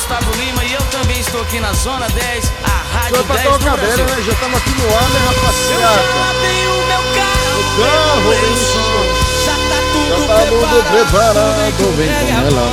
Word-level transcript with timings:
Gustavo 0.00 0.32
Lima 0.38 0.64
e 0.64 0.72
eu 0.72 0.80
também 0.90 1.20
estou 1.20 1.42
aqui 1.42 1.60
na 1.60 1.74
Zona 1.74 2.08
10, 2.08 2.52
a 2.64 2.96
Rádio 2.96 3.16
Só 3.16 3.22
pra 3.22 3.36
10 3.36 3.48
tocar 3.48 3.58
do 3.58 3.62
o 3.62 3.70
cabelo, 3.70 3.96
Brasil. 3.96 4.16
né? 4.16 4.22
Já 4.24 4.32
estamos 4.32 4.58
aqui 4.58 4.70
no 4.70 4.96
ar, 4.96 5.10
né, 5.10 5.20
Eu 5.20 5.26
rapaziada? 5.26 6.02
já 6.16 6.34
tenho 6.40 6.70
o 6.72 6.86
meu 6.86 7.02
carro, 7.14 7.60
carro, 7.76 8.20
meu 8.22 8.30
vem 8.30 8.56
som. 8.56 9.04
Já 9.44 9.52
tá 9.68 9.78
tudo 9.92 10.08
Já 10.08 10.16
tá 10.26 10.40
preparado, 10.40 10.84
preparado, 10.90 11.96
vem 11.96 12.08
pega 12.08 12.32
com 12.32 12.46
ela. 12.46 12.72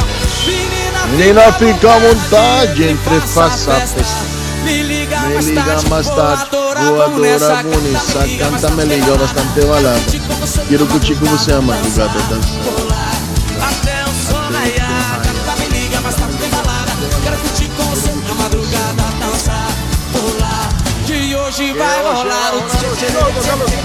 Menina, 1.10 1.54
fica 1.54 1.94
à 1.94 2.00
vontade, 2.00 2.84
entre 2.86 3.20
faça 3.28 3.74
a 3.74 3.82
festa. 3.82 4.38
Me 4.64 4.84
liga 4.84 5.20
Me 5.20 5.34
mais 5.34 5.50
tarde, 5.52 5.90
más 5.90 6.10
tarde, 6.10 6.48
vamos 6.52 7.22
nessa, 7.22 7.56
bonita, 7.64 8.28
canta, 8.40 8.70
me 8.72 8.86
liga 8.86 9.06
mais 9.06 9.20
bastante 9.20 9.66
balada. 9.66 10.02
Quiero 10.70 10.86
escuchar 10.86 11.18
cómo 11.18 11.38
se 11.38 11.52
llama 11.52 11.76
tu 11.76 11.90
gata 11.92 12.20
danza. 12.30 12.77
Vai 21.78 22.02
rolar 22.02 22.56
o 22.56 22.70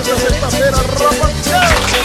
Sexta-feira, 0.04 0.70
rapaziada. 0.70 2.02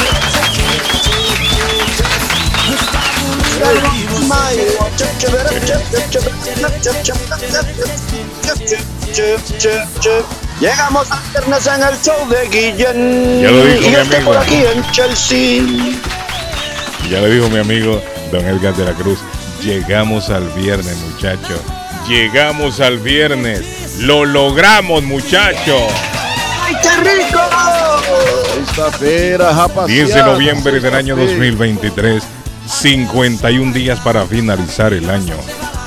Llegamos 10.60 11.12
a 11.12 11.22
viernes 11.32 11.68
en 11.68 11.84
el 11.84 12.02
show 12.02 12.28
de 12.30 12.48
Guillén. 12.50 13.42
Ya 13.42 13.52
lo 13.52 13.64
dijo 13.64 13.82
y 13.82 13.90
mi 13.90 13.96
este 13.96 14.16
amigo. 14.18 14.32
por 14.32 14.38
aquí 14.38 14.56
en 14.56 14.92
Chelsea. 14.92 15.64
Ya 17.10 17.22
le 17.22 17.30
dijo 17.30 17.50
mi 17.50 17.60
amigo 17.60 18.02
Don 18.32 18.46
Edgar 18.46 18.76
de 18.76 18.86
la 18.86 18.94
Cruz. 18.94 19.20
Llegamos 19.62 20.30
al 20.30 20.48
viernes, 20.50 20.98
muchachos. 20.98 21.60
Llegamos 22.08 22.80
al 22.80 23.00
viernes. 23.00 23.87
Lo 24.00 24.26
logramos, 24.26 25.04
muchachos. 25.04 25.82
¡Ay, 26.62 26.76
qué 26.82 27.10
rico! 27.10 27.40
Sexta-feira, 28.56 29.52
rapaziada. 29.52 29.88
10 29.88 30.14
de 30.14 30.24
noviembre 30.24 30.80
del 30.80 30.94
año 30.94 31.16
Sexta-feira. 31.16 31.52
2023. 31.52 32.24
51 32.68 33.74
días 33.74 34.00
para 34.00 34.26
finalizar 34.26 34.94
el 34.94 35.10
año. 35.10 35.36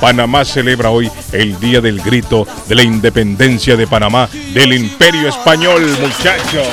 Panamá 0.01 0.43
celebra 0.43 0.89
hoy 0.89 1.11
el 1.31 1.59
Día 1.59 1.79
del 1.79 2.01
Grito 2.01 2.47
de 2.67 2.75
la 2.75 2.83
Independencia 2.83 3.77
de 3.77 3.85
Panamá 3.85 4.27
del 4.53 4.73
Imperio 4.73 5.29
Español, 5.29 5.85
muchachos. 6.01 6.67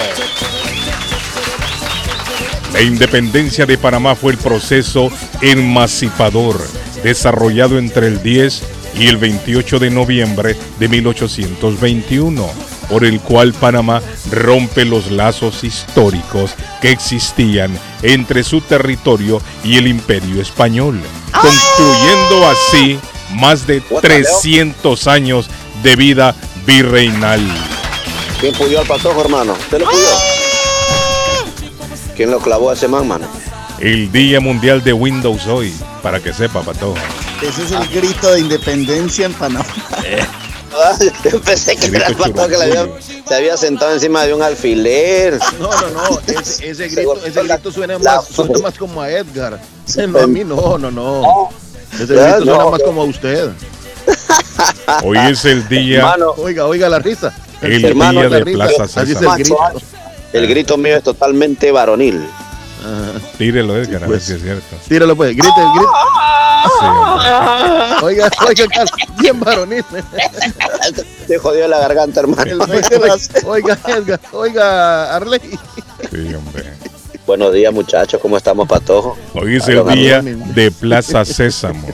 La 2.72 2.80
independencia 2.80 3.66
de 3.66 3.76
Panamá 3.76 4.14
fue 4.14 4.32
el 4.32 4.38
proceso 4.38 5.10
emancipador 5.40 6.58
desarrollado 7.02 7.78
entre 7.78 8.06
el 8.06 8.22
10 8.22 8.62
y 8.98 9.06
el 9.06 9.16
28 9.16 9.78
de 9.78 9.90
noviembre 9.90 10.56
de 10.78 10.88
1821, 10.88 12.50
por 12.88 13.04
el 13.04 13.20
cual 13.20 13.52
Panamá 13.52 14.02
rompe 14.30 14.84
los 14.84 15.10
lazos 15.10 15.62
históricos 15.64 16.52
que 16.80 16.90
existían 16.90 17.78
entre 18.02 18.42
su 18.42 18.60
territorio 18.60 19.40
y 19.62 19.76
el 19.76 19.86
imperio 19.86 20.40
español, 20.40 21.00
concluyendo 21.32 22.48
así 22.48 22.98
más 23.34 23.66
de 23.66 23.80
300 23.80 25.06
años 25.06 25.48
de 25.82 25.96
vida 25.96 26.34
virreinal. 26.66 27.40
¿Quién 28.40 28.54
puyó 28.54 28.80
al 28.80 28.86
patojo, 28.86 29.20
hermano? 29.20 29.52
¿Usted 29.52 29.80
lo 29.80 29.84
puyó? 29.86 30.06
¿Quién 32.16 32.30
lo 32.30 32.40
clavó 32.40 32.70
a 32.70 32.74
ese 32.74 32.88
man, 32.88 33.06
mano? 33.06 33.26
El 33.78 34.10
Día 34.10 34.40
Mundial 34.40 34.82
de 34.82 34.92
Windows 34.92 35.46
hoy, 35.46 35.72
para 36.02 36.20
que 36.20 36.32
sepa, 36.32 36.62
Patojo. 36.62 36.96
Ese 37.42 37.62
es 37.64 37.70
el 37.72 37.86
grito 37.88 38.32
de 38.32 38.40
independencia 38.40 39.26
en 39.26 39.32
Panamá. 39.34 39.64
Yo 41.30 41.40
pensé 41.40 41.76
que 41.76 41.86
era 41.86 42.06
el 42.08 42.14
patojo 42.16 42.46
que 42.48 42.56
le 42.56 42.64
había- 42.64 42.88
se 43.26 43.34
había 43.34 43.56
sentado 43.56 43.92
encima 43.94 44.24
de 44.24 44.34
un 44.34 44.42
alfiler. 44.42 45.38
No, 45.58 45.70
no, 45.70 45.88
no. 45.90 46.20
Ese, 46.26 46.70
ese 46.70 46.88
grito, 46.88 47.14
ese 47.24 47.42
grito 47.42 47.72
suena 47.72 47.98
La- 47.98 48.16
más, 48.16 48.26
suena 48.26 48.58
más 48.58 48.74
como 48.78 49.00
a 49.02 49.10
Edgar. 49.10 49.58
No, 50.08 50.18
a 50.18 50.26
mí 50.26 50.44
no, 50.44 50.78
no, 50.78 50.90
no. 50.90 51.48
Ese 51.94 52.14
Ya, 52.14 52.36
grito 52.36 52.44
suena 52.44 52.58
no, 52.64 52.70
más 52.70 52.82
como 52.82 53.02
a 53.02 53.04
usted. 53.04 53.50
Hoy 55.04 55.18
es 55.18 55.44
el 55.44 55.66
día, 55.68 55.98
Hermano, 55.98 56.30
Oiga, 56.38 56.66
oiga 56.66 56.88
la 56.88 56.98
risa. 56.98 57.32
el 57.62 57.84
hermano, 57.84 58.20
día 58.20 58.28
de 58.28 58.44
risa. 58.44 58.66
Plaza 58.76 59.00
Así 59.02 59.12
es 59.12 59.16
el 59.18 59.22
César. 59.24 59.38
grito. 59.38 59.58
el 60.32 60.46
grito 60.48 60.76
mío 60.76 60.96
es 60.96 61.02
totalmente 61.02 61.70
varonil. 61.72 62.26
Tírelo, 63.38 63.76
Edgar, 63.76 64.04
a 64.04 64.06
ver 64.06 64.18
pues. 64.18 64.24
si 64.24 64.34
es 64.34 64.42
cierto. 64.42 64.76
Tíralo 64.88 65.16
pues, 65.16 65.30
grite, 65.36 65.48
grite. 65.48 65.90
Sí. 66.80 66.86
Oiga, 68.02 68.30
oiga, 68.46 68.66
Carlos, 68.68 68.92
bien 69.20 69.40
varonil. 69.40 69.84
Te 71.26 71.38
jodió 71.38 71.66
la 71.66 71.78
garganta, 71.78 72.20
hermano. 72.20 72.64
Oiga, 73.44 73.78
Edgar, 73.86 74.20
oiga, 74.32 75.16
Arley. 75.16 75.40
Sí, 76.10 76.34
hombre. 76.34 76.64
Buenos 77.26 77.52
días, 77.52 77.72
muchachos. 77.72 78.20
¿Cómo 78.20 78.36
estamos, 78.36 78.66
patojo? 78.68 79.16
Hoy 79.34 79.56
es 79.56 79.68
el 79.68 79.84
día 79.88 80.22
de 80.22 80.70
Plaza 80.70 81.24
Sésamo. 81.24 81.88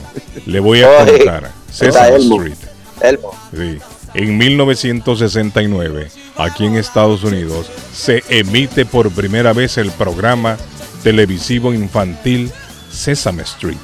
Le 0.45 0.59
voy 0.59 0.81
a 0.81 0.89
Oye, 1.03 1.17
contar. 1.17 1.51
Sesame 1.71 2.15
Elmo. 2.15 2.41
Street. 2.41 2.57
Elmo. 3.01 3.31
Sí. 3.53 3.79
En 4.13 4.37
1969, 4.37 6.09
aquí 6.37 6.65
en 6.65 6.77
Estados 6.77 7.23
Unidos, 7.25 7.69
se 7.93 8.23
emite 8.29 8.85
por 8.85 9.11
primera 9.11 9.51
vez 9.51 9.77
el 9.77 9.91
programa 9.91 10.57
televisivo 11.05 11.71
infantil 11.71 12.51
Sesame 12.91 13.43
Street. 13.43 13.77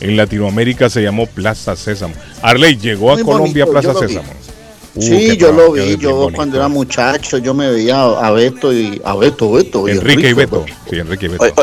En 0.00 0.18
Latinoamérica 0.18 0.90
se 0.90 1.00
llamó 1.02 1.26
Plaza 1.26 1.74
Sésamo. 1.76 2.14
Arley 2.42 2.76
llegó 2.76 3.10
a 3.12 3.14
Muy 3.14 3.24
Colombia 3.24 3.64
bonito, 3.64 3.80
Plaza. 3.90 4.06
Sésamo. 4.06 4.28
Uh, 4.96 5.02
Sí, 5.02 5.36
yo 5.38 5.50
lo 5.50 5.72
vi, 5.72 5.96
yo 5.96 6.14
bonito. 6.14 6.36
cuando 6.36 6.56
era 6.58 6.68
muchacho, 6.68 7.38
yo 7.38 7.54
me 7.54 7.68
veía 7.70 8.02
a 8.02 8.30
Beto 8.32 8.70
y 8.72 9.00
a 9.02 9.14
Beto, 9.16 9.50
Beto. 9.50 9.88
Enrique 9.88 10.28
y 10.28 10.32
Beto. 10.34 10.64
Sí, 10.88 10.96
Enrique 10.98 11.24
y 11.26 11.28
Beto. 11.30 11.54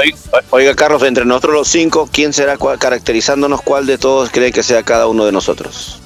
Oiga, 0.49 0.75
Carlos, 0.75 1.03
entre 1.03 1.23
nosotros 1.23 1.53
los 1.53 1.67
cinco, 1.67 2.09
¿quién 2.11 2.33
será 2.33 2.57
cuál- 2.57 2.79
caracterizándonos 2.79 3.61
cuál 3.61 3.85
de 3.85 3.97
todos 3.99 4.31
cree 4.31 4.51
que 4.51 4.63
sea 4.63 4.81
cada 4.83 5.05
uno 5.07 5.23
de 5.23 5.31
nosotros? 5.31 6.00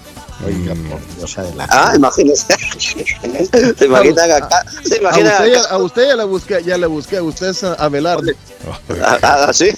Oiga, 0.45 0.75
Mm. 0.75 0.89
por 0.89 0.99
Dios, 1.17 1.37
adelante. 1.37 1.73
Ah, 1.75 1.93
imagínense. 1.95 2.45
¿Se 3.77 3.85
imaginan 3.85 4.31
acá? 4.31 4.65
¿Se 4.83 4.95
A 4.95 4.97
imaginan 4.97 5.31
usted, 5.33 5.53
ya, 5.53 5.59
acá? 5.61 5.69
a 5.69 5.77
usted 5.77 6.07
ya 6.07 6.15
le 6.15 6.23
busqué, 6.25 6.63
ya 6.65 6.77
le 6.77 6.87
busqué. 6.87 7.21
Usted 7.21 7.47
es 7.49 7.63
Abelardo. 7.63 8.31
Ah, 9.01 9.17
ah, 9.21 9.53
¿sí? 9.53 9.69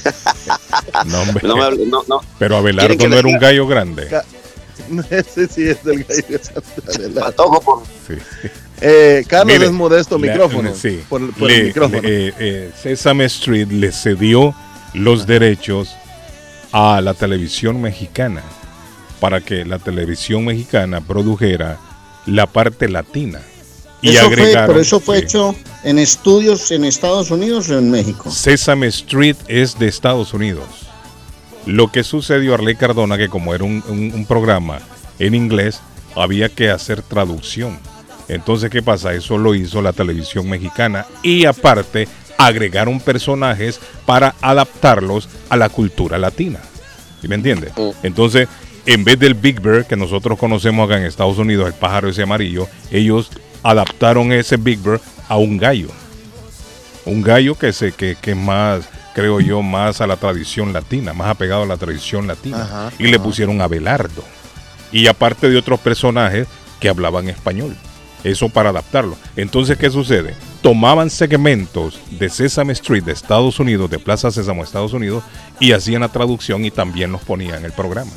No, 1.05 1.21
hombre. 1.21 1.47
No, 1.47 1.55
me 1.57 1.85
no, 1.85 2.03
no. 2.07 2.21
Pero 2.39 2.61
¿Quieren 2.61 2.79
Abelardo 2.79 2.97
que 2.97 3.07
no 3.07 3.15
era 3.17 3.27
un 3.27 3.37
gallo 3.39 3.67
grande. 3.67 4.07
Ese 5.09 5.47
sí 5.47 5.67
es 5.69 5.83
del 5.83 6.03
gallo 6.05 6.23
de 6.27 6.39
Santa 6.43 6.61
Abelardo. 6.95 7.19
Patojo, 7.21 7.61
por... 7.61 7.83
Sí. 8.07 8.13
Eh, 8.81 9.25
Carlos 9.27 9.53
Mire, 9.53 9.65
es 9.65 9.71
modesto 9.71 10.17
la- 10.17 10.27
micrófono. 10.31 10.73
sí. 10.75 11.03
Por, 11.09 11.33
por 11.33 11.47
Le- 11.49 11.57
el 11.57 11.65
micrófono. 11.67 12.01
le- 12.01 12.27
eh, 12.29 12.33
eh, 12.39 12.71
Sesame 12.81 13.25
Street 13.25 13.67
le 13.71 13.91
cedió 13.91 14.55
los 14.93 15.27
derechos 15.27 15.95
a 16.71 16.99
la 17.01 17.13
televisión 17.13 17.81
mexicana 17.81 18.41
para 19.19 19.41
que 19.41 19.65
la 19.65 19.79
televisión 19.79 20.45
mexicana 20.45 21.01
produjera 21.01 21.77
la 22.25 22.45
parte 22.47 22.89
latina 22.89 23.39
y 24.01 24.09
eso 24.09 24.25
fue, 24.25 24.27
agregaron 24.27 24.67
pero 24.67 24.79
eso 24.81 24.99
fue 24.99 25.19
sí, 25.19 25.23
hecho 25.25 25.55
en 25.83 25.97
estudios 25.97 26.69
en 26.71 26.85
Estados 26.85 27.31
Unidos 27.31 27.69
o 27.69 27.77
en 27.77 27.89
México? 27.89 28.29
Sesame 28.29 28.87
Street 28.87 29.37
es 29.47 29.79
de 29.79 29.87
Estados 29.87 30.33
Unidos. 30.33 30.65
Lo 31.65 31.91
que 31.91 32.03
sucedió 32.03 32.51
a 32.51 32.55
Arley 32.55 32.75
Cardona, 32.75 33.17
que 33.17 33.27
como 33.29 33.53
era 33.55 33.63
un, 33.63 33.83
un- 33.87 34.11
un 34.13 34.25
programa 34.25 34.79
en 35.19 35.33
inglés, 35.35 35.79
había 36.15 36.49
que 36.49 36.69
hacer 36.69 37.01
traducción. 37.01 37.79
Entonces, 38.29 38.69
¿qué 38.69 38.81
pasa? 38.81 39.13
Eso 39.13 39.37
lo 39.37 39.55
hizo 39.55 39.81
la 39.81 39.93
televisión 39.93 40.49
mexicana 40.49 41.05
y 41.23 41.45
aparte 41.45 42.07
agregaron 42.37 42.99
personajes 42.99 43.79
para 44.05 44.35
adaptarlos 44.41 45.27
a 45.49 45.57
la 45.57 45.69
cultura 45.69 46.17
latina. 46.17 46.59
¿Sí 47.21 47.27
me 47.27 47.35
entiende? 47.35 47.71
Entonces, 48.03 48.47
en 48.87 49.03
vez 49.03 49.19
del 49.19 49.33
Big 49.33 49.59
Bird 49.59 49.85
que 49.85 49.97
nosotros 49.97 50.39
conocemos 50.39 50.85
acá 50.85 50.97
en 50.97 51.05
Estados 51.05 51.37
Unidos, 51.37 51.67
el 51.67 51.73
pájaro 51.73 52.07
ese 52.07 52.23
amarillo, 52.23 52.67
ellos 52.89 53.29
adaptaron 53.61 54.31
ese 54.31 54.55
Big 54.55 54.79
Bird 54.79 55.01
a 55.27 55.35
un 55.35 55.57
gallo. 55.57 55.89
Un 57.05 57.21
gallo 57.21 57.55
que 57.55 57.73
se 57.73 57.91
que, 57.91 58.15
que 58.19 58.31
es 58.31 58.37
más 58.37 58.87
creo 59.13 59.41
yo 59.41 59.61
más 59.61 59.99
a 59.99 60.07
la 60.07 60.15
tradición 60.15 60.73
latina 60.73 61.11
más 61.11 61.27
apegado 61.27 61.63
a 61.63 61.65
la 61.65 61.75
tradición 61.75 62.27
latina. 62.27 62.61
Ajá, 62.61 62.91
y 62.97 63.07
le 63.07 63.19
pusieron 63.19 63.59
a 63.61 63.67
Belardo 63.67 64.23
y 64.91 65.07
aparte 65.07 65.49
de 65.49 65.57
otros 65.57 65.81
personajes 65.81 66.47
que 66.79 66.87
hablaban 66.87 67.27
español. 67.27 67.75
Eso 68.23 68.49
para 68.49 68.69
adaptarlo. 68.69 69.17
Entonces 69.35 69.77
qué 69.77 69.89
sucede 69.89 70.33
tomaban 70.61 71.09
segmentos 71.09 71.99
de 72.11 72.29
Sesame 72.29 72.73
Street 72.73 73.03
de 73.03 73.11
Estados 73.11 73.59
Unidos 73.59 73.89
de 73.89 73.99
Plaza 73.99 74.31
Sésamo 74.31 74.63
Estados 74.63 74.93
Unidos 74.93 75.23
y 75.59 75.73
hacían 75.73 76.01
la 76.01 76.09
traducción 76.09 76.63
y 76.63 76.71
también 76.71 77.11
los 77.11 77.21
ponían 77.21 77.59
en 77.59 77.65
el 77.65 77.73
programa 77.73 78.11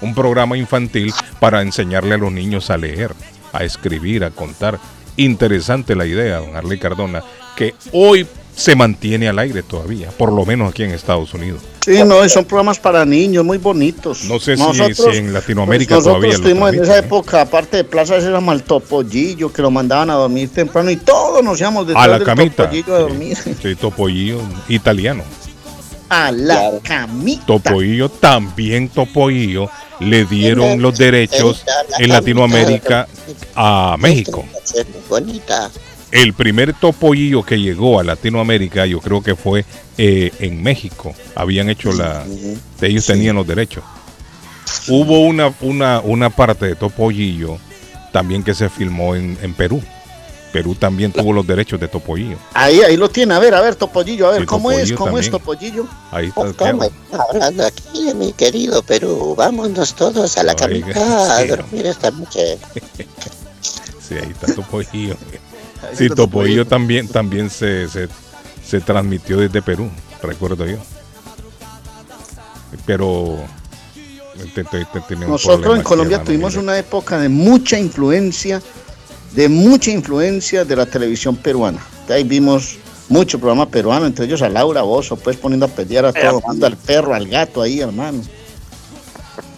un 0.00 0.14
programa 0.14 0.56
infantil 0.56 1.12
para 1.40 1.62
enseñarle 1.62 2.14
a 2.14 2.18
los 2.18 2.32
niños 2.32 2.70
a 2.70 2.76
leer, 2.76 3.12
a 3.52 3.64
escribir, 3.64 4.24
a 4.24 4.30
contar. 4.30 4.78
Interesante 5.16 5.94
la 5.96 6.06
idea, 6.06 6.38
don 6.38 6.54
Arley 6.56 6.78
Cardona, 6.78 7.22
que 7.56 7.74
hoy 7.92 8.26
se 8.54 8.74
mantiene 8.74 9.28
al 9.28 9.38
aire 9.38 9.62
todavía, 9.62 10.10
por 10.16 10.32
lo 10.32 10.44
menos 10.46 10.70
aquí 10.70 10.82
en 10.82 10.90
Estados 10.90 11.32
Unidos. 11.34 11.60
Sí, 11.84 12.02
no, 12.04 12.26
son 12.28 12.44
programas 12.46 12.78
para 12.78 13.04
niños 13.04 13.44
muy 13.44 13.58
bonitos. 13.58 14.24
No 14.24 14.40
sé 14.40 14.56
si- 14.56 14.94
si 14.94 15.16
en 15.18 15.32
Latinoamérica 15.32 15.94
pues, 15.96 16.04
todavía 16.04 16.28
Nosotros 16.30 16.34
estuvimos 16.50 16.72
en 16.74 16.82
esa 16.82 16.96
¿eh? 16.96 17.00
época, 17.00 17.42
aparte 17.42 17.76
de 17.78 17.84
Plaza 17.84 18.20
Sésamo, 18.20 18.50
al 18.50 18.62
Topollillo, 18.62 19.52
que 19.52 19.62
lo 19.62 19.70
mandaban 19.70 20.10
a 20.10 20.14
dormir 20.14 20.48
temprano 20.48 20.90
y 20.90 20.96
todos 20.96 21.44
nos 21.44 21.60
íbamos 21.60 21.86
detrás 21.86 22.04
A 22.04 22.08
la 22.08 22.18
del 22.18 22.26
camita. 22.26 22.64
Topollillo 22.64 22.94
a 22.94 22.98
dormir. 22.98 23.36
Sí, 23.62 23.74
Topollillo 23.76 24.40
italiano. 24.68 25.22
A 26.08 26.30
la 26.30 26.72
camita. 26.82 27.46
Topollillo, 27.46 28.08
también 28.08 28.88
Topollillo, 28.88 29.68
le 30.00 30.24
dieron 30.24 30.80
los 30.80 30.96
derechos 30.96 31.64
en 31.98 32.10
Latinoamérica 32.10 33.08
a 33.54 33.96
México. 33.98 34.44
Bonita. 35.08 35.70
El 36.12 36.32
primer 36.34 36.72
topollillo 36.74 37.42
que 37.42 37.60
llegó 37.60 37.98
a 37.98 38.04
Latinoamérica, 38.04 38.86
yo 38.86 39.00
creo 39.00 39.22
que 39.22 39.34
fue 39.34 39.64
eh, 39.98 40.30
en 40.38 40.62
México. 40.62 41.14
Habían 41.34 41.68
hecho 41.68 41.92
la. 41.92 42.24
Ellos 42.80 43.06
tenían 43.06 43.36
los 43.36 43.46
derechos. 43.46 43.82
Hubo 44.88 45.20
una, 45.20 45.52
una, 45.60 46.00
una 46.00 46.30
parte 46.30 46.66
de 46.66 46.76
topollillo 46.76 47.58
también 48.12 48.42
que 48.42 48.54
se 48.54 48.68
filmó 48.68 49.14
en, 49.14 49.36
en 49.42 49.52
Perú. 49.54 49.82
Perú 50.56 50.74
también 50.74 51.12
tuvo 51.12 51.34
los 51.34 51.46
derechos 51.46 51.78
de 51.78 51.86
topollillo. 51.86 52.38
Ahí, 52.54 52.80
ahí 52.80 52.96
lo 52.96 53.10
tiene. 53.10 53.34
A 53.34 53.38
ver, 53.38 53.54
a 53.54 53.60
ver, 53.60 53.74
Topollillo, 53.74 54.28
a 54.28 54.30
ver, 54.30 54.40
Sí, 54.40 54.46
¿cómo 54.46 54.70
es? 54.70 54.90
¿Cómo 54.92 55.18
es. 55.18 55.30
Topollillo? 55.30 55.86
Ahí 56.10 56.28
está. 56.28 56.40
Oh, 56.40 56.54
¿Cómo 56.56 56.84
está 56.84 57.22
hablando 57.30 57.66
aquí, 57.66 58.14
mi 58.14 58.32
querido 58.32 58.82
Perú? 58.82 59.34
Vámonos 59.36 59.94
todos 59.94 60.38
a 60.38 60.42
la 60.44 60.54
camita 60.54 61.36
a 61.36 61.44
dormir 61.44 61.84
esta 61.86 62.10
noche. 62.10 62.58
Sí, 64.00 64.14
ahí 64.14 64.30
está 64.30 64.54
Topollillo. 64.54 65.16
Sí, 65.94 66.08
Topollillo 66.08 66.66
también, 66.66 67.06
también 67.06 67.50
se, 67.50 67.86
se, 67.88 68.08
se 68.66 68.80
transmitió 68.80 69.36
desde 69.36 69.60
Perú, 69.60 69.90
recuerdo 70.22 70.64
yo. 70.66 70.78
Pero 72.86 73.36
te- 74.54 74.64
te- 74.64 74.84
te- 74.86 75.00
tenía 75.02 75.26
un 75.26 75.32
Nosotros 75.32 75.76
en 75.76 75.82
Colombia 75.82 76.22
tuvimos 76.24 76.56
una 76.56 76.76
época 76.78 77.18
de 77.18 77.28
mucha 77.28 77.78
influencia, 77.78 78.60
de 79.36 79.48
mucha 79.50 79.90
influencia 79.90 80.64
de 80.64 80.74
la 80.74 80.86
televisión 80.86 81.36
peruana. 81.36 81.78
De 82.08 82.14
ahí 82.14 82.24
vimos 82.24 82.78
mucho 83.08 83.38
programa 83.38 83.68
peruano, 83.68 84.06
entre 84.06 84.24
ellos 84.24 84.40
a 84.42 84.48
Laura 84.48 84.82
Bozo, 84.82 85.16
pues 85.16 85.36
poniendo 85.36 85.66
a 85.66 85.68
pelear 85.68 86.06
a 86.06 86.12
todo 86.12 86.38
el 86.38 86.44
mundo, 86.44 86.66
al 86.66 86.76
perro, 86.76 87.14
al 87.14 87.28
gato 87.28 87.60
ahí, 87.62 87.80
hermano. 87.80 88.22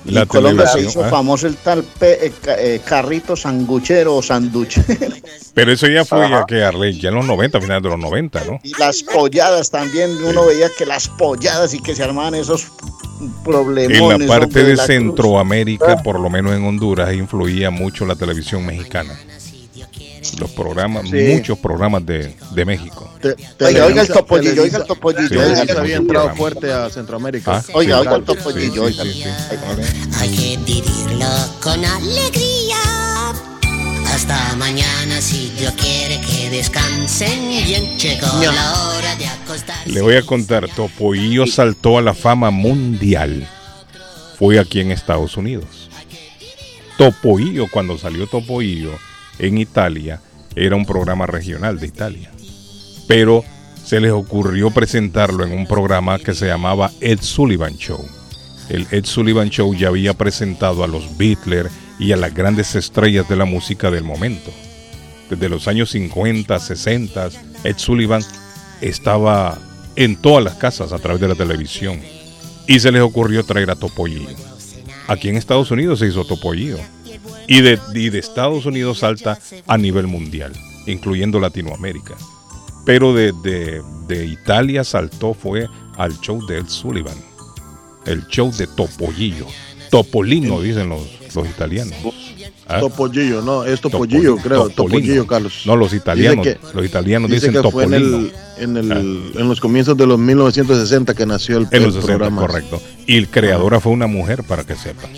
Y 0.04 0.12
La 0.12 0.22
en 0.22 0.26
Colombia 0.26 0.66
se 0.66 0.80
hizo 0.80 1.04
ah. 1.04 1.08
famoso 1.08 1.46
el 1.46 1.56
tal 1.56 1.84
pe- 1.84 2.26
eh, 2.26 2.32
eh, 2.46 2.80
carrito 2.84 3.36
sanguchero 3.36 4.16
o 4.16 4.22
sanduchero. 4.22 4.86
Pero 5.54 5.72
eso 5.72 5.86
ya 5.86 6.04
fue 6.04 6.28
ya 6.28 6.44
que 6.46 6.62
Arley, 6.62 6.98
ya 6.98 7.10
en 7.10 7.16
los 7.16 7.26
90, 7.26 7.60
finales 7.60 7.82
de 7.82 7.88
los 7.90 7.98
90, 7.98 8.44
¿no? 8.44 8.58
y 8.62 8.72
las 8.78 9.02
polladas 9.02 9.70
también, 9.70 10.10
uno 10.24 10.46
veía 10.46 10.68
que 10.76 10.86
las 10.86 11.08
polladas 11.08 11.74
y 11.74 11.80
que 11.80 11.94
se 11.94 12.02
armaban 12.02 12.34
esos 12.34 12.68
problemones. 13.44 14.00
En 14.00 14.26
la 14.26 14.26
parte 14.26 14.44
hombre, 14.46 14.62
de 14.64 14.76
la 14.76 14.84
cruz. 14.84 14.86
Centroamérica, 14.86 16.02
por 16.02 16.18
lo 16.20 16.30
menos 16.30 16.54
en 16.54 16.64
Honduras, 16.64 17.12
influía 17.14 17.70
mucho 17.70 18.06
la 18.06 18.16
televisión 18.16 18.64
mexicana. 18.64 19.18
Los 20.38 20.50
programas, 20.50 21.08
Sí. 21.08 21.16
muchos 21.34 21.58
programas 21.58 22.04
de, 22.04 22.34
de 22.54 22.64
México. 22.64 23.10
Oiga, 23.60 23.86
oiga 23.86 24.02
el 24.02 24.08
topollillo, 24.08 24.62
oiga 24.62 24.78
el 24.78 24.84
topollillo. 24.84 25.28
Sí, 25.28 25.34
oiga 25.36 25.46
Televisa 25.54 25.80
había 25.80 25.96
entrado 25.96 26.34
fuerte 26.34 26.72
a 26.72 26.90
Centroamérica. 26.90 27.56
Ah, 27.56 27.64
Oiga, 27.72 27.96
sí, 27.96 28.00
oiga 28.06 28.16
el 28.16 28.24
topollillo, 28.24 28.88
Sí, 28.88 29.00
oiga. 29.00 29.02
sí, 29.04 29.12
sí, 29.12 29.22
sí. 29.22 30.10
Hay 30.20 30.28
que 30.36 30.56
vivirlo 30.64 31.28
con 31.62 31.84
alegría. 31.84 32.76
Hasta 34.14 34.56
mañana, 34.56 35.20
si 35.20 35.50
Dios 35.58 35.72
quiere 35.74 36.20
que 36.20 36.50
descansen 36.50 37.48
bien. 37.64 37.96
Llegó 37.98 38.26
la 38.42 38.72
hora 38.90 39.16
de 39.16 39.26
acostarse. 39.26 39.90
Le 39.90 40.00
voy 40.02 40.16
a 40.16 40.22
contar, 40.22 40.68
Topollillo 40.68 41.46
saltó 41.46 41.98
a 41.98 42.02
la 42.02 42.14
fama 42.14 42.50
mundial. 42.50 43.46
Fue 44.38 44.58
aquí 44.58 44.80
en 44.80 44.90
Estados 44.92 45.36
Unidos. 45.36 45.88
Topollillo, 46.96 47.66
cuando 47.70 47.96
salió 47.98 48.26
Topollillo 48.26 48.90
en 49.38 49.58
Italia, 49.58 50.20
era 50.54 50.76
un 50.76 50.86
programa 50.86 51.26
regional 51.26 51.78
de 51.78 51.86
Italia. 51.86 52.30
Pero 53.06 53.44
se 53.84 54.00
les 54.00 54.12
ocurrió 54.12 54.70
presentarlo 54.70 55.44
en 55.44 55.52
un 55.52 55.66
programa 55.66 56.18
que 56.18 56.34
se 56.34 56.46
llamaba 56.46 56.90
Ed 57.00 57.20
Sullivan 57.22 57.76
Show. 57.76 58.04
El 58.68 58.86
Ed 58.90 59.06
Sullivan 59.06 59.48
Show 59.48 59.74
ya 59.74 59.88
había 59.88 60.14
presentado 60.14 60.84
a 60.84 60.86
los 60.88 61.16
Beatles 61.16 61.72
y 61.98 62.12
a 62.12 62.16
las 62.16 62.34
grandes 62.34 62.74
estrellas 62.74 63.28
de 63.28 63.36
la 63.36 63.44
música 63.44 63.90
del 63.90 64.04
momento. 64.04 64.50
Desde 65.30 65.48
los 65.48 65.68
años 65.68 65.90
50, 65.90 66.58
60, 66.58 67.28
Ed 67.64 67.78
Sullivan 67.78 68.22
estaba 68.80 69.58
en 69.96 70.16
todas 70.16 70.44
las 70.44 70.54
casas 70.54 70.92
a 70.92 70.98
través 70.98 71.20
de 71.20 71.28
la 71.28 71.34
televisión. 71.34 72.00
Y 72.66 72.80
se 72.80 72.92
les 72.92 73.02
ocurrió 73.02 73.44
traer 73.44 73.70
a 73.70 73.76
Topollillo. 73.76 74.36
Aquí 75.06 75.28
en 75.30 75.36
Estados 75.36 75.70
Unidos 75.70 76.00
se 76.00 76.06
hizo 76.06 76.26
Topollillo. 76.26 76.78
Y 77.48 77.62
de, 77.62 77.78
y 77.94 78.10
de 78.10 78.18
Estados 78.18 78.66
Unidos 78.66 78.98
salta 78.98 79.38
a 79.66 79.78
nivel 79.78 80.06
mundial, 80.06 80.52
incluyendo 80.86 81.40
Latinoamérica. 81.40 82.14
Pero 82.84 83.14
de, 83.14 83.32
de- 83.42 83.82
de 84.06 84.24
Italia 84.26 84.84
saltó 84.84 85.34
fue 85.34 85.68
al 85.96 86.18
show 86.20 86.44
de 86.46 86.58
Ed 86.58 86.66
Sullivan. 86.68 87.16
El 88.06 88.26
show 88.28 88.50
de 88.56 88.66
Topollillo. 88.66 89.46
Topolino, 89.90 90.60
dicen 90.60 90.88
los, 90.90 91.00
los 91.34 91.46
italianos. 91.48 91.94
¿Ah? 92.66 92.80
Topollillo, 92.80 93.40
no, 93.42 93.64
es 93.64 93.80
Topollillo, 93.80 94.36
creo. 94.36 94.68
Topolino. 94.68 94.74
Topollillo, 94.98 95.26
Carlos. 95.26 95.62
No, 95.64 95.76
los 95.76 95.92
italianos. 95.94 96.46
Los 96.74 96.84
italianos 96.84 97.30
dice 97.30 97.48
dicen 97.48 97.62
que 97.62 97.70
fue 97.70 97.84
en, 97.84 97.90
Topolino. 97.90 98.18
el, 98.18 98.32
en, 98.62 98.76
el, 98.92 99.32
en 99.36 99.48
los 99.48 99.60
comienzos 99.60 99.96
de 99.96 100.06
los 100.06 100.18
1960 100.18 101.14
que 101.14 101.24
nació 101.26 101.56
el, 101.58 101.64
En 101.70 101.76
el 101.78 101.82
los 101.84 101.94
60, 101.94 102.06
programa. 102.18 102.40
correcto. 102.42 102.82
Y 103.06 103.16
el 103.16 103.28
creadora 103.28 103.80
fue 103.80 103.92
una 103.92 104.06
mujer, 104.06 104.42
para 104.44 104.64
que 104.64 104.74
sepan. 104.76 105.10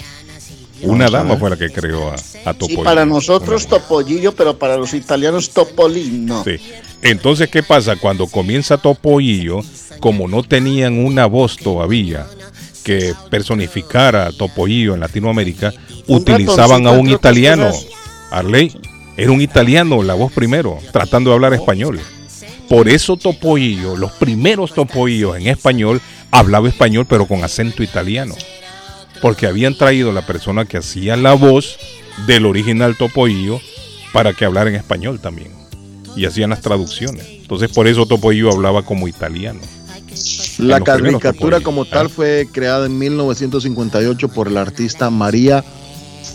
Una 0.83 1.09
dama 1.09 1.37
fue 1.37 1.51
la 1.51 1.57
que 1.57 1.71
creó 1.71 2.11
a, 2.11 2.15
a 2.15 2.51
Y 2.51 2.55
Topolino. 2.55 2.85
para 2.85 3.05
nosotros 3.05 3.67
Topollillo, 3.67 4.35
pero 4.35 4.59
para 4.59 4.77
los 4.77 4.95
italianos 4.95 5.51
Topolino. 5.51 6.43
Sí. 6.45 6.57
Entonces, 7.03 7.49
¿qué 7.51 7.63
pasa? 7.63 7.97
Cuando 7.97 8.27
comienza 8.27 8.79
Topollillo, 8.79 9.61
como 10.01 10.29
no 10.29 10.43
tenían 10.43 10.99
una 10.99 11.27
voz 11.27 11.57
todavía 11.57 12.27
que 12.85 13.15
personificara 13.31 14.27
a 14.27 14.33
Topollillo 14.33 14.95
en 14.95 15.01
Latinoamérica, 15.01 15.73
utilizaban 16.07 16.87
a 16.87 16.93
un 16.93 17.09
italiano. 17.11 17.71
Arley, 18.31 18.73
era 19.17 19.33
un 19.33 19.41
italiano 19.41 20.03
la 20.03 20.15
voz 20.15 20.33
primero, 20.33 20.79
tratando 20.93 21.31
de 21.31 21.35
hablar 21.35 21.55
español. 21.55 22.01
Por 22.69 22.89
eso 22.89 23.17
Topollillo, 23.17 23.97
los 23.97 24.13
primeros 24.13 24.73
Topollillos 24.73 25.37
en 25.37 25.49
español, 25.49 26.01
hablaba 26.31 26.69
español 26.69 27.07
pero 27.09 27.27
con 27.27 27.43
acento 27.45 27.83
italiano. 27.83 28.35
Porque 29.21 29.47
habían 29.47 29.77
traído 29.77 30.13
la 30.13 30.27
persona 30.27 30.65
que 30.65 30.79
hacía 30.79 31.17
la 31.17 31.35
voz 31.35 31.79
del 32.27 32.47
original 32.47 32.97
Topollillo 32.97 33.61
para 34.13 34.33
que 34.33 34.45
hablara 34.45 34.71
en 34.71 34.77
español 34.77 35.21
también. 35.21 35.53
Y 36.17 36.25
hacían 36.25 36.51
las 36.51 36.61
traducciones. 36.61 37.27
Entonces 37.29 37.71
por 37.71 37.87
eso 37.87 38.07
Topollillo 38.07 38.51
hablaba 38.51 38.83
como 38.83 39.09
italiano. 39.09 39.61
La 40.59 40.81
caricatura 40.81 41.61
como 41.61 41.85
tal 41.85 42.11
fue 42.11 42.49
creada 42.53 42.87
en 42.87 42.99
1958 42.99 44.29
por 44.29 44.49
el 44.49 44.57
artista 44.57 45.09
María 45.11 45.65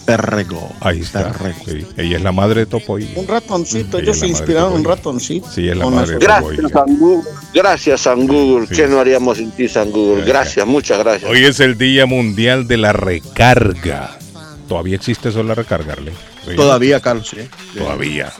Perrego. 0.05 0.71
Ahí 0.81 1.01
está. 1.01 1.33
Sí, 1.65 1.85
Ella 1.97 2.17
es 2.17 2.23
la 2.23 2.31
madre 2.31 2.61
de 2.61 2.65
Topoy. 2.67 3.09
Un 3.15 3.27
ratoncito, 3.27 3.97
ellos 3.97 4.19
se 4.19 4.27
inspiraron 4.27 4.73
un 4.73 4.83
ratoncito. 4.83 5.49
Sí, 5.51 5.67
es 5.67 5.75
la 5.75 5.85
Con 5.85 5.95
madre 5.95 6.13
de. 6.13 6.19
Gracias, 6.19 6.71
San 6.71 6.97
Google. 6.97 7.29
Gracias, 7.53 8.01
San 8.01 8.27
Google. 8.27 8.67
¿Qué 8.67 8.87
no 8.87 8.99
haríamos 8.99 9.37
sin 9.37 9.51
ti, 9.51 9.67
San 9.67 9.91
Google? 9.91 10.23
Gracias, 10.23 10.65
muchas 10.65 10.99
gracias. 10.99 11.29
Hoy 11.29 11.43
es 11.43 11.59
el 11.59 11.77
Día 11.77 12.05
Mundial 12.05 12.67
de 12.67 12.77
la 12.77 12.93
Recarga. 12.93 14.17
¿Todavía 14.67 14.95
existe 14.95 15.29
eso 15.29 15.39
de 15.39 15.43
la 15.45 15.55
recarga, 15.55 15.93
Arley? 15.93 16.13
Sí. 16.45 16.55
Todavía, 16.55 16.99
Carlos. 16.99 17.35
Todavía. 17.77 18.33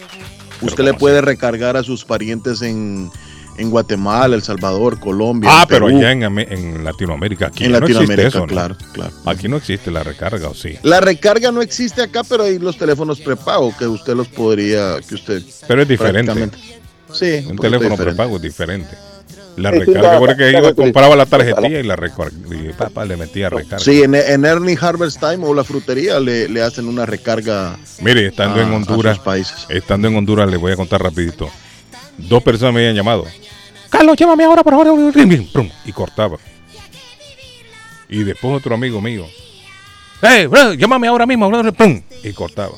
Usted 0.61 0.83
le 0.83 0.93
puede 0.93 1.21
recargar 1.21 1.77
a 1.77 1.83
sus 1.83 2.05
parientes 2.05 2.61
en, 2.61 3.11
en 3.57 3.69
Guatemala, 3.69 4.35
El 4.35 4.41
Salvador, 4.41 4.99
Colombia. 4.99 5.49
Ah, 5.51 5.65
pero 5.67 5.87
allá 5.87 6.11
en, 6.11 6.83
Latinoamérica. 6.83 7.47
Aquí 7.47 7.65
En 7.65 7.71
no 7.71 7.79
Latinoamérica, 7.79 8.13
existe 8.27 8.37
eso, 8.37 8.47
¿no? 8.47 8.53
claro, 8.53 8.77
claro. 8.93 9.11
Aquí 9.25 9.47
no 9.47 9.57
existe 9.57 9.91
la 9.91 10.03
recarga, 10.03 10.49
¿o 10.49 10.53
sí? 10.53 10.77
La 10.83 10.99
recarga 11.01 11.51
no 11.51 11.61
existe 11.61 12.01
acá, 12.01 12.23
pero 12.23 12.43
hay 12.43 12.59
los 12.59 12.77
teléfonos 12.77 13.19
prepago 13.21 13.73
que 13.77 13.87
usted 13.87 14.15
los 14.15 14.27
podría, 14.27 14.97
que 15.07 15.15
usted. 15.15 15.41
Pero 15.67 15.81
es 15.81 15.87
diferente. 15.87 16.49
Sí, 17.13 17.45
Un 17.47 17.57
teléfono 17.57 17.91
diferente. 17.91 18.03
prepago 18.03 18.35
es 18.37 18.41
diferente. 18.41 18.97
La 19.57 19.71
recarga, 19.71 20.19
porque 20.19 20.51
iba, 20.51 20.73
compraba 20.73 21.15
la 21.15 21.25
tarjetilla 21.25 21.79
y 21.79 21.83
la 21.83 21.95
recarga. 21.95 22.35
Y 22.51 22.73
papá 22.73 23.05
le 23.05 23.15
metía 23.15 23.49
recarga. 23.49 23.79
Sí, 23.79 24.03
en, 24.03 24.13
en 24.13 24.43
Ernie 24.43 24.77
Harvest 24.79 25.17
Time 25.21 25.45
o 25.45 25.53
la 25.53 25.63
frutería 25.63 26.19
le, 26.19 26.49
le 26.49 26.61
hacen 26.61 26.89
una 26.89 27.05
recarga. 27.05 27.77
Mire, 28.01 28.27
estando 28.27 28.59
a- 28.59 28.63
en 28.63 28.73
Honduras, 28.73 29.17
países. 29.19 29.65
estando 29.69 30.09
en 30.09 30.17
Honduras, 30.17 30.49
le 30.51 30.57
voy 30.57 30.73
a 30.73 30.75
contar 30.75 31.01
rapidito. 31.01 31.49
Dos 32.17 32.43
personas 32.43 32.73
me 32.73 32.79
habían 32.81 32.95
llamado. 32.95 33.25
Carlos, 33.89 34.15
llámame 34.17 34.43
ahora, 34.43 34.63
por 34.63 34.73
favor. 34.73 35.13
Y 35.85 35.91
cortaba. 35.91 36.37
Y 38.09 38.23
después 38.23 38.53
otro 38.55 38.75
amigo 38.75 39.01
mío. 39.01 39.25
Hey, 40.21 40.47
bro, 40.47 40.73
llámame 40.73 41.07
ahora 41.07 41.25
mismo. 41.25 41.49
Y 42.23 42.33
cortaba. 42.33 42.73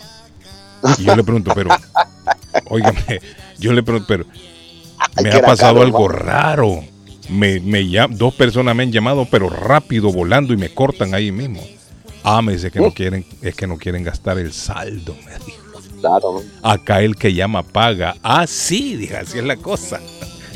Y 1.00 1.03
yo 1.03 1.15
le 1.15 1.24
pregunto, 1.24 1.51
pero, 1.56 1.70
óigame, 2.65 3.20
yo 3.58 3.74
le 3.74 3.82
pregunto, 3.84 4.06
pero, 4.08 4.25
me 5.24 5.32
ha 5.32 5.41
pasado 5.41 5.82
algo 5.82 6.08
raro. 6.08 6.84
Me, 7.29 7.60
me 7.60 7.82
llam- 7.84 8.12
dos 8.12 8.34
personas 8.36 8.75
me 8.75 8.84
han 8.84 8.91
llamado, 8.91 9.27
pero 9.29 9.50
rápido, 9.50 10.12
volando, 10.12 10.53
y 10.53 10.58
me 10.58 10.70
cortan 10.74 11.13
ahí 11.13 11.32
mismo. 11.32 11.62
Ah, 12.24 12.41
me 12.41 12.53
dice 12.53 12.72
que 12.72 12.79
no 12.79 12.91
quieren, 12.94 13.25
es 13.41 13.56
que 13.56 13.67
no 13.67 13.77
quieren 13.77 14.03
gastar 14.03 14.38
el 14.38 14.53
saldo, 14.53 15.15
me 15.25 15.34
dijo. 15.46 15.67
Claro. 16.00 16.44
Acá 16.62 17.01
el 17.01 17.16
que 17.16 17.34
llama 17.34 17.63
paga. 17.63 18.16
Ah, 18.24 18.46
sí, 18.48 18.96
dije, 18.96 19.18
así 19.18 19.38
es 19.39 19.44
la 19.44 19.56
cosa. 19.58 20.00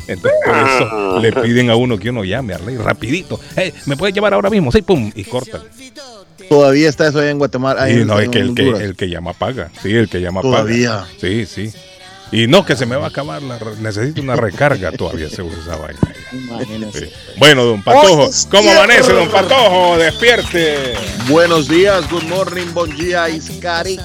Entonces 0.08 0.40
por 0.44 0.56
eso 0.56 1.18
le 1.20 1.32
piden 1.32 1.70
a 1.70 1.76
uno 1.76 1.96
que 1.98 2.10
uno 2.10 2.24
llame 2.24 2.54
a 2.54 2.58
ley 2.58 2.76
rapidito. 2.76 3.38
Hey, 3.56 3.72
¿me 3.86 3.96
puedes 3.96 4.14
llamar 4.14 4.34
ahora 4.34 4.50
mismo? 4.50 4.70
Sí, 4.72 4.82
pum, 4.82 5.10
y 5.14 5.24
cortan. 5.24 5.62
Todavía 6.48 6.88
está 6.88 7.06
eso 7.08 7.20
ahí 7.20 7.28
en 7.28 7.38
Guatemala. 7.38 7.84
ahí 7.84 7.98
Y 7.98 8.00
en- 8.02 8.06
no, 8.08 8.18
es 8.18 8.28
que 8.28 8.38
el, 8.40 8.54
que 8.54 8.68
el 8.68 8.96
que 8.96 9.08
llama 9.08 9.32
paga. 9.32 9.70
Sí, 9.82 9.94
el 9.94 10.08
que 10.08 10.20
llama 10.20 10.42
Todavía. 10.42 10.90
paga. 10.90 11.08
Sí, 11.20 11.46
sí. 11.46 11.72
Y 12.32 12.46
no, 12.46 12.64
que 12.64 12.76
se 12.76 12.86
me 12.86 12.96
va 12.96 13.04
a 13.06 13.08
acabar, 13.08 13.42
la, 13.42 13.58
necesito 13.80 14.22
una 14.22 14.36
recarga 14.36 14.90
todavía, 14.92 15.28
se 15.28 15.42
usa 15.42 15.58
esa 15.60 15.76
vaina. 15.76 16.00
Imagínese. 16.32 17.06
Sí. 17.06 17.12
Bueno, 17.38 17.64
don 17.64 17.82
Patojo, 17.82 18.30
¿cómo 18.50 18.70
amanece, 18.70 19.12
don 19.12 19.28
Patojo? 19.28 19.98
Despierte. 19.98 20.94
Buenos 21.28 21.68
días, 21.68 22.10
good 22.10 22.24
morning, 22.24 22.66
bon 22.72 22.88
día, 22.96 23.28
Iskarik. 23.28 24.00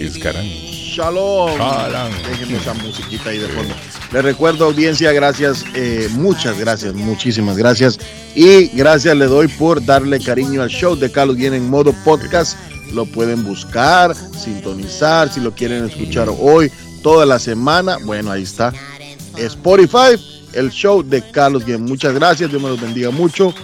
Iscarán. 0.00 0.44
Shalom. 0.44 1.56
Shalom. 1.56 2.12
Déjenme 2.30 2.58
esa 2.58 2.74
musiquita 2.74 3.30
ahí 3.30 3.38
de 3.38 3.48
fondo. 3.48 3.74
Les 4.12 4.22
recuerdo, 4.22 4.64
audiencia, 4.64 5.12
gracias, 5.12 5.64
eh, 5.74 6.08
muchas 6.12 6.58
gracias, 6.58 6.94
muchísimas 6.94 7.56
gracias. 7.56 7.98
Y 8.34 8.68
gracias 8.68 9.16
le 9.16 9.26
doy 9.26 9.48
por 9.48 9.84
darle 9.84 10.18
cariño 10.20 10.62
al 10.62 10.68
show 10.68 10.96
de 10.96 11.10
Carlos 11.10 11.36
Viene 11.36 11.56
en 11.56 11.68
modo 11.68 11.92
podcast. 12.04 12.56
Lo 12.92 13.04
pueden 13.04 13.44
buscar, 13.44 14.14
sintonizar, 14.14 15.30
si 15.30 15.40
lo 15.40 15.52
quieren 15.54 15.84
escuchar 15.84 16.28
hoy, 16.40 16.72
toda 17.02 17.26
la 17.26 17.38
semana. 17.38 17.98
Bueno, 17.98 18.30
ahí 18.30 18.42
está. 18.42 18.72
Spotify, 19.36 20.18
el 20.54 20.70
show 20.70 21.02
de 21.02 21.22
Carlos 21.30 21.64
Guillén. 21.64 21.84
Muchas 21.84 22.14
gracias, 22.14 22.50
Dios 22.50 22.62
me 22.62 22.68
los 22.68 22.80
bendiga 22.80 23.10
mucho. 23.10 23.54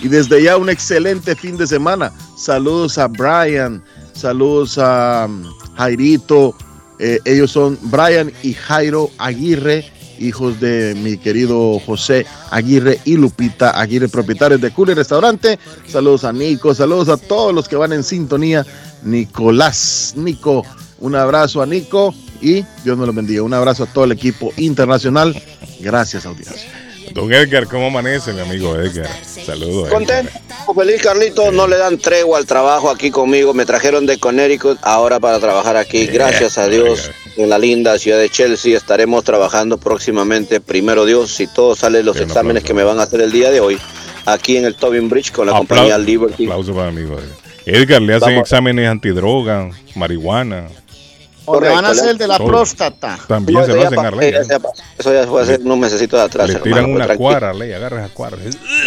Y 0.00 0.08
desde 0.08 0.42
ya 0.42 0.56
un 0.56 0.68
excelente 0.68 1.34
fin 1.34 1.56
de 1.56 1.66
semana. 1.66 2.12
Saludos 2.36 2.98
a 2.98 3.08
Brian, 3.08 3.82
saludos 4.16 4.78
a 4.78 5.26
um, 5.28 5.44
Jairito. 5.76 6.54
Eh, 6.98 7.20
ellos 7.24 7.50
son 7.50 7.78
Brian 7.82 8.32
y 8.42 8.54
Jairo 8.54 9.10
Aguirre, 9.18 9.84
hijos 10.18 10.58
de 10.60 10.94
mi 10.94 11.18
querido 11.18 11.78
José 11.80 12.24
Aguirre 12.50 12.98
y 13.04 13.16
Lupita 13.16 13.78
Aguirre, 13.78 14.08
propietarios 14.08 14.60
de 14.60 14.70
Cooler 14.70 14.96
Restaurante. 14.96 15.58
Saludos 15.86 16.24
a 16.24 16.32
Nico, 16.32 16.74
saludos 16.74 17.08
a 17.10 17.18
todos 17.18 17.54
los 17.54 17.68
que 17.68 17.76
van 17.76 17.92
en 17.92 18.02
sintonía. 18.02 18.64
Nicolás, 19.02 20.14
Nico, 20.16 20.64
un 20.98 21.14
abrazo 21.14 21.60
a 21.60 21.66
Nico 21.66 22.14
y 22.40 22.64
Dios 22.82 22.96
me 22.96 23.06
lo 23.06 23.12
bendiga. 23.12 23.42
Un 23.42 23.54
abrazo 23.54 23.84
a 23.84 23.86
todo 23.86 24.04
el 24.04 24.12
equipo 24.12 24.52
internacional. 24.56 25.40
Gracias, 25.80 26.24
audiencia. 26.24 26.85
Don 27.16 27.32
Edgar, 27.32 27.66
¿cómo 27.66 27.86
amanece, 27.86 28.32
mi 28.34 28.40
amigo 28.40 28.76
Edgar? 28.76 29.08
Saludos. 29.24 29.88
Contento, 29.88 30.30
feliz 30.76 31.00
Carlito, 31.02 31.50
no 31.50 31.66
le 31.66 31.78
dan 31.78 31.96
tregua 31.98 32.36
al 32.38 32.44
trabajo 32.44 32.90
aquí 32.90 33.10
conmigo, 33.10 33.54
me 33.54 33.64
trajeron 33.64 34.04
de 34.04 34.18
Connecticut 34.18 34.78
ahora 34.82 35.18
para 35.18 35.40
trabajar 35.40 35.76
aquí, 35.78 36.06
gracias 36.06 36.58
a 36.58 36.68
Dios, 36.68 37.10
en 37.38 37.48
la 37.48 37.58
linda 37.58 37.98
ciudad 37.98 38.18
de 38.18 38.28
Chelsea, 38.28 38.76
estaremos 38.76 39.24
trabajando 39.24 39.78
próximamente, 39.78 40.60
primero 40.60 41.06
Dios, 41.06 41.30
si 41.32 41.46
todo 41.46 41.74
sale 41.74 42.02
los 42.02 42.18
exámenes 42.20 42.62
que 42.62 42.74
me 42.74 42.84
van 42.84 43.00
a 43.00 43.04
hacer 43.04 43.22
el 43.22 43.32
día 43.32 43.50
de 43.50 43.60
hoy, 43.60 43.78
aquí 44.26 44.58
en 44.58 44.66
el 44.66 44.74
Tobin 44.74 45.08
Bridge 45.08 45.32
con 45.32 45.46
la 45.46 45.52
Aplau- 45.54 45.58
compañía 45.58 45.96
Liberty. 45.98 46.44
Aplauso 46.44 46.74
para 46.74 46.90
mi 46.90 47.00
amigo 47.00 47.18
Edgar. 47.18 47.46
Edgar, 47.64 48.02
le 48.02 48.14
hacen 48.14 48.28
Vamos. 48.28 48.42
exámenes 48.42 48.88
antidroga, 48.88 49.70
marihuana. 49.94 50.68
O 51.46 51.60
le 51.60 51.68
van 51.68 51.84
a 51.84 51.90
hacer 51.90 52.10
el 52.10 52.18
de 52.18 52.26
la 52.26 52.38
todo. 52.38 52.48
próstata. 52.48 53.18
También 53.26 53.64
se 53.64 53.74
lo 53.74 53.86
hacen 53.86 53.98
a 53.98 54.08
Arley. 54.08 54.34
Eso 54.98 55.12
ya 55.12 55.26
fue 55.26 55.42
hace 55.42 55.56
unos 55.56 55.98
de 55.98 56.20
atrás. 56.20 56.48
Le 56.48 56.56
tiran 56.56 56.84
pues, 56.84 56.96
una 56.96 57.04
tranquilo. 57.06 57.30
cuara, 57.30 57.50
Arley, 57.50 57.72
agarra 57.72 58.04
esa 58.04 58.14
cuara. 58.14 58.36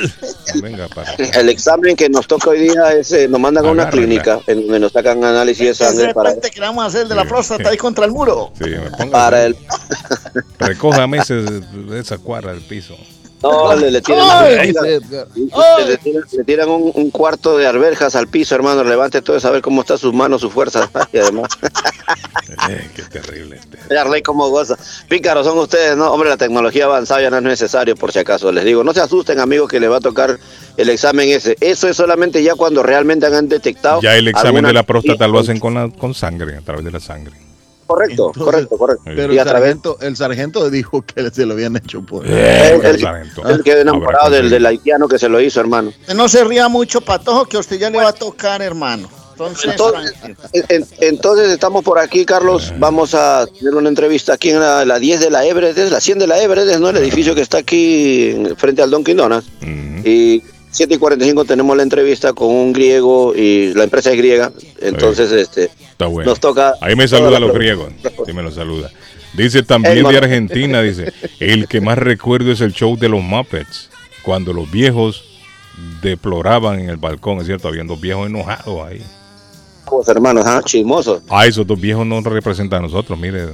Venga, 0.62 0.88
para. 0.89 1.13
El 1.13 1.50
examen 1.50 1.96
que 1.96 2.10
nos 2.10 2.28
toca 2.28 2.50
hoy 2.50 2.60
día 2.60 2.94
es, 2.94 3.12
eh, 3.12 3.28
nos 3.28 3.39
mandan 3.39 3.66
a 3.66 3.72
una 3.72 3.89
clínica 3.89 4.39
en 4.48 4.62
donde 4.62 4.80
nos 4.80 4.92
sacan 4.92 5.24
análisis 5.24 5.60
de 5.60 5.70
De 5.70 5.75
sangre 5.75 6.13
para, 6.13 6.30
repente 6.30 6.51
que 6.51 6.60
le 6.60 6.68
vamos 6.68 6.84
a 6.84 6.88
hacer 6.88 7.01
el 7.04 7.10
de 7.10 7.16
la 7.16 7.25
próstata 7.25 7.70
ahí 7.70 7.78
contra 7.78 8.06
el 8.06 8.12
muro. 8.12 8.51
Sí, 8.58 8.70
me 8.70 8.92
ponga. 8.92 9.12
para 9.12 9.46
el... 9.46 9.56
Recójame 10.60 11.20
ese, 11.20 11.44
esa 11.94 12.18
cuara 12.18 12.51
del 12.51 12.62
piso. 12.62 12.96
No, 13.41 13.74
le, 13.75 13.89
le 13.91 14.01
tiran, 14.01 14.27
Ay, 14.29 14.74
le, 14.74 15.00
le 15.86 15.98
tiran, 15.98 16.24
le 16.31 16.43
tiran 16.43 16.69
un, 16.69 16.91
un 16.93 17.10
cuarto 17.10 17.58
de 17.58 17.65
arberjas 17.67 18.15
al 18.15 18.27
piso, 18.27 18.53
hermano. 18.55 18.84
Levante 18.84 19.22
todo 19.22 19.38
y 19.38 19.39
saber 19.39 19.62
cómo 19.62 19.81
están 19.81 19.98
sus 19.98 20.13
manos, 20.13 20.41
sus 20.41 20.51
fuerzas. 20.51 20.89
Y 21.13 21.17
además, 21.19 21.48
Eh, 22.69 22.89
qué 22.96 23.03
terrible. 23.03 23.58
este. 23.58 23.98
Arley 23.98 24.22
cómo 24.22 24.50
goza. 24.50 24.77
Pícaros 25.08 25.46
son 25.46 25.58
ustedes, 25.60 25.96
¿no? 25.96 26.12
Hombre, 26.12 26.29
la 26.29 26.38
tecnología 26.38 26.86
avanzada 26.86 27.22
ya 27.22 27.29
no 27.29 27.38
es 27.38 27.43
necesario, 27.43 27.96
por 27.96 28.12
si 28.12 28.19
acaso. 28.19 28.51
Les 28.51 28.65
digo, 28.65 28.84
no 28.84 28.93
se 28.93 29.00
asusten, 29.01 29.39
amigos, 29.39 29.69
que 29.69 29.79
les 29.79 29.89
va 29.89 29.98
a 29.98 30.01
tocar 30.01 30.38
el 30.75 30.89
examen 30.89 31.29
ese. 31.29 31.55
Eso 31.62 31.88
es 31.88 31.96
solamente 31.96 32.43
ya 32.43 32.55
cuando 32.55 32.84
realmente 32.84 33.25
han 33.27 33.48
detectado. 33.48 34.01
Ya 34.01 34.15
el 34.15 34.27
examen 34.27 34.48
alguna- 34.58 34.67
de 34.69 34.74
la 34.74 34.84
próstata 34.84 35.27
lo 35.27 35.39
hacen 35.39 35.60
con, 35.60 35.74
la, 35.75 35.89
con 35.89 36.13
sangre, 36.13 36.58
a 36.58 36.62
través 36.62 36.84
de 36.84 36.91
la 36.91 37.00
sangre. 37.00 37.34
Correcto, 37.89 38.27
Entonces, 38.27 38.43
correcto, 38.43 38.77
correcto. 38.77 39.01
Pero 39.03 39.34
y 39.34 39.36
el 39.38 39.39
a 39.39 39.43
través 39.46 39.62
sargento, 39.63 39.98
el 40.01 40.15
sargento 40.15 40.69
dijo 40.69 41.01
que 41.01 41.29
se 41.31 41.46
lo 41.46 41.53
habían 41.55 41.75
hecho 41.75 42.01
por. 42.03 42.24
Eh, 42.25 42.75
el- 42.75 42.86
el- 42.86 43.00
sargento. 43.01 43.50
él 43.50 43.63
quedó 43.63 43.81
enamorado 43.81 44.29
del, 44.29 44.50
del 44.51 44.63
haitiano 44.65 45.08
que 45.08 45.17
se 45.17 45.27
lo 45.27 45.41
hizo, 45.41 45.60
hermano. 45.60 45.91
No 46.15 46.29
se 46.29 46.43
ría 46.43 46.67
mucho, 46.67 47.01
patojo, 47.01 47.46
que 47.46 47.58
a 47.58 47.62
usted 47.62 47.79
ya 47.79 47.89
le 47.89 47.98
va 47.98 48.10
a 48.10 48.13
tocar, 48.13 48.62
hermano. 48.62 49.10
Entonces, 49.31 49.72
Entonces, 49.72 51.43
en- 51.48 51.51
estamos 51.51 51.84
por 51.84 51.98
aquí, 51.98 52.25
Carlos. 52.25 52.74
Vamos 52.77 53.13
a 53.15 53.48
tener 53.48 53.74
una 53.74 53.89
entrevista 53.89 54.34
aquí 54.34 54.50
en 54.50 54.60
la, 54.60 54.86
la 54.86 55.00
10 55.00 55.19
de 55.22 55.29
la 55.29 55.46
Everett, 55.46 55.77
es 55.77 55.91
la 55.91 56.01
100 56.01 56.19
de 56.19 56.27
la 56.27 56.41
Everett, 56.41 56.77
¿no? 56.77 56.89
El 56.89 56.98
edificio 56.98 57.34
que 57.34 57.41
está 57.41 57.58
aquí 57.60 58.29
en- 58.31 58.55
frente 58.58 58.81
al 58.81 58.91
Dunkin' 58.91 59.17
Donuts. 59.17 59.48
Ujú. 59.62 60.08
Y 60.08 60.43
7 60.72 60.93
y 60.93 60.98
45 60.98 61.46
tenemos 61.46 61.75
la 61.75 61.84
entrevista 61.84 62.34
con 62.34 62.50
un 62.50 62.74
griego 62.74 63.34
y 63.36 63.74
la 63.74 63.86
empresa 63.86 64.12
es 64.12 64.17
griega. 64.17 64.51
Entonces, 64.81 65.31
este, 65.31 65.72
Está 66.00 66.08
bueno. 66.08 66.29
nos 66.29 66.39
toca. 66.39 66.75
Ahí 66.79 66.96
me 66.96 67.10
saluda 67.10 67.32
la 67.32 67.39
los 67.41 67.53
griegos. 67.53 67.91
Sí 68.25 68.32
me 68.32 68.41
lo 68.41 68.51
saluda. 68.51 68.89
Dice 69.34 69.63
también 69.63 70.01
de. 70.08 70.18
Argentina, 70.18 70.82
dice, 70.82 71.12
el 71.41 71.68
que 71.68 71.82
más 71.82 71.98
recuerdo 71.98 72.53
es 72.53 72.62
el 72.62 72.72
show 72.72 72.98
de 72.98 73.10
los 73.10 73.22
Muppets, 73.22 73.89
cuando 74.24 74.53
los 74.53 74.72
viejos 74.72 75.25
deploraban 76.01 76.79
en 76.79 76.89
el 76.89 76.96
balcón, 76.96 77.39
es 77.39 77.48
cierto, 77.48 77.68
habían 77.68 77.88
dos 77.88 78.00
viejos 78.00 78.27
enojados 78.27 78.88
ahí. 78.88 79.01
Pues, 79.88 80.08
hermanos, 80.08 80.46
ah, 80.48 80.62
chismosos. 80.63 81.22
Ah, 81.27 81.46
esos 81.46 81.68
dos 81.68 81.77
viejos 81.77 82.08
no 82.08 82.22
nos 82.22 82.32
representan 82.32 82.79
a 82.79 82.84
nosotros, 82.84 83.20
mire, 83.20 83.48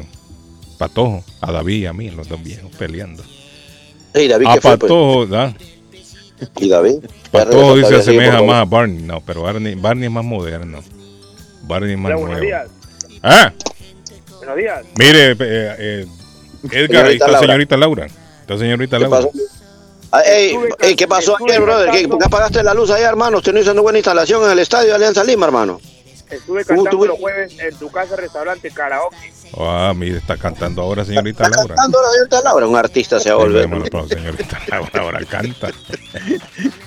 Patojo, 0.77 1.23
a 1.41 1.51
David 1.51 1.77
y 1.77 1.85
a 1.87 1.93
mí, 1.93 2.11
los 2.11 2.29
dos 2.29 2.43
viejos 2.43 2.69
peleando. 2.77 3.23
David, 4.13 4.45
A 4.47 4.53
¿qué 4.53 4.61
fue? 4.61 4.77
Pues? 4.77 4.91
Patojo, 4.91 5.25
¿da? 5.25 5.55
Y 6.57 6.69
David. 6.69 7.05
Patojo 7.31 7.75
dice 7.75 7.95
asemeja 7.95 8.43
más 8.43 8.61
a 8.61 8.65
Barney, 8.65 9.01
no, 9.01 9.19
pero 9.21 9.41
Barney, 9.41 9.73
Barney 9.73 10.05
es 10.05 10.11
más 10.11 10.23
moderno. 10.23 10.83
Barney 11.67 11.95
Hola, 11.95 12.15
buenos 12.15 12.41
días. 12.41 12.67
Ah, 13.23 13.51
Buenos 14.37 14.55
días. 14.57 14.85
mire, 14.97 15.31
eh, 15.31 15.35
eh, 15.39 16.05
Edgar, 16.71 17.05
ahí 17.05 17.13
está 17.13 17.27
Laura. 17.27 17.39
señorita 17.47 17.77
Laura. 17.77 18.05
Está 18.41 18.57
señorita 18.57 18.97
¿Qué 18.97 19.03
Laura. 19.03 19.17
pasó? 19.17 19.31
Ah, 20.11 20.21
ey, 20.21 20.55
ey, 20.79 20.95
¿Qué 20.95 21.07
pasó 21.07 21.35
ayer, 21.47 21.61
brother? 21.61 21.89
¿Qué. 21.91 22.07
¿Por 22.07 22.19
qué 22.19 22.25
apagaste 22.25 22.63
la 22.63 22.73
luz 22.73 22.89
allá, 22.91 23.09
hermano? 23.09 23.37
Usted 23.37 23.53
no 23.53 23.59
hizo 23.59 23.71
una 23.71 23.81
buena 23.81 23.97
instalación 23.97 24.43
en 24.45 24.51
el 24.51 24.59
estadio 24.59 24.89
de 24.89 24.95
Alianza 24.95 25.23
Lima, 25.23 25.45
hermano. 25.47 25.79
Estuve 26.37 26.65
cantando 26.65 26.89
tuve- 26.91 27.07
los 27.07 27.19
jueves 27.19 27.53
en 27.59 27.75
tu 27.77 27.89
casa, 27.91 28.15
restaurante, 28.15 28.71
karaoke. 28.71 29.15
Ah, 29.57 29.93
mire, 29.95 30.17
está 30.17 30.37
cantando 30.37 30.81
ahora, 30.81 31.05
señorita 31.05 31.47
Laura. 31.49 31.75
Cantando 31.75 32.01
la 32.01 32.09
señorita 32.11 32.41
Laura, 32.41 32.67
un 32.67 32.75
artista 32.75 33.19
se 33.19 33.29
va 33.29 33.35
a 33.35 33.39
volver. 33.39 33.69
Señorita 34.09 34.59
Laura, 34.67 34.89
ahora 35.01 35.19
canta. 35.25 35.69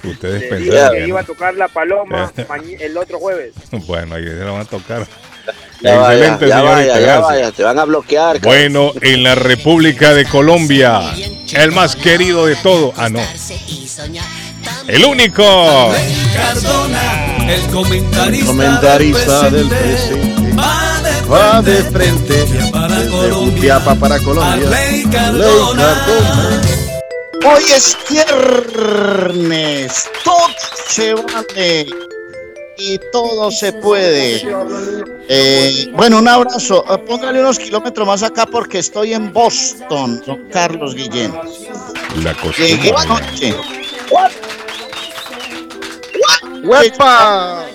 Ustedes 0.05 0.45
pensaron 0.51 0.97
que 0.97 1.07
iba 1.09 1.21
a 1.21 1.25
tocar 1.25 1.55
la 1.55 1.69
paloma 1.69 2.33
mañe- 2.49 2.77
el 2.81 2.97
otro 2.97 3.19
jueves. 3.19 3.55
Bueno, 3.87 4.15
ahí 4.17 4.25
se 4.25 4.35
la 4.35 4.51
van 4.51 4.61
a 4.63 4.65
tocar. 4.65 5.07
Ya 5.81 5.97
vaya, 5.97 6.13
Excelente, 6.35 6.49
ya 6.49 6.61
vaya, 6.63 7.01
ya 7.01 7.19
vaya, 7.21 7.53
te 7.53 7.63
van 7.63 7.79
a 7.79 7.85
bloquear. 7.85 8.41
cara. 8.41 8.49
Bueno, 8.55 8.93
en 9.01 9.23
la 9.23 9.35
República 9.35 10.13
de 10.13 10.27
Colombia, 10.27 11.01
el 11.55 11.73
más 11.73 11.97
querido 11.97 12.45
de 12.47 12.57
todo. 12.57 12.93
Ah, 12.97 13.09
no. 13.09 13.21
El 14.89 15.05
único. 15.05 15.43
Cardona, 16.35 17.38
el 17.49 17.63
comentarista, 17.69 18.47
Comentarista 18.47 19.51
del 19.51 19.69
presente, 19.69 20.57
va 20.57 21.01
de 21.01 21.09
Va 21.29 21.63
de 21.63 21.83
frente 21.85 22.45
para 22.71 22.97
desde 22.97 23.11
Colombia. 23.11 23.53
Jutiapa 23.53 23.95
para 23.95 24.19
Colombia. 24.19 24.53
Arley 24.53 25.03
Ley 25.03 25.11
Cardona. 25.11 25.83
Cardona. 25.83 26.63
Hoy 27.47 27.63
es 27.75 27.97
viernes, 28.11 30.09
todo 30.25 30.49
se 30.89 31.15
vale 31.15 31.87
y 32.77 32.99
todo 33.13 33.51
se 33.51 33.73
puede. 33.73 34.43
Eh, 35.29 35.89
bueno, 35.93 36.19
un 36.19 36.29
abrazo. 36.29 36.85
Eh, 36.91 36.99
Póngale 36.99 37.41
unos 37.41 37.59
kilómetros 37.59 38.07
más 38.07 38.23
acá 38.23 38.47
porque 38.47 38.79
estoy 38.79 39.15
en 39.15 39.33
Boston, 39.33 40.23
don 40.27 40.49
Carlos 40.51 40.95
Guillén. 40.95 41.33
La 42.23 42.35
Llegué 42.57 42.93
anoche. 42.97 43.55
¡Huepa! 46.65 47.67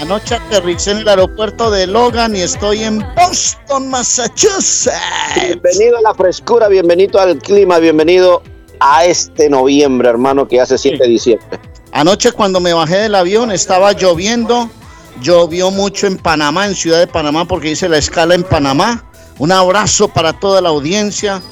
Anoche 0.00 0.36
aterricé 0.36 0.92
en 0.92 0.98
el 0.98 1.08
aeropuerto 1.08 1.70
de 1.70 1.86
Logan 1.86 2.36
y 2.36 2.40
estoy 2.40 2.84
en 2.84 3.04
Boston, 3.16 3.90
Massachusetts. 3.90 4.90
Bienvenido 5.34 5.98
a 5.98 6.02
la 6.02 6.14
frescura, 6.14 6.68
bienvenido 6.68 7.18
al 7.20 7.38
clima, 7.38 7.78
bienvenido 7.78 8.42
a 8.78 9.04
este 9.04 9.48
noviembre, 9.48 10.08
hermano, 10.08 10.46
que 10.46 10.56
ya 10.56 10.66
se 10.66 10.78
siente 10.78 11.06
diciembre. 11.08 11.58
Anoche 11.92 12.30
cuando 12.30 12.60
me 12.60 12.72
bajé 12.72 12.98
del 12.98 13.14
avión 13.16 13.50
estaba 13.50 13.92
lloviendo, 13.92 14.70
llovió 15.20 15.70
mucho 15.72 16.06
en 16.06 16.16
Panamá, 16.16 16.66
en 16.66 16.76
Ciudad 16.76 16.98
de 17.00 17.08
Panamá, 17.08 17.44
porque 17.44 17.72
hice 17.72 17.88
la 17.88 17.98
escala 17.98 18.34
en 18.34 18.44
Panamá. 18.44 19.04
Un 19.38 19.50
abrazo 19.50 20.08
para 20.08 20.32
toda 20.32 20.60
la 20.60 20.68
audiencia. 20.68 21.42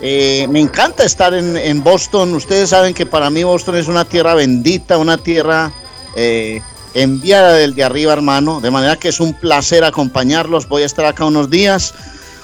Eh, 0.00 0.46
me 0.50 0.60
encanta 0.60 1.04
estar 1.04 1.34
en, 1.34 1.56
en 1.56 1.82
Boston. 1.82 2.34
Ustedes 2.34 2.70
saben 2.70 2.94
que 2.94 3.06
para 3.06 3.30
mí 3.30 3.42
Boston 3.42 3.76
es 3.76 3.88
una 3.88 4.04
tierra 4.04 4.34
bendita, 4.34 4.98
una 4.98 5.18
tierra 5.18 5.72
eh, 6.16 6.62
enviada 6.94 7.52
del 7.52 7.74
de 7.74 7.84
arriba, 7.84 8.12
hermano. 8.12 8.60
De 8.60 8.70
manera 8.70 8.96
que 8.96 9.08
es 9.08 9.20
un 9.20 9.34
placer 9.34 9.84
acompañarlos. 9.84 10.66
Voy 10.68 10.82
a 10.82 10.86
estar 10.86 11.04
acá 11.04 11.24
unos 11.24 11.50
días. 11.50 11.94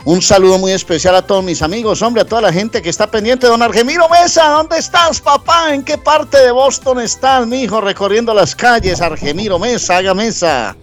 Un 0.05 0.21
saludo 0.21 0.59
muy 0.59 0.73
especial 0.73 1.15
a 1.15 1.23
todos 1.23 1.45
mis 1.45 1.63
amigos, 1.63 2.03
hombre, 2.03 2.23
a 2.23 2.25
toda 2.25 2.43
la 2.43 2.53
gente 2.53 2.83
que 2.83 2.91
está 2.91 3.09
pendiente. 3.09 3.47
Don 3.47 3.63
Argemiro 3.63 4.09
Mesa, 4.09 4.49
¿dónde 4.49 4.79
estás, 4.79 5.21
papá? 5.21 5.73
¿En 5.73 5.85
qué 5.85 5.97
parte 5.97 6.39
de 6.39 6.51
Boston 6.51 7.01
estás, 7.01 7.47
mi 7.47 7.63
hijo, 7.63 7.81
recorriendo 7.81 8.35
las 8.35 8.57
calles? 8.57 9.01
Argemiro 9.01 9.61
Mesa, 9.61 9.99
haga 9.99 10.13
mesa. 10.13 10.77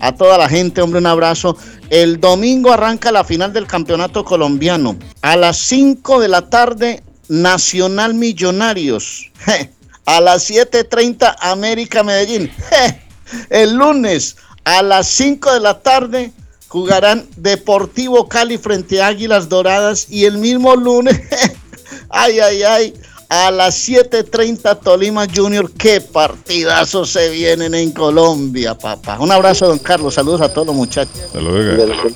A 0.00 0.12
toda 0.12 0.36
la 0.36 0.48
gente, 0.48 0.82
hombre, 0.82 0.98
un 0.98 1.06
abrazo. 1.06 1.56
El 1.90 2.20
domingo 2.20 2.72
arranca 2.72 3.12
la 3.12 3.22
final 3.22 3.52
del 3.52 3.68
campeonato 3.68 4.24
colombiano. 4.24 4.96
A 5.22 5.36
las 5.36 5.58
5 5.58 6.18
de 6.18 6.28
la 6.28 6.50
tarde, 6.50 7.04
Nacional 7.28 8.14
Millonarios. 8.14 9.30
A 10.06 10.20
las 10.20 10.50
7.30, 10.50 11.36
América 11.40 12.02
Medellín. 12.02 12.50
El 13.50 13.74
lunes, 13.74 14.36
a 14.64 14.82
las 14.82 15.08
5 15.08 15.52
de 15.54 15.60
la 15.60 15.80
tarde, 15.80 16.32
jugarán 16.68 17.26
Deportivo 17.36 18.28
Cali 18.28 18.58
frente 18.58 19.02
a 19.02 19.08
Águilas 19.08 19.48
Doradas. 19.48 20.06
Y 20.10 20.24
el 20.24 20.38
mismo 20.38 20.76
lunes, 20.76 21.20
ay, 22.08 22.38
ay, 22.38 22.62
ay, 22.62 22.94
a 23.28 23.50
las 23.50 23.88
7.30 23.88 24.80
Tolima 24.80 25.26
Junior. 25.32 25.70
Qué 25.72 26.00
partidazos 26.00 27.10
se 27.10 27.30
vienen 27.30 27.74
en 27.74 27.92
Colombia, 27.92 28.76
papá. 28.76 29.18
Un 29.18 29.32
abrazo, 29.32 29.68
don 29.68 29.78
Carlos. 29.78 30.14
Saludos 30.14 30.40
a 30.40 30.52
todos 30.52 30.68
los 30.68 30.76
muchachos. 30.76 31.16
Saludos. 31.32 32.14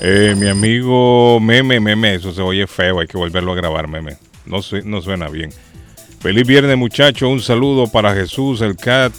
Eh, 0.00 0.34
mi 0.36 0.48
amigo 0.48 1.38
Meme, 1.38 1.78
Meme, 1.78 2.16
eso 2.16 2.32
se 2.32 2.42
oye 2.42 2.66
feo, 2.66 2.98
hay 2.98 3.06
que 3.06 3.16
volverlo 3.16 3.52
a 3.52 3.54
grabar, 3.54 3.86
Meme. 3.86 4.18
No, 4.44 4.58
no 4.84 5.00
suena 5.00 5.28
bien. 5.28 5.54
Feliz 6.22 6.46
viernes, 6.46 6.76
muchacho. 6.76 7.28
Un 7.28 7.40
saludo 7.40 7.88
para 7.88 8.14
Jesús, 8.14 8.60
el 8.60 8.76
Cat 8.76 9.12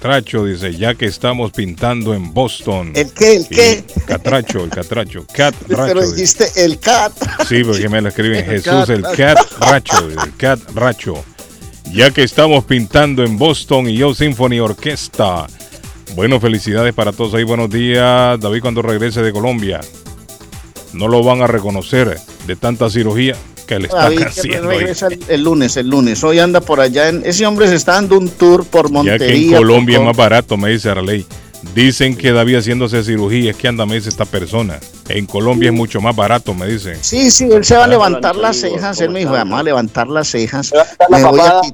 Tracho, 0.00 0.46
dice, 0.46 0.74
ya 0.74 0.94
que 0.94 1.04
estamos 1.04 1.52
pintando 1.52 2.14
en 2.14 2.32
Boston. 2.32 2.92
¿El 2.94 3.12
qué? 3.12 3.36
¿El 3.36 3.48
qué? 3.48 3.84
Catracho, 4.06 4.64
el 4.64 4.70
Catracho. 4.70 5.26
Cat 5.34 5.54
Pero 5.68 6.00
dice. 6.00 6.14
dijiste 6.14 6.64
el 6.64 6.78
cat. 6.78 7.12
Sí, 7.46 7.62
porque 7.64 7.90
me 7.90 8.00
lo 8.00 8.08
escriben 8.08 8.38
El 8.48 8.62
Jesús, 8.62 8.86
Cat 8.86 8.88
el 8.88 9.02
Racho. 9.02 9.16
Cat 9.16 9.38
Racho, 9.60 10.08
el 10.08 10.36
Cat 10.36 10.60
Racho. 10.74 11.24
Ya 11.92 12.10
que 12.10 12.22
estamos 12.22 12.64
pintando 12.64 13.22
en 13.22 13.36
Boston 13.36 13.90
y 13.90 13.96
yo 13.98 14.14
Symphony 14.14 14.58
Orquesta. 14.58 15.46
Bueno, 16.14 16.40
felicidades 16.40 16.94
para 16.94 17.12
todos 17.12 17.34
ahí. 17.34 17.44
Buenos 17.44 17.68
días, 17.68 18.40
David, 18.40 18.62
cuando 18.62 18.80
regrese 18.80 19.20
de 19.20 19.32
Colombia. 19.32 19.80
No 20.94 21.08
lo 21.08 21.22
van 21.22 21.42
a 21.42 21.46
reconocer 21.46 22.18
de 22.46 22.56
tanta 22.56 22.88
cirugía 22.88 23.36
que 23.66 23.78
le 23.78 23.86
están 23.86 24.00
David, 24.14 24.22
haciendo. 24.22 24.68
regresa 24.68 25.06
el, 25.08 25.20
el 25.28 25.42
lunes, 25.42 25.76
el 25.76 25.88
lunes. 25.88 26.22
Hoy 26.24 26.38
anda 26.38 26.60
por 26.60 26.80
allá. 26.80 27.08
En, 27.08 27.22
ese 27.24 27.44
hombre 27.46 27.68
se 27.68 27.74
está 27.74 27.92
dando 27.92 28.16
un 28.18 28.28
tour 28.28 28.64
por 28.64 28.86
Ya 28.86 28.92
Montería. 28.92 29.26
que 29.26 29.34
en 29.36 29.52
Colombia 29.52 29.98
es 29.98 30.04
más 30.04 30.16
barato, 30.16 30.56
me 30.56 30.70
dice 30.70 30.88
Arley. 30.90 31.26
Dicen 31.74 32.16
que 32.16 32.32
David 32.32 32.56
haciéndose 32.58 33.02
cirugía, 33.02 33.50
es 33.50 33.56
que 33.56 33.66
anda, 33.66 33.86
me 33.86 33.96
dice 33.96 34.08
esta 34.08 34.24
persona. 34.24 34.78
En 35.08 35.26
Colombia 35.26 35.70
es 35.70 35.74
mucho 35.74 36.00
más 36.00 36.14
barato, 36.14 36.54
me 36.54 36.66
dice. 36.68 36.96
Sí, 37.00 37.30
sí, 37.30 37.48
él 37.50 37.64
se 37.64 37.76
va 37.76 37.84
a 37.84 37.88
levantar 37.88 38.36
las 38.36 38.56
cejas. 38.60 38.96
¿cómo 38.96 39.06
Él 39.06 39.10
me 39.12 39.18
dijo, 39.20 39.32
vamos 39.32 39.58
a 39.58 39.62
levantar 39.62 40.06
las 40.06 40.28
cejas. 40.28 40.70
la 40.72 40.86
Me 41.18 41.24
voy 41.24 41.40
a, 41.40 41.44
papada. 41.44 41.60
qui- 41.62 41.72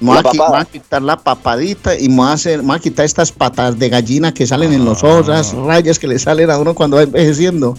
me 0.00 0.06
voy 0.08 0.18
a 0.18 0.22
La 0.22 0.28
qui- 0.30 0.36
papada. 0.38 0.48
me 0.50 0.54
voy 0.56 0.62
a 0.62 0.64
quitar 0.72 1.02
la 1.02 1.16
papadita 1.18 1.98
y 1.98 2.08
me 2.08 2.16
voy 2.16 2.28
a, 2.28 2.32
hacer, 2.32 2.58
me 2.60 2.66
voy 2.68 2.76
a 2.76 2.78
quitar 2.78 3.04
estas 3.04 3.30
patas 3.32 3.78
de 3.78 3.88
gallina 3.90 4.32
que 4.32 4.46
salen 4.46 4.72
en 4.72 4.84
los 4.84 5.04
ojos, 5.04 5.26
las 5.28 5.52
Ah. 5.52 5.62
rayas 5.66 5.98
que 5.98 6.06
le 6.08 6.18
salen 6.18 6.50
a 6.50 6.56
uno 6.58 6.74
cuando 6.74 6.96
va 6.96 7.02
envejeciendo. 7.02 7.76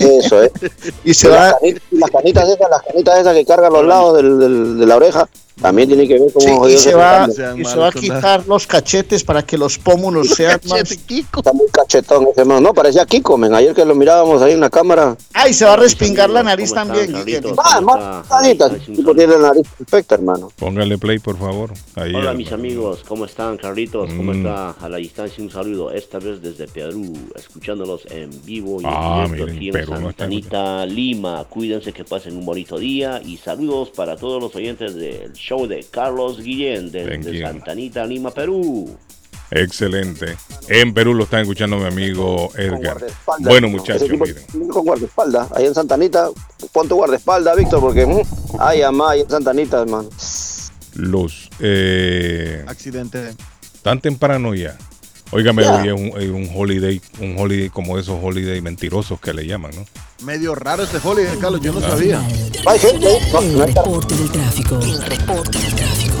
Eso, 0.00 0.42
¿eh? 0.42 0.50
Y 1.04 1.14
se 1.14 1.28
las, 1.28 1.52
va. 1.52 1.58
canitas, 1.58 1.82
las 1.92 2.10
canitas 2.10 2.48
esas, 2.48 2.70
las 2.70 2.82
canitas 2.82 3.18
esas 3.20 3.34
que 3.34 3.44
cargan 3.44 3.72
los 3.72 3.84
lados 3.84 4.16
del- 4.16 4.38
del- 4.38 4.78
de 4.78 4.86
la 4.86 4.96
oreja, 4.96 5.28
también 5.60 5.88
tiene 5.88 6.06
que 6.08 6.18
ver 6.18 6.32
con 6.32 6.42
Sí, 6.42 6.74
y 6.74 6.78
se 6.78 6.94
va, 6.94 7.28
y 7.56 7.64
se 7.64 7.76
va 7.76 7.88
a 7.88 7.92
quitar 7.92 8.46
los 8.46 8.66
cachetes 8.66 9.22
para 9.24 9.42
que 9.42 9.58
los 9.58 9.78
pómulos 9.78 10.28
sean 10.30 10.60
más. 10.68 10.90
Está 10.90 11.52
muy 11.52 11.66
cachetón 11.72 12.26
ese 12.32 12.40
hermano. 12.42 12.60
No, 12.60 12.74
parecía 12.74 13.04
Kiko, 13.06 13.36
men. 13.36 13.54
Ayer 13.54 13.74
que 13.74 13.84
lo 13.84 13.94
mirábamos 13.94 14.40
ahí 14.42 14.52
en 14.52 14.60
la 14.60 14.70
cámara. 14.70 15.16
Ay, 15.34 15.52
se 15.54 15.64
va 15.64 15.74
a 15.74 15.76
respingar 15.76 16.30
la 16.30 16.42
nariz 16.42 16.72
también. 16.72 17.14
Ah, 17.58 17.80
más 17.80 18.26
tipo 18.86 19.14
tiene 19.14 19.34
la 19.34 19.48
nariz 19.48 19.66
perfecta, 19.78 20.14
hermano. 20.14 20.50
Póngale 20.56 20.98
play, 20.98 21.18
por 21.18 21.36
favor. 21.38 21.72
Ahí, 21.96 22.14
Hola 22.14 22.30
al- 22.30 22.36
mis 22.36 22.52
amigos, 22.52 23.00
¿cómo 23.06 23.24
están 23.24 23.56
Carlitos? 23.56 24.08
¿Cómo 24.14 24.32
Mm. 24.32 24.36
está? 24.46 24.70
A 24.80 24.88
la 24.88 24.96
distancia 24.98 25.42
un 25.42 25.50
saludo, 25.50 25.90
esta 25.90 26.18
vez 26.18 26.40
desde 26.40 26.66
Perú, 26.68 27.12
escuchándolos 27.34 28.02
en 28.10 28.30
vivo 28.44 28.80
y 28.80 28.84
Ah, 28.86 29.24
en 29.26 29.32
directo 29.32 29.52
aquí 29.56 29.66
en 29.68 29.72
Perú 29.72 29.92
no 29.94 30.00
Santanita, 30.08 30.86
Lima. 30.86 31.44
Cuídense 31.48 31.92
que 31.92 32.04
pasen 32.04 32.36
un 32.36 32.44
bonito 32.46 32.78
día 32.78 33.20
y 33.24 33.36
saludos 33.36 33.90
para 33.90 34.16
todos 34.16 34.40
los 34.42 34.54
oyentes 34.54 34.94
del 34.94 35.32
show 35.32 35.49
de 35.58 35.84
Carlos 35.90 36.40
Guillén 36.40 36.90
desde 36.92 37.32
you. 37.38 37.46
Santanita, 37.46 38.04
Lima, 38.06 38.30
Perú. 38.30 38.96
Excelente. 39.52 40.36
En 40.68 40.94
Perú 40.94 41.12
lo 41.14 41.24
están 41.24 41.40
escuchando 41.40 41.76
mi 41.76 41.84
amigo 41.86 42.50
Edgar. 42.56 42.80
Guardaespaldas, 42.98 43.48
Bueno, 43.50 43.66
¿no? 43.66 43.76
muchachos, 43.78 44.08
miren. 44.08 44.68
Con 44.68 44.84
guardaespaldas. 44.84 45.50
Ahí 45.52 45.66
en 45.66 45.74
Santanita, 45.74 46.28
pon 46.72 46.88
tu 46.88 46.94
guardaespaldas, 46.94 47.56
Víctor, 47.56 47.80
porque. 47.80 48.06
mm, 48.06 48.20
ay, 48.60 48.82
amá, 48.82 49.10
ahí 49.10 49.20
en 49.22 49.28
Santanita, 49.30 49.80
hermano. 49.82 50.08
Los. 50.94 51.50
Eh, 51.58 52.64
Accidente. 52.68 53.34
tan 53.82 54.00
temprano 54.00 54.54
ya. 54.54 54.78
Óigame, 55.32 55.62
Ya. 55.62 55.74
hoy 55.76 55.88
es 55.88 55.94
un, 55.94 56.20
es 56.20 56.28
un 56.30 56.50
holiday, 56.54 57.00
un 57.20 57.36
holiday 57.38 57.68
como 57.70 57.98
esos 57.98 58.18
holiday 58.20 58.60
mentirosos 58.60 59.20
que 59.20 59.32
le 59.32 59.46
llaman, 59.46 59.70
¿no? 59.76 59.86
Medio 60.26 60.54
raro 60.56 60.82
este 60.82 60.98
holiday, 61.02 61.36
Carlos, 61.38 61.60
yo 61.60 61.72
no 61.72 61.80
sabía. 61.80 62.20
Hay 62.66 62.78
gente. 62.78 63.18
no, 63.32 63.40
no 63.40 63.64
está- 63.64 63.82
reporte 63.82 64.16
del 64.16 64.30
tráfico. 64.32 64.78
El 64.80 65.02
reporte 65.02 65.58
del 65.58 65.74
tráfico. 65.74 66.14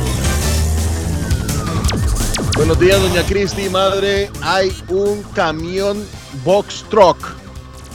Buenos 2.56 2.78
días, 2.78 3.00
doña 3.00 3.22
Cristi, 3.26 3.68
madre. 3.68 4.30
Hay 4.42 4.70
un 4.88 5.22
camión 5.34 6.04
box 6.44 6.84
truck 6.88 7.16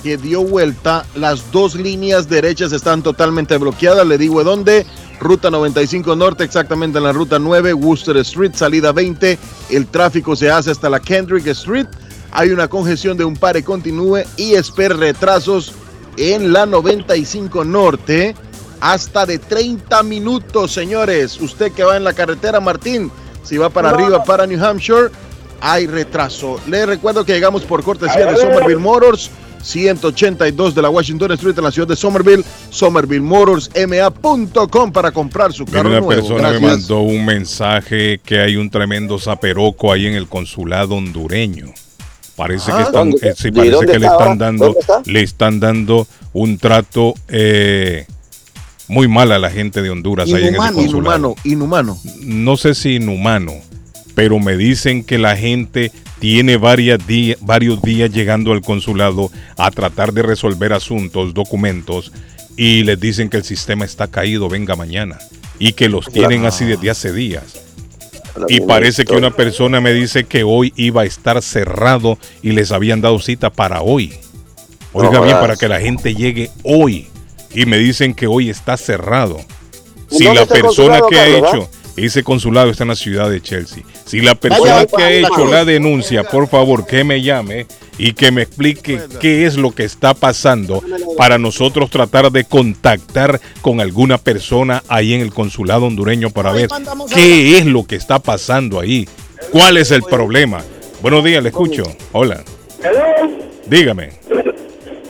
que 0.04 0.18
dio 0.18 0.44
vuelta. 0.44 1.06
Las 1.16 1.52
dos 1.52 1.76
líneas 1.76 2.28
derechas 2.28 2.72
están 2.74 3.02
totalmente 3.04 3.58
bloqueadas. 3.58 4.06
Le 4.06 4.18
digo 4.18 4.40
de 4.40 4.44
dónde. 4.46 4.86
Ruta 5.20 5.50
95 5.50 6.16
Norte, 6.16 6.44
exactamente 6.44 6.98
en 6.98 7.04
la 7.04 7.12
ruta 7.12 7.40
9, 7.40 7.74
Worcester 7.74 8.18
Street, 8.18 8.52
salida 8.54 8.92
20. 8.92 9.38
El 9.70 9.88
tráfico 9.88 10.36
se 10.36 10.50
hace 10.50 10.72
hasta 10.72 10.90
la 10.90 11.00
Kendrick 11.00 11.48
Street. 11.48 11.88
Hay 12.32 12.52
una 12.52 12.68
congestión 12.68 13.18
de 13.18 13.24
un 13.24 13.36
pare 13.36 13.64
continúe 13.64 14.24
y 14.36 14.54
espera 14.54 14.96
retrasos 14.96 15.74
en 16.18 16.52
la 16.54 16.66
95 16.66 17.64
Norte 17.64 18.36
hasta 18.82 19.26
de 19.26 19.40
30 19.40 20.04
minutos, 20.04 20.72
señores. 20.72 21.40
Usted 21.40 21.72
que 21.72 21.84
va 21.84 21.98
en 21.98 22.04
la 22.04 22.14
carretera, 22.14 22.60
Martín, 22.60 23.12
si 23.44 23.58
va 23.58 23.70
para 23.70 23.90
arriba, 23.90 24.24
para 24.24 24.46
New 24.46 24.64
Hampshire, 24.64 25.10
hay 25.62 25.88
retraso. 25.88 26.60
Les 26.68 26.86
recuerdo 26.86 27.26
que 27.26 27.34
llegamos 27.34 27.64
por 27.64 27.84
cortesía 27.84 28.26
de 28.26 28.38
Somerville 28.38 28.78
Motors, 28.78 29.32
182 29.66 30.76
de 30.76 30.82
la 30.82 30.90
Washington 30.90 31.32
Street 31.34 31.58
en 31.58 31.64
la 31.64 31.72
ciudad 31.72 31.88
de 31.88 31.96
Somerville, 31.96 32.44
somervillemotorsma.com 32.70 34.92
para 34.92 35.12
comprar 35.12 35.54
su 35.54 35.64
Mira, 35.66 35.78
carro 35.78 35.90
una 35.90 36.00
nuevo. 36.02 36.16
persona 36.22 36.52
me 36.52 36.60
mandó 36.60 37.00
un 37.02 37.26
mensaje 37.26 38.20
que 38.24 38.40
hay 38.40 38.56
un 38.58 38.70
tremendo 38.70 39.18
zaperoco 39.20 39.92
ahí 39.92 40.06
en 40.06 40.14
el 40.16 40.28
consulado 40.28 40.96
hondureño. 40.96 41.68
Parece 42.36 42.66
que 42.72 42.78
Ah, 42.78 42.82
están, 42.84 43.12
¿dónde- 43.12 43.30
eh, 43.30 43.34
sí, 43.38 43.48
y 43.48 43.52
parece 43.52 43.72
dónde 43.72 43.94
que 43.94 44.00
le 44.00 44.06
está 44.08 44.18
están 44.18 44.28
ahora? 44.28 44.46
dando, 44.46 44.76
le 45.06 45.22
están 45.22 45.60
dando 45.62 46.06
un 46.34 46.58
trato 46.58 47.14
eh, 47.30 48.06
muy 48.90 49.08
mal 49.08 49.32
a 49.32 49.40
la 49.40 49.50
gente 49.50 49.82
de 49.82 49.90
Honduras 49.90 50.28
ahí 50.28 50.48
en 50.48 50.56
ese 50.56 50.74
consulado. 50.74 50.82
inhumano, 50.86 51.36
inhumano. 51.46 51.98
No 52.22 52.58
sé 52.58 52.76
si 52.76 52.96
inhumano, 52.96 53.54
pero 54.16 54.40
me 54.40 54.58
dicen 54.58 55.04
que 55.04 55.18
la 55.18 55.36
gente 55.36 55.92
tiene 56.20 56.58
varias 56.58 57.00
varios 57.42 57.82
días 57.82 58.12
llegando 58.12 58.54
al 58.54 58.62
consulado 58.62 59.30
a 59.58 59.70
tratar 59.70 60.14
de 60.14 60.24
resolver 60.24 60.74
asuntos, 60.74 61.34
documentos, 61.34 62.12
y 62.58 62.84
les 62.84 63.00
dicen 63.00 63.30
que 63.30 63.38
el 63.38 63.44
sistema 63.44 63.86
está 63.86 64.08
caído, 64.08 64.50
venga 64.50 64.76
mañana, 64.76 65.20
y 65.60 65.74
que 65.74 65.90
los 65.90 66.08
tienen 66.08 66.46
así 66.46 66.66
desde 66.66 66.90
hace 66.90 67.12
días. 67.12 67.62
Y 68.48 68.62
parece 68.62 69.06
que 69.06 69.14
una 69.14 69.32
persona 69.32 69.80
me 69.80 69.94
dice 69.94 70.26
que 70.26 70.44
hoy 70.44 70.74
iba 70.76 71.04
a 71.04 71.06
estar 71.06 71.42
cerrado 71.42 72.18
y 72.42 72.52
les 72.52 72.72
habían 72.72 73.02
dado 73.02 73.20
cita 73.20 73.50
para 73.50 73.82
hoy. 73.82 74.14
Oiga 74.92 75.22
bien, 75.22 75.38
para 75.38 75.56
que 75.56 75.68
la 75.68 75.80
gente 75.80 76.16
llegue 76.16 76.50
hoy. 76.64 77.08
Y 77.54 77.66
me 77.66 77.78
dicen 77.78 78.14
que 78.14 78.28
hoy 78.28 78.50
está 78.50 78.76
cerrado. 78.76 79.40
¿Y 80.12 80.18
Si 80.18 80.24
la 80.26 80.46
persona 80.46 81.00
que 81.10 81.18
ha 81.18 81.28
hecho, 81.28 81.70
ese 81.96 82.24
consulado 82.24 82.70
está 82.70 82.84
en 82.84 82.90
la 82.90 82.96
ciudad 82.96 83.30
de 83.30 83.42
Chelsea. 83.42 83.84
Si 84.06 84.22
la 84.22 84.36
persona 84.36 84.86
que 84.86 85.04
ha 85.04 85.12
hecho 85.12 85.46
la 85.46 85.66
denuncia, 85.66 86.24
por 86.24 86.48
favor, 86.48 86.86
que 86.86 87.04
me 87.04 87.22
llame 87.22 87.66
y 87.98 88.14
que 88.14 88.32
me 88.32 88.44
explique 88.44 89.00
qué 89.20 89.46
es 89.46 89.58
lo 89.58 89.72
que 89.72 89.84
está 89.84 90.14
pasando 90.14 90.84
para 91.18 91.38
nosotros 91.38 91.90
tratar 91.90 92.32
de 92.32 92.44
contactar 92.44 93.42
con 93.62 93.82
alguna 93.82 94.18
persona 94.18 94.84
ahí 94.88 95.14
en 95.14 95.22
el 95.22 95.34
consulado 95.34 95.86
hondureño 95.86 96.30
para 96.30 96.52
ver 96.52 96.70
qué 97.14 97.58
es 97.58 97.66
lo 97.66 97.86
que 97.86 97.96
está 97.96 98.20
pasando 98.20 98.80
ahí. 98.80 99.08
¿Cuál 99.52 99.78
es 99.78 99.92
el 99.92 100.04
problema? 100.04 100.64
Buenos 101.02 101.24
días, 101.24 101.42
le 101.42 101.50
escucho. 101.50 101.84
Hola. 102.12 102.44
Dígame. 103.68 104.12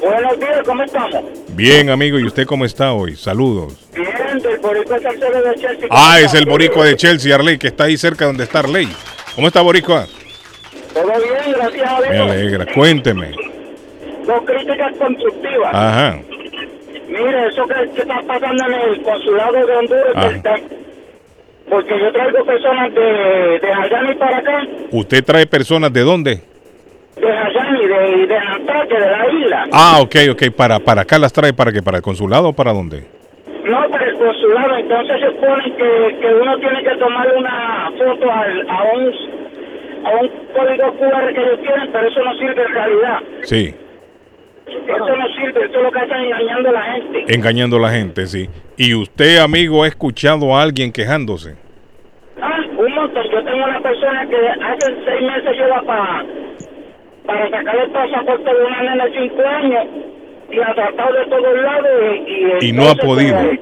Buenos 0.05 0.39
días, 0.39 0.61
¿cómo 0.65 0.83
estamos? 0.83 1.23
Bien, 1.55 1.89
amigo, 1.89 2.19
¿y 2.19 2.25
usted 2.25 2.45
cómo 2.45 2.63
está 2.65 2.93
hoy? 2.93 3.15
Saludos. 3.15 3.73
Bien, 3.95 4.39
del 4.39 4.59
Boricua 4.59 4.99
Salcedo 4.99 5.41
de 5.41 5.55
Chelsea. 5.55 5.87
Ah, 5.89 6.19
es 6.21 6.33
el 6.35 6.45
boricua 6.45 6.85
de 6.85 6.95
Chelsea, 6.95 7.33
Arley, 7.33 7.57
que 7.57 7.67
está 7.67 7.85
ahí 7.85 7.97
cerca 7.97 8.25
donde 8.25 8.43
está 8.43 8.59
Arley. 8.59 8.87
¿Cómo 9.33 9.47
está 9.47 9.61
boricua? 9.61 10.05
Todo 10.93 11.05
bien, 11.07 11.55
gracias 11.57 11.89
a 11.91 11.99
Me 12.01 12.13
Dios. 12.13 12.29
alegra. 12.31 12.65
Cuénteme. 12.73 13.31
Dos 14.27 14.41
críticas 14.45 14.93
constructivas. 14.97 15.73
Ajá. 15.73 16.19
Mire, 17.07 17.47
eso 17.47 17.65
que, 17.67 17.91
que 17.95 18.01
está 18.01 18.21
pasando 18.27 18.63
en 18.67 18.73
el 18.73 19.01
consulado 19.01 19.53
de 19.53 19.75
Honduras, 19.75 20.33
está- 20.35 20.59
porque 21.69 21.99
yo 21.99 22.11
traigo 22.11 22.45
personas 22.45 22.93
de, 22.93 23.01
de 23.01 23.75
Miami 23.75 24.15
para 24.15 24.37
acá, 24.37 24.67
¿Usted 24.91 25.23
trae 25.23 25.47
personas 25.47 25.91
de 25.91 26.01
dónde? 26.01 26.41
De 27.15 27.28
Miami, 27.28 27.88
de, 27.88 28.28
de 28.28 28.39
Nantucket, 28.39 28.99
de 28.99 29.12
la 29.12 29.30
isla. 29.32 29.67
Ah, 29.71 29.99
ok, 30.01 30.15
ok. 30.32 30.43
Para, 30.56 30.80
para 30.80 31.01
acá 31.01 31.17
las 31.17 31.32
trae, 31.34 31.54
¿para 31.54 31.71
qué? 31.71 31.82
¿Para 31.82 31.97
el 31.97 32.04
consulado 32.04 32.49
o 32.49 32.54
para 32.54 32.73
dónde? 32.73 33.04
No, 33.63 33.89
para 33.89 34.06
el 34.06 34.15
consulado, 34.17 34.75
entonces 34.78 35.19
se 35.21 35.28
supone 35.28 35.63
que, 35.75 36.17
que 36.19 36.34
uno 36.36 36.58
tiene 36.60 36.84
que 36.84 36.95
tomar 36.97 37.28
una 37.36 37.91
foto 37.97 38.32
al, 38.32 38.69
a 38.69 38.84
un 38.93 39.12
a 40.06 40.21
un 40.21 40.30
código 40.56 40.93
QR 40.99 41.34
que 41.34 41.41
ellos 41.41 41.60
tienen, 41.63 41.91
pero 41.91 42.08
eso 42.08 42.23
no 42.23 42.34
sirve 42.36 42.62
en 42.63 42.73
realidad. 42.73 43.19
Sí, 43.41 43.73
Eso 44.67 45.15
no 45.15 45.28
sirve, 45.36 45.65
eso 45.65 45.78
es 45.80 45.84
lo 45.84 45.91
que 45.91 45.99
están 45.99 46.23
engañando 46.25 46.69
a 46.69 46.71
la 46.73 46.84
gente. 46.84 47.25
engañando 47.34 47.78
a 47.78 47.80
la 47.80 47.89
gente, 47.89 48.28
sí. 48.28 48.47
¿Y 48.78 48.93
usted, 48.93 49.38
amigo, 49.39 49.84
ha 49.84 49.88
escuchado 49.88 50.56
a 50.56 50.62
alguien 50.62 50.91
quejándose? 50.91 51.56
Ah, 52.39 52.60
un 52.78 52.93
montón. 52.93 53.23
Yo 53.32 53.43
tengo 53.45 53.63
una 53.65 53.82
persona 53.82 54.28
que 54.28 54.36
hace 54.36 54.95
seis 55.06 55.21
meses 55.23 55.58
lleva 55.58 55.82
para 55.82 56.23
para 57.25 57.49
sacar 57.49 57.75
el 57.77 57.91
pasaporte 57.91 58.43
de 58.53 58.65
una 58.65 58.83
nena 58.83 59.05
de 59.05 59.11
cinco 59.13 59.41
años 59.47 59.85
y 60.51 60.59
ha 60.59 60.73
tratado 60.75 61.13
de 61.13 61.25
todos 61.25 61.57
lados 61.61 61.91
y, 62.61 62.65
Y 62.67 62.71
no 62.71 62.83
ha 62.88 62.91
entonces, 62.91 63.05
podido. 63.05 63.38
pues, 63.38 63.59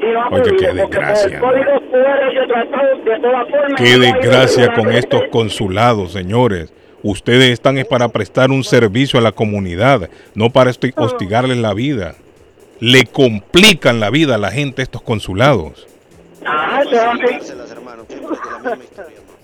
y 0.00 0.06
no 0.12 0.22
ha 0.22 0.28
Oye, 0.28 0.40
podido, 0.42 0.56
qué 0.56 0.72
desgracia, 0.74 1.40
por 1.40 1.56
el 1.58 1.64
código 1.66 1.90
QR 1.90 2.34
yo 2.34 2.42
he 2.42 2.46
tratado 2.46 2.96
de 3.04 3.20
todas 3.20 3.48
formas. 3.50 3.80
Qué 3.80 3.98
desgracia 3.98 4.72
con 4.74 4.92
estos 4.92 5.22
consulados, 5.30 6.12
señores. 6.12 6.72
Ustedes 7.02 7.50
están 7.50 7.76
es 7.78 7.84
para 7.86 8.08
prestar 8.08 8.50
un 8.50 8.64
servicio 8.64 9.18
a 9.18 9.22
la 9.22 9.32
comunidad, 9.32 10.08
no 10.34 10.48
para 10.50 10.70
hosti- 10.70 10.94
hostigarles 10.96 11.58
la 11.58 11.74
vida. 11.74 12.14
Le 12.80 13.04
complican 13.04 14.00
la 14.00 14.08
vida 14.10 14.34
a 14.36 14.38
la 14.38 14.50
gente 14.50 14.82
estos 14.82 15.02
consulados. 15.02 15.86
Ah, 16.46 16.82
se 16.88 16.96
van 16.96 17.20
a- 17.20 17.24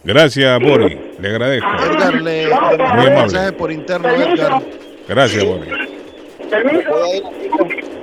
Gracias, 0.05 0.61
Bori. 0.61 0.99
Le 1.21 1.29
agradezco. 1.29 1.69
Edgar, 1.69 2.15
le 2.15 2.45
Muy 2.47 2.53
amable. 2.55 3.11
mensaje 3.11 3.53
por 3.53 3.71
interno, 3.71 4.09
Edgar. 4.09 4.63
Gracias, 5.09 5.45
Bori. 5.45 5.69
Permiso. 6.49 6.91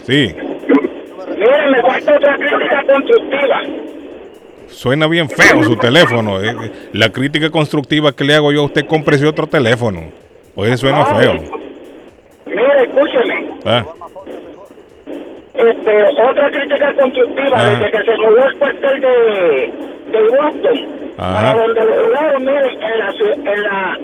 Sí, 0.05 0.35
Mire, 1.37 1.69
me 1.71 1.81
falta 1.81 2.15
otra 2.15 2.37
crítica 2.37 2.83
constructiva. 2.93 3.61
suena 4.67 5.07
bien 5.07 5.29
feo 5.29 5.63
su 5.63 5.75
teléfono. 5.75 6.41
eh. 6.43 6.55
La 6.93 7.09
crítica 7.09 7.49
constructiva 7.49 8.11
que 8.15 8.23
le 8.23 8.35
hago 8.35 8.51
yo 8.51 8.61
a 8.61 8.65
usted, 8.65 8.85
cómprese 8.85 9.25
otro 9.27 9.47
teléfono. 9.47 10.03
Oye, 10.55 10.77
suena 10.77 11.05
feo. 11.05 11.33
Mire, 12.45 12.83
escúcheme. 12.83 13.49
Ah, 13.65 13.85
Este, 15.53 16.03
otra 16.29 16.51
crítica 16.51 16.93
constructiva 16.95 17.57
Ajá. 17.57 17.69
desde 17.71 17.91
que 17.91 18.03
se 18.05 18.17
mudó 18.17 18.45
el 18.47 18.57
cuartel 18.57 19.01
de, 19.01 19.73
de 20.11 20.21
Boston. 20.29 21.13
Para 21.17 21.53
donde 21.55 21.85
lo 21.85 22.05
jugaron, 22.05 22.45
mire, 22.45 22.67
en 22.73 22.99
la, 22.99 23.51
en 23.51 23.63
la 23.63 23.99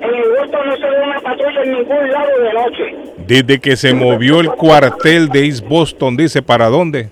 en 0.00 0.14
el 0.14 0.28
Boston 0.30 0.60
no 0.66 0.76
se 0.76 0.82
ve 0.90 1.00
una 1.02 1.20
patrulla 1.20 1.62
en 1.62 1.72
ningún 1.72 2.10
lado 2.12 2.38
de 2.40 2.52
noche. 2.52 2.96
desde 3.26 3.58
que 3.60 3.76
se 3.76 3.94
movió 3.94 4.40
el 4.40 4.50
cuartel 4.50 5.28
de 5.28 5.46
East 5.46 5.66
Boston, 5.66 6.16
dice, 6.16 6.42
¿para 6.42 6.68
dónde? 6.68 7.08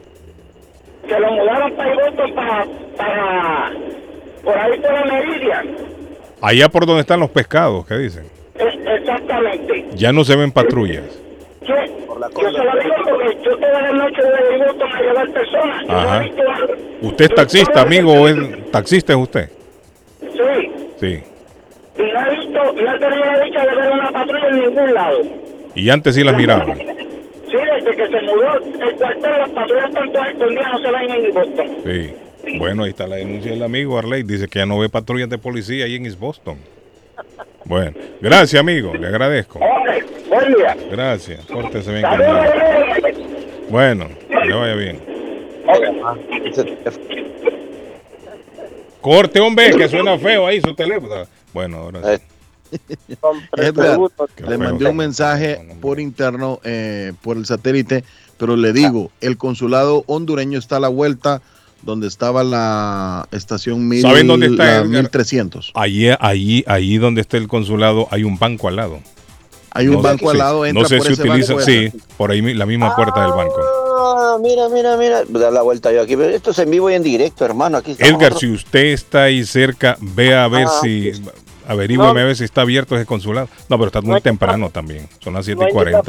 Se 1.09 1.19
lo 1.19 1.33
mudaron 1.33 1.73
para 1.73 1.95
Boston 1.95 2.35
para, 2.35 2.67
para 2.97 3.71
por 4.45 4.59
ahí 4.59 4.79
por 4.81 4.93
la 4.93 5.05
Meridian. 5.07 5.69
Allá 6.43 6.69
por 6.69 6.85
donde 6.87 7.01
están 7.03 7.21
los 7.21 7.31
pescados, 7.31 7.87
¿qué 7.87 7.95
dicen? 7.97 8.25
Es- 8.57 9.01
exactamente. 9.01 9.87
Ya 9.95 10.13
no 10.13 10.25
se 10.25 10.37
ven 10.37 10.51
patrullas. 10.53 11.05
Yo, 11.63 11.75
yo 11.77 12.51
se 12.53 12.65
todas 13.63 13.83
las 13.83 13.95
noches 13.95 14.25
a 14.25 14.67
Boston 14.67 14.93
a 14.93 15.01
llevar 15.01 15.33
personas. 15.33 15.89
Ajá. 15.89 16.25
¿Usted 17.01 17.25
es 17.25 17.35
taxista, 17.35 17.83
amigo, 17.83 18.13
o 18.13 18.29
es 18.29 18.71
taxista 18.71 19.13
es 19.13 19.19
usted? 19.19 19.51
Sí. 20.21 20.71
Sí. 21.01 21.23
Y 21.99 22.03
no 22.03 22.27
he 22.27 22.37
visto, 22.37 22.73
no 22.73 22.95
he 22.95 22.99
tenido 22.99 23.25
la 23.25 23.41
dicha 23.45 23.67
de 23.67 23.77
ver 23.77 23.93
una 23.93 24.11
patrulla 24.11 24.49
en 24.49 24.61
ningún 24.61 24.95
lado. 24.95 25.19
Y 25.75 25.91
antes 25.91 26.15
sí 26.15 26.25
las 26.25 26.37
miraba. 26.37 26.67
Sí, 27.53 27.59
desde 27.59 27.95
que 27.95 28.07
se 28.07 28.23
mudó 28.23 28.55
el 28.55 28.97
cuartel, 28.97 29.31
las 29.31 29.51
patrullas 29.51 29.89
están 29.91 30.11
todas 30.11 30.29
escondidas, 30.31 30.73
no 30.73 30.79
se 30.79 30.91
ven 30.91 31.11
en 31.11 31.35
Boston. 31.35 31.67
Sí. 31.85 32.57
Bueno, 32.57 32.85
ahí 32.85 32.89
está 32.89 33.07
la 33.07 33.17
denuncia 33.17 33.51
del 33.51 33.63
amigo 33.63 33.99
Arley. 33.99 34.23
Dice 34.23 34.49
que 34.49 34.61
ya 34.61 34.65
no 34.65 34.79
ve 34.79 34.89
patrullas 34.89 35.29
de 35.29 35.37
policía 35.37 35.85
ahí 35.85 35.97
en 35.97 36.07
East 36.07 36.19
Boston. 36.19 36.57
Bueno, 37.67 37.93
gracias, 38.23 38.59
amigo. 38.59 38.95
Le 38.95 39.07
agradezco. 39.07 39.59
Ok, 39.59 40.29
buen 40.31 40.55
día. 40.55 40.75
Gracias. 40.91 41.45
Pórtese 41.45 41.93
bien. 41.93 42.07
conmigo. 42.07 43.29
Bueno, 43.73 44.07
que 44.29 44.49
le 44.49 44.55
vaya 44.55 44.75
bien. 44.75 45.01
Corte, 49.01 49.41
hombre, 49.41 49.75
que 49.75 49.89
suena 49.89 50.19
feo 50.19 50.47
ahí 50.47 50.61
su 50.61 50.75
teléfono. 50.75 51.27
Bueno, 51.55 51.79
ahora 51.79 52.19
sí. 52.19 52.23
Le 54.47 54.59
mandé 54.59 54.85
un 54.85 54.97
mensaje 54.97 55.67
por 55.81 56.01
interno 56.01 56.61
eh, 56.65 57.15
por 57.23 57.39
el 57.39 57.47
satélite, 57.47 58.05
pero 58.37 58.57
le 58.57 58.75
digo, 58.75 59.11
el 59.23 59.39
consulado 59.39 60.05
hondureño 60.07 60.59
está 60.59 60.77
a 60.77 60.81
la 60.81 60.89
vuelta 60.89 61.41
donde 61.81 62.09
estaba 62.09 62.45
la 62.45 63.27
estación 63.33 63.89
mil, 63.89 64.03
¿Saben 64.03 64.27
dónde 64.27 64.49
está, 64.49 64.65
la 64.65 64.77
Edgar? 64.81 64.89
1300. 64.89 65.73
Allí, 65.75 66.09
allí, 66.21 66.63
allí 66.67 66.99
donde 66.99 67.23
está 67.23 67.39
el 67.39 67.49
consulado 67.49 68.07
hay 68.11 68.25
un 68.25 68.39
banco 68.39 68.69
al 68.69 68.77
lado. 68.77 69.01
Hay 69.75 69.89
un 69.89 69.95
No 69.97 70.03
sé- 70.03 70.09
banco 70.09 70.31
al 70.31 70.37
sí, 70.37 70.39
lado, 70.39 70.67
entra 70.67 70.83
No 70.83 70.89
sé 70.89 70.97
por 70.99 71.07
si 71.07 71.13
ese 71.15 71.23
utiliza, 71.23 71.55
banco, 71.55 71.67
sí, 71.67 71.93
por 72.17 72.31
ahí 72.31 72.55
la 72.55 72.67
misma 72.67 72.95
puerta 72.95 73.23
del 73.23 73.33
banco. 73.33 73.57
Ah, 73.99 74.37
mira, 74.41 74.69
mira, 74.69 74.97
mira. 74.97 75.23
Da 75.29 75.51
la 75.51 75.63
vuelta 75.63 75.93
yo 75.93 76.03
aquí. 76.03 76.17
Pero 76.17 76.31
esto 76.35 76.51
es 76.51 76.59
en 76.59 76.71
vivo 76.71 76.91
y 76.91 76.95
en 76.95 77.03
directo, 77.03 77.45
hermano. 77.45 77.79
Aquí 77.79 77.97
Edgar, 77.99 78.35
si 78.37 78.51
usted 78.53 78.87
está 78.87 79.25
ahí 79.25 79.45
cerca, 79.45 79.97
vea 80.01 80.45
a 80.45 80.49
ver 80.49 80.67
Ah, 80.69 80.79
si 80.83 81.13
Averígüeme 81.65 82.13
No. 82.15 82.21
a 82.21 82.25
ver 82.25 82.37
si 82.37 82.43
está 82.43 82.63
abierto 82.63 82.97
ese 82.97 83.07
consulado. 83.07 83.49
No, 83.69 83.79
pero 83.79 83.87
está 83.87 84.01
muy 84.01 84.21
temprano 84.21 84.69
también. 84.71 85.09
Son 85.21 85.33
las 85.33 85.45
7 85.45 85.65
y 85.69 85.73
40. 85.73 86.03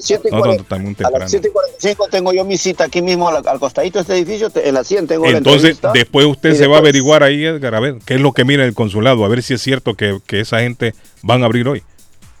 Siete 0.00 0.28
y 0.28 0.32
No, 0.34 0.40
no, 0.40 0.52
está 0.52 0.76
muy 0.78 0.92
A 0.92 0.96
temprano. 0.96 1.18
las 1.18 1.30
7 1.30 1.48
y 1.48 1.50
45 1.52 2.08
tengo 2.10 2.32
yo 2.32 2.42
mi 2.44 2.56
cita 2.56 2.84
aquí 2.84 3.02
mismo 3.02 3.28
al, 3.28 3.46
al 3.46 3.60
costadito 3.60 3.98
de 3.98 4.02
este 4.02 4.14
edificio. 4.14 4.48
te- 4.48 4.66
En 4.66 4.74
la 4.74 4.82
100 4.82 5.06
tengo 5.06 5.26
la 5.26 5.36
Entonces, 5.36 5.72
entrevista. 5.72 5.92
después 5.92 6.26
usted 6.26 6.54
se 6.54 6.66
va 6.66 6.76
a 6.76 6.78
averiguar 6.78 7.22
ahí, 7.22 7.44
Edgar, 7.44 7.74
a 7.74 7.80
ver 7.80 7.96
qué 8.06 8.14
es 8.14 8.20
lo 8.20 8.32
que 8.32 8.46
mira 8.46 8.64
el 8.64 8.72
consulado, 8.72 9.26
a 9.26 9.28
ver 9.28 9.42
si 9.42 9.52
es 9.54 9.60
cierto 9.60 9.94
que, 9.94 10.20
que 10.26 10.40
esa 10.40 10.60
gente 10.60 10.94
van 11.22 11.42
a 11.42 11.46
abrir 11.46 11.68
hoy. 11.68 11.82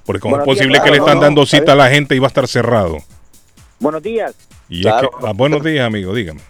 Porque 0.06 0.20
como 0.20 0.36
Buenos 0.36 0.48
es 0.48 0.54
posible 0.58 0.74
días, 0.74 0.84
que 0.84 0.90
le 0.90 0.96
claro, 0.98 1.06
están 1.06 1.18
no, 1.18 1.24
dando 1.24 1.42
está 1.42 1.56
cita 1.58 1.72
a 1.72 1.74
bien. 1.74 1.84
la 1.84 1.90
gente 1.90 2.14
y 2.14 2.18
va 2.20 2.26
a 2.26 2.28
estar 2.28 2.46
cerrado. 2.48 2.98
Buenos 3.80 4.02
días. 4.02 4.34
Y 4.68 4.82
Claro. 4.82 5.10
es 5.12 5.20
que, 5.20 5.26
ah, 5.28 5.32
buenos 5.34 5.62
días, 5.64 5.86
amigo, 5.86 6.14
dígame. 6.14 6.40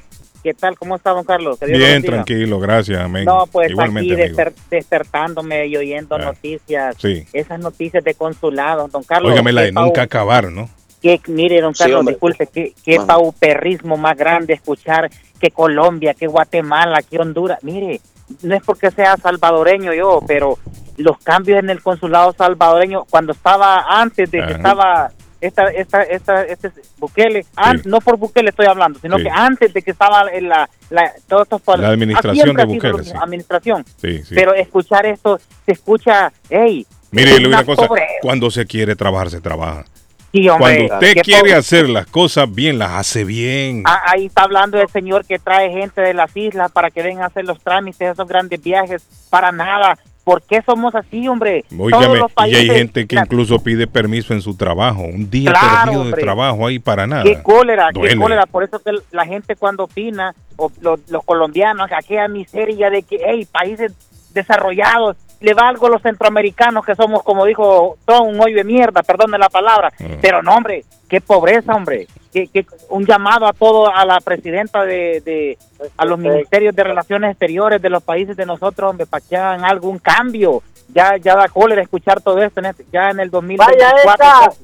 ¿Qué 0.43 0.55
tal? 0.55 0.79
¿Cómo 0.79 0.95
está, 0.95 1.11
don 1.11 1.25
Carlos? 1.25 1.59
Bien, 1.61 2.03
tranquilo, 2.05 2.61
gracias, 2.61 3.01
amén. 3.01 3.25
No, 3.25 3.47
pues 3.51 3.71
Igualmente, 3.71 4.13
aquí 4.15 4.33
desper- 4.33 4.55
despertándome 4.71 5.67
y 5.67 5.77
oyendo 5.77 6.15
Ah, 6.15 6.19
noticias. 6.19 6.95
sí. 7.01 7.25
Esas 7.33 7.59
noticias 7.59 8.05
de 8.05 8.15
consulado, 8.15 8.87
don 8.89 9.03
Carlos. 9.03 9.33
Óigame, 9.33 9.53
la 9.53 9.63
de 9.63 9.73
nunca 9.73 10.03
acabar, 10.03 10.53
¿no? 10.53 10.69
que, 11.03 11.21
mire, 11.29 11.61
don 11.61 11.73
Sí, 11.75 11.85
Carlos, 11.85 12.01
hombre. 12.01 12.15
disculpe, 12.15 12.47
qué, 12.49 12.73
qué 12.85 12.99
pauperrismo 13.01 13.97
más 13.97 14.17
grande 14.17 14.55
escuchar 14.55 15.09
que 15.41 15.51
Colombia, 15.51 16.15
que 16.15 16.27
Guatemala, 16.27 17.01
que 17.03 17.19
Honduras. 17.19 17.63
Mire, 17.63 18.01
no 18.43 18.55
es 18.55 18.63
porque 18.65 18.91
sea 18.91 19.17
salvadoreño 19.17 19.93
yo, 19.95 20.21
pero 20.27 20.59
los 20.97 21.19
cambios 21.19 21.59
en 21.59 21.71
el 21.71 21.83
consulado 21.83 22.33
salvadoreño, 22.37 23.05
cuando 23.11 23.33
estaba 23.33 23.85
antes 24.01 24.31
de 24.31 24.39
que 24.39 24.45
Ajá. 24.45 24.57
estaba 24.57 25.11
esta, 25.41 25.65
esta, 25.69 26.03
esta, 26.03 26.43
este 26.45 26.71
Bukele, 26.99 27.45
an- 27.57 27.83
no 27.85 28.01
por 28.01 28.17
Bukele 28.17 28.49
estoy 28.51 28.67
hablando, 28.67 28.99
sino 29.01 29.19
Sí. 29.19 29.25
que 29.25 29.31
antes 29.31 29.73
de 29.75 29.83
que 29.83 29.91
estaba 29.91 30.31
en 30.33 30.49
la, 30.49 30.69
la, 30.91 31.13
todos 31.29 31.43
estos 31.43 31.79
La 31.79 31.89
administración 31.89 32.57
de 32.57 32.65
Bukele, 32.65 33.05
sí. 33.05 33.13
administración. 33.21 33.85
Pero 34.31 34.55
escuchar 34.55 35.05
esto, 35.07 35.39
se 35.67 35.73
escucha, 35.73 36.33
hey, 36.49 36.87
Mire, 37.11 37.47
una 37.47 37.65
cosa, 37.65 37.87
pobre- 37.87 38.07
cuando 38.23 38.51
se 38.51 38.67
quiere 38.67 38.97
trabajar, 38.97 39.31
se 39.31 39.41
trabaja. 39.41 39.85
Sí, 40.33 40.49
hombre, 40.49 40.87
Cuando 40.89 40.95
usted 41.07 41.23
quiere 41.23 41.55
hacer 41.55 41.89
las 41.89 42.07
cosas 42.07 42.53
bien, 42.55 42.79
las 42.79 42.91
hace 42.93 43.25
bien. 43.25 43.83
Ah, 43.87 44.03
ahí 44.09 44.27
está 44.27 44.43
hablando 44.43 44.79
el 44.81 44.89
señor 44.89 45.25
que 45.25 45.39
trae 45.39 45.71
gente 45.71 46.01
de 46.03 46.13
las 46.15 46.37
islas 46.37 46.71
para 46.73 46.91
que 46.91 47.03
vengan 47.03 47.23
a 47.25 47.27
hacer 47.27 47.45
los 47.45 47.61
trámites, 47.61 48.13
esos 48.13 48.29
grandes 48.29 48.63
viajes, 48.63 49.03
para 49.31 49.51
nada. 49.53 49.99
¿Por 50.25 50.43
qué 50.43 50.61
somos 50.67 50.93
así, 50.97 51.29
hombre? 51.29 51.65
Todos 51.71 51.81
Óigame, 51.93 52.19
los 52.19 52.33
y 52.33 52.35
países- 52.35 52.59
hay 52.61 52.77
gente 52.77 53.07
que 53.07 53.15
incluso 53.17 53.61
pide 53.61 53.87
permiso 53.87 54.35
en 54.35 54.43
su 54.43 54.57
trabajo. 54.57 55.03
Un 55.03 55.31
día 55.31 55.53
Claro, 55.53 55.69
perdido 55.85 55.93
de 56.03 56.09
hombre. 56.09 56.23
trabajo 56.23 56.67
ahí 56.67 56.79
para 56.81 57.07
nada. 57.07 57.23
Qué 57.23 57.41
cólera, 57.43 57.91
qué 57.95 58.17
cólera. 58.17 58.45
Por 58.47 58.65
eso 58.65 58.81
que 58.83 58.91
la 59.13 59.25
gente 59.25 59.55
cuando 59.55 59.85
opina, 59.85 60.35
o 60.57 60.71
los, 60.81 60.99
los 61.09 61.25
colombianos, 61.25 61.89
aquella 61.93 62.27
miseria 62.27 62.91
de 62.91 63.05
que, 63.05 63.21
hey, 63.25 63.47
países 63.51 63.93
desarrollados, 64.35 65.17
le 65.41 65.55
va 65.55 65.69
algo 65.69 65.87
a 65.87 65.91
los 65.91 66.03
centroamericanos 66.03 66.85
que 66.85 66.95
somos, 66.95 67.23
como 67.23 67.45
dijo, 67.45 67.99
son 68.07 68.29
un 68.35 68.41
hoyo 68.41 68.57
de 68.57 68.65
mierda, 68.65 69.03
perdone 69.03 69.37
la 69.39 69.49
palabra. 69.49 69.93
Pero 70.23 70.43
no, 70.43 70.55
hombre, 70.55 70.85
qué 71.09 71.21
pobreza, 71.21 71.75
hombre. 71.75 72.07
Que, 72.33 72.49
que 72.49 72.67
un 72.91 73.05
llamado 73.07 73.47
a 73.47 73.53
todo, 73.53 73.95
a 73.95 74.05
la 74.05 74.21
presidenta 74.21 74.85
de, 74.85 75.21
de- 75.25 75.59
a 75.97 76.05
los 76.05 76.19
ministerios 76.19 76.75
de 76.75 76.85
relaciones 76.85 77.31
exteriores 77.31 77.81
de 77.81 77.89
los 77.91 78.03
países 78.03 78.37
de 78.37 78.45
nosotros, 78.47 78.91
hombre, 78.91 79.07
para 79.07 79.25
que 79.27 79.37
hagan 79.37 79.65
algún 79.65 79.99
cambio. 79.99 80.63
Ya, 80.89 81.17
ya 81.17 81.35
da 81.35 81.49
cólera 81.49 81.83
escuchar 81.83 82.21
todo 82.21 82.43
esto, 82.43 82.61
en 82.61 82.67
este- 82.67 82.87
ya 82.93 83.11
en 83.11 83.21
el 83.21 83.31
2024. 83.31 84.55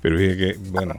Pero 0.00 0.16
dije 0.18 0.36
que, 0.36 0.54
bueno. 0.70 0.94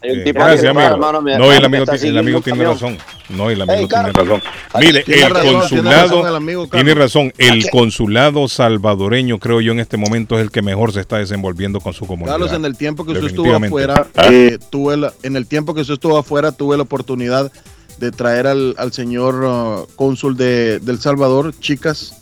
Hay 0.00 0.10
un 0.10 0.18
eh, 0.20 0.24
tipo 0.24 0.38
gracias, 0.40 0.62
que, 0.62 0.68
amigo. 0.68 0.86
hermano, 0.86 1.22
me- 1.22 1.38
no, 1.38 1.52
el 1.52 1.64
amigo, 1.64 1.84
el 1.90 2.18
amigo 2.18 2.40
tiene 2.40 2.64
razón. 2.64 2.98
No, 3.28 3.50
el 3.50 3.62
amigo 3.62 3.78
Hey, 3.80 3.86
tiene 3.88 4.12
razón. 4.12 4.42
Mire, 4.80 5.02
Tiene 5.02 5.22
el 5.22 5.30
razón, 5.30 5.42
tiene 5.44 5.58
consulado, 5.60 6.02
razón 6.08 6.26
el 6.28 6.36
amigo 6.36 6.66
tiene 6.68 6.94
razón, 6.94 7.32
el 7.38 7.70
consulado 7.70 8.48
salvadoreño, 8.48 9.38
creo 9.38 9.60
yo, 9.60 9.72
en 9.72 9.80
este 9.80 9.96
momento 9.96 10.36
es 10.36 10.42
el 10.42 10.50
que 10.50 10.62
mejor 10.62 10.92
se 10.92 11.00
está 11.00 11.18
desenvolviendo 11.18 11.80
con 11.80 11.92
su 11.92 12.06
comunidad. 12.06 12.34
Carlos, 12.34 12.52
en 12.52 12.64
el 12.64 12.76
tiempo 12.76 13.04
que 13.04 13.12
usted 13.12 13.26
estuvo 13.26 13.54
afuera, 13.54 14.06
Ah. 14.16 14.28
eh, 14.30 14.58
tuve 14.70 14.96
la- 14.96 15.12
en 15.22 15.36
el 15.36 15.46
tiempo 15.46 15.74
que 15.74 15.80
usted 15.82 15.94
estuvo 15.94 16.16
afuera, 16.18 16.52
tuve 16.52 16.76
la 16.76 16.82
oportunidad 16.84 17.50
de 17.98 18.10
traer 18.10 18.46
al, 18.46 18.74
al 18.78 18.92
señor 18.92 19.44
uh, 19.44 19.86
cónsul 19.96 20.36
de, 20.36 20.78
del 20.80 20.98
Salvador, 21.00 21.54
Chicas, 21.60 22.16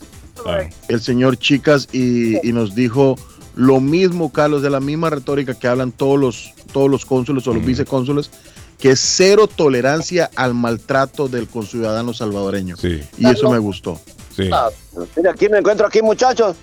Ah. 0.46 0.60
el 0.88 1.00
señor 1.00 1.36
Chicas, 1.38 1.88
y, 1.92 2.46
y 2.46 2.52
nos 2.52 2.74
dijo 2.74 3.16
lo 3.60 3.78
mismo, 3.78 4.32
Carlos, 4.32 4.62
de 4.62 4.70
la 4.70 4.80
misma 4.80 5.10
retórica 5.10 5.52
que 5.52 5.68
hablan 5.68 5.92
todos 5.92 6.18
los, 6.18 6.54
todos 6.72 6.90
los 6.90 7.04
cónsules 7.04 7.46
o 7.46 7.52
los 7.52 7.62
vicecónsules, 7.62 8.30
que 8.78 8.92
es 8.92 9.00
cero 9.00 9.46
tolerancia 9.54 10.30
al 10.34 10.54
maltrato 10.54 11.28
del 11.28 11.46
conciudadano 11.46 12.14
salvadoreño. 12.14 12.76
Y 13.18 13.26
eso 13.28 13.50
me 13.50 13.58
gustó. 13.58 14.00
Sí. 14.34 14.48
Ah, 14.50 14.70
Mira, 15.14 15.32
aquí 15.32 15.50
me 15.50 15.58
encuentro 15.58 15.86
aquí, 15.86 16.00
muchachos. 16.00 16.56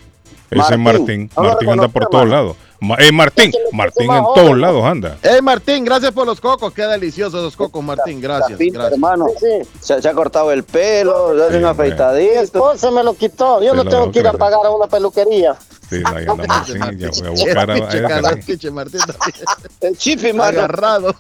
Ese 0.50 0.74
es 0.74 0.80
Martín. 0.80 1.30
Lo 1.38 1.44
Martín 1.44 1.70
anda 1.70 1.88
por 1.88 2.08
todos 2.08 2.28
lados. 2.28 2.58
Eh, 2.80 3.12
Martín, 3.12 3.52
Martín 3.72 4.12
en 4.12 4.24
todos 4.36 4.58
lados 4.58 4.86
anda. 4.86 5.18
Hey 5.24 5.42
Martín, 5.42 5.84
gracias 5.84 6.12
por 6.12 6.28
los 6.28 6.40
cocos, 6.40 6.72
qué 6.74 6.84
deliciosos 6.84 7.44
los 7.44 7.56
cocos, 7.56 7.84
Martín, 7.84 8.22
gracias. 8.22 8.60
gracias. 8.60 8.92
hermano. 8.94 9.26
Se, 9.40 10.02
se 10.02 10.08
ha 10.08 10.14
cortado 10.14 10.52
el 10.52 10.64
pelo, 10.64 11.36
se 11.36 11.44
hace 11.46 11.58
una 11.58 11.72
afeitadita. 11.72 12.42
esposa 12.42 12.92
me 12.92 13.04
lo 13.04 13.16
quitó. 13.16 13.62
Yo 13.64 13.72
Se 13.72 13.78
no 13.78 13.84
lo 13.84 13.90
tengo 13.90 14.12
que 14.12 14.20
ir 14.20 14.28
a 14.28 14.34
pagar 14.34 14.60
a 14.64 14.70
una 14.70 14.88
peluquería. 14.88 15.56
Sí, 15.90 16.04
ahí 16.06 16.26
anda 16.28 16.46
Martín. 16.46 16.98
Ya 17.00 17.10
voy 17.10 17.28
a 17.28 17.30
buscar 17.32 17.72
a, 17.72 18.30
a 18.30 18.36
pinche 18.36 18.72
Martín. 18.72 19.02
El 19.82 19.98
chifi, 19.98 20.34
mano. 20.34 20.60
Agarrado. 20.60 21.16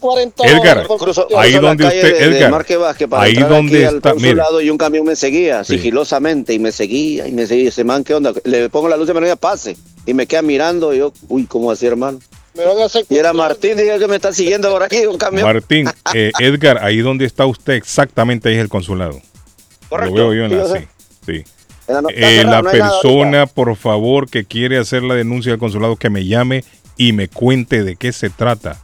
40 0.00 0.46
Edgar. 0.46 0.86
Cruzo- 0.86 1.26
ahí 1.36 1.52
cruzo 1.52 1.66
donde 1.66 1.84
usted, 1.86 2.02
de- 2.02 2.28
de 2.28 2.36
Edgar, 2.38 2.50
Marque 2.50 2.76
Vázquez 2.76 3.08
para 3.08 3.22
ahí 3.22 3.34
donde 3.34 3.86
al 3.86 3.96
está, 3.96 4.12
consulado 4.12 4.60
y 4.60 4.70
un 4.70 4.78
camión 4.78 5.04
me 5.06 5.16
seguía 5.16 5.64
Sí. 5.64 5.76
sigilosamente 5.76 6.52
y 6.54 6.58
me 6.58 6.72
seguía 6.72 7.26
y 7.28 7.32
me 7.32 7.46
seguía. 7.46 7.68
Ese 7.68 7.84
man, 7.84 8.04
¿qué 8.04 8.14
onda? 8.14 8.32
Le 8.44 8.68
pongo 8.70 8.88
la 8.88 8.96
luz 8.96 9.06
de 9.06 9.14
menor 9.14 9.36
pase 9.38 9.76
y 10.06 10.14
me 10.14 10.26
queda 10.26 10.42
mirando 10.42 10.94
y 10.94 10.98
yo, 10.98 11.12
uy, 11.28 11.44
¿cómo 11.46 11.70
así, 11.70 11.86
hermano? 11.86 12.18
Me 12.54 12.64
van 12.64 12.78
a 12.78 12.84
hacer 12.84 13.04
Y 13.08 13.16
era 13.16 13.32
Martín, 13.32 13.76
dije 13.76 13.98
que 13.98 14.06
me 14.06 14.16
está 14.16 14.32
siguiendo 14.32 14.70
por 14.70 14.82
aquí, 14.82 15.06
un 15.06 15.18
camión. 15.18 15.44
Martín, 15.44 15.88
eh, 16.14 16.30
Edgar, 16.38 16.78
ahí 16.84 16.98
donde 16.98 17.24
está 17.24 17.46
usted, 17.46 17.74
exactamente 17.74 18.48
ahí 18.48 18.54
es 18.56 18.60
el 18.60 18.68
consulado. 18.68 19.20
Correcto, 19.88 20.14
Lo 20.16 20.28
veo 20.30 20.34
yo 20.34 20.44
en 20.44 20.58
la 20.58 20.66
sí. 20.78 20.84
sí. 21.26 21.44
No- 21.88 22.08
Eh, 22.10 22.38
cerrado, 22.38 22.50
la 22.50 22.62
no 22.62 22.72
nada 22.72 23.00
persona, 23.02 23.46
por 23.46 23.76
favor, 23.76 24.28
que 24.30 24.44
quiere 24.46 24.78
hacer 24.78 25.02
la 25.02 25.14
denuncia 25.14 25.52
al 25.52 25.58
consulado, 25.58 25.96
que 25.96 26.08
me 26.10 26.24
llame 26.24 26.64
y 26.96 27.12
me 27.12 27.28
cuente 27.28 27.82
de 27.84 27.96
qué 27.96 28.12
se 28.12 28.30
trata, 28.30 28.76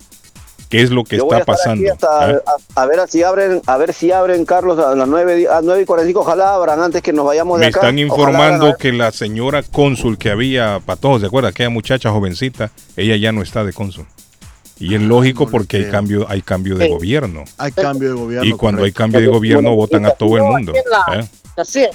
qué 0.68 0.83
es 0.83 0.90
lo 0.90 1.05
que 1.05 1.16
Yo 1.16 1.27
voy 1.27 1.35
a 1.37 1.38
está 1.40 1.53
estar 1.53 1.73
aquí 1.73 1.85
pasando. 1.87 1.92
hasta- 1.92 2.40
¿ah? 2.51 2.55
a, 2.77 2.83
a 2.83 2.87
ver 2.87 3.01
si 3.09 3.23
abren, 3.23 3.61
a 3.66 3.77
ver 3.77 3.92
si 3.92 4.12
abren, 4.12 4.44
Carlos, 4.44 4.79
a 4.79 4.94
las 4.94 5.09
9, 5.09 5.35
di- 5.37 5.46
a 5.46 5.61
9 5.62 5.83
y 5.83 5.85
45, 5.85 6.20
ojalá 6.20 6.55
abran 6.55 6.81
antes 6.81 7.03
que 7.03 7.12
nos 7.12 7.25
vayamos 7.27 7.59
de 7.59 7.66
Me 7.66 7.68
acá. 7.70 7.81
están 7.81 7.99
informando 7.99 8.66
abran. 8.66 8.79
que 8.79 8.92
la 8.92 9.11
señora 9.12 9.62
cónsul 9.62 10.18
que 10.18 10.31
había, 10.31 10.81
para 10.85 11.01
todos, 11.01 11.20
¿se 11.20 11.27
acuerda? 11.27 11.49
Aquella 11.51 11.70
muchacha 11.70 12.11
jovencita, 12.11 12.70
ella 12.96 13.16
ya 13.16 13.33
no 13.33 13.42
está 13.42 13.64
de 13.64 13.73
cónsul. 13.73 14.07
Y 14.79 14.94
es 14.94 15.03
lógico 15.03 15.46
porque 15.46 15.77
hay 15.77 15.90
cambio, 15.90 16.25
hay 16.29 16.40
cambio 16.40 16.77
de 16.79 16.87
Sí. 16.87 16.90
gobierno. 16.92 17.44
Hay 17.59 17.70
cambio 17.73 18.09
de 18.09 18.14
gobierno. 18.14 18.49
Y 18.49 18.53
cuando 18.53 18.85
hay 18.85 18.92
cambio 18.92 19.20
de 19.20 19.27
gobierno 19.27 19.75
votan 19.77 20.07
a 20.07 20.11
todo 20.12 20.37
el 20.38 20.42
mundo. 20.44 20.73
¿eh? 21.12 21.29
Así 21.57 21.81
es. 21.85 21.90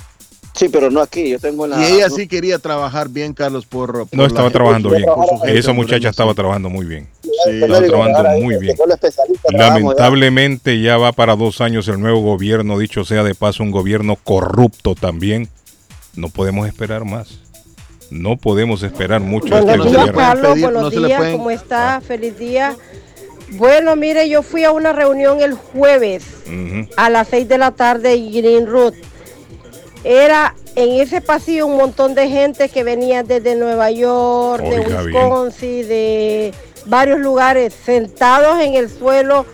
Sí, 0.55 0.69
pero 0.69 0.89
no 0.89 1.01
aquí, 1.01 1.29
yo 1.29 1.39
tengo 1.39 1.67
la... 1.67 1.81
Y 1.81 1.93
ella 1.95 2.09
sí 2.09 2.27
quería 2.27 2.59
trabajar 2.59 3.09
bien, 3.09 3.33
Carlos, 3.33 3.65
por... 3.65 3.91
por 4.07 4.07
No 4.17 4.25
estaba 4.25 4.49
trabajando 4.49 4.89
bien. 4.89 5.03
Esa 5.47 5.73
muchacha 5.73 6.09
estaba 6.09 6.33
trabajando 6.33 6.69
muy 6.69 6.85
bien. 6.85 7.07
Sí. 7.21 7.29
Estaba 7.61 7.81
trabajando 7.81 8.29
muy 8.41 8.57
bien. 8.57 8.75
Lamentablemente 9.51 10.79
ya 10.81 10.97
va 10.97 11.11
para 11.11 11.35
dos 11.35 11.61
años 11.61 11.87
el 11.87 11.99
nuevo 11.99 12.21
gobierno, 12.21 12.77
dicho 12.77 13.03
sea 13.05 13.23
de 13.23 13.35
paso, 13.35 13.63
un 13.63 13.71
gobierno 13.71 14.15
corrupto 14.15 14.95
también. 14.95 15.49
No 16.15 16.29
podemos 16.29 16.67
esperar 16.67 17.03
más. 17.05 17.39
No 18.09 18.37
podemos 18.37 18.83
esperar 18.83 19.19
mucho 19.21 19.47
este 19.57 19.61
Buenos 19.65 19.87
días, 19.87 19.97
gobierno. 19.97 20.21
Carlos. 20.21 20.51
pedir, 20.53 20.63
Buenos 20.65 20.83
no 20.93 21.07
días, 21.07 21.17
pueden- 21.17 21.37
¿cómo 21.37 21.51
está? 21.51 22.01
Feliz 22.01 22.37
día. 22.37 22.75
Bueno, 23.53 23.95
mire, 23.95 24.27
yo 24.29 24.41
fui 24.41 24.63
a 24.63 24.71
una 24.71 24.93
reunión 24.93 25.41
el 25.41 25.53
jueves 25.53 26.23
Ujú. 26.47 26.87
a 26.97 27.09
las 27.09 27.27
6 27.27 27.47
de 27.47 27.57
la 27.57 27.71
tarde 27.71 28.13
en 28.13 28.31
Green 28.31 28.67
Road. 28.67 28.93
Era 30.05 30.53
en 30.75 31.01
ese 31.01 31.19
pasillo 31.19 31.65
un 31.65 31.77
montón 31.77 32.13
de 32.13 32.29
gente 32.29 32.69
que 32.69 32.83
venía 32.83 33.23
desde 33.23 33.55
Nueva 33.55 33.89
York, 33.89 34.63
de 34.63 34.79
bien. 34.79 35.05
Wisconsin, 35.07 35.87
de 35.87 36.53
varios 36.85 37.19
lugares, 37.19 37.73
sentados 37.73 38.59
en 38.61 38.75
el 38.75 38.87
suelo, 38.89 39.47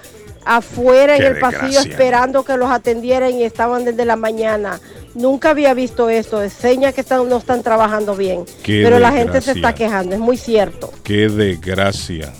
afuera 0.43 1.15
en 1.15 1.23
el 1.23 1.39
pasillo, 1.39 1.79
esperando 1.79 2.43
que 2.43 2.57
los 2.57 2.69
atendieran 2.69 3.33
y 3.33 3.43
estaban 3.43 3.85
desde 3.85 4.03
la 4.03 4.17
mañana. 4.17 4.81
Nunca 5.15 5.51
había 5.51 5.73
visto 5.73 6.09
esto, 6.09 6.41
es 6.41 6.51
seña 6.51 6.91
que 6.91 7.01
están, 7.01 7.29
no 7.29 7.37
están 7.37 7.63
trabajando 7.63 8.15
bien. 8.15 8.43
Qué 8.61 8.81
Pero 8.83 8.99
la 8.99 9.11
gente 9.11 9.39
se 9.39 9.51
está 9.51 9.73
quejando, 9.73 10.15
es 10.15 10.21
muy 10.21 10.35
cierto. 10.35 10.91
Qué 11.03 11.29
desgracia. 11.29 12.33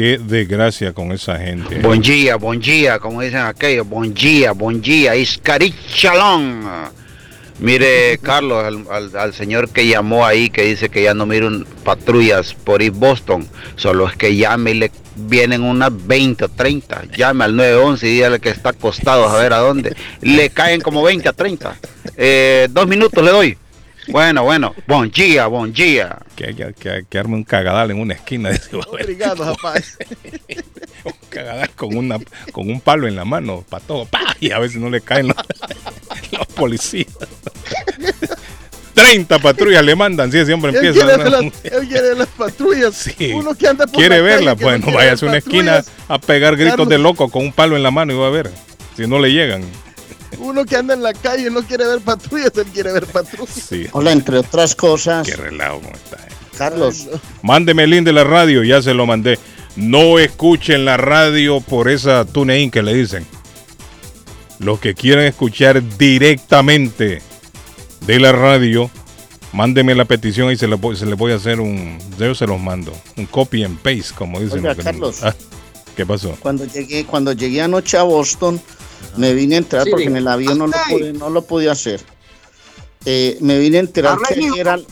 Qué 0.00 0.16
desgracia 0.16 0.94
con 0.94 1.12
esa 1.12 1.36
gente. 1.36 1.78
Buen 1.80 2.00
día, 2.00 2.36
buen 2.36 2.58
día, 2.58 2.98
como 2.98 3.20
dicen 3.20 3.40
aquellos, 3.40 3.86
buen 3.86 4.14
día, 4.14 4.52
buen 4.52 4.80
día, 4.80 5.14
Iscarichalón. 5.14 6.62
Mire, 7.58 8.16
Carlos, 8.22 8.64
al, 8.64 8.86
al- 8.90 9.14
al 9.14 9.34
señor 9.34 9.68
que 9.68 9.86
llamó 9.86 10.24
ahí, 10.24 10.48
que 10.48 10.62
dice 10.64 10.88
que 10.88 11.02
ya 11.02 11.12
no 11.12 11.26
miran 11.26 11.66
patrullas 11.84 12.54
por 12.54 12.80
East 12.80 12.96
Boston, 12.96 13.46
solo 13.76 14.08
es 14.08 14.16
que 14.16 14.34
llame 14.34 14.70
y 14.70 14.74
le 14.78 14.90
vienen 15.16 15.62
unas 15.62 15.90
20 16.06 16.46
o 16.46 16.48
30. 16.48 17.02
Llame 17.14 17.44
al 17.44 17.54
911 17.56 18.08
y 18.08 18.10
dígale 18.14 18.40
que 18.40 18.48
está 18.48 18.70
acostado 18.70 19.28
a 19.28 19.38
ver 19.38 19.52
a 19.52 19.58
dónde. 19.58 19.94
Le 20.22 20.48
caen 20.48 20.80
como 20.80 21.02
20 21.02 21.28
a 21.28 21.34
30. 21.34 21.76
Eh, 22.16 22.68
dos 22.70 22.86
minutos 22.88 23.22
le 23.22 23.30
doy. 23.32 23.58
Bueno, 24.10 24.42
bueno. 24.44 24.74
Bon 24.86 25.10
día, 25.10 25.46
bon 25.46 25.72
día. 25.72 26.18
Que, 26.36 26.54
que, 26.54 26.72
que, 26.78 27.04
que 27.08 27.18
arme 27.18 27.34
un 27.36 27.44
cagadal 27.44 27.90
en 27.90 28.00
una 28.00 28.14
esquina. 28.14 28.50
dice. 28.50 28.70
Obrigado, 28.76 29.44
rapaz. 29.44 29.96
un 31.04 31.12
cagadal 31.28 31.70
con, 31.70 31.96
una, 31.96 32.18
con 32.52 32.68
un 32.70 32.80
palo 32.80 33.06
en 33.08 33.16
la 33.16 33.24
mano, 33.24 33.64
para 33.68 33.84
todo. 33.84 34.04
¡pa! 34.06 34.36
Y 34.40 34.50
a 34.52 34.58
veces 34.58 34.78
no 34.80 34.90
le 34.90 35.00
caen 35.00 35.28
los, 35.28 35.36
los 36.32 36.46
policías. 36.48 37.06
30 38.94 39.38
patrullas 39.38 39.84
le 39.84 39.94
mandan, 39.96 40.30
sí, 40.30 40.44
siempre 40.44 40.70
Él 40.70 40.76
empieza. 40.76 41.06
quiere, 41.06 41.16
ver 41.22 41.30
las, 41.32 41.42
él 41.64 41.88
quiere 41.88 42.14
las 42.16 42.28
patrullas. 42.28 43.10
Uno 43.34 43.54
que 43.54 43.66
anda 43.68 43.86
por 43.86 43.96
¿Quiere 43.96 44.16
la 44.16 44.22
verla? 44.22 44.54
calle 44.56 44.78
no 44.78 44.84
Bueno, 44.86 44.98
váyase 44.98 45.24
a 45.24 45.28
una 45.28 45.38
esquina 45.38 45.84
a 46.08 46.18
pegar 46.18 46.54
gritos 46.56 46.72
Carlos. 46.72 46.88
de 46.88 46.98
loco 46.98 47.28
con 47.30 47.44
un 47.46 47.52
palo 47.52 47.76
en 47.76 47.82
la 47.82 47.90
mano 47.90 48.12
y 48.12 48.16
va 48.16 48.26
a 48.26 48.30
ver. 48.30 48.50
Si 48.96 49.06
no 49.06 49.18
le 49.18 49.32
llegan. 49.32 49.62
Uno 50.38 50.64
que 50.64 50.76
anda 50.76 50.94
en 50.94 51.02
la 51.02 51.12
calle 51.12 51.48
y 51.48 51.50
no 51.52 51.62
quiere 51.62 51.86
ver 51.86 52.00
patrullas, 52.00 52.52
él 52.56 52.66
quiere 52.72 52.92
ver 52.92 53.06
patrullas. 53.06 53.54
Sí. 53.54 53.86
Hola, 53.92 54.12
entre 54.12 54.38
otras 54.38 54.74
cosas. 54.74 55.26
Qué 55.26 55.36
relajo 55.36 55.80
cómo 55.80 55.94
está. 55.94 56.16
eh. 56.16 56.28
Carlos, 56.56 57.08
Mándeme 57.42 57.84
el 57.84 57.90
link 57.90 58.04
de 58.04 58.12
la 58.12 58.22
radio, 58.24 58.62
ya 58.62 58.82
se 58.82 58.92
lo 58.94 59.06
mandé. 59.06 59.38
No 59.76 60.18
escuchen 60.18 60.84
la 60.84 60.96
radio 60.98 61.60
por 61.60 61.88
esa 61.88 62.24
TuneIn 62.24 62.70
que 62.70 62.82
le 62.82 62.92
dicen. 62.94 63.26
Los 64.58 64.78
que 64.78 64.94
quieran 64.94 65.24
escuchar 65.24 65.82
directamente 65.96 67.22
de 68.06 68.20
la 68.20 68.32
radio, 68.32 68.90
mándeme 69.52 69.94
la 69.94 70.04
petición 70.04 70.50
y 70.52 70.56
se 70.56 70.68
le, 70.68 70.74
voy- 70.76 70.96
se 70.96 71.06
le 71.06 71.14
voy 71.14 71.32
a 71.32 71.36
hacer 71.36 71.60
un. 71.60 71.98
Yo 72.18 72.34
se 72.34 72.46
los 72.46 72.60
mando. 72.60 72.92
Un 73.16 73.26
copy 73.26 73.64
and 73.64 73.78
paste, 73.78 74.14
como 74.14 74.38
dicen. 74.40 74.58
Oiga. 74.66 74.74
Carlos. 74.82 75.22
Ah, 75.22 75.34
¿Qué 75.96 76.04
pasó? 76.06 76.36
cuando 76.40 76.64
llegué, 76.66 77.04
cuando 77.06 77.32
llegué 77.32 77.62
anoche 77.62 77.96
a 77.96 78.02
Boston, 78.02 78.60
me 79.16 79.34
vine 79.34 79.56
a 79.56 79.58
enterar 79.58 79.84
Sí, 79.84 79.90
porque 79.90 80.04
diga. 80.04 80.12
en 80.12 80.16
el 80.18 80.28
avión 80.28 80.58
no 80.58 80.66
lo 80.66 80.76
pude, 80.88 81.12
no 81.12 81.30
lo 81.30 81.42
pude 81.42 81.70
hacer. 81.70 82.00
Eh, 83.04 83.38
me 83.40 83.58
vine 83.58 83.78
a 83.78 83.80
enterar 83.80 84.18
que 84.28 84.34
ayer 84.34 84.68
al- 84.68 84.86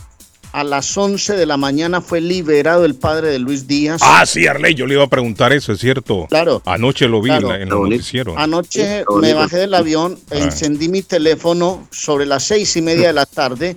a 0.52 0.64
las 0.64 0.96
11 0.96 1.36
de 1.36 1.44
la 1.44 1.58
mañana 1.58 2.00
fue 2.00 2.22
liberado 2.22 2.86
el 2.86 2.94
padre 2.94 3.28
de 3.28 3.38
Luis 3.38 3.66
Díaz. 3.68 4.00
Ah, 4.02 4.24
sí, 4.24 4.46
Arley, 4.46 4.74
yo 4.74 4.86
le 4.86 4.94
iba 4.94 5.04
a 5.04 5.08
preguntar 5.08 5.52
eso, 5.52 5.72
es 5.72 5.78
cierto. 5.78 6.26
Claro. 6.30 6.62
Anoche 6.64 7.06
lo 7.06 7.20
vi 7.20 7.30
en 7.30 7.38
Claro. 7.40 7.48
la- 7.56 7.62
en, 7.62 7.68
los 7.68 7.80
noticieros. 7.88 8.34
Anoche 8.38 9.04
me 9.20 9.34
bajé 9.34 9.58
del 9.58 9.74
avión, 9.74 10.18
Ah. 10.30 10.36
encendí 10.38 10.88
mi 10.88 11.02
teléfono 11.02 11.86
sobre 11.90 12.24
las 12.24 12.44
seis 12.44 12.74
y 12.76 12.82
media 12.82 13.08
de 13.08 13.12
la 13.12 13.26
tarde 13.26 13.76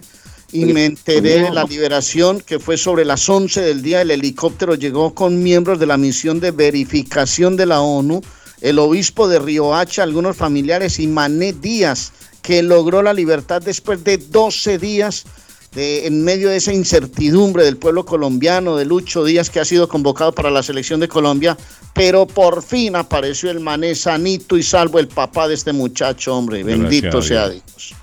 y 0.54 0.64
me 0.66 0.86
enteré 0.86 1.42
de 1.44 1.50
la 1.52 1.66
liberación 1.66 2.40
que 2.40 2.58
fue 2.60 2.78
sobre 2.78 3.04
las 3.04 3.28
11 3.28 3.60
del 3.60 3.82
día. 3.82 4.02
El 4.02 4.12
helicóptero 4.12 4.76
llegó 4.76 5.14
con 5.14 5.44
miembros 5.44 5.78
de 5.78 5.88
la 5.88 5.98
misión 5.98 6.40
de 6.40 6.52
verificación 6.52 7.58
de 7.58 7.66
la 7.66 7.82
ONU, 7.82 8.22
el 8.62 8.80
obispo 8.80 9.28
de 9.28 9.40
Riohacha, 9.40 10.04
algunos 10.04 10.38
familiares 10.38 11.00
y 11.00 11.08
Mané 11.08 11.54
Díaz, 11.54 12.14
que 12.42 12.64
logró 12.64 13.02
la 13.02 13.14
libertad 13.14 13.62
después 13.62 14.04
de 14.04 14.18
12 14.18 14.78
días 14.78 15.26
de- 15.74 16.06
en 16.06 16.24
medio 16.24 16.50
de 16.50 16.58
esa 16.58 16.74
incertidumbre 16.74 17.64
del 17.64 17.78
pueblo 17.78 18.04
colombiano, 18.06 18.76
de 18.76 18.86
Lucho 18.86 19.24
Díaz, 19.24 19.50
que 19.50 19.60
ha 19.60 19.66
sido 19.66 19.88
convocado 19.88 20.34
para 20.34 20.52
la 20.52 20.64
selección 20.64 21.00
de 21.00 21.08
Colombia, 21.08 21.58
pero 21.94 22.26
por 22.28 22.62
fin 22.62 22.96
apareció 22.96 23.50
el 23.52 23.60
mané 23.62 23.96
sanito 23.96 24.58
y 24.58 24.64
salvo 24.64 25.00
el 25.00 25.08
papá 25.08 25.48
de 25.48 25.54
este 25.54 25.72
muchacho, 25.72 26.36
hombre. 26.36 26.64
Bendito 26.64 27.08
Gracias 27.20 27.26
a 27.26 27.28
sea 27.28 27.50
Dios. 27.50 27.64
Dios. 27.78 27.96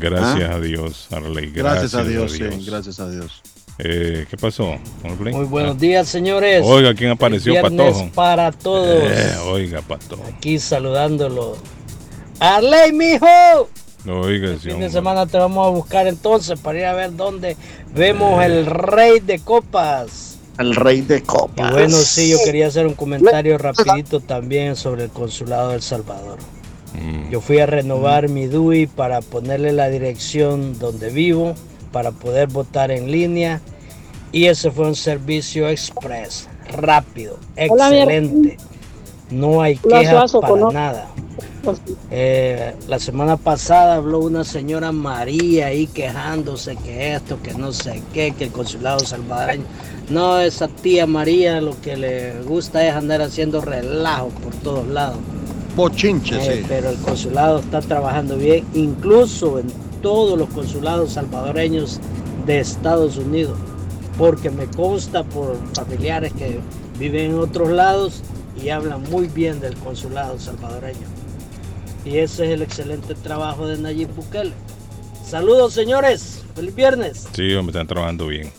Gracias 0.00 0.50
¿Ah? 0.50 0.54
a 0.54 0.60
Dios, 0.60 1.06
Arley. 1.10 1.50
Gracias, 1.50 1.94
a 1.94 2.04
Dios, 2.04 2.32
sí, 2.32 2.44
gracias 2.64 3.00
a 3.00 3.10
Dios. 3.10 3.42
Eh, 3.78 4.26
¿Qué 4.30 4.36
pasó? 4.36 4.74
Muy 5.18 5.44
buenos 5.44 5.78
días, 5.78 6.08
señores. 6.08 6.62
Oiga, 6.64 6.94
¿quién 6.94 7.10
apareció, 7.10 7.60
Patojo? 7.60 8.08
para 8.14 8.50
todos. 8.50 9.02
Eh, 9.02 9.36
oiga, 9.46 9.82
Patojo. 9.82 10.22
Aquí 10.34 10.58
saludándolo. 10.58 11.56
Arley, 12.40 12.92
mijo. 12.92 13.68
Oiga, 14.08 14.50
El 14.50 14.60
sí, 14.60 14.70
fin 14.70 14.80
de 14.80 14.88
semana 14.88 15.26
te 15.26 15.36
vamos 15.36 15.66
a 15.66 15.70
buscar 15.70 16.06
entonces 16.06 16.58
para 16.60 16.78
ir 16.78 16.84
a 16.84 16.94
ver 16.94 17.16
dónde 17.16 17.56
vemos 17.94 18.42
el 18.44 18.64
rey 18.66 19.20
de 19.20 19.40
copas. 19.40 20.38
El 20.58 20.74
rey 20.74 21.02
de 21.02 21.22
copas. 21.22 21.70
Y 21.70 21.72
bueno, 21.72 21.96
sí, 21.96 22.30
yo 22.30 22.38
quería 22.44 22.68
hacer 22.68 22.86
un 22.86 22.94
comentario 22.94 23.58
rapidito 23.58 24.20
también 24.20 24.76
sobre 24.76 25.04
el 25.04 25.10
consulado 25.10 25.70
del 25.70 25.82
Salvador. 25.82 26.38
Mm. 26.94 27.30
Yo 27.30 27.40
fui 27.42 27.58
a 27.58 27.66
renovar 27.66 28.30
mi 28.30 28.46
DUI 28.46 28.86
para 28.86 29.20
ponerle 29.20 29.72
la 29.72 29.88
dirección 29.90 30.78
donde 30.78 31.10
vivo, 31.10 31.54
para 31.96 32.10
poder 32.12 32.48
votar 32.48 32.90
en 32.90 33.10
línea. 33.10 33.58
Y 34.30 34.48
ese 34.48 34.70
fue 34.70 34.86
un 34.86 34.94
servicio 34.94 35.66
express, 35.66 36.46
rápido, 36.76 37.38
Hola, 37.70 37.88
excelente. 37.88 38.58
No 39.30 39.62
hay 39.62 39.76
quejas 39.78 40.10
Suazo, 40.30 40.40
para 40.42 40.52
¿cono- 40.52 40.72
nada. 40.72 41.06
Eh, 42.10 42.74
la 42.86 42.98
semana 42.98 43.38
pasada 43.38 43.94
habló 43.94 44.18
una 44.18 44.44
señora 44.44 44.92
María 44.92 45.68
ahí 45.68 45.86
quejándose 45.86 46.76
que 46.76 47.14
esto, 47.14 47.38
que 47.42 47.54
no 47.54 47.72
sé 47.72 48.02
qué, 48.12 48.34
que 48.36 48.44
el 48.44 48.52
consulado 48.52 48.98
salvadoreño. 49.00 49.64
No, 50.10 50.38
esa 50.38 50.68
tía 50.68 51.06
María 51.06 51.62
lo 51.62 51.80
que 51.80 51.96
le 51.96 52.42
gusta 52.42 52.86
es 52.86 52.92
andar 52.94 53.22
haciendo 53.22 53.62
relajo 53.62 54.28
por 54.28 54.54
todos 54.56 54.86
lados. 54.86 55.16
Bochinche, 55.74 56.36
Eh, 56.36 56.58
sí. 56.58 56.64
Pero 56.68 56.90
el 56.90 56.98
consulado 56.98 57.60
está 57.60 57.80
trabajando 57.80 58.36
bien, 58.36 58.66
incluso 58.74 59.58
en 59.58 59.85
todos 60.06 60.38
los 60.38 60.48
consulados 60.50 61.14
salvadoreños 61.14 61.98
de 62.46 62.60
Estados 62.60 63.16
Unidos, 63.16 63.58
porque 64.16 64.50
me 64.50 64.68
consta 64.68 65.24
por 65.24 65.58
familiares 65.74 66.32
que 66.34 66.60
viven 66.96 67.32
en 67.32 67.38
otros 67.40 67.70
lados 67.70 68.22
y 68.62 68.68
hablan 68.68 69.02
muy 69.10 69.26
bien 69.26 69.58
del 69.58 69.74
consulado 69.78 70.38
salvadoreño. 70.38 71.08
Y 72.04 72.18
ese 72.18 72.44
es 72.44 72.50
el 72.52 72.62
excelente 72.62 73.16
trabajo 73.16 73.66
de 73.66 73.78
Nayib 73.78 74.14
Bukele. 74.14 74.52
Saludos 75.28 75.72
señores, 75.74 76.44
feliz 76.54 76.76
viernes. 76.76 77.26
Sí, 77.32 77.52
hombre, 77.54 77.72
están 77.72 77.88
trabajando 77.88 78.28
bien. 78.28 78.52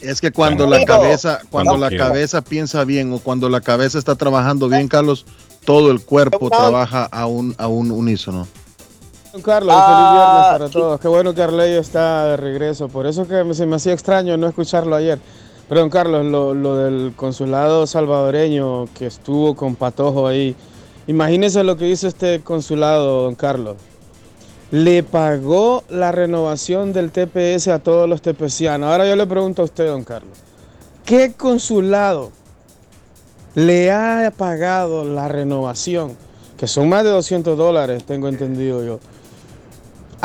Es 0.00 0.22
que 0.22 0.32
cuando 0.32 0.66
la 0.66 0.86
cabeza, 0.86 1.42
cuando 1.50 1.76
la 1.76 1.94
cabeza 1.94 2.40
piensa 2.40 2.82
bien 2.84 3.12
o 3.12 3.18
cuando 3.18 3.50
la 3.50 3.60
cabeza 3.60 3.98
está 3.98 4.14
trabajando 4.14 4.70
bien, 4.70 4.88
Carlos, 4.88 5.26
todo 5.66 5.90
el 5.90 6.00
cuerpo 6.00 6.48
trabaja 6.48 7.04
a 7.04 7.26
un, 7.26 7.54
a 7.58 7.68
un 7.68 7.90
unísono. 7.90 8.48
Don 9.34 9.42
Carlos, 9.42 9.74
feliz 9.74 10.12
viernes 10.12 10.46
para 10.52 10.68
todos. 10.68 11.00
Qué 11.00 11.08
bueno 11.08 11.34
que 11.34 11.42
Arley 11.42 11.72
está 11.72 12.24
de 12.26 12.36
regreso. 12.36 12.88
Por 12.88 13.04
eso 13.04 13.26
que 13.26 13.52
se 13.52 13.66
me 13.66 13.74
hacía 13.74 13.92
extraño 13.92 14.36
no 14.36 14.46
escucharlo 14.46 14.94
ayer. 14.94 15.18
Pero 15.68 15.80
don 15.80 15.90
Carlos, 15.90 16.24
lo, 16.24 16.54
lo 16.54 16.76
del 16.76 17.14
consulado 17.16 17.84
salvadoreño 17.88 18.86
que 18.96 19.06
estuvo 19.06 19.56
con 19.56 19.74
Patojo 19.74 20.28
ahí. 20.28 20.54
Imagínese 21.08 21.64
lo 21.64 21.76
que 21.76 21.88
hizo 21.88 22.06
este 22.06 22.42
consulado, 22.42 23.24
don 23.24 23.34
Carlos. 23.34 23.74
Le 24.70 25.02
pagó 25.02 25.82
la 25.88 26.12
renovación 26.12 26.92
del 26.92 27.10
TPS 27.10 27.66
a 27.66 27.80
todos 27.80 28.08
los 28.08 28.22
tepecianos. 28.22 28.88
Ahora 28.88 29.04
yo 29.04 29.16
le 29.16 29.26
pregunto 29.26 29.62
a 29.62 29.64
usted, 29.64 29.88
don 29.88 30.04
Carlos. 30.04 30.38
¿Qué 31.04 31.32
consulado 31.32 32.30
le 33.56 33.90
ha 33.90 34.32
pagado 34.36 35.04
la 35.04 35.26
renovación? 35.26 36.16
Que 36.56 36.68
son 36.68 36.88
más 36.88 37.02
de 37.02 37.10
200 37.10 37.58
dólares, 37.58 38.04
tengo 38.04 38.28
entendido 38.28 38.84
yo 38.84 39.00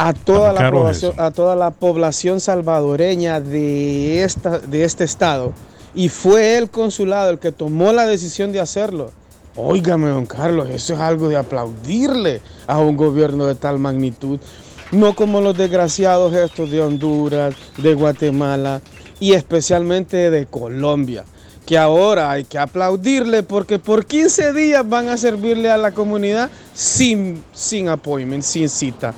a 0.07 0.13
toda, 0.13 0.53
la 0.53 0.59
caro 0.59 0.89
es 0.89 0.99
población, 1.01 1.13
a 1.17 1.31
toda 1.31 1.55
la 1.55 1.71
población 1.71 2.39
salvadoreña 2.39 3.41
de, 3.41 4.23
esta, 4.23 4.59
de 4.59 4.83
este 4.85 5.03
estado. 5.03 5.53
Y 5.93 6.07
fue 6.07 6.57
el 6.57 6.69
consulado 6.69 7.31
el 7.31 7.39
que 7.39 7.51
tomó 7.51 7.91
la 7.91 8.05
decisión 8.05 8.51
de 8.51 8.61
hacerlo. 8.61 9.11
Óigame, 9.55 10.07
don 10.07 10.25
Carlos, 10.25 10.69
eso 10.69 10.93
es 10.93 10.99
algo 10.99 11.27
de 11.27 11.35
aplaudirle 11.35 12.41
a 12.65 12.79
un 12.79 12.95
gobierno 12.95 13.45
de 13.45 13.55
tal 13.55 13.77
magnitud. 13.79 14.39
No 14.91 15.15
como 15.15 15.41
los 15.41 15.57
desgraciados 15.57 16.33
estos 16.33 16.71
de 16.71 16.81
Honduras, 16.81 17.53
de 17.77 17.93
Guatemala 17.93 18.81
y 19.19 19.33
especialmente 19.33 20.31
de 20.31 20.45
Colombia. 20.45 21.25
Que 21.65 21.77
ahora 21.77 22.31
hay 22.31 22.45
que 22.45 22.57
aplaudirle 22.57 23.43
porque 23.43 23.79
por 23.79 24.05
15 24.05 24.53
días 24.53 24.87
van 24.87 25.09
a 25.09 25.17
servirle 25.17 25.69
a 25.69 25.77
la 25.77 25.91
comunidad 25.91 26.49
sin, 26.73 27.43
sin 27.53 27.89
appointment, 27.89 28.43
sin 28.43 28.69
cita. 28.69 29.13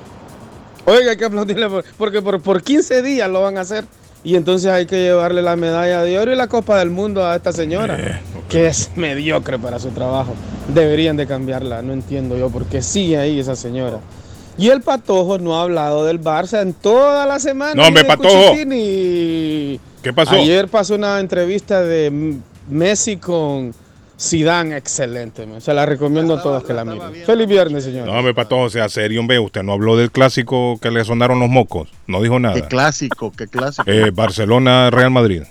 Oiga, 0.86 1.12
hay 1.12 1.18
que 1.18 1.26
aplaudirle 1.26 1.68
por- 1.70 1.86
porque 1.98 2.22
por, 2.22 2.42
por 2.42 2.62
15 2.64 3.02
días 3.02 3.30
lo 3.30 3.42
van 3.42 3.58
a 3.58 3.62
hacer. 3.62 3.86
Y 4.24 4.36
entonces 4.36 4.70
hay 4.72 4.86
que 4.86 4.98
llevarle 5.02 5.42
la 5.42 5.56
medalla 5.56 6.04
de 6.04 6.20
oro 6.20 6.32
y 6.32 6.36
la 6.36 6.48
Copa 6.48 6.78
del 6.78 6.92
Mundo 6.92 7.26
a 7.26 7.36
esta 7.36 7.52
señora, 7.52 8.22
que 8.50 8.68
es 8.68 8.92
mediocre 8.96 9.58
para 9.58 9.80
su 9.80 9.90
trabajo. 9.90 10.36
Deberían 10.72 11.18
de 11.18 11.26
cambiarla, 11.26 11.82
no 11.82 11.94
entiendo 11.94 12.38
yo 12.38 12.50
por 12.52 12.66
qué 12.66 12.84
sigue 12.84 13.18
ahí 13.18 13.40
esa 13.40 13.56
señora. 13.56 13.98
Y 14.60 14.70
el 14.70 14.82
Patojo 14.82 15.40
no 15.40 15.58
ha 15.60 15.64
hablado 15.64 16.06
del 16.06 16.22
Barça 16.22 16.62
en 16.62 16.74
toda 16.74 17.26
la 17.26 17.40
semana. 17.40 17.74
No, 17.74 17.88
hombre, 17.88 18.04
de 18.04 18.08
Patojo. 18.10 18.52
Cuchitini. 18.52 19.80
¿Qué 20.04 20.14
pasó? 20.14 20.36
Ayer 20.36 20.68
pasó 20.68 20.94
una 20.96 21.20
entrevista 21.20 21.82
de 21.82 22.38
Messi 22.70 23.18
con 23.18 23.74
Zidane, 24.22 24.78
excelente. 24.78 25.48
man. 25.48 25.62
Se 25.62 25.74
la 25.74 25.86
recomiendo 25.86 26.36
a 26.36 26.42
todos 26.44 26.64
que 26.64 26.74
la 26.74 26.86
miren. 26.86 27.14
Feliz 27.26 27.48
viernes, 27.48 27.84
señor. 27.86 28.06
No, 28.06 28.14
hombre, 28.14 28.34
Patojo, 28.36 28.70
sea 28.70 28.88
serio, 28.88 29.20
hombre. 29.20 29.40
Usted 29.40 29.64
no 29.64 29.74
habló 29.74 29.98
del 29.98 30.12
clásico 30.12 30.78
que 30.80 30.92
le 30.92 31.04
sonaron 31.04 31.40
los 31.40 31.50
mocos. 31.50 31.90
No 32.08 32.22
dijo 32.22 32.36
Qué 32.36 32.40
nada. 32.42 32.68
clásico, 32.68 33.32
qué 33.36 33.48
clásico. 33.48 33.90
Eh, 33.90 34.12
Barcelona-Real 34.12 35.10
Madrid. 35.12 35.42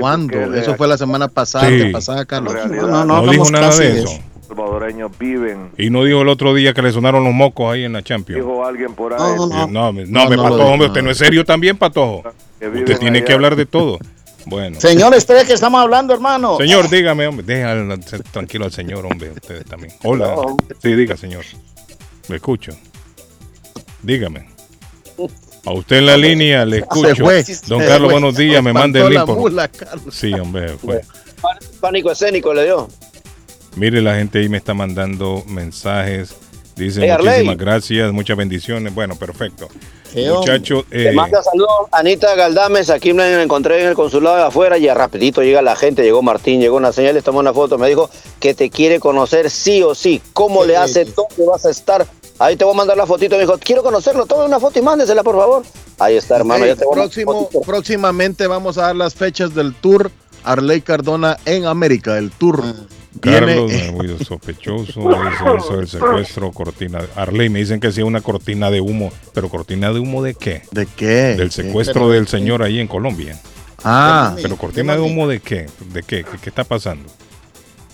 ¿Cuándo? 0.00 0.54
Eso 0.54 0.74
fue 0.74 0.86
la 0.88 0.98
semana 0.98 1.28
pasada, 1.28 1.68
Sí. 1.68 1.78
que 1.78 1.90
pasada, 1.90 2.24
Carlos. 2.26 2.54
No, 2.70 3.04
no 3.04 3.26
dijo 3.28 3.50
nada 3.50 3.74
de 3.76 4.00
eso. 4.00 4.18
salvadoreños 4.48 5.10
viven. 5.18 5.70
Y 5.78 5.88
no 5.90 6.04
dijo 6.04 6.20
el 6.20 6.28
otro 6.28 6.52
día 6.52 6.74
que 6.74 6.82
le 6.82 6.92
sonaron 6.92 7.24
los 7.24 7.32
mocos 7.32 7.72
ahí 7.72 7.84
en 7.84 7.94
la 7.94 8.02
Champions. 8.02 8.44
Dijo 8.44 8.64
alguien 8.66 8.92
por 8.94 9.14
ahí. 9.14 9.18
No, 9.18 9.46
no, 9.46 9.66
no, 9.66 9.92
me- 9.92 10.04
No, 10.04 10.28
me 10.28 10.36
no 10.36 10.42
lo 10.42 10.50
Patojo, 10.50 10.64
hombre, 10.66 10.86
no. 10.88 10.92
usted 10.92 11.02
no 11.02 11.10
es 11.10 11.16
serio 11.18 11.44
también, 11.44 11.78
Patojo. 11.78 12.22
Usted 12.60 12.98
tiene 12.98 13.24
que 13.24 13.32
hablar 13.32 13.56
de 13.56 13.64
todo. 13.66 13.98
Bueno. 14.46 14.80
Señor, 14.80 15.14
espere 15.14 15.44
que 15.44 15.52
estamos 15.54 15.80
hablando, 15.80 16.12
hermano. 16.14 16.56
Señor, 16.58 16.90
dígame, 16.90 17.26
hombre, 17.26 17.44
déjalo 17.46 18.00
ser 18.02 18.22
tranquilo 18.22 18.66
al 18.66 18.72
señor, 18.72 19.06
hombre, 19.06 19.30
ustedes 19.30 19.64
también. 19.64 19.94
Hola. 20.02 20.36
Sí, 20.82 20.94
diga, 20.94 21.16
señor. 21.16 21.44
Le 22.28 22.36
escucho. 22.36 22.72
Dígame. 24.02 24.48
A 25.66 25.72
usted 25.72 25.96
en 25.96 26.06
la 26.06 26.16
línea 26.16 26.64
le 26.66 26.78
escucho. 26.78 27.24
Don 27.66 27.80
Carlos, 27.80 28.12
buenos 28.12 28.36
días, 28.36 28.62
me 28.62 28.72
manda 28.72 29.00
el 29.00 29.14
link. 29.14 29.28
Sí, 30.10 30.32
hombre, 30.34 30.76
fue. 30.76 31.00
Pánico 31.80 32.10
escénico 32.10 32.52
le 32.52 32.64
dio. 32.64 32.88
Mire, 33.76 34.00
la 34.00 34.16
gente 34.16 34.38
ahí 34.38 34.48
me 34.48 34.58
está 34.58 34.74
mandando 34.74 35.42
mensajes. 35.48 36.34
Dice 36.76 37.00
muchísimas 37.00 37.56
gracias, 37.56 38.12
muchas 38.12 38.36
bendiciones. 38.36 38.94
Bueno, 38.94 39.16
perfecto. 39.16 39.68
Muchachos, 40.14 40.84
Te 40.90 41.08
eh, 41.08 41.12
manda 41.12 41.42
saludos 41.42 41.70
Anita 41.92 42.34
Galdames, 42.34 42.90
aquí 42.90 43.12
me 43.12 43.30
la 43.34 43.42
encontré 43.42 43.82
en 43.82 43.88
el 43.88 43.94
consulado 43.94 44.36
de 44.36 44.42
afuera 44.44 44.78
y 44.78 44.88
rapidito 44.88 45.42
llega 45.42 45.60
la 45.62 45.74
gente, 45.76 46.02
llegó 46.02 46.22
Martín, 46.22 46.60
llegó 46.60 46.76
una 46.76 46.92
señal, 46.92 47.14
les 47.14 47.24
tomó 47.24 47.40
una 47.40 47.52
foto, 47.52 47.78
me 47.78 47.88
dijo 47.88 48.08
que 48.40 48.54
te 48.54 48.70
quiere 48.70 49.00
conocer 49.00 49.50
sí 49.50 49.82
o 49.82 49.94
sí, 49.94 50.22
cómo 50.32 50.64
le 50.64 50.76
hace, 50.76 51.04
dónde 51.04 51.44
vas 51.46 51.66
a 51.66 51.70
estar. 51.70 52.06
Ahí 52.38 52.56
te 52.56 52.64
voy 52.64 52.74
a 52.74 52.76
mandar 52.76 52.96
la 52.96 53.06
fotito, 53.06 53.36
me 53.36 53.42
dijo, 53.42 53.58
quiero 53.58 53.82
conocerlo, 53.82 54.26
tome 54.26 54.44
una 54.44 54.58
foto 54.60 54.78
y 54.78 54.82
mándesela 54.82 55.22
por 55.22 55.36
favor. 55.36 55.62
Ahí 55.98 56.16
está 56.16 56.36
hermano, 56.36 56.64
Hey, 56.64 56.70
ya 56.70 56.76
te 56.76 56.84
voy 56.84 56.94
a 56.94 56.96
mandar 56.96 57.08
próximo, 57.14 57.32
fotito. 57.44 57.60
próximamente 57.62 58.46
vamos 58.46 58.78
a 58.78 58.82
dar 58.82 58.96
las 58.96 59.14
fechas 59.14 59.54
del 59.54 59.74
tour 59.74 60.10
Arley 60.44 60.80
Cardona 60.80 61.38
en 61.44 61.66
América. 61.66 62.18
El 62.18 62.30
tour 62.30 62.60
Ah. 62.62 62.74
Carlos, 63.24 63.72
muy 63.92 64.24
sospechoso, 64.24 65.00
dice 65.00 65.56
eso 65.58 65.76
del 65.76 65.88
secuestro, 65.88 66.52
cortina. 66.52 67.00
Arley, 67.16 67.48
me 67.48 67.60
dicen 67.60 67.80
que 67.80 67.92
sí 67.92 68.02
una 68.02 68.20
cortina 68.20 68.70
de 68.70 68.80
humo, 68.80 69.12
pero 69.32 69.48
cortina 69.48 69.92
de 69.92 70.00
humo 70.00 70.22
de 70.22 70.34
qué? 70.34 70.62
¿De 70.70 70.86
qué? 70.86 71.34
Del 71.36 71.50
secuestro 71.50 72.10
del 72.10 72.28
señor 72.28 72.62
ahí 72.62 72.80
en 72.80 72.88
Colombia. 72.88 73.40
Ah. 73.86 74.34
pero 74.40 74.56
cortina 74.56 74.94
de 74.94 75.00
humo 75.00 75.28
de 75.28 75.40
qué? 75.40 75.66
¿De 75.92 76.02
qué? 76.02 76.24
¿Qué, 76.24 76.38
qué 76.40 76.48
está 76.48 76.64
pasando? 76.64 77.04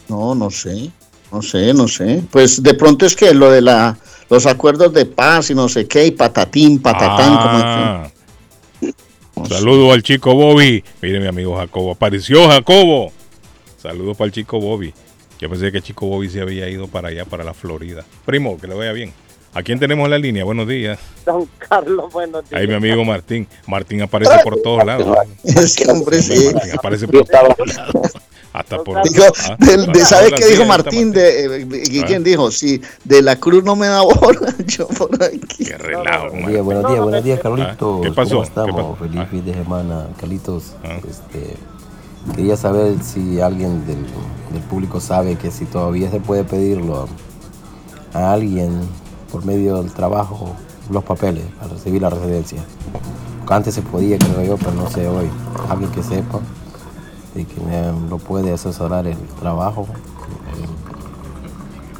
No, 0.08 0.34
no 0.34 0.50
sé. 0.50 0.90
No 1.32 1.42
sé, 1.42 1.72
no 1.74 1.88
sé. 1.88 2.22
Pues 2.30 2.62
de 2.62 2.74
pronto 2.74 3.06
es 3.06 3.14
que 3.14 3.32
lo 3.34 3.50
de 3.50 3.60
la 3.60 3.96
los 4.28 4.46
acuerdos 4.46 4.92
de 4.92 5.06
paz 5.06 5.50
y 5.50 5.54
no 5.54 5.68
sé 5.68 5.86
qué, 5.86 6.06
y 6.06 6.10
patatín, 6.12 6.80
patatán, 6.80 7.36
Ah. 7.36 8.10
Saludos 9.48 9.92
al 9.92 10.02
chico 10.02 10.34
Bobby. 10.34 10.84
Mire 11.00 11.18
mi 11.18 11.26
amigo 11.26 11.56
Jacobo. 11.56 11.92
Apareció 11.92 12.46
Jacobo. 12.48 13.10
Saludos 13.82 14.16
para 14.16 14.26
el 14.26 14.32
chico 14.32 14.60
Bobby. 14.60 14.92
Yo 15.40 15.48
pensé 15.48 15.72
que 15.72 15.80
chico 15.80 16.06
Bobby 16.06 16.28
se 16.28 16.40
había 16.42 16.68
ido 16.68 16.86
para 16.86 17.08
allá, 17.08 17.24
para 17.24 17.42
la 17.44 17.54
Florida. 17.54 18.04
Primo, 18.26 18.58
que 18.58 18.66
le 18.66 18.74
vaya 18.74 18.92
bien. 18.92 19.12
¿A 19.54 19.62
quién 19.62 19.80
tenemos 19.80 20.04
en 20.04 20.10
la 20.10 20.18
línea? 20.18 20.44
Buenos 20.44 20.68
días. 20.68 20.98
Don 21.24 21.48
Carlos, 21.58 22.12
buenos 22.12 22.48
días. 22.48 22.60
Ahí 22.60 22.68
mi 22.68 22.74
amigo 22.74 23.04
Martín. 23.04 23.48
Martín 23.66 24.02
aparece 24.02 24.32
por 24.44 24.60
todos 24.60 24.84
lados. 24.84 25.16
Ese 25.44 25.90
hombre 25.90 26.20
sí. 26.22 26.52
Martín 26.52 26.72
aparece 26.78 27.08
por 27.08 27.24
todos 27.26 27.74
lados. 27.74 28.12
Hasta 28.52 28.82
por 28.82 29.02
Dijo, 29.02 29.24
ah, 29.48 29.56
de, 29.58 30.00
ah, 30.02 30.04
¿Sabe 30.04 30.26
hola, 30.26 30.36
qué 30.36 30.46
dijo 30.46 30.64
Martín? 30.66 31.12
De, 31.12 31.62
eh, 31.62 31.68
¿y 31.90 32.00
Ah. 32.00 32.04
¿Quién 32.06 32.22
dijo? 32.24 32.50
Si 32.50 32.80
de 33.04 33.22
la 33.22 33.36
cruz 33.36 33.64
no 33.64 33.76
me 33.76 33.86
da 33.86 34.02
bola, 34.02 34.54
yo 34.66 34.88
por 34.88 35.10
aquí. 35.22 35.64
Qué 35.64 35.78
relajo, 35.78 36.30
Buenos 36.30 36.48
días, 36.50 36.64
buenos 36.64 36.90
días, 36.90 37.02
buenos 37.02 37.24
días, 37.24 37.40
Carlitos. 37.40 38.02
¿Qué 38.02 38.10
pasó? 38.12 38.30
¿Cómo 38.30 38.42
¿Qué 38.42 38.48
estamos? 38.48 38.74
pasó? 38.74 38.96
Feliz 38.96 39.20
Ah. 39.20 39.26
fin 39.30 39.44
de 39.44 39.54
semana, 39.54 40.08
Carlitos. 40.18 40.74
Este, 41.08 41.54
quería 42.34 42.56
saber 42.56 42.94
si 43.02 43.40
alguien 43.40 43.86
del, 43.86 43.98
del 44.52 44.62
público 44.62 45.00
sabe 45.00 45.36
que 45.36 45.50
si 45.50 45.64
todavía 45.64 46.10
se 46.10 46.20
puede 46.20 46.44
pedirlo 46.44 47.08
a, 48.12 48.32
alguien 48.32 48.72
por 49.30 49.44
medio 49.44 49.80
del 49.80 49.92
trabajo 49.92 50.56
los 50.90 51.04
papeles 51.04 51.44
para 51.58 51.74
recibir 51.74 52.02
la 52.02 52.10
residencia. 52.10 52.64
Antes 53.48 53.74
se 53.74 53.82
podía, 53.82 54.16
creo 54.18 54.42
yo, 54.44 54.56
pero 54.56 54.72
no 54.72 54.88
sé 54.90 55.08
hoy. 55.08 55.28
Alguien 55.68 55.90
que 55.90 56.02
sepa 56.02 56.40
y 57.34 57.44
que 57.44 57.60
lo 58.08 58.18
puede 58.18 58.52
asesorar 58.52 59.06
el 59.08 59.18
trabajo, 59.40 59.88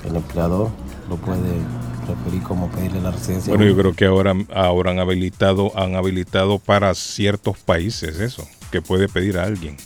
el, 0.05 0.11
el 0.11 0.17
empleador 0.17 0.69
lo 1.09 1.17
puede 1.17 1.61
referir 2.07 2.43
como 2.43 2.71
pedirle 2.71 3.01
la 3.01 3.11
residencia. 3.11 3.53
Bueno, 3.53 3.69
yo 3.69 3.77
creo 3.77 3.95
que 3.95 4.07
ahora, 4.07 4.35
ahora 4.55 4.93
han 4.93 4.99
habilitado, 5.01 5.77
han 5.77 5.97
habilitado 5.97 6.59
para 6.59 6.95
ciertos 6.95 7.59
países 7.59 8.21
eso, 8.21 8.47
que 8.71 8.83
puede 8.83 9.09
pedir 9.09 9.39
a 9.39 9.45
alguien. 9.45 9.77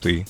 Sí. 0.00 0.24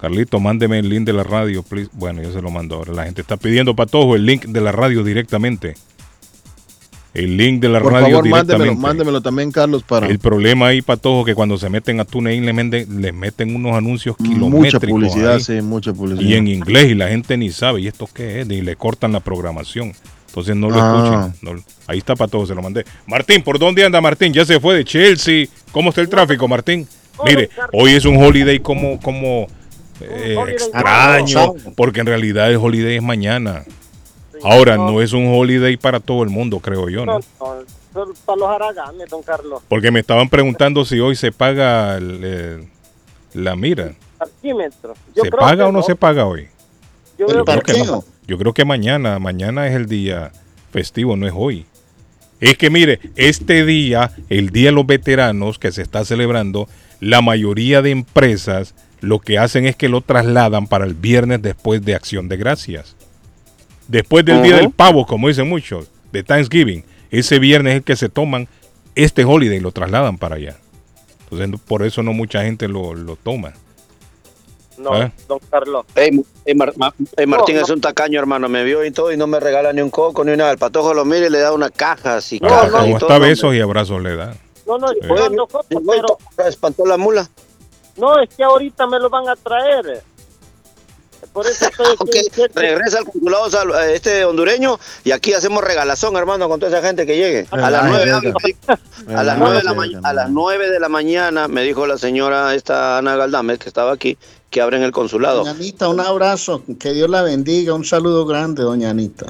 Carlito, 0.00 0.40
mándeme 0.40 0.78
el 0.78 0.88
link 0.88 1.04
de 1.04 1.12
la 1.12 1.22
radio, 1.24 1.62
please. 1.62 1.90
Bueno, 1.92 2.22
yo 2.22 2.32
se 2.32 2.40
lo 2.40 2.50
mando 2.50 2.76
ahora. 2.76 2.92
La 2.94 3.04
gente 3.04 3.20
está 3.20 3.36
pidiendo 3.36 3.76
para 3.76 3.90
todos 3.90 4.16
el 4.16 4.24
link 4.24 4.46
de 4.46 4.60
la 4.60 4.72
radio 4.72 5.04
directamente. 5.04 5.74
El 7.12 7.36
link 7.36 7.60
de 7.60 7.68
la 7.68 7.80
Por 7.80 7.92
radio 7.92 8.06
favor, 8.08 8.24
directamente. 8.24 8.56
mándemelo, 8.66 8.80
mándemelo 8.80 9.20
también, 9.20 9.50
Carlos, 9.50 9.82
para 9.82 10.06
El 10.06 10.20
problema 10.20 10.68
ahí, 10.68 10.80
Patojo, 10.80 11.24
que 11.24 11.34
cuando 11.34 11.58
se 11.58 11.68
meten 11.68 11.98
a 11.98 12.04
TuneIn 12.04 12.46
les 12.46 12.54
meten, 12.54 13.02
les 13.02 13.12
meten 13.12 13.54
unos 13.56 13.72
anuncios 13.76 14.16
kilométricos. 14.16 14.50
mucha 14.60 14.80
publicidad, 14.80 15.34
ahí. 15.34 15.40
sí, 15.40 15.60
mucha 15.60 15.92
publicidad. 15.92 16.28
Y 16.30 16.34
en 16.34 16.46
inglés, 16.46 16.90
y 16.90 16.94
la 16.94 17.08
gente 17.08 17.36
ni 17.36 17.50
sabe, 17.50 17.80
¿y 17.80 17.88
esto 17.88 18.08
qué 18.14 18.42
es? 18.42 18.48
Y 18.50 18.62
le 18.62 18.76
cortan 18.76 19.10
la 19.12 19.18
programación. 19.20 19.92
Entonces 20.28 20.54
no 20.54 20.70
lo 20.70 20.76
Ah. 20.80 21.30
escuchen. 21.34 21.54
no- 21.56 21.62
ahí 21.88 21.98
está 21.98 22.14
Patojo, 22.14 22.46
se 22.46 22.54
lo 22.54 22.62
mandé. 22.62 22.84
Martín, 23.08 23.42
¿por 23.42 23.58
dónde 23.58 23.84
anda 23.84 24.00
Martín? 24.00 24.32
Ya 24.32 24.44
se 24.44 24.60
fue 24.60 24.76
de 24.76 24.84
Chelsea. 24.84 25.46
¿Cómo 25.72 25.88
está 25.88 26.00
el 26.02 26.08
tráfico, 26.08 26.46
Martín? 26.46 26.86
Mire, 27.26 27.50
hoy 27.72 27.90
es 27.90 28.04
un 28.04 28.16
holiday 28.22 28.60
como, 28.60 29.00
como 29.00 29.48
eh, 30.00 30.36
extraño, 30.48 31.54
porque 31.76 32.00
en 32.00 32.06
realidad 32.06 32.50
el 32.50 32.56
holiday 32.56 32.96
es 32.96 33.02
mañana. 33.02 33.64
Ahora, 34.42 34.76
no 34.76 35.02
es 35.02 35.12
un 35.12 35.34
holiday 35.34 35.76
para 35.76 36.00
todo 36.00 36.22
el 36.22 36.30
mundo, 36.30 36.60
creo 36.60 36.88
yo, 36.88 37.04
¿no? 37.04 37.20
Para 38.24 38.38
los 38.38 38.48
haraganes, 38.48 39.10
don 39.10 39.22
Carlos. 39.22 39.62
Porque 39.68 39.90
me 39.90 40.00
estaban 40.00 40.28
preguntando 40.28 40.84
si 40.84 41.00
hoy 41.00 41.16
se 41.16 41.32
paga 41.32 41.96
el, 41.96 42.68
la 43.34 43.56
mira. 43.56 43.94
Parquímetro. 44.16 44.94
Yo 45.14 45.24
¿Se 45.24 45.30
creo 45.30 45.40
paga 45.40 45.66
o 45.66 45.72
no 45.72 45.82
se 45.82 45.96
paga 45.96 46.26
hoy? 46.26 46.48
Yo 47.18 47.26
creo 47.26 47.44
que 47.44 47.84
yo 48.26 48.38
creo 48.38 48.54
que 48.54 48.64
mañana, 48.64 49.18
mañana 49.18 49.66
es 49.66 49.74
el 49.74 49.86
día 49.86 50.30
festivo, 50.70 51.16
no 51.16 51.26
es 51.26 51.32
hoy. 51.34 51.66
Es 52.40 52.56
que 52.56 52.70
mire, 52.70 53.00
este 53.16 53.66
día, 53.66 54.12
el 54.30 54.50
Día 54.50 54.66
de 54.66 54.72
los 54.72 54.86
Veteranos 54.86 55.58
que 55.58 55.72
se 55.72 55.82
está 55.82 56.04
celebrando, 56.04 56.68
la 57.00 57.20
mayoría 57.20 57.82
de 57.82 57.90
empresas 57.90 58.74
lo 59.00 59.18
que 59.18 59.38
hacen 59.38 59.66
es 59.66 59.76
que 59.76 59.88
lo 59.88 60.00
trasladan 60.00 60.66
para 60.66 60.84
el 60.84 60.94
viernes 60.94 61.42
después 61.42 61.84
de 61.84 61.94
Acción 61.94 62.28
de 62.28 62.36
Gracias. 62.36 62.96
Después 63.88 64.24
del 64.24 64.42
Día 64.42 64.56
del 64.56 64.70
Pavo, 64.70 65.06
como 65.06 65.28
dicen 65.28 65.48
muchos, 65.48 65.88
de 66.12 66.22
Thanksgiving, 66.22 66.84
ese 67.10 67.38
viernes 67.38 67.72
es 67.72 67.76
el 67.78 67.84
que 67.84 67.96
se 67.96 68.08
toman 68.08 68.46
este 68.94 69.24
holiday 69.24 69.56
y 69.58 69.60
lo 69.60 69.72
trasladan 69.72 70.18
para 70.18 70.36
allá. 70.36 70.56
Entonces, 71.24 71.48
no- 71.48 71.58
por 71.58 71.82
eso 71.82 72.02
no 72.02 72.12
mucha 72.12 72.42
gente 72.42 72.68
lo, 72.68 72.94
lo 72.94 73.16
toma. 73.16 73.52
No, 74.78 75.00
¿Eh? 75.02 75.12
don 75.28 75.38
Carlos. 75.50 75.84
Ey, 75.94 76.22
ey, 76.44 76.54
Mar- 76.54 76.72
Ma- 76.76 76.94
ey, 77.16 77.26
Martín 77.26 77.56
No, 77.56 77.62
es 77.62 77.68
un 77.70 77.80
tacaño, 77.80 78.18
hermano. 78.18 78.48
Me 78.48 78.64
vio 78.64 78.84
y 78.84 78.90
todo 78.90 79.12
y 79.12 79.16
no 79.16 79.26
me 79.26 79.38
regala 79.38 79.72
ni 79.74 79.82
un 79.82 79.90
coco 79.90 80.24
ni 80.24 80.34
nada. 80.36 80.52
El 80.52 80.58
patojo 80.58 80.94
lo 80.94 81.04
mira 81.04 81.26
y 81.26 81.30
le 81.30 81.38
da 81.38 81.52
una 81.52 81.68
caja 81.68 82.16
así. 82.16 82.40
Ah, 82.42 82.48
cajas 82.48 82.70
como 82.70 82.86
y 82.86 82.92
hasta 82.94 83.06
todo, 83.06 83.20
besos 83.20 83.54
y 83.54 83.60
abrazos 83.60 84.02
le 84.02 84.16
da. 84.16 84.34
No, 84.66 84.78
no, 84.78 84.88
Sí. 84.88 84.98
yo 85.06 85.24
ando 85.26 85.46
coco, 85.46 85.66
pero 85.68 86.48
espantó 86.48 86.86
la 86.86 86.96
mula. 86.96 87.28
No, 88.00 88.18
es 88.20 88.28
que 88.34 88.42
ahorita 88.44 88.86
me 88.86 88.98
lo 88.98 89.08
van 89.10 89.28
a 89.28 89.36
traer. 89.36 90.02
Por 91.32 91.46
eso 91.46 91.66
estoy 91.66 91.86
Ok, 91.98 92.08
regresa 92.54 92.98
al 92.98 93.04
consulado 93.04 93.78
eh, 93.80 93.94
este 93.94 94.24
hondureño 94.24 94.78
y 95.04 95.12
aquí 95.12 95.32
hacemos 95.32 95.62
regalazón, 95.62 96.16
hermano, 96.16 96.48
con 96.48 96.58
toda 96.58 96.76
esa 96.76 96.86
gente 96.86 97.06
que 97.06 97.16
llegue. 97.16 97.46
A 97.50 97.66
a 97.66 97.70
las 97.70 97.84
nueve 97.84 98.04
de 98.06 98.10
la 98.10 98.20
venga, 98.20 100.00
ma- 100.00 100.08
a 100.08 100.12
las 100.12 100.30
nueve 100.30 100.70
de 100.70 100.80
la 100.80 100.88
mañana 100.88 101.46
me 101.46 101.62
dijo 101.62 101.86
la 101.86 101.98
señora 101.98 102.54
esta 102.54 102.98
Ana 102.98 103.16
Galdames 103.16 103.58
que 103.58 103.68
estaba 103.68 103.92
aquí 103.92 104.16
que 104.48 104.60
abren 104.60 104.82
el 104.82 104.90
consulado. 104.92 105.38
Doña 105.44 105.50
Anita, 105.52 105.88
un 105.88 106.00
abrazo, 106.00 106.64
que 106.80 106.92
Dios 106.92 107.08
la 107.08 107.22
bendiga, 107.22 107.74
un 107.74 107.84
saludo 107.84 108.26
grande, 108.26 108.62
doña 108.62 108.90
Anita. 108.90 109.26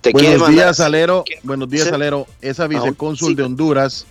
Te 0.00 0.10
Buenos 0.12 0.48
días, 0.48 0.80
Alero. 0.80 1.24
Buenos 1.44 1.68
días. 1.68 1.92
Alero. 1.92 2.26
Esa 2.40 2.64
Ah, 2.64 2.68
vicecónsul 2.68 3.28
sí. 3.28 3.34
de 3.36 3.42
Honduras 3.44 4.06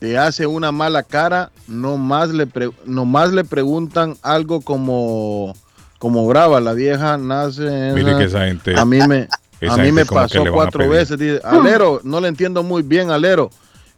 te 0.00 0.18
hace 0.18 0.46
una 0.46 0.72
mala 0.72 1.04
cara, 1.04 1.50
nomás 1.68 2.30
le, 2.30 2.46
pre- 2.48 2.72
nomás 2.84 3.30
le 3.32 3.44
preguntan 3.44 4.16
algo 4.22 4.60
como, 4.62 5.54
como 5.98 6.26
brava. 6.26 6.58
La 6.60 6.72
vieja 6.72 7.16
nace. 7.18 7.66
en 7.90 7.94
Mire 7.94 8.10
esa- 8.10 8.18
que 8.18 8.24
esa 8.24 8.44
gente- 8.46 8.74
A 8.76 8.84
mí 8.84 8.98
me, 9.06 9.28
a 9.68 9.76
mí 9.76 9.92
me 9.92 10.04
pasó 10.06 10.42
le 10.44 10.50
cuatro 10.50 10.88
veces. 10.88 11.18
Dice, 11.18 11.40
Alero, 11.44 12.00
no 12.02 12.20
le 12.20 12.28
entiendo 12.28 12.62
muy 12.64 12.82
bien, 12.82 13.10
Alero. 13.10 13.50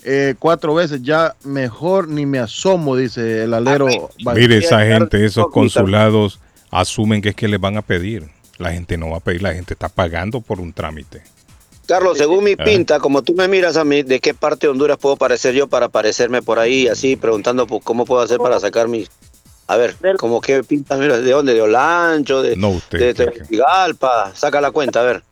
Eh, 0.05 0.34
cuatro 0.40 0.74
veces, 0.74 1.00
ya 1.03 1.36
mejor 1.44 2.09
ni 2.09 2.26
me 2.26 2.40
asomo, 2.40 2.96
dice 2.96 3.44
el 3.44 3.55
alero. 3.55 3.86
Mire 4.34 4.59
esa 4.59 4.80
gente, 4.80 5.24
esos 5.24 5.46
consulados, 5.53 6.40
asumen 6.72 7.22
que 7.22 7.28
es 7.28 7.34
que 7.36 7.46
les 7.46 7.61
van 7.61 7.76
a 7.76 7.82
pedir. 7.82 8.28
La 8.59 8.72
gente 8.72 8.98
no 8.98 9.11
va 9.11 9.18
a 9.18 9.20
pedir, 9.20 9.42
la 9.42 9.55
gente 9.55 9.74
está 9.74 9.88
pagando 9.88 10.40
por 10.40 10.59
un 10.61 10.72
trámite. 10.72 11.22
Carlos, 11.87 12.16
según 12.18 12.45
mi 12.45 12.57
pinta, 12.57 13.01
como 13.01 13.22
tú 13.22 13.35
me 13.35 13.49
miras 13.49 13.76
a 13.76 13.85
mí, 13.85 14.03
¿de 14.03 14.20
qué 14.20 14.35
parte 14.35 14.66
de 14.66 14.70
Honduras 14.70 14.99
puedo 14.99 15.16
parecer 15.16 15.55
yo 15.55 15.66
para 15.66 15.89
parecerme 15.89 16.41
por 16.43 16.59
ahí, 16.59 16.87
así, 16.89 17.16
preguntando 17.16 17.66
pues, 17.66 17.83
cómo 17.85 18.05
puedo 18.05 18.22
hacer 18.22 18.39
para 18.39 18.61
sacar 18.61 18.89
mis... 18.89 19.11
A 19.68 19.76
ver, 19.76 19.97
como 20.18 20.41
qué 20.41 20.62
pinta, 20.64 20.97
mira, 20.97 21.18
¿de 21.18 21.30
dónde? 21.30 21.55
¿De 21.55 21.62
Olancho? 21.62 22.43
¿De, 22.43 22.57
No, 22.57 22.70
usted, 22.70 22.99
de. 22.99 23.14
Tegucigalpa? 23.14 24.33
Saca 24.35 24.61
la 24.61 24.70
cuenta, 24.70 25.01
a 25.01 25.05
ver. 25.05 25.22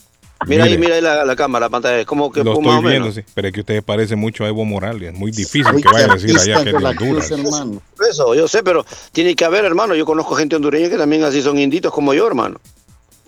Mira 0.46 0.64
ahí, 0.64 0.70
Mire. 0.70 0.80
mira 0.80 0.94
ahí 0.94 1.02
la, 1.02 1.24
la 1.26 1.36
cámara, 1.36 1.66
la 1.66 1.70
pantalla, 1.70 2.02
¿cómo 2.06 2.32
que 2.32 2.42
Lo 2.42 2.52
estoy 2.54 2.64
viendo, 2.64 2.88
menos? 2.88 3.14
sí. 3.14 3.22
Pero 3.34 3.48
es 3.48 3.52
que 3.54 3.60
ustedes 3.60 3.82
parecen 3.82 4.18
mucho 4.18 4.44
a 4.44 4.48
Evo 4.48 4.64
Morales. 4.64 5.12
Es 5.12 5.18
muy 5.18 5.30
difícil 5.30 5.66
Ay, 5.66 5.82
que 5.82 5.88
vayan 5.92 6.10
a 6.12 6.14
decir 6.14 6.30
allá 6.38 6.62
que 6.62 6.70
es 6.70 6.78
de 6.78 6.86
Honduras. 6.86 7.30
hermano. 7.30 7.82
Eso, 8.08 8.34
yo 8.34 8.48
sé, 8.48 8.62
pero 8.62 8.86
tiene 9.12 9.34
que 9.34 9.44
haber, 9.44 9.66
hermano. 9.66 9.94
Yo 9.94 10.06
conozco 10.06 10.34
gente 10.36 10.56
hondureña 10.56 10.88
que 10.88 10.96
también 10.96 11.22
así 11.24 11.42
son 11.42 11.58
inditos 11.58 11.92
como 11.92 12.14
yo, 12.14 12.26
hermano. 12.26 12.58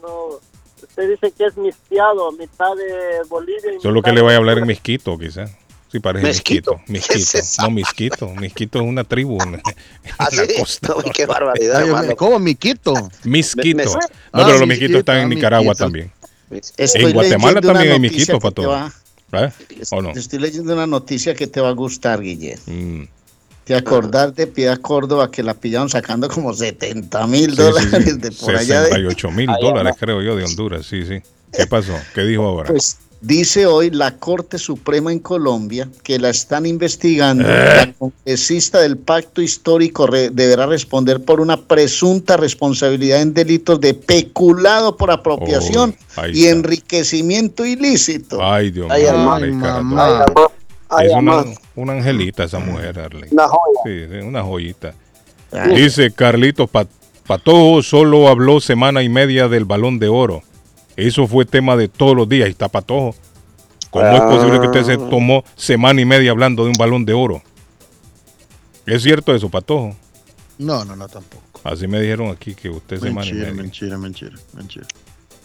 No, 0.01 0.41
usted 0.93 1.11
dice 1.11 1.32
que 1.36 1.47
es 1.47 1.57
mistiado, 1.57 2.30
mitad 2.32 2.74
de 2.76 3.22
Bolivia 3.28 3.72
y 3.78 3.80
Solo 3.82 4.03
que 4.03 4.12
le 4.12 4.20
vaya 4.22 4.36
a 4.36 4.38
hablar 4.38 4.59
en 4.59 4.66
misquito, 4.66 5.18
quizás. 5.18 5.51
Sí, 5.90 6.01
parece 6.01 6.26
Mezquito. 6.26 6.80
misquito. 6.86 7.14
Misquito. 7.18 7.62
No, 7.62 7.70
misquito. 7.70 8.28
Misquito 8.28 8.78
es 8.80 8.84
una 8.86 9.05
tribu 9.05 9.38
en, 9.43 9.55
en 9.57 9.62
¿Ah, 10.18 10.28
la 10.32 10.45
sí? 10.47 10.55
qué 11.14 11.26
barbaridad, 11.26 11.82
Ay, 11.82 11.88
hermano. 11.88 12.16
¿Cómo, 12.16 12.38
Miquito? 12.38 12.95
Misquito. 13.24 13.76
Me- 13.76 13.84
me- 13.84 13.90
No, 13.93 13.99
Ah, 14.32 14.45
pero 14.47 14.59
los 14.59 14.68
misquitos 14.68 14.97
están 15.01 15.18
en 15.18 15.28
Nicaragua 15.28 15.64
misquito. 15.72 15.84
también. 15.84 16.12
Estoy 16.78 17.05
en 17.05 17.12
Guatemala 17.12 17.61
también 17.61 17.93
hay 17.93 18.01
misquitos 18.01 18.38
para 18.40 18.51
te 18.55 18.62
todo. 18.62 18.68
va- 18.70 18.93
¿Eh? 19.34 19.51
¿O 19.90 20.01
no? 20.03 20.11
Estoy 20.12 20.38
leyendo 20.38 20.72
una 20.74 20.86
noticia 20.86 21.34
que 21.34 21.47
te 21.47 21.61
va 21.61 21.68
a 21.68 21.72
gustar, 21.72 22.20
Guillermo. 22.22 22.62
Mm. 22.66 23.03
Te 23.64 23.74
acordás 23.76 24.34
de 24.34 24.46
Piedad 24.48 24.78
Córdoba 24.80 25.30
que 25.30 25.42
la 25.42 25.54
pillaron 25.54 25.88
sacando 25.88 26.28
como 26.28 26.52
70 26.52 27.26
mil 27.28 27.50
Sí, 27.50 27.56
sí, 27.56 27.62
dólares 27.62 28.04
sí. 28.04 28.12
de 28.18 28.30
por 28.32 28.56
allá. 28.56 28.80
De... 28.82 28.86
68 28.88 29.30
mil 29.30 29.50
dólares, 29.60 29.94
creo 29.98 30.20
yo, 30.20 30.34
de 30.36 30.44
Honduras. 30.44 30.84
Sí, 30.86 31.04
sí. 31.06 31.20
¿Qué 31.52 31.66
pasó? 31.66 31.92
¿Qué 32.14 32.22
dijo 32.22 32.42
ahora? 32.44 32.70
Pues 32.70 32.98
dice 33.20 33.66
hoy 33.66 33.90
la 33.90 34.16
Corte 34.16 34.58
Suprema 34.58 35.12
en 35.12 35.20
Colombia 35.20 35.88
que 36.02 36.18
la 36.18 36.30
están 36.30 36.66
investigando. 36.66 37.44
Eh. 37.46 37.86
La 37.86 37.92
congresista 37.92 38.80
del 38.80 38.96
pacto 38.96 39.40
histórico 39.40 40.08
re- 40.08 40.30
deberá 40.30 40.66
responder 40.66 41.22
por 41.22 41.40
una 41.40 41.56
presunta 41.56 42.36
responsabilidad 42.36 43.20
en 43.22 43.32
delitos 43.32 43.80
de 43.80 43.94
peculado 43.94 44.96
por 44.96 45.12
apropiación 45.12 45.94
Oh, 46.16 46.26
y 46.26 46.46
enriquecimiento 46.46 47.64
ilícito. 47.64 48.42
Ay, 48.42 48.70
Dios 48.72 48.88
Ay, 48.90 49.02
mío. 49.52 49.62
Es 51.01 51.12
una, 51.12 51.45
una 51.76 51.93
angelita 51.95 52.45
esa 52.45 52.59
mujer, 52.59 52.99
Arley. 52.99 53.28
Una 53.30 53.49
joya. 53.49 53.80
Sí, 53.84 54.26
una 54.26 54.43
joyita. 54.43 54.95
Ay. 55.53 55.74
Dice 55.82 56.12
Carlitos 56.12 56.68
Pa- 56.70 56.86
Patojo 57.26 57.82
solo 57.82 58.28
habló 58.28 58.61
semana 58.61 59.03
y 59.03 59.09
media 59.09 59.49
del 59.49 59.64
balón 59.64 59.99
de 59.99 60.09
oro. 60.09 60.43
Eso 60.97 61.26
fue 61.26 61.45
tema 61.45 61.76
de 61.76 61.88
todos 61.88 62.14
los 62.16 62.28
días 62.28 62.49
y 62.49 62.53
está 62.53 62.68
Patojo. 62.68 63.14
¿Cómo 63.90 64.07
es 64.07 64.20
posible 64.22 64.61
que 64.61 64.66
usted 64.66 64.84
se 64.84 64.93
Ah. 64.95 65.09
tomó 65.11 65.45
semana 65.55 66.01
y 66.01 66.05
media 66.05 66.30
hablando 66.30 66.64
de 66.64 66.70
un 66.70 66.76
balón 66.78 67.05
de 67.05 67.12
oro? 67.12 67.43
¿Es 68.86 69.03
cierto 69.03 69.34
eso, 69.34 69.49
Patojo? 69.49 69.95
No, 70.59 70.84
no, 70.84 70.97
no, 70.97 71.09
tampoco. 71.09 71.43
Así 71.64 71.86
me 71.86 72.01
dijeron 72.01 72.28
aquí 72.30 72.55
que 72.55 72.68
usted 72.68 72.99
semana 72.99 73.26
y 73.26 73.32
Mentira, 73.32 73.51
media. 73.51 73.62
mentira, 73.62 73.99
mentira, 73.99 74.32
mentira. 74.55 74.86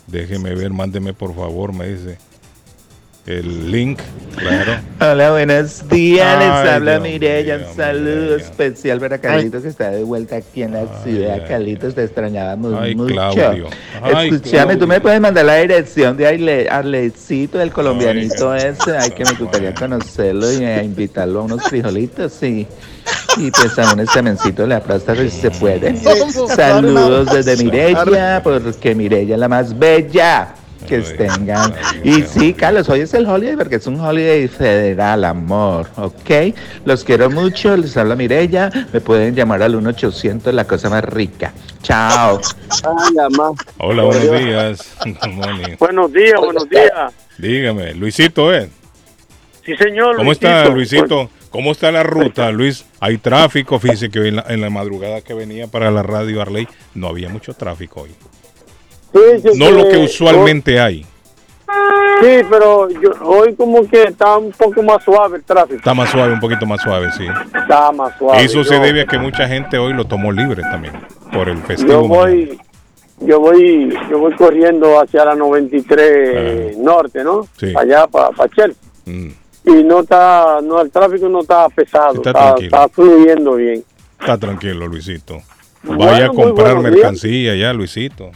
Déjeme 0.07 0.55
ver, 0.55 0.71
mándeme 0.71 1.13
por 1.13 1.35
favor, 1.35 1.73
me 1.73 1.87
dice. 1.89 2.17
El 3.27 3.69
link, 3.69 3.99
claro. 4.37 4.79
Hola, 5.01 5.31
buenos 5.31 5.89
días. 5.89 6.39
Les 6.39 6.47
Ay, 6.47 6.67
habla 6.69 6.97
Mireya. 7.01 7.57
Un 7.57 7.75
saludo 7.75 8.37
especial 8.37 9.01
para 9.01 9.17
Carlitos 9.17 9.63
que 9.63 9.67
está 9.67 9.89
de 9.91 10.01
vuelta 10.05 10.37
aquí 10.37 10.63
en 10.63 10.71
la 10.71 10.85
ciudad. 11.03 11.45
Carlitos, 11.45 11.93
te 11.93 12.05
extrañábamos 12.05 12.73
Ay, 12.79 12.95
mucho. 12.95 13.13
Claudio. 13.13 13.67
Ay, 14.01 14.29
Escúchame, 14.29 14.77
tú 14.77 14.87
me 14.87 15.01
puedes 15.01 15.19
mandar 15.19 15.43
la 15.43 15.57
dirección 15.57 16.15
de 16.15 16.25
Arle, 16.25 16.69
Arlecito, 16.69 17.59
el 17.59 17.69
colombianito 17.69 18.55
ese. 18.55 18.97
Ay, 18.97 19.11
que 19.11 19.25
me 19.25 19.33
gustaría 19.33 19.75
conocerlo 19.75 20.49
y 20.53 20.63
eh, 20.63 20.81
invitarlo 20.85 21.41
a 21.41 21.43
unos 21.43 21.63
frijolitos 21.63 22.41
y, 22.43 22.65
y 23.35 23.51
pues 23.51 23.77
a 23.77 23.93
un 23.93 24.07
semencito 24.07 24.61
de 24.61 24.69
la 24.69 24.79
próstata 24.79 25.21
si 25.23 25.31
se 25.31 25.51
puede. 25.51 25.97
Saludos 26.55 27.27
desde 27.33 27.61
Mireya, 27.61 28.39
porque 28.41 28.95
Mireya 28.95 29.33
es 29.35 29.39
la 29.41 29.49
más 29.49 29.77
bella 29.77 30.53
que 30.87 30.99
tengan. 31.01 31.73
Y 32.03 32.23
sí, 32.23 32.53
Carlos, 32.53 32.89
hoy 32.89 33.01
es 33.01 33.13
el 33.13 33.27
holiday 33.27 33.55
porque 33.55 33.75
es 33.75 33.85
un 33.85 33.99
holiday 33.99 34.47
federal, 34.47 35.23
amor, 35.25 35.87
¿ok? 35.97 36.55
Los 36.85 37.03
quiero 37.03 37.29
mucho, 37.29 37.77
les 37.77 37.95
habla 37.97 38.15
Mireya, 38.15 38.71
me 38.91 39.01
pueden 39.01 39.35
llamar 39.35 39.61
al 39.61 39.75
1-800, 39.75 40.51
la 40.51 40.65
cosa 40.65 40.89
más 40.89 41.03
rica. 41.03 41.53
Chao. 41.83 42.41
Hola, 43.77 44.03
buenos 44.03 44.31
días. 44.31 44.95
Buenos 45.77 46.13
días, 46.13 46.39
buenos 46.39 46.69
días. 46.69 47.13
Dígame, 47.37 47.93
Luisito, 47.93 48.53
¿eh? 48.53 48.69
Sí, 49.63 49.75
señor. 49.75 50.15
¿Cómo 50.15 50.31
está, 50.31 50.69
Luisito? 50.69 51.05
Luisito? 51.05 51.29
¿Cómo 51.49 51.71
está 51.71 51.91
la 51.91 52.03
ruta, 52.03 52.51
Luis? 52.51 52.85
Hay 52.99 53.17
tráfico. 53.17 53.79
Fíjese 53.79 54.09
que 54.09 54.19
hoy 54.19 54.29
en 54.29 54.37
la, 54.37 54.45
en 54.47 54.61
la 54.61 54.69
madrugada 54.69 55.21
que 55.21 55.33
venía 55.33 55.67
para 55.67 55.91
la 55.91 56.03
radio 56.03 56.41
Arley 56.41 56.67
no 56.93 57.07
había 57.07 57.29
mucho 57.29 57.53
tráfico 57.53 58.01
hoy. 58.01 58.11
Fíjese 59.11 59.57
No 59.57 59.71
lo 59.71 59.87
que 59.89 59.97
usualmente 59.97 60.79
hay. 60.79 61.05
Sí, 62.21 62.39
pero 62.49 62.89
yo, 62.89 63.11
hoy 63.23 63.53
como 63.55 63.87
que 63.87 64.03
está 64.03 64.37
un 64.37 64.51
poco 64.51 64.81
más 64.81 65.03
suave 65.03 65.37
el 65.37 65.43
tráfico. 65.43 65.75
Está 65.75 65.93
más 65.93 66.09
suave, 66.09 66.33
un 66.33 66.39
poquito 66.39 66.65
más 66.65 66.81
suave, 66.81 67.11
sí. 67.15 67.25
Está 67.55 67.91
más 67.91 68.17
suave. 68.17 68.43
Eso 68.43 68.63
se 68.63 68.75
Yo- 68.75 68.81
debe 68.81 69.01
a 69.01 69.05
que 69.05 69.19
mucha 69.19 69.47
gente 69.47 69.77
hoy 69.77 69.93
lo 69.93 70.05
tomó 70.05 70.31
libre 70.31 70.63
también 70.63 70.93
por 71.31 71.47
el 71.47 71.57
Yo 71.61 71.65
festivo. 71.67 72.07
voy, 72.07 72.59
yo 73.19 73.39
voy, 73.39 73.95
yo 74.09 74.17
voy 74.19 74.33
corriendo 74.35 74.99
hacia 74.99 75.25
la 75.25 75.35
93 75.35 76.77
norte, 76.77 77.23
¿no? 77.23 77.41
Ah. 77.41 77.55
Sí. 77.59 77.73
Allá 77.77 78.07
para 78.07 78.31
Chelsea. 78.55 78.81
Mm. 79.05 79.27
Y 79.65 79.83
no 79.83 79.99
está, 79.99 80.59
no, 80.63 80.81
el 80.81 80.89
tráfico 80.89 81.27
no 81.29 81.41
está 81.41 81.67
pesado, 81.69 82.15
Está 82.15 82.29
está, 82.31 82.41
tranquilo. 82.55 82.65
está 82.67 82.89
fluyendo 82.89 83.55
bien. 83.55 83.83
Está 84.19 84.37
tranquilo, 84.37 84.87
Luisito. 84.87 85.39
Bueno, 85.83 86.05
Vaya 86.05 86.25
a 86.25 86.29
comprar 86.29 86.79
días. 86.79 86.81
mercancía 86.91 87.55
ya, 87.55 87.73
Luisito. 87.73 88.31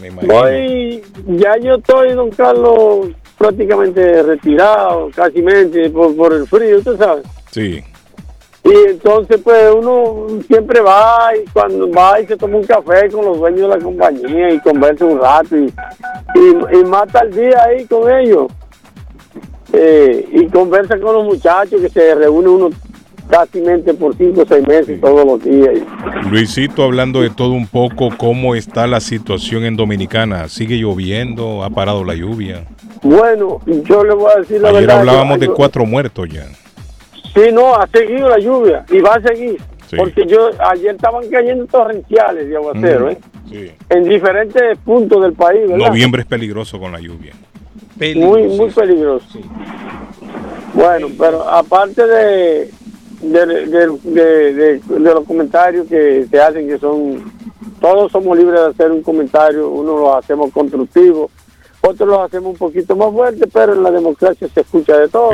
Me 0.00 0.08
imagino. 0.08 0.34
Voy, 0.34 1.02
ya 1.26 1.56
yo 1.58 1.74
estoy, 1.74 2.12
don 2.12 2.30
Carlos, 2.30 3.08
prácticamente 3.38 4.22
retirado, 4.22 5.10
casi 5.14 5.42
mente, 5.42 5.88
por, 5.90 6.14
por 6.16 6.32
el 6.32 6.46
frío, 6.46 6.78
usted 6.78 6.96
sabe. 6.96 7.22
Sí. 7.50 7.82
Y 8.64 8.74
entonces, 8.88 9.40
pues 9.44 9.74
uno 9.74 10.26
siempre 10.46 10.80
va 10.80 11.30
y 11.36 11.44
cuando 11.50 11.90
va 11.90 12.18
y 12.20 12.26
se 12.26 12.36
toma 12.36 12.56
un 12.56 12.64
café 12.64 13.10
con 13.10 13.26
los 13.26 13.38
dueños 13.38 13.60
de 13.60 13.68
la 13.68 13.78
compañía 13.78 14.50
y 14.50 14.58
conversa 14.60 15.04
un 15.04 15.20
rato 15.20 15.54
y, 15.56 15.72
y, 16.34 16.78
y 16.78 16.84
mata 16.84 17.20
el 17.20 17.34
día 17.34 17.62
ahí 17.62 17.84
con 17.84 18.10
ellos. 18.10 18.46
Eh, 19.72 20.28
y 20.32 20.46
conversa 20.46 20.98
con 20.98 21.14
los 21.14 21.24
muchachos 21.24 21.80
que 21.80 21.88
se 21.88 22.14
reúne 22.14 22.48
uno 22.48 22.70
casi 23.28 23.60
por 23.98 24.16
cinco 24.16 24.42
o 24.42 24.46
seis 24.46 24.66
meses 24.66 25.00
todos 25.00 25.24
los 25.26 25.42
días. 25.42 25.70
Luisito, 26.30 26.82
hablando 26.84 27.20
de 27.22 27.30
todo 27.30 27.52
un 27.52 27.66
poco, 27.66 28.10
¿cómo 28.16 28.54
está 28.54 28.86
la 28.86 29.00
situación 29.00 29.64
en 29.64 29.76
Dominicana? 29.76 30.48
¿Sigue 30.48 30.76
lloviendo? 30.76 31.62
¿Ha 31.64 31.70
parado 31.70 32.04
la 32.04 32.14
lluvia? 32.14 32.64
Bueno, 33.02 33.60
yo 33.66 34.04
le 34.04 34.14
voy 34.14 34.30
a 34.36 34.40
decir 34.40 34.60
la 34.60 34.68
Ayer 34.70 34.82
verdad. 34.82 35.00
hablábamos 35.00 35.38
yo- 35.38 35.40
de 35.40 35.48
cuatro 35.48 35.84
muertos 35.86 36.28
ya. 36.28 36.46
Sí, 37.34 37.50
no, 37.52 37.74
ha 37.74 37.86
seguido 37.88 38.28
la 38.28 38.38
lluvia 38.38 38.84
y 38.90 39.00
va 39.00 39.14
a 39.14 39.20
seguir. 39.20 39.60
Sí. 39.90 39.96
Porque 39.96 40.24
yo 40.26 40.50
ayer 40.70 40.94
estaban 40.94 41.28
cayendo 41.28 41.66
torrenciales 41.66 42.48
de 42.48 42.56
aguacero, 42.56 43.06
Mm, 43.06 43.10
¿eh? 43.10 43.18
sí. 43.50 43.70
En 43.90 44.04
diferentes 44.04 44.78
puntos 44.78 45.22
del 45.22 45.32
país, 45.34 45.60
¿verdad? 45.68 45.76
Noviembre 45.88 46.22
es 46.22 46.26
peligroso 46.26 46.78
con 46.78 46.92
la 46.92 47.00
lluvia. 47.00 47.32
Muy, 48.16 48.44
muy 48.48 48.70
peligroso. 48.70 49.38
Bueno, 50.72 51.08
pero 51.18 51.48
aparte 51.48 52.04
de, 52.06 52.70
de, 53.32 53.46
de- 53.46 53.98
de- 54.02 54.54
de- 54.54 54.78
de 54.78 54.98
los 55.14 55.24
comentarios 55.24 55.86
que 55.88 56.26
se 56.30 56.40
hacen, 56.40 56.66
que 56.68 56.78
son, 56.78 57.22
todos 57.80 58.10
somos 58.12 58.36
libres 58.38 58.60
de 58.60 58.66
hacer 58.68 58.90
un 58.92 59.02
comentario, 59.02 59.68
uno 59.70 59.98
lo 59.98 60.16
hacemos 60.16 60.50
constructivo, 60.52 61.30
otros 61.80 62.08
lo 62.08 62.22
hacemos 62.22 62.52
un 62.52 62.58
poquito 62.58 62.96
más 62.96 63.12
fuerte, 63.12 63.46
pero 63.52 63.74
en 63.74 63.82
la 63.82 63.90
democracia 63.90 64.48
se 64.52 64.60
escucha 64.60 64.98
de 64.98 65.08
todo. 65.08 65.32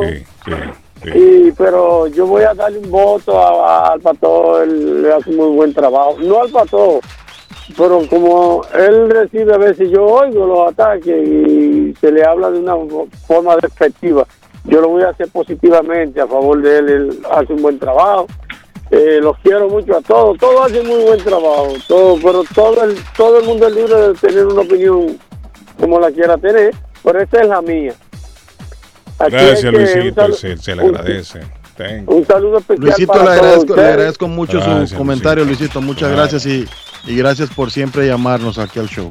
Y, 1.15 1.51
pero 1.53 2.09
yo 2.09 2.27
voy 2.27 2.43
a 2.43 2.53
darle 2.53 2.79
un 2.79 2.91
voto 2.91 3.39
a- 3.39 3.87
a- 3.89 3.93
al 3.93 4.01
pato, 4.01 4.63
él 4.63 5.03
le 5.03 5.13
hace 5.13 5.31
muy 5.31 5.49
buen 5.57 5.73
trabajo. 5.73 6.17
No 6.21 6.43
al 6.43 6.51
pato, 6.51 7.01
pero 7.77 8.03
como 8.11 8.63
él 8.75 9.09
recibe 9.11 9.55
a 9.55 9.59
veces, 9.59 9.89
yo 9.91 10.05
oigo 10.05 10.45
los 10.47 10.73
ataques 10.73 11.27
y 11.27 11.95
se 12.01 12.13
le 12.13 12.23
habla 12.25 12.51
de 12.51 12.59
una 12.59 12.75
forma 13.27 13.57
despectiva. 13.57 14.27
Yo 14.65 14.81
lo 14.81 14.89
voy 14.89 15.03
a 15.03 15.09
hacer 15.11 15.29
positivamente 15.29 16.21
a 16.21 16.27
favor 16.27 16.61
de 16.63 16.79
él, 16.79 16.89
él 16.89 17.19
hace 17.33 17.53
un 17.53 17.63
buen 17.63 17.79
trabajo. 17.79 18.27
Eh, 18.91 19.21
los 19.23 19.39
quiero 19.39 19.69
mucho 19.69 19.97
a 19.97 20.01
todos, 20.01 20.37
todos 20.39 20.67
hacen 20.71 20.87
muy 20.87 21.03
buen 21.05 21.19
trabajo, 21.23 21.69
todo, 21.87 22.17
pero 22.23 22.43
todo 22.55 22.83
el, 22.85 22.97
todo 23.17 23.39
el 23.39 23.47
mundo 23.47 23.69
es 23.69 23.75
libre 23.77 23.95
de 23.95 24.15
tener 24.15 24.47
una 24.47 24.63
opinión 24.63 25.17
como 25.79 26.01
la 26.01 26.11
quiera 26.11 26.37
tener, 26.37 26.75
pero 27.05 27.21
esta 27.21 27.41
es 27.41 27.49
la 27.49 27.63
mía. 27.63 27.95
Aquí 29.19 29.33
Gracias, 29.37 29.73
Luisito. 29.73 30.33
Se, 30.33 30.57
se 30.57 30.75
le 30.75 30.83
un- 30.83 30.97
agradece. 30.97 31.41
Thank 31.77 32.11
un 32.11 32.27
saludo 32.27 32.59
especial 32.59 32.85
Luisito, 32.89 33.13
para 33.13 33.23
le 33.23 33.27
todos 33.29 33.41
agradezco, 33.41 33.77
le 33.77 33.87
agradezco 33.87 34.29
mucho 34.29 34.59
Gracias, 34.59 34.91
su 34.91 34.97
comentario, 34.97 35.45
Luisito. 35.45 35.81
Muchas 35.81 36.09
Claro. 36.09 36.17
gracias 36.17 36.47
y 36.47 36.67
Y 37.07 37.17
gracias 37.17 37.49
por 37.49 37.71
siempre 37.71 38.07
llamarnos 38.07 38.59
aquí 38.59 38.79
al 38.81 38.89
show. 38.89 39.11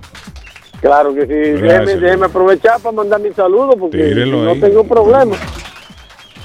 Claro 0.82 1.14
que 1.14 1.22
sí. 1.22 1.34
Déjeme, 1.62 1.96
déjeme 1.98 2.26
aprovechar 2.28 2.80
para 2.80 2.94
mandar 2.96 3.20
mi 3.20 3.32
saludo 3.34 3.72
porque 3.78 3.98
no 4.26 4.52
ahí. 4.52 4.60
tengo 4.60 4.84
problema. 4.86 5.36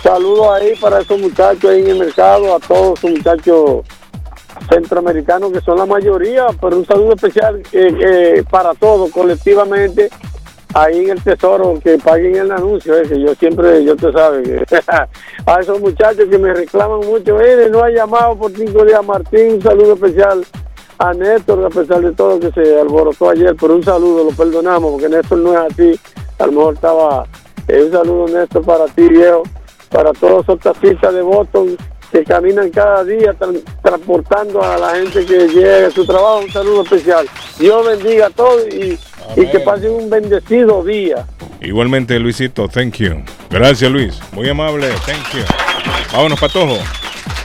Saludos 0.03 0.49
ahí 0.53 0.75
para 0.81 1.01
esos 1.01 1.19
muchachos 1.21 1.71
ahí 1.71 1.81
en 1.83 1.89
el 1.89 1.99
mercado, 2.01 2.55
a 2.55 2.59
todos 2.61 2.99
esos 2.99 3.11
muchachos 3.13 3.83
centroamericanos 4.69 5.53
que 5.53 5.61
son 5.61 5.79
la 5.79 5.87
mayoría, 5.87 6.47
pero 6.61 6.77
un 6.77 6.87
saludo 6.87 7.15
especial 7.15 7.63
eh, 7.73 7.97
eh, 8.01 8.45
para 8.51 8.75
todos 8.75 9.11
colectivamente 9.11 10.09
ahí 10.75 11.05
en 11.05 11.11
el 11.11 11.23
tesoro 11.23 11.79
que 11.83 11.97
paguen 11.99 12.37
el 12.37 12.51
anuncio 12.53 12.97
ese. 12.99 13.21
Yo 13.21 13.35
siempre, 13.37 13.85
yo 13.85 13.97
te 13.97 14.13
sabe 14.13 14.43
que 14.43 14.65
a 15.47 15.61
esos 15.61 15.81
muchachos 15.81 16.27
que 16.29 16.39
me 16.39 16.53
reclaman 16.53 17.01
mucho, 17.01 17.37
"Mire, 17.37 17.71
no 17.71 17.83
ha 17.83 17.91
llamado 17.91 18.37
por 18.37 18.51
cinco 18.53 18.85
días 18.85 19.05
Martín, 19.05 19.55
un 19.55 19.63
saludo 19.63 19.95
especial 19.95 20.45
a 20.99 21.13
Néstor, 21.13 21.65
a 21.65 21.71
pesar 21.71 22.01
de 22.01 22.13
todo 22.13 22.39
que 22.41 22.51
se 22.53 22.81
alborotó 22.81 23.31
ayer, 23.31 23.55
pero 23.61 23.75
un 23.75 23.83
saludo, 23.83 24.25
lo 24.25 24.31
perdonamos, 24.31 24.93
porque 24.93 25.09
Néstor 25.09 25.39
no 25.39 25.53
es 25.53 25.73
así, 25.73 26.01
a 26.39 26.47
lo 26.47 26.53
mejor 26.53 26.75
estaba, 26.75 27.27
eh, 27.69 27.83
un 27.85 27.93
saludo 27.93 28.29
Néstor 28.29 28.63
para 28.65 28.87
ti, 28.87 29.09
viejo, 29.09 29.43
para 29.91 30.13
todos 30.13 30.43
esos 30.45 30.59
taxistas 30.61 31.15
de 31.15 31.23
Boston 31.23 31.77
que 32.13 32.23
caminan 32.25 32.71
cada 32.71 33.03
día 33.03 33.33
tra- 33.39 33.61
transportando 33.83 34.63
a 34.63 34.77
la 34.79 34.91
gente 34.97 35.25
que 35.27 35.49
llega 35.49 35.89
a 35.89 35.91
su 35.91 36.07
trabajo, 36.07 36.41
un 36.45 36.51
saludo 36.53 36.83
especial. 36.83 37.27
Dios 37.59 37.85
bendiga 37.87 38.27
a 38.27 38.31
todos 38.31 38.63
y, 38.73 38.97
y 39.37 39.47
que 39.47 39.59
pasen 39.61 39.91
un 39.91 40.09
bendecido 40.09 40.85
día. 40.85 41.27
Igualmente, 41.61 42.19
Luisito, 42.21 42.69
thank 42.69 42.97
you. 42.99 43.17
Gracias, 43.51 43.91
Luis. 43.91 44.21
Muy 44.33 44.49
amable, 44.49 44.89
thank 45.07 45.35
you. 45.35 45.43
Vámonos, 46.13 46.39
Patojo. 46.39 46.77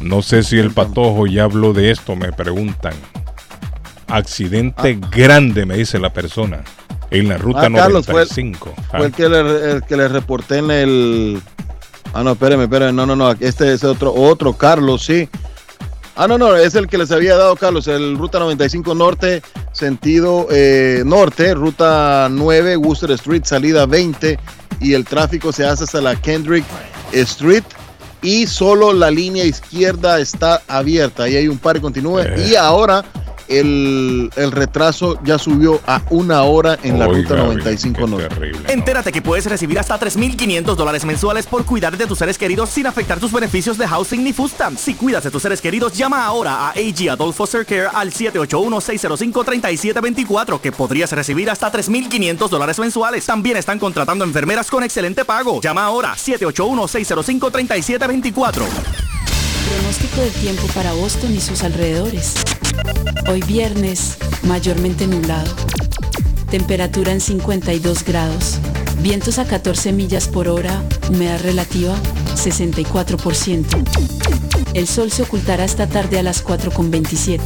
No 0.00 0.22
sé 0.22 0.42
si 0.42 0.58
el 0.58 0.70
patojo 0.72 1.26
ya 1.26 1.44
habló 1.44 1.72
de 1.72 1.90
esto, 1.90 2.14
me 2.16 2.32
preguntan. 2.32 2.94
Accidente 4.06 4.98
grande, 5.10 5.66
me 5.66 5.76
dice 5.76 5.98
la 5.98 6.12
persona. 6.12 6.62
En 7.10 7.28
la 7.28 7.36
ruta 7.38 7.62
Ah, 7.66 7.70
Carlos, 7.74 8.06
fue 8.06 8.22
el- 8.22 8.28
95. 8.28 8.74
Fue 8.90 9.06
el 9.06 9.12
que, 9.12 9.28
le, 9.28 9.70
el 9.72 9.82
que 9.82 9.96
le 9.96 10.08
reporté 10.08 10.58
en 10.58 10.70
el. 10.70 11.42
Ah, 12.14 12.22
no, 12.22 12.32
espéreme, 12.32 12.64
espéreme. 12.64 12.92
No, 12.92 13.06
no, 13.06 13.16
no. 13.16 13.32
Este 13.32 13.72
es 13.72 13.84
otro, 13.84 14.12
otro 14.14 14.54
Carlos, 14.54 15.04
sí. 15.04 15.28
Ah, 16.20 16.26
no, 16.26 16.36
no, 16.36 16.56
es 16.56 16.74
el 16.74 16.88
que 16.88 16.98
les 16.98 17.12
había 17.12 17.36
dado 17.36 17.54
Carlos, 17.54 17.86
el 17.86 18.18
Ruta 18.18 18.40
95 18.40 18.92
Norte, 18.96 19.40
sentido 19.70 20.48
eh, 20.50 21.04
norte, 21.06 21.54
Ruta 21.54 22.26
9, 22.28 22.76
Worcester 22.76 23.12
Street, 23.12 23.44
salida 23.44 23.86
20, 23.86 24.36
y 24.80 24.94
el 24.94 25.04
tráfico 25.04 25.52
se 25.52 25.64
hace 25.64 25.84
hasta 25.84 26.00
la 26.00 26.16
Kendrick 26.16 26.64
Street, 27.12 27.62
y 28.20 28.48
solo 28.48 28.92
la 28.92 29.12
línea 29.12 29.44
izquierda 29.44 30.18
está 30.18 30.60
abierta, 30.66 31.22
ahí 31.22 31.36
hay 31.36 31.46
un 31.46 31.58
par 31.58 31.76
y 31.76 31.80
continúe, 31.82 32.22
y 32.36 32.56
ahora 32.56 33.04
el, 33.48 34.30
el 34.36 34.52
retraso 34.52 35.18
ya 35.24 35.38
subió 35.38 35.80
a 35.86 36.02
una 36.10 36.42
hora 36.42 36.78
en 36.82 36.98
la 36.98 37.06
ruta 37.06 37.36
95 37.36 38.06
norte. 38.06 38.52
Entérate 38.68 39.10
que 39.12 39.22
puedes 39.22 39.46
recibir 39.46 39.78
hasta 39.78 39.98
3.500 39.98 40.76
dólares 40.76 41.04
mensuales 41.04 41.46
por 41.46 41.64
cuidar 41.64 41.96
de 41.96 42.06
tus 42.06 42.18
seres 42.18 42.36
queridos 42.38 42.70
sin 42.70 42.86
afectar 42.86 43.18
tus 43.20 43.32
beneficios 43.32 43.78
de 43.78 43.86
housing 43.86 44.24
ni 44.24 44.32
food 44.32 44.50
stamps. 44.50 44.80
Si 44.80 44.94
cuidas 44.94 45.22
de 45.24 45.30
tus 45.30 45.42
seres 45.42 45.60
queridos, 45.60 45.92
llama 45.94 46.24
ahora 46.24 46.68
a 46.68 46.70
AG 46.70 47.10
Adult 47.10 47.34
Foster 47.34 47.66
Care 47.66 47.88
al 47.92 48.12
781-605-3724 48.12 50.60
que 50.60 50.70
podrías 50.72 51.12
recibir 51.12 51.50
hasta 51.50 51.70
3.500 51.72 52.48
dólares 52.48 52.78
mensuales. 52.78 53.26
También 53.26 53.56
están 53.56 53.78
contratando 53.78 54.24
enfermeras 54.24 54.70
con 54.70 54.82
excelente 54.82 55.24
pago. 55.24 55.60
Llama 55.60 55.84
ahora 55.84 56.14
781-605-3724. 56.14 58.62
Pronóstico 59.68 60.22
del 60.22 60.32
tiempo 60.32 60.66
para 60.74 60.92
Boston 60.92 61.34
y 61.34 61.40
sus 61.40 61.62
alrededores. 61.62 62.34
Hoy 63.28 63.42
viernes, 63.42 64.16
mayormente 64.44 65.06
nublado. 65.06 65.54
Temperatura 66.50 67.12
en 67.12 67.20
52 67.20 68.04
grados. 68.04 68.58
Vientos 69.02 69.38
a 69.38 69.46
14 69.46 69.92
millas 69.92 70.28
por 70.28 70.48
hora. 70.48 70.82
Humedad 71.10 71.40
relativa 71.42 71.94
64%. 72.34 74.57
El 74.74 74.86
sol 74.86 75.10
se 75.10 75.22
ocultará 75.22 75.64
esta 75.64 75.86
tarde 75.86 76.18
a 76.18 76.22
las 76.22 76.44
4.27. 76.44 77.40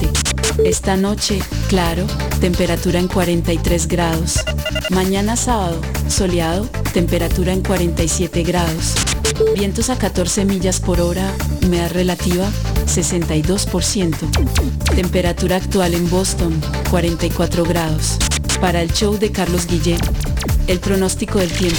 Esta 0.65 0.97
noche, 0.97 1.41
claro, 1.69 2.05
temperatura 2.41 2.99
en 2.99 3.09
43 3.09 3.89
grados. 3.89 4.41
Mañana 4.91 5.37
sábado, 5.37 5.81
soleado, 6.09 6.69
temperatura 6.93 7.53
en 7.53 7.63
47 7.63 8.43
grados. 8.43 8.95
Vientos 9.55 9.91
a 9.91 9.97
14 9.97 10.45
millas 10.45 10.81
por 10.81 11.01
hora, 11.01 11.31
humedad 11.65 11.93
relativa 11.93 12.51
62%. 12.87 14.95
Temperatura 14.95 15.57
actual 15.57 15.95
en 15.95 16.11
Boston 16.11 16.61
44 16.91 17.65
grados. 17.65 18.19
Para 18.61 18.83
el 18.83 18.93
show 18.93 19.19
de 19.19 19.33
Carlos 19.33 19.67
Guillén, 19.67 20.01
el 20.67 20.81
pronóstico 20.81 21.39
del 21.39 21.51
tiempo. 21.51 21.79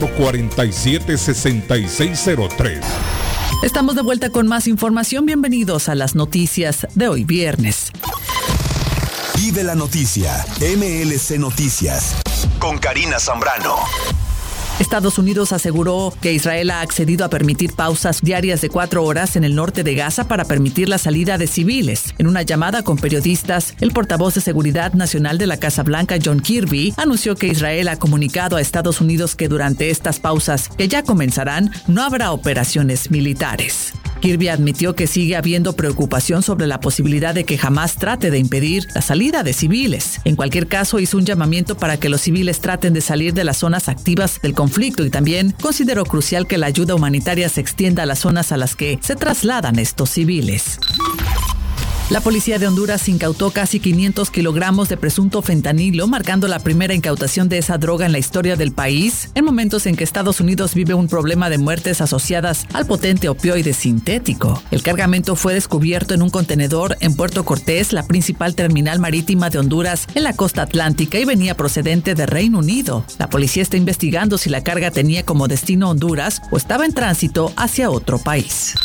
447-6603. 0.07 2.81
Estamos 3.63 3.95
de 3.95 4.01
vuelta 4.01 4.31
con 4.31 4.47
más 4.47 4.67
información. 4.67 5.25
Bienvenidos 5.25 5.87
a 5.87 5.95
las 5.95 6.15
noticias 6.15 6.87
de 6.95 7.07
hoy 7.07 7.23
viernes. 7.25 7.91
Vive 9.35 9.63
la 9.63 9.75
noticia, 9.75 10.45
MLC 10.59 11.37
Noticias, 11.37 12.15
con 12.59 12.79
Karina 12.79 13.19
Zambrano. 13.19 13.75
Estados 14.79 15.17
Unidos 15.17 15.51
aseguró 15.53 16.13
que 16.21 16.33
Israel 16.33 16.71
ha 16.71 16.81
accedido 16.81 17.23
a 17.23 17.29
permitir 17.29 17.73
pausas 17.73 18.21
diarias 18.21 18.61
de 18.61 18.69
cuatro 18.69 19.03
horas 19.03 19.35
en 19.35 19.43
el 19.43 19.55
norte 19.55 19.83
de 19.83 19.95
Gaza 19.95 20.27
para 20.27 20.45
permitir 20.45 20.89
la 20.89 20.97
salida 20.97 21.37
de 21.37 21.47
civiles. 21.47 22.13
En 22.17 22.27
una 22.27 22.41
llamada 22.41 22.83
con 22.83 22.97
periodistas, 22.97 23.75
el 23.79 23.91
portavoz 23.91 24.35
de 24.35 24.41
Seguridad 24.41 24.93
Nacional 24.93 25.37
de 25.37 25.47
la 25.47 25.57
Casa 25.57 25.83
Blanca, 25.83 26.17
John 26.23 26.39
Kirby, 26.39 26.93
anunció 26.97 27.35
que 27.35 27.47
Israel 27.47 27.87
ha 27.89 27.99
comunicado 27.99 28.55
a 28.55 28.61
Estados 28.61 29.01
Unidos 29.01 29.35
que 29.35 29.47
durante 29.47 29.89
estas 29.89 30.19
pausas, 30.19 30.69
que 30.69 30.87
ya 30.87 31.03
comenzarán, 31.03 31.71
no 31.87 32.03
habrá 32.03 32.31
operaciones 32.31 33.11
militares. 33.11 33.93
Kirby 34.21 34.47
admitió 34.47 34.95
que 34.95 35.07
sigue 35.07 35.35
habiendo 35.35 35.73
preocupación 35.73 36.43
sobre 36.43 36.67
la 36.67 36.79
posibilidad 36.79 37.35
de 37.35 37.43
que 37.43 37.57
jamás 37.57 37.95
trate 37.95 38.31
de 38.31 38.37
impedir 38.37 38.87
la 38.95 39.01
salida 39.01 39.43
de 39.43 39.51
civiles. 39.51 40.21
En 40.23 40.35
cualquier 40.35 40.67
caso, 40.67 40.99
hizo 40.99 41.17
un 41.17 41.25
llamamiento 41.25 41.75
para 41.75 41.97
que 41.97 42.07
los 42.07 42.21
civiles 42.21 42.61
traten 42.61 42.93
de 42.93 43.01
salir 43.01 43.33
de 43.33 43.43
las 43.43 43.57
zonas 43.57 43.89
activas 43.89 44.39
del 44.41 44.53
conflicto 44.53 45.03
y 45.03 45.09
también 45.09 45.53
consideró 45.61 46.05
crucial 46.05 46.47
que 46.47 46.57
la 46.57 46.67
ayuda 46.67 46.95
humanitaria 46.95 47.49
se 47.49 47.61
extienda 47.61 48.03
a 48.03 48.05
las 48.05 48.19
zonas 48.19 48.51
a 48.51 48.57
las 48.57 48.75
que 48.75 48.99
se 49.01 49.15
trasladan 49.15 49.79
estos 49.79 50.11
civiles. 50.11 50.79
La 52.11 52.19
policía 52.19 52.59
de 52.59 52.67
Honduras 52.67 53.07
incautó 53.07 53.51
casi 53.51 53.79
500 53.79 54.31
kilogramos 54.31 54.89
de 54.89 54.97
presunto 54.97 55.41
fentanilo, 55.41 56.07
marcando 56.07 56.49
la 56.49 56.59
primera 56.59 56.93
incautación 56.93 57.47
de 57.47 57.57
esa 57.57 57.77
droga 57.77 58.05
en 58.05 58.11
la 58.11 58.17
historia 58.19 58.57
del 58.57 58.73
país, 58.73 59.31
en 59.33 59.45
momentos 59.45 59.85
en 59.85 59.95
que 59.95 60.03
Estados 60.03 60.41
Unidos 60.41 60.73
vive 60.73 60.93
un 60.93 61.07
problema 61.07 61.49
de 61.49 61.57
muertes 61.57 62.01
asociadas 62.01 62.67
al 62.73 62.85
potente 62.85 63.29
opioide 63.29 63.71
sintético. 63.71 64.61
El 64.71 64.83
cargamento 64.83 65.37
fue 65.37 65.53
descubierto 65.53 66.13
en 66.13 66.21
un 66.21 66.29
contenedor 66.29 66.97
en 66.99 67.15
Puerto 67.15 67.45
Cortés, 67.45 67.93
la 67.93 68.05
principal 68.05 68.55
terminal 68.55 68.99
marítima 68.99 69.49
de 69.49 69.59
Honduras 69.59 70.05
en 70.13 70.23
la 70.23 70.33
costa 70.33 70.63
atlántica 70.63 71.17
y 71.17 71.23
venía 71.23 71.55
procedente 71.55 72.13
de 72.13 72.25
Reino 72.25 72.59
Unido. 72.59 73.05
La 73.19 73.29
policía 73.29 73.63
está 73.63 73.77
investigando 73.77 74.37
si 74.37 74.49
la 74.49 74.65
carga 74.65 74.91
tenía 74.91 75.23
como 75.23 75.47
destino 75.47 75.89
Honduras 75.89 76.41
o 76.51 76.57
estaba 76.57 76.85
en 76.85 76.93
tránsito 76.93 77.53
hacia 77.55 77.89
otro 77.89 78.19
país. 78.19 78.75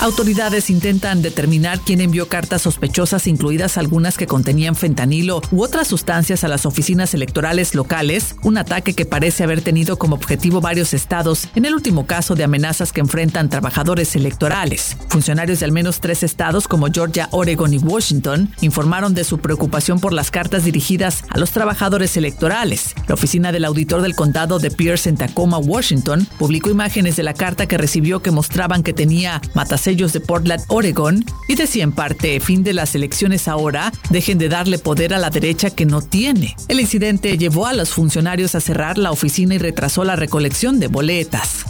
Autoridades 0.00 0.68
intentan 0.68 1.22
determinar 1.22 1.80
quién 1.80 2.00
envió 2.02 2.28
cartas 2.28 2.60
sospechosas, 2.62 3.26
incluidas 3.26 3.78
algunas 3.78 4.18
que 4.18 4.26
contenían 4.26 4.76
fentanilo 4.76 5.40
u 5.50 5.62
otras 5.62 5.88
sustancias 5.88 6.44
a 6.44 6.48
las 6.48 6.66
oficinas 6.66 7.14
electorales 7.14 7.74
locales, 7.74 8.36
un 8.42 8.58
ataque 8.58 8.92
que 8.92 9.06
parece 9.06 9.44
haber 9.44 9.62
tenido 9.62 9.96
como 9.96 10.16
objetivo 10.16 10.60
varios 10.60 10.92
estados 10.92 11.48
en 11.54 11.64
el 11.64 11.74
último 11.74 12.06
caso 12.06 12.34
de 12.34 12.44
amenazas 12.44 12.92
que 12.92 13.00
enfrentan 13.00 13.48
trabajadores 13.48 14.14
electorales. 14.14 14.96
Funcionarios 15.08 15.60
de 15.60 15.64
al 15.64 15.72
menos 15.72 16.00
tres 16.00 16.22
estados 16.22 16.68
como 16.68 16.88
Georgia, 16.92 17.28
Oregon 17.30 17.72
y 17.72 17.78
Washington 17.78 18.50
informaron 18.60 19.14
de 19.14 19.24
su 19.24 19.38
preocupación 19.38 20.00
por 20.00 20.12
las 20.12 20.30
cartas 20.30 20.64
dirigidas 20.64 21.24
a 21.30 21.38
los 21.38 21.52
trabajadores 21.52 22.16
electorales. 22.18 22.94
La 23.08 23.14
oficina 23.14 23.52
del 23.52 23.64
auditor 23.64 24.02
del 24.02 24.14
condado 24.14 24.58
de 24.58 24.70
Pierce 24.70 25.08
en 25.08 25.16
Tacoma, 25.16 25.58
Washington, 25.58 26.26
publicó 26.38 26.68
imágenes 26.68 27.16
de 27.16 27.22
la 27.22 27.32
carta 27.32 27.66
que 27.66 27.78
recibió 27.78 28.20
que 28.20 28.30
mostraban 28.30 28.82
que 28.82 28.92
tenía 28.92 29.40
matasellos 29.84 30.14
de 30.14 30.20
Portland, 30.20 30.64
Oregon, 30.68 31.26
y 31.46 31.56
decía 31.56 31.84
en 31.84 31.92
parte, 31.92 32.40
fin 32.40 32.62
de 32.62 32.72
las 32.72 32.94
elecciones 32.94 33.48
ahora, 33.48 33.92
dejen 34.08 34.38
de 34.38 34.48
darle 34.48 34.78
poder 34.78 35.12
a 35.12 35.18
la 35.18 35.28
derecha 35.28 35.68
que 35.68 35.84
no 35.84 36.00
tiene. 36.00 36.56
El 36.68 36.80
incidente 36.80 37.36
llevó 37.36 37.66
a 37.66 37.74
los 37.74 37.90
funcionarios 37.90 38.54
a 38.54 38.60
cerrar 38.60 38.96
la 38.96 39.10
oficina 39.10 39.56
y 39.56 39.58
retrasó 39.58 40.04
la 40.04 40.16
recolección 40.16 40.80
de 40.80 40.88
boletas. 40.88 41.66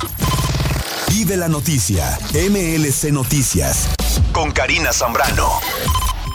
Vive 1.09 1.37
la 1.37 1.49
noticia, 1.49 2.17
MLC 2.35 3.11
Noticias, 3.11 3.89
con 4.33 4.53
Karina 4.53 4.93
Zambrano. 4.93 5.49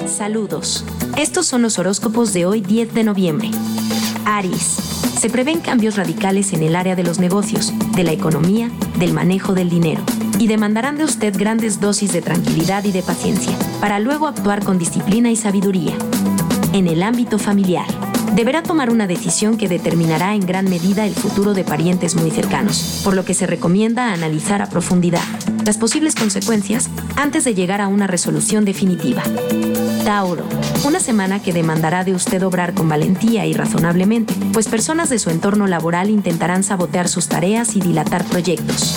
Saludos. 0.08 0.86
Estos 1.16 1.46
son 1.46 1.62
los 1.62 1.80
horóscopos 1.80 2.34
de 2.34 2.46
hoy 2.46 2.60
10 2.62 2.94
de 2.94 3.04
noviembre. 3.04 3.52
Aries. 4.30 4.78
Se 5.20 5.30
prevén 5.30 5.60
cambios 5.60 5.96
radicales 5.96 6.54
en 6.54 6.62
el 6.62 6.76
área 6.76 6.96
de 6.96 7.04
los 7.04 7.20
negocios, 7.20 7.74
de 7.96 8.04
la 8.04 8.12
economía, 8.12 8.70
del 9.00 9.12
manejo 9.12 9.54
del 9.54 9.70
dinero, 9.70 10.02
y 10.38 10.48
demandarán 10.48 10.98
de 10.98 11.04
usted 11.04 11.36
grandes 11.36 11.80
dosis 11.80 12.14
de 12.14 12.22
tranquilidad 12.22 12.84
y 12.84 12.92
de 12.92 13.02
paciencia, 13.02 13.58
para 13.82 14.00
luego 14.00 14.28
actuar 14.28 14.64
con 14.64 14.78
disciplina 14.78 15.32
y 15.32 15.36
sabiduría. 15.36 15.98
En 16.74 16.88
el 16.88 17.02
ámbito 17.02 17.40
familiar, 17.40 17.88
deberá 18.36 18.64
tomar 18.64 18.90
una 18.90 19.08
decisión 19.08 19.58
que 19.58 19.68
determinará 19.68 20.36
en 20.36 20.46
gran 20.46 20.70
medida 20.70 21.06
el 21.06 21.14
futuro 21.14 21.54
de 21.54 21.64
parientes 21.64 22.16
muy 22.16 22.32
cercanos, 22.32 23.02
por 23.04 23.16
lo 23.16 23.26
que 23.26 23.34
se 23.34 23.48
recomienda 23.48 24.14
analizar 24.14 24.62
a 24.62 24.70
profundidad 24.70 25.22
las 25.66 25.78
posibles 25.78 26.16
consecuencias 26.16 26.90
antes 27.16 27.44
de 27.44 27.54
llegar 27.54 27.80
a 27.80 27.88
una 27.88 28.08
resolución 28.08 28.66
definitiva. 28.66 29.22
Tauro, 30.04 30.44
una 30.84 31.00
semana 31.00 31.42
que 31.44 31.54
demandará 31.54 32.04
de 32.04 32.16
usted 32.16 32.42
obrar 32.44 32.74
con 32.74 32.90
valentía 32.90 33.46
y 33.46 33.54
razonablemente, 33.54 34.34
pues 34.52 34.68
personas 34.68 35.10
de 35.10 35.20
su 35.20 35.30
entorno 35.30 35.68
laboral 35.68 36.10
intentarán 36.10 36.64
sabotear 36.64 37.08
sus 37.08 37.28
tareas 37.28 37.76
y 37.76 37.82
dilatar 37.82 38.26
proyectos. 38.26 38.96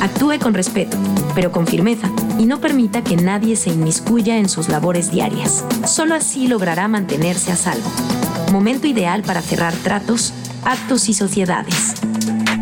Actúe 0.00 0.40
con 0.40 0.54
respeto, 0.54 0.96
pero 1.36 1.52
con 1.52 1.68
firmeza, 1.68 2.10
y 2.36 2.46
no 2.46 2.60
permita 2.60 3.04
que 3.04 3.16
nadie 3.16 3.54
se 3.54 3.70
inmiscuya 3.70 4.38
en 4.38 4.48
sus 4.48 4.68
labores 4.68 5.12
diarias. 5.12 5.64
Solo 5.86 6.16
así 6.16 6.48
logrará 6.48 6.88
mantenerse 6.88 7.52
a 7.52 7.56
salvo. 7.56 7.88
Momento 8.52 8.86
ideal 8.86 9.22
para 9.22 9.42
cerrar 9.42 9.74
tratos, 9.74 10.32
actos 10.64 11.08
y 11.08 11.14
sociedades. 11.14 11.94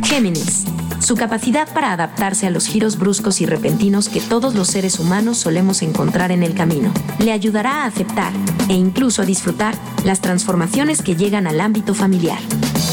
Géminis. 0.04 0.64
Su 1.00 1.16
capacidad 1.16 1.72
para 1.72 1.92
adaptarse 1.92 2.46
a 2.46 2.50
los 2.50 2.66
giros 2.66 2.98
bruscos 2.98 3.40
y 3.40 3.46
repentinos 3.46 4.08
que 4.08 4.20
todos 4.20 4.54
los 4.54 4.68
seres 4.68 5.00
humanos 5.00 5.38
solemos 5.38 5.82
encontrar 5.82 6.30
en 6.30 6.42
el 6.42 6.54
camino, 6.54 6.92
le 7.18 7.32
ayudará 7.32 7.82
a 7.82 7.86
aceptar 7.86 8.32
e 8.68 8.74
incluso 8.74 9.22
a 9.22 9.24
disfrutar 9.24 9.74
las 10.04 10.20
transformaciones 10.20 11.02
que 11.02 11.16
llegan 11.16 11.46
al 11.46 11.60
ámbito 11.60 11.94
familiar. 11.94 12.38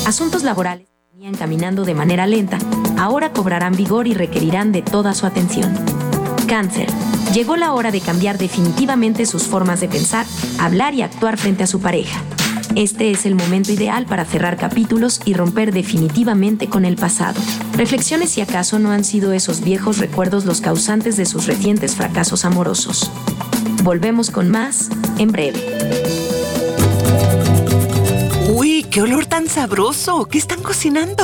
Asuntos 0.05 0.43
laborales 0.43 0.87
que 0.87 1.17
venían 1.17 1.35
caminando 1.35 1.85
de 1.85 1.93
manera 1.93 2.25
lenta, 2.25 2.57
ahora 2.97 3.33
cobrarán 3.33 3.75
vigor 3.75 4.07
y 4.07 4.13
requerirán 4.13 4.71
de 4.71 4.81
toda 4.81 5.13
su 5.13 5.25
atención. 5.25 5.75
Cáncer. 6.47 6.87
Llegó 7.33 7.57
la 7.57 7.73
hora 7.73 7.91
de 7.91 7.99
cambiar 7.99 8.37
definitivamente 8.37 9.25
sus 9.25 9.43
formas 9.43 9.81
de 9.81 9.89
pensar, 9.89 10.25
hablar 10.59 10.93
y 10.93 11.01
actuar 11.01 11.37
frente 11.37 11.63
a 11.63 11.67
su 11.67 11.81
pareja. 11.81 12.23
Este 12.77 13.09
es 13.09 13.25
el 13.25 13.33
momento 13.33 13.71
ideal 13.71 14.05
para 14.05 14.23
cerrar 14.23 14.55
capítulos 14.55 15.19
y 15.25 15.33
romper 15.33 15.73
definitivamente 15.73 16.69
con 16.69 16.85
el 16.85 16.95
pasado. 16.95 17.41
Reflexione 17.75 18.27
si 18.27 18.39
acaso 18.39 18.77
no 18.77 18.91
han 18.91 19.03
sido 19.03 19.33
esos 19.33 19.61
viejos 19.61 19.97
recuerdos 19.97 20.45
los 20.45 20.61
causantes 20.61 21.17
de 21.17 21.25
sus 21.25 21.47
recientes 21.47 21.95
fracasos 21.95 22.45
amorosos. 22.45 23.09
Volvemos 23.81 24.29
con 24.29 24.51
más 24.51 24.89
en 25.17 25.31
breve. 25.31 25.59
Uy, 28.53 28.85
qué 28.91 29.01
olor 29.01 29.25
tan 29.25 29.47
sabroso. 29.47 30.27
¿Qué 30.27 30.37
están 30.37 30.61
cocinando? 30.61 31.23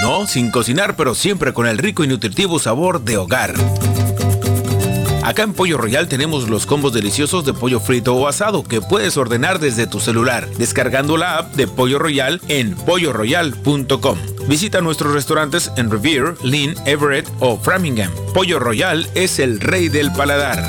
No, 0.00 0.28
sin 0.28 0.52
cocinar, 0.52 0.94
pero 0.94 1.16
siempre 1.16 1.52
con 1.52 1.66
el 1.66 1.76
rico 1.76 2.04
y 2.04 2.06
nutritivo 2.06 2.60
sabor 2.60 3.00
de 3.00 3.16
hogar. 3.16 3.54
Acá 5.26 5.42
en 5.42 5.54
Pollo 5.54 5.76
Royal 5.76 6.06
tenemos 6.06 6.48
los 6.48 6.66
combos 6.66 6.92
deliciosos 6.92 7.44
de 7.44 7.52
pollo 7.52 7.80
frito 7.80 8.14
o 8.14 8.28
asado 8.28 8.62
que 8.62 8.80
puedes 8.80 9.16
ordenar 9.16 9.58
desde 9.58 9.88
tu 9.88 9.98
celular, 9.98 10.48
descargando 10.50 11.16
la 11.16 11.38
app 11.38 11.56
de 11.56 11.66
Pollo 11.66 11.98
Royal 11.98 12.40
en 12.46 12.76
polloroyal.com. 12.76 14.18
Visita 14.46 14.80
nuestros 14.82 15.12
restaurantes 15.12 15.72
en 15.76 15.90
Revere, 15.90 16.34
Lynn, 16.44 16.76
Everett 16.86 17.28
o 17.40 17.58
Framingham. 17.58 18.12
Pollo 18.34 18.60
Royal 18.60 19.10
es 19.16 19.40
el 19.40 19.58
rey 19.58 19.88
del 19.88 20.12
paladar. 20.12 20.62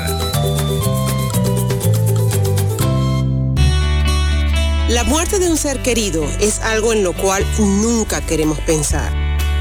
La 4.88 5.04
muerte 5.04 5.38
de 5.38 5.48
un 5.48 5.56
ser 5.56 5.82
querido 5.82 6.24
es 6.40 6.58
algo 6.62 6.92
en 6.92 7.04
lo 7.04 7.12
cual 7.12 7.46
nunca 7.60 8.22
queremos 8.22 8.58
pensar, 8.62 9.12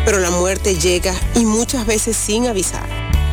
pero 0.05 0.17
la 0.17 0.31
muerte 0.31 0.73
llega 0.73 1.13
y 1.35 1.45
muchas 1.45 1.85
veces 1.85 2.17
sin 2.17 2.47
avisar. 2.47 3.06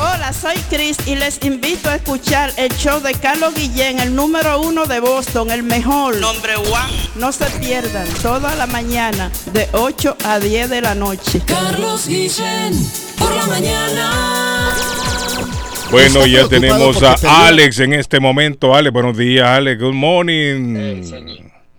Hola, 0.00 0.32
soy 0.32 0.54
Chris 0.70 0.96
y 1.06 1.16
les 1.16 1.42
invito 1.42 1.90
a 1.90 1.96
escuchar 1.96 2.52
el 2.56 2.68
show 2.76 3.00
de 3.00 3.14
Carlos 3.14 3.52
Guillén, 3.56 3.98
el 3.98 4.14
número 4.14 4.60
uno 4.60 4.86
de 4.86 5.00
Boston, 5.00 5.50
el 5.50 5.64
mejor. 5.64 6.16
Nombre 6.18 6.54
one. 6.54 7.10
No 7.16 7.32
se 7.32 7.46
pierdan, 7.58 8.06
toda 8.22 8.54
la 8.54 8.68
mañana, 8.68 9.32
de 9.52 9.66
8 9.72 10.16
a 10.24 10.38
10 10.38 10.70
de 10.70 10.80
la 10.82 10.94
noche. 10.94 11.42
Carlos 11.44 12.06
Guillén, 12.06 12.74
por 13.18 13.34
la 13.34 13.46
mañana. 13.46 14.72
Bueno, 15.90 16.26
ya 16.26 16.46
tenemos 16.46 17.02
a. 17.02 17.48
Alex 17.48 17.80
en 17.80 17.94
este 17.94 18.20
momento. 18.20 18.76
Alex, 18.76 18.92
buenos 18.92 19.16
días, 19.16 19.48
Alex. 19.48 19.82
Good 19.82 19.94
morning. 19.94 21.02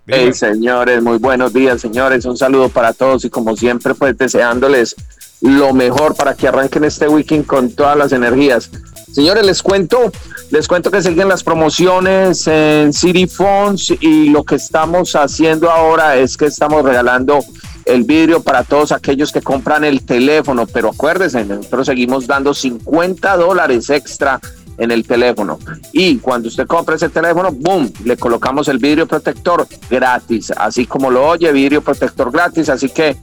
Hey, 0.07 0.33
señores, 0.33 1.01
muy 1.01 1.19
buenos 1.19 1.53
días, 1.53 1.79
señores. 1.79 2.25
Un 2.25 2.35
saludo 2.35 2.67
para 2.67 2.91
todos 2.91 3.23
y 3.23 3.29
como 3.29 3.55
siempre, 3.55 3.93
pues 3.95 4.17
deseándoles 4.17 4.93
lo 5.41 5.73
mejor 5.73 6.15
para 6.15 6.35
que 6.35 6.47
arranquen 6.47 6.83
este 6.83 7.07
weekend 7.07 7.45
con 7.45 7.71
todas 7.71 7.97
las 7.97 8.11
energías. 8.11 8.69
Señores, 9.11 9.45
les 9.45 9.63
cuento, 9.63 10.11
les 10.51 10.67
cuento 10.67 10.91
que 10.91 11.01
siguen 11.01 11.29
las 11.29 11.43
promociones 11.43 12.45
en 12.47 12.93
City 12.93 13.27
Phones 13.27 13.91
y 13.99 14.29
lo 14.29 14.43
que 14.43 14.55
estamos 14.55 15.15
haciendo 15.15 15.71
ahora 15.71 16.17
es 16.17 16.37
que 16.37 16.45
estamos 16.45 16.83
regalando 16.83 17.39
el 17.85 18.03
vidrio 18.03 18.43
para 18.43 18.63
todos 18.63 18.91
aquellos 18.91 19.31
que 19.31 19.41
compran 19.41 19.83
el 19.83 20.05
teléfono, 20.05 20.67
pero 20.67 20.89
acuérdense, 20.89 21.43
nosotros 21.43 21.87
seguimos 21.87 22.27
dando 22.27 22.53
50 22.53 23.35
dólares 23.37 23.89
extra 23.89 24.39
en 24.77 24.91
el 24.91 25.05
teléfono. 25.05 25.59
Y 25.91 26.17
cuando 26.17 26.47
usted 26.47 26.67
compra 26.67 26.95
ese 26.95 27.09
teléfono, 27.09 27.51
boom, 27.51 27.91
le 28.05 28.15
colocamos 28.15 28.67
el 28.67 28.77
vidrio 28.77 29.07
protector 29.07 29.67
gratis, 29.89 30.51
así 30.55 30.85
como 30.85 31.09
lo 31.11 31.27
oye, 31.27 31.51
vidrio 31.51 31.81
protector 31.81 32.31
gratis. 32.31 32.69
Así 32.69 32.89
que 32.89 33.17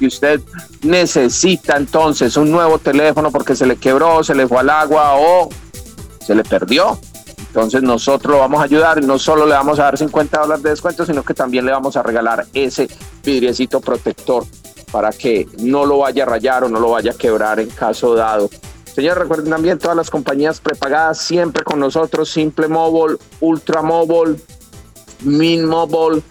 si 0.00 0.06
usted 0.06 0.40
necesita 0.82 1.76
entonces 1.76 2.38
un 2.38 2.50
nuevo 2.50 2.78
teléfono 2.78 3.30
porque 3.30 3.54
se 3.54 3.66
le 3.66 3.76
quebró, 3.76 4.24
se 4.24 4.34
le 4.34 4.48
fue 4.48 4.60
al 4.60 4.70
agua 4.70 5.16
o 5.16 5.50
se 6.26 6.34
le 6.34 6.42
perdió, 6.42 6.98
entonces 7.36 7.82
nosotros 7.82 8.32
lo 8.32 8.38
vamos 8.38 8.62
a 8.62 8.64
ayudar 8.64 8.98
y 9.02 9.06
no 9.06 9.18
solo 9.18 9.44
le 9.44 9.52
vamos 9.52 9.78
a 9.78 9.82
dar 9.82 9.98
50 9.98 10.40
dólares 10.40 10.62
de 10.62 10.70
descuento, 10.70 11.04
sino 11.04 11.22
que 11.22 11.34
también 11.34 11.66
le 11.66 11.72
vamos 11.72 11.98
a 11.98 12.02
regalar 12.02 12.46
ese 12.54 12.88
vidriecito 13.22 13.82
protector 13.82 14.46
para 14.90 15.10
que 15.10 15.46
no 15.58 15.84
lo 15.84 15.98
vaya 15.98 16.22
a 16.22 16.26
rayar 16.26 16.64
o 16.64 16.70
no 16.70 16.80
lo 16.80 16.92
vaya 16.92 17.10
a 17.10 17.14
quebrar 17.14 17.60
en 17.60 17.68
caso 17.68 18.14
dado. 18.14 18.48
Señores, 18.94 19.18
recuerden 19.18 19.50
también 19.50 19.78
todas 19.78 19.98
las 19.98 20.08
compañías 20.08 20.60
prepagadas 20.60 21.18
siempre 21.18 21.62
con 21.62 21.78
nosotros, 21.78 22.30
Simple 22.30 22.68
Mobile, 22.68 23.18
Ultra 23.40 23.82
Mobile, 23.82 24.36
Min 25.24 25.66
Mobile, 25.66 26.22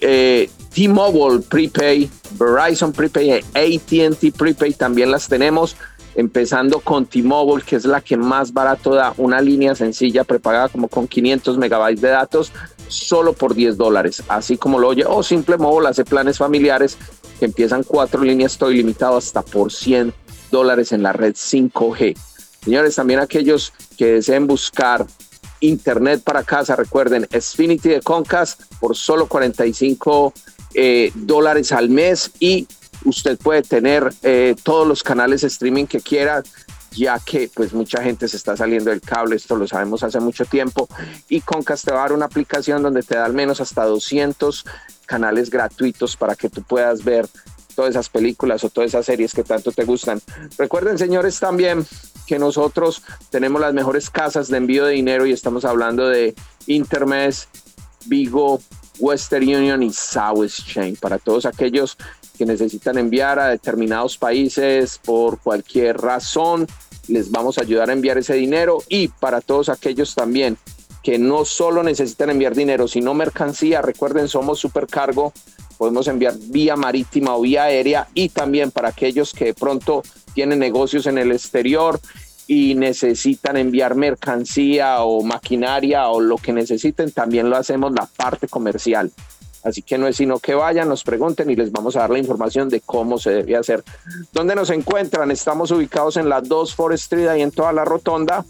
eh, 0.00 0.50
T-Mobile 0.76 1.40
Prepay, 1.40 2.10
Verizon 2.38 2.92
Prepay, 2.92 3.30
AT&T 3.54 4.32
Prepay 4.32 4.74
también 4.74 5.10
las 5.10 5.26
tenemos, 5.26 5.74
empezando 6.14 6.80
con 6.80 7.06
T-Mobile, 7.06 7.64
que 7.64 7.76
es 7.76 7.86
la 7.86 8.02
que 8.02 8.18
más 8.18 8.52
barato 8.52 8.94
da, 8.94 9.14
una 9.16 9.40
línea 9.40 9.74
sencilla 9.74 10.22
prepagada 10.22 10.68
como 10.68 10.88
con 10.88 11.08
500 11.08 11.56
megabytes 11.56 12.02
de 12.02 12.08
datos, 12.10 12.52
solo 12.88 13.32
por 13.32 13.54
10 13.54 13.78
dólares, 13.78 14.22
así 14.28 14.58
como 14.58 14.78
lo 14.78 14.88
oye, 14.88 15.06
o 15.06 15.22
Simple 15.22 15.56
Mobile 15.56 15.88
hace 15.88 16.04
planes 16.04 16.36
familiares 16.36 16.98
que 17.38 17.46
empiezan 17.46 17.82
cuatro 17.82 18.22
líneas 18.22 18.58
todo 18.58 18.70
ilimitado 18.70 19.16
hasta 19.16 19.40
por 19.40 19.72
100 19.72 20.12
dólares 20.50 20.92
en 20.92 21.02
la 21.02 21.14
red 21.14 21.32
5G. 21.32 22.14
Señores, 22.62 22.96
también 22.96 23.20
aquellos 23.20 23.72
que 23.96 24.12
deseen 24.12 24.46
buscar 24.46 25.06
internet 25.60 26.20
para 26.22 26.42
casa, 26.42 26.76
recuerden, 26.76 27.26
Xfinity 27.32 27.88
de 27.88 28.02
Concast 28.02 28.60
por 28.78 28.94
solo 28.94 29.26
45 29.26 30.34
eh, 30.76 31.10
dólares 31.14 31.72
al 31.72 31.88
mes 31.88 32.30
y 32.38 32.68
usted 33.04 33.38
puede 33.38 33.62
tener 33.62 34.12
eh, 34.22 34.54
todos 34.62 34.86
los 34.86 35.02
canales 35.02 35.40
de 35.40 35.48
streaming 35.48 35.86
que 35.86 36.00
quiera 36.00 36.42
ya 36.90 37.18
que 37.18 37.50
pues 37.54 37.72
mucha 37.72 38.02
gente 38.02 38.26
se 38.28 38.36
está 38.36 38.56
saliendo 38.56 38.90
del 38.90 39.00
cable, 39.00 39.36
esto 39.36 39.56
lo 39.56 39.66
sabemos 39.66 40.02
hace 40.02 40.18
mucho 40.20 40.44
tiempo, 40.46 40.88
y 41.28 41.40
Concast 41.42 41.86
te 41.86 41.92
una 42.12 42.24
aplicación 42.24 42.82
donde 42.82 43.02
te 43.02 43.16
da 43.16 43.24
al 43.26 43.34
menos 43.34 43.60
hasta 43.60 43.84
200 43.84 44.64
canales 45.04 45.50
gratuitos 45.50 46.16
para 46.16 46.34
que 46.34 46.48
tú 46.48 46.62
puedas 46.62 47.04
ver 47.04 47.28
todas 47.74 47.90
esas 47.90 48.08
películas 48.08 48.64
o 48.64 48.70
todas 48.70 48.88
esas 48.88 49.06
series 49.06 49.34
que 49.34 49.44
tanto 49.44 49.70
te 49.70 49.84
gustan. 49.84 50.20
Recuerden, 50.56 50.98
señores, 50.98 51.38
también 51.38 51.86
que 52.26 52.38
nosotros 52.38 53.02
tenemos 53.30 53.60
las 53.60 53.74
mejores 53.74 54.10
casas 54.10 54.48
de 54.48 54.56
envío 54.56 54.86
de 54.86 54.94
dinero 54.94 55.26
y 55.26 55.32
estamos 55.32 55.64
hablando 55.64 56.08
de 56.08 56.34
Intermes, 56.66 57.48
Vigo, 58.06 58.60
Western 58.98 59.44
Union 59.44 59.82
y 59.82 59.92
South 59.92 60.50
Chain 60.66 60.96
para 60.96 61.18
todos 61.18 61.46
aquellos 61.46 61.96
que 62.36 62.46
necesitan 62.46 62.98
enviar 62.98 63.38
a 63.38 63.48
determinados 63.48 64.16
países 64.18 65.00
por 65.04 65.38
cualquier 65.38 65.98
razón. 65.98 66.66
Les 67.08 67.30
vamos 67.30 67.58
a 67.58 67.62
ayudar 67.62 67.90
a 67.90 67.92
enviar 67.92 68.18
ese 68.18 68.34
dinero 68.34 68.82
y 68.88 69.08
para 69.08 69.40
todos 69.40 69.68
aquellos 69.68 70.14
también 70.14 70.58
que 71.02 71.18
no 71.18 71.44
solo 71.44 71.84
necesitan 71.84 72.30
enviar 72.30 72.54
dinero, 72.56 72.88
sino 72.88 73.14
mercancía. 73.14 73.80
Recuerden, 73.80 74.26
somos 74.26 74.58
supercargo, 74.58 75.32
podemos 75.78 76.08
enviar 76.08 76.34
vía 76.36 76.74
marítima 76.74 77.36
o 77.36 77.42
vía 77.42 77.62
aérea 77.62 78.08
y 78.12 78.28
también 78.28 78.72
para 78.72 78.88
aquellos 78.88 79.32
que 79.32 79.46
de 79.46 79.54
pronto 79.54 80.02
tienen 80.34 80.58
negocios 80.58 81.06
en 81.06 81.18
el 81.18 81.30
exterior 81.30 82.00
y 82.46 82.74
necesitan 82.74 83.56
enviar 83.56 83.94
mercancía 83.94 85.02
o 85.02 85.22
maquinaria 85.22 86.08
o 86.08 86.20
lo 86.20 86.36
que 86.36 86.52
necesiten, 86.52 87.10
también 87.10 87.50
lo 87.50 87.56
hacemos 87.56 87.92
la 87.92 88.06
parte 88.06 88.46
comercial. 88.48 89.10
Así 89.64 89.82
que 89.82 89.98
no 89.98 90.06
es 90.06 90.16
sino 90.16 90.38
que 90.38 90.54
vayan, 90.54 90.88
nos 90.88 91.02
pregunten 91.02 91.50
y 91.50 91.56
les 91.56 91.72
vamos 91.72 91.96
a 91.96 92.00
dar 92.00 92.10
la 92.10 92.20
información 92.20 92.68
de 92.68 92.80
cómo 92.80 93.18
se 93.18 93.30
debe 93.30 93.56
hacer. 93.56 93.82
¿Dónde 94.32 94.54
nos 94.54 94.70
encuentran? 94.70 95.32
Estamos 95.32 95.72
ubicados 95.72 96.16
en 96.16 96.28
la 96.28 96.40
2 96.40 96.74
Forest 96.74 97.02
Street, 97.02 97.26
ahí 97.26 97.42
en 97.42 97.50
toda 97.50 97.72
la 97.72 97.84
rotonda 97.84 98.44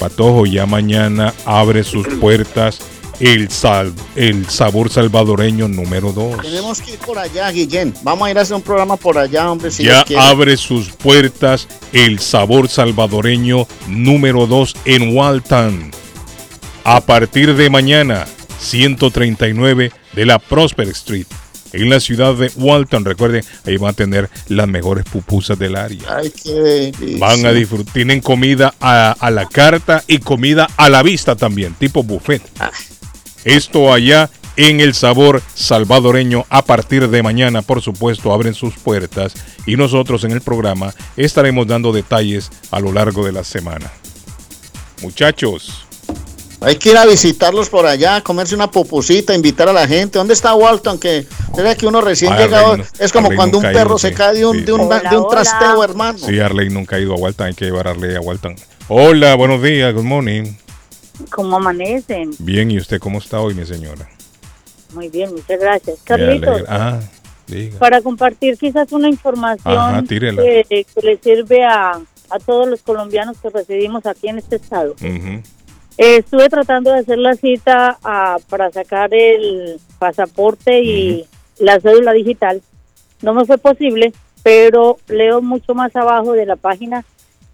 Patojo 0.00 0.46
ya 0.46 0.66
mañana 0.66 1.32
abre 1.44 1.84
sus 1.84 2.08
puertas 2.08 2.80
el, 3.20 3.48
sal, 3.48 3.94
el 4.16 4.50
sabor 4.50 4.90
salvadoreño 4.90 5.68
número 5.68 6.10
2. 6.10 6.42
Tenemos 6.42 6.82
que 6.82 6.94
ir 6.94 6.98
por 6.98 7.20
allá, 7.20 7.48
Guillén. 7.52 7.94
Vamos 8.02 8.26
a 8.26 8.32
ir 8.32 8.38
a 8.38 8.40
hacer 8.40 8.56
un 8.56 8.62
programa 8.62 8.96
por 8.96 9.16
allá, 9.16 9.48
hombre. 9.48 9.70
Si 9.70 9.84
ya 9.84 10.04
abre 10.18 10.56
sus 10.56 10.90
puertas 10.90 11.68
el 11.92 12.18
sabor 12.18 12.68
salvadoreño 12.68 13.68
número 13.86 14.48
2 14.48 14.74
en 14.86 15.16
Walton. 15.16 15.92
A 16.88 17.00
partir 17.00 17.56
de 17.56 17.68
mañana, 17.68 18.28
139 18.60 19.90
de 20.12 20.24
la 20.24 20.38
Prosper 20.38 20.86
Street. 20.90 21.26
En 21.72 21.90
la 21.90 21.98
ciudad 21.98 22.34
de 22.34 22.48
Walton, 22.54 23.04
recuerden, 23.04 23.44
ahí 23.64 23.76
van 23.76 23.90
a 23.90 23.92
tener 23.92 24.30
las 24.46 24.68
mejores 24.68 25.04
pupusas 25.04 25.58
del 25.58 25.74
área. 25.74 26.02
Ay, 26.08 26.30
qué. 26.30 26.92
Van 27.18 27.44
a 27.44 27.50
disfrutar, 27.50 27.92
tienen 27.92 28.20
comida 28.20 28.72
a, 28.80 29.16
a 29.18 29.30
la 29.32 29.46
carta 29.46 30.04
y 30.06 30.18
comida 30.18 30.68
a 30.76 30.88
la 30.88 31.02
vista 31.02 31.34
también, 31.34 31.74
tipo 31.74 32.04
buffet. 32.04 32.40
Esto 33.44 33.92
allá 33.92 34.30
en 34.54 34.78
el 34.78 34.94
sabor 34.94 35.42
salvadoreño 35.56 36.46
a 36.50 36.62
partir 36.62 37.08
de 37.08 37.20
mañana, 37.20 37.62
por 37.62 37.82
supuesto, 37.82 38.32
abren 38.32 38.54
sus 38.54 38.74
puertas 38.74 39.34
y 39.66 39.74
nosotros 39.74 40.22
en 40.22 40.30
el 40.30 40.40
programa 40.40 40.94
estaremos 41.16 41.66
dando 41.66 41.90
detalles 41.90 42.48
a 42.70 42.78
lo 42.78 42.92
largo 42.92 43.26
de 43.26 43.32
la 43.32 43.42
semana. 43.42 43.90
Muchachos, 45.02 45.85
Hay 46.60 46.76
que 46.76 46.90
ir 46.90 46.96
a 46.96 47.04
visitarlos 47.04 47.68
por 47.68 47.86
allá, 47.86 48.22
comerse 48.22 48.54
una 48.54 48.70
pupusita, 48.70 49.34
invitar 49.34 49.68
a 49.68 49.72
la 49.72 49.86
gente. 49.86 50.18
¿Dónde 50.18 50.32
está 50.34 50.54
Walton? 50.54 50.98
Que 50.98 51.26
mira 51.56 51.74
que 51.74 51.86
uno 51.86 52.00
recién 52.00 52.32
Ay, 52.32 52.44
llegado 52.44 52.72
Arley, 52.72 52.86
es 52.98 53.12
como 53.12 53.26
Arley 53.26 53.36
cuando 53.36 53.58
un 53.58 53.64
ido, 53.64 53.72
perro 53.74 53.98
se 53.98 54.08
sí, 54.08 54.14
cae 54.14 54.36
de 54.36 54.46
un, 54.46 54.56
sí. 54.56 54.62
de 54.64 54.72
un, 54.72 54.88
de 54.88 55.16
un 55.16 55.28
trasteo, 55.28 55.84
hermano. 55.84 56.18
sí, 56.18 56.40
Arley 56.40 56.70
nunca 56.70 56.96
ha 56.96 56.98
ido 57.00 57.12
a 57.12 57.16
Walton, 57.16 57.48
hay 57.48 57.54
que 57.54 57.66
llevar 57.66 57.88
a 57.88 57.90
Arley 57.90 58.16
a 58.16 58.20
Walton. 58.20 58.56
Hola, 58.88 59.34
buenos 59.34 59.62
días, 59.62 59.92
good 59.92 60.04
morning. 60.04 60.54
¿Cómo 61.30 61.56
amanecen? 61.56 62.30
Bien, 62.38 62.70
¿y 62.70 62.78
usted 62.78 63.00
cómo 63.00 63.18
está 63.18 63.40
hoy, 63.40 63.54
mi 63.54 63.66
señora? 63.66 64.08
Muy 64.94 65.08
bien, 65.08 65.30
muchas 65.32 65.60
gracias. 65.60 65.98
Carlitos. 66.04 66.62
Ah, 66.68 67.00
para 67.78 68.00
compartir 68.00 68.58
quizás 68.58 68.90
una 68.92 69.08
información 69.08 69.76
Ajá, 69.76 70.02
que, 70.02 70.64
que 70.68 71.00
le 71.02 71.18
sirve 71.18 71.64
a, 71.64 71.92
a 72.30 72.38
todos 72.44 72.68
los 72.68 72.82
colombianos 72.82 73.36
que 73.40 73.50
residimos 73.50 74.04
aquí 74.06 74.28
en 74.28 74.38
este 74.38 74.56
estado. 74.56 74.92
Ujú. 74.92 75.42
Eh, 75.98 76.18
estuve 76.18 76.48
tratando 76.48 76.92
de 76.92 76.98
hacer 76.98 77.18
la 77.18 77.34
cita 77.34 77.98
ah, 78.04 78.36
para 78.48 78.70
sacar 78.70 79.14
el 79.14 79.80
pasaporte 79.98 80.82
y 80.82 81.26
la 81.58 81.80
cédula 81.80 82.12
digital. 82.12 82.62
No 83.22 83.32
me 83.32 83.46
fue 83.46 83.56
posible, 83.56 84.12
pero 84.42 84.98
leo 85.08 85.40
mucho 85.40 85.74
más 85.74 85.94
abajo 85.96 86.32
de 86.32 86.44
la 86.44 86.56
página 86.56 87.04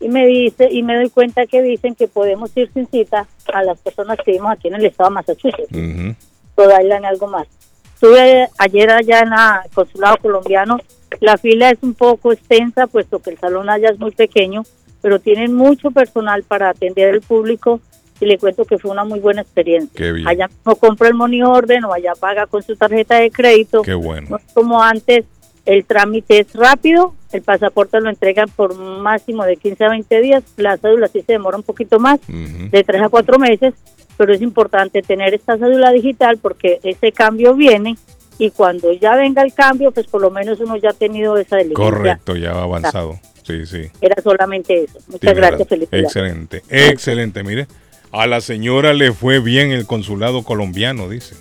y 0.01 0.09
me 0.09 0.27
dice 0.27 0.69
y 0.71 0.83
me 0.83 0.97
doy 0.97 1.09
cuenta 1.11 1.47
que 1.47 1.63
dicen 1.63 1.95
que 1.95 2.09
podemos 2.09 2.51
ir 2.57 2.71
sin 2.75 2.89
cita 2.89 3.29
a 3.53 3.63
las 3.63 3.79
personas 3.79 4.19
que 4.19 4.33
vivimos 4.33 4.51
aquí 4.51 4.69
en 4.69 4.75
el 4.75 4.87
estado 4.87 5.11
de 5.11 5.15
Massachusetts. 5.15 5.71
Ujú. 5.71 6.15
Rhode 6.57 6.83
Island, 6.83 7.05
algo 7.05 7.29
más. 7.29 7.47
Estuve 7.95 8.49
ayer 8.59 8.91
allá 8.91 9.21
en 9.21 9.33
el 9.33 9.71
consulado 9.73 10.17
colombiano. 10.17 10.79
La 11.21 11.37
fila 11.37 11.71
es 11.71 11.79
un 11.83 11.95
poco 11.95 12.33
extensa, 12.33 12.89
puesto 12.89 13.21
que 13.21 13.31
el 13.31 13.39
salón 13.39 13.71
allá 13.71 13.91
es 13.91 14.01
muy 14.01 14.11
pequeño, 14.11 14.65
pero 15.01 15.21
tienen 15.21 15.55
mucho 15.55 15.93
personal 15.93 16.43
para 16.43 16.71
atender 16.71 17.15
al 17.15 17.21
público 17.21 17.81
y 18.23 18.27
le 18.27 18.39
cuento 18.39 18.65
que 18.65 18.79
fue 18.79 18.91
una 18.91 19.05
muy 19.05 19.21
buena 19.21 19.43
experiencia. 19.43 19.93
Qué 19.95 20.13
bien. 20.13 20.29
Allá 20.29 20.49
no 20.65 20.77
compra 20.77 21.09
el 21.09 21.15
money 21.15 21.43
orden 21.43 21.85
o 21.85 21.93
allá 21.93 22.13
paga 22.19 22.47
con 22.47 22.63
su 22.63 22.77
tarjeta 22.77 23.17
de 23.17 23.31
crédito. 23.31 23.83
Qué 23.83 23.95
bueno. 23.95 24.29
No 24.31 24.37
es 24.37 24.45
como 24.55 24.83
antes 24.83 25.25
El 25.65 25.85
trámite 25.85 26.41
es 26.41 26.53
rápido, 26.55 27.15
el 27.31 27.43
pasaporte 27.43 28.01
lo 28.01 28.11
entregan 28.11 28.49
por 28.49 28.77
máximo 28.77 29.45
de 29.45 29.57
15 29.57 29.85
a 29.85 29.91
20 29.91 30.21
días, 30.21 30.43
la 30.57 30.77
cédula 30.77 31.07
sí 31.07 31.23
se 31.23 31.33
demora 31.33 31.57
un 31.57 31.63
poquito 31.63 32.01
más, 32.01 32.19
de 32.27 32.85
3 32.85 33.03
a 33.03 33.09
4 33.09 33.39
meses, 33.39 33.75
pero 34.17 34.35
es 34.35 34.43
importante 34.43 35.03
tener 35.03 35.35
esta 35.35 35.57
cédula 35.57 35.93
digital 35.93 36.39
porque 36.39 36.81
ese 36.83 37.13
cambio 37.13 37.55
viene 37.55 37.97
y 38.39 38.51
cuando 38.51 38.93
ya 38.93 39.15
venga 39.15 39.43
el 39.43 39.55
cambio, 39.55 39.93
pues 39.93 40.09
por 40.09 40.21
lo 40.21 40.31
menos 40.31 40.59
uno 40.59 40.77
ya 40.77 40.91
ha 40.91 40.95
tenido 40.95 41.37
esa 41.37 41.59
diligencia. 41.59 41.85
Correcto, 41.85 42.35
ya 42.35 42.55
va 42.55 42.65
avanzado. 42.65 43.21
Sí, 43.45 43.65
sí. 43.67 43.89
Era 44.01 44.21
solamente 44.21 44.85
eso. 44.85 44.99
Muchas 45.09 45.35
gracias, 45.35 45.69
felicidades. 45.69 46.05
Excelente, 46.05 46.63
excelente. 46.69 47.45
Mire, 47.45 47.69
a 48.13 48.27
la 48.27 48.41
señora 48.41 48.93
le 48.95 49.13
fue 49.13 49.41
bien 49.41 49.73
el 49.73 49.87
consulado 49.87 50.43
colombiano, 50.43 51.09
dice. 51.09 51.35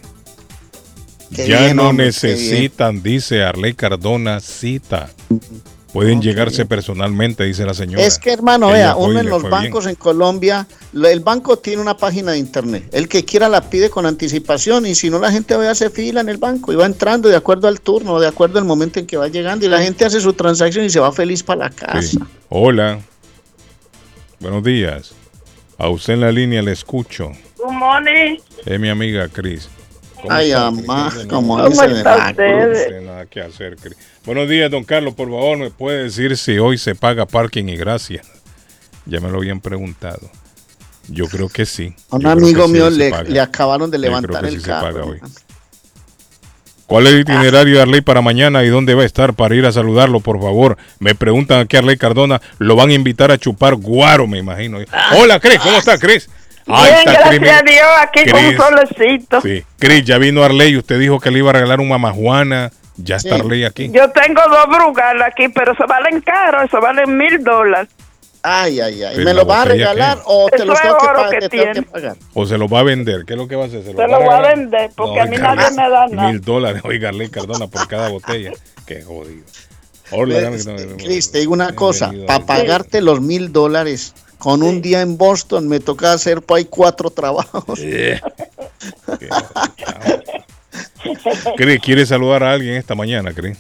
Qué 1.36 1.48
ya 1.48 1.60
bien, 1.62 1.78
no 1.78 1.90
hombre, 1.90 2.08
necesitan, 2.08 3.02
dice 3.04 3.44
Arley 3.44 3.74
Cardona, 3.74 4.40
cita. 4.40 5.10
Pueden 5.94 6.22
llegarse 6.22 6.66
personalmente, 6.66 7.44
dice 7.44 7.66
la 7.66 7.74
señora. 7.74 8.02
Es 8.06 8.18
que, 8.18 8.32
hermano, 8.32 8.70
Ella 8.70 8.76
vea, 8.78 8.96
uno 8.96 9.20
en 9.20 9.28
los 9.30 9.42
bien. 9.42 9.52
bancos 9.52 9.86
en 9.88 9.96
Colombia, 9.96 10.66
lo- 10.94 11.10
el 11.10 11.20
banco 11.20 11.58
tiene 11.58 11.82
una 11.82 11.98
página 11.98 12.32
de 12.32 12.38
internet. 12.38 12.88
El 12.94 13.10
que 13.10 13.26
quiera 13.26 13.50
la 13.50 13.70
pide 13.70 13.90
con 13.90 14.06
anticipación 14.06 14.86
y 14.86 14.96
si 14.96 15.10
no, 15.10 15.20
la 15.20 15.32
gente 15.34 15.54
va 15.56 15.68
a 15.68 15.72
hacer 15.72 15.92
fila 15.92 16.22
en 16.22 16.30
el 16.30 16.38
banco 16.38 16.72
y 16.72 16.78
va 16.78 16.86
entrando 16.86 17.28
de 17.28 17.36
acuerdo 17.36 17.68
al 17.68 17.82
turno, 17.82 18.22
de 18.22 18.28
acuerdo 18.28 18.58
al 18.58 18.64
momento 18.66 19.00
en 19.02 19.06
que 19.06 19.18
va 19.18 19.28
llegando 19.28 19.66
y 19.66 19.70
la 19.70 19.82
gente 19.82 20.06
hace 20.06 20.22
su 20.22 20.32
transacción 20.32 20.86
y 20.86 20.90
se 20.90 21.02
va 21.02 21.12
feliz 21.12 21.44
para 21.44 21.66
la 21.66 21.70
casa. 21.70 22.02
Sí. 22.02 22.18
Hola. 22.48 23.00
Buenos 24.40 24.64
días. 24.64 25.14
A 25.82 25.90
usted 25.90 26.14
en 26.14 26.22
la 26.22 26.32
línea 26.32 26.62
le 26.62 26.74
escucho. 26.74 27.32
Good 27.58 27.72
morning. 27.74 28.38
Es 28.68 28.80
mi 28.80 28.88
amiga 28.90 29.28
Cris. 29.28 29.68
¿Cómo 30.16 30.32
Ay, 30.32 30.50
está, 30.52 30.68
amá, 30.68 31.10
Cris? 31.12 31.26
como 31.26 31.58
¿Cómo 31.58 31.70
dice 31.70 31.88
sé 31.96 33.02
nada 33.02 33.26
que 33.26 33.42
hacer, 33.42 33.78
Cris. 33.78 33.98
Buenos 34.24 34.48
días, 34.48 34.70
don 34.70 34.84
Carlos. 34.84 35.16
Por 35.16 35.28
favor, 35.30 35.58
¿me 35.58 35.72
puede 35.72 36.04
decir 36.04 36.38
si 36.38 36.60
hoy 36.60 36.78
se 36.78 36.94
paga 36.94 37.26
parking 37.26 37.66
y 37.66 37.78
gracias? 37.78 38.28
Ya 39.08 39.20
me 39.22 39.32
lo 39.32 39.40
habían 39.40 39.60
preguntado. 39.60 40.30
Yo 41.08 41.26
creo 41.28 41.50
que 41.50 41.66
sí. 41.66 41.96
A 42.12 42.18
un 42.18 42.22
Yo 42.22 42.30
amigo 42.30 42.68
mío 42.68 42.92
se 42.92 43.12
le, 43.28 43.40
acabaron 43.40 43.90
de 43.90 43.98
Yo 43.98 44.02
creo 44.04 44.12
levantar 44.22 44.44
que 44.44 44.50
el 44.50 44.54
sí 44.54 44.62
se 44.62 44.68
carro. 44.68 44.94
paga 44.94 45.06
hoy. 45.06 45.20
¿Cuál 46.92 47.08
es 47.08 47.14
el 47.14 47.20
itinerario 47.22 47.76
de 47.78 47.82
Arley 47.84 48.02
para 48.02 48.22
mañana 48.22 48.66
y 48.66 48.68
dónde 48.68 48.96
va 48.96 49.04
a 49.04 49.06
estar 49.06 49.34
para 49.34 49.56
ir 49.56 49.66
a 49.66 49.72
saludarlo, 49.72 50.20
por 50.20 50.42
favor? 50.42 50.76
Me 51.00 51.16
preguntan 51.16 51.62
aquí 51.62 51.78
a 51.78 51.80
Arley 51.80 51.96
Cardona, 51.96 52.42
lo 52.58 52.76
van 52.76 52.90
a 52.90 52.94
invitar 52.94 53.32
a 53.32 53.38
chupar 53.38 53.76
guaro, 53.76 54.28
me 54.28 54.40
imagino. 54.40 54.80
Hola, 55.18 55.40
Cris, 55.40 55.60
¿cómo 55.60 55.78
está, 55.78 55.98
Cris? 55.98 56.30
Bien, 56.68 56.80
está, 56.98 57.14
gracias 57.14 57.40
mira. 57.40 57.60
a 57.60 57.62
Dios, 57.62 57.88
aquí 58.02 58.30
con 58.30 58.44
un 58.44 58.58
solecito. 58.58 59.40
Sí, 59.40 59.64
Cris, 59.80 60.04
ya 60.04 60.18
vino 60.18 60.44
Arley, 60.44 60.76
usted 60.76 61.00
dijo 61.00 61.22
que 61.22 61.32
le 61.32 61.40
iba 61.40 61.52
a 61.52 61.54
regalar 61.54 61.80
un 61.80 61.88
mamajuana, 61.88 62.72
ya 62.98 63.16
está 63.16 63.36
Arley 63.36 63.64
aquí. 63.64 63.90
Yo 63.90 64.10
tengo 64.10 64.42
dos 64.50 64.68
brugal 64.68 65.22
aquí, 65.22 65.48
pero 65.48 65.74
se 65.76 65.86
valen 65.86 66.20
caro, 66.20 66.62
eso 66.62 66.82
valen 66.82 67.16
mil 67.16 67.42
dólares. 67.42 67.88
Ay, 68.44 68.80
ay, 68.80 69.04
ay. 69.04 69.14
Pero 69.16 69.26
¿Me 69.26 69.34
lo 69.36 69.46
vas 69.46 69.66
a 69.66 69.70
regalar 69.70 70.18
¿qué? 70.18 70.24
o 70.26 70.50
te 70.50 70.56
es 70.56 70.62
tengo 70.64 70.74
que, 70.82 70.88
oro 70.90 70.98
pagar, 71.00 71.30
que 71.30 71.40
te 71.42 71.50
tengo 71.50 71.64
que 71.64 71.72
tiene. 71.74 71.88
pagar? 71.88 72.18
O 72.34 72.46
se 72.46 72.58
lo 72.58 72.68
va 72.68 72.80
a 72.80 72.84
vender, 72.84 73.24
¿qué 73.26 73.34
es 73.34 73.38
lo 73.40 73.48
que 73.48 73.56
va 73.56 73.66
a 73.66 73.68
hacer? 73.68 73.84
Se 73.84 73.94
lo 73.94 74.08
voy 74.20 74.30
a 74.30 74.42
vender 74.42 74.90
porque 74.96 75.18
No, 75.18 75.22
a 75.22 75.26
mí 75.26 75.38
nadie 75.38 75.70
me 75.72 75.90
da 75.90 76.08
nada. 76.08 76.32
Mil 76.32 76.42
dólares, 76.42 76.82
oiga, 76.86 77.10
Arley 77.10 77.30
Cardona 77.30 77.68
por 77.68 77.88
cada 77.88 78.10
botella. 78.10 78.52
Qué 78.86 79.04
jodido. 79.04 79.44
Dame- 80.12 80.98
Cris, 80.98 81.32
te 81.32 81.40
digo 81.40 81.54
una 81.54 81.74
cosa, 81.74 82.12
para 82.28 82.46
pagarte 82.46 83.00
los 83.02 83.22
mil 83.22 83.52
dólares 83.54 84.14
con 84.40 84.64
un 84.64 84.82
día 84.82 85.02
en 85.02 85.18
Boston 85.18 85.68
me 85.70 85.80
toca 85.80 86.12
hacer 86.12 86.42
por 86.42 86.58
ahí 86.58 86.66
cuatro 86.66 87.12
trabajos. 87.12 87.80
Cris, 91.56 91.80
¿quiere 91.82 92.06
saludar 92.06 92.44
a 92.44 92.52
alguien 92.52 92.76
esta 92.76 92.96
mañana, 92.96 93.34
Cris? 93.34 93.58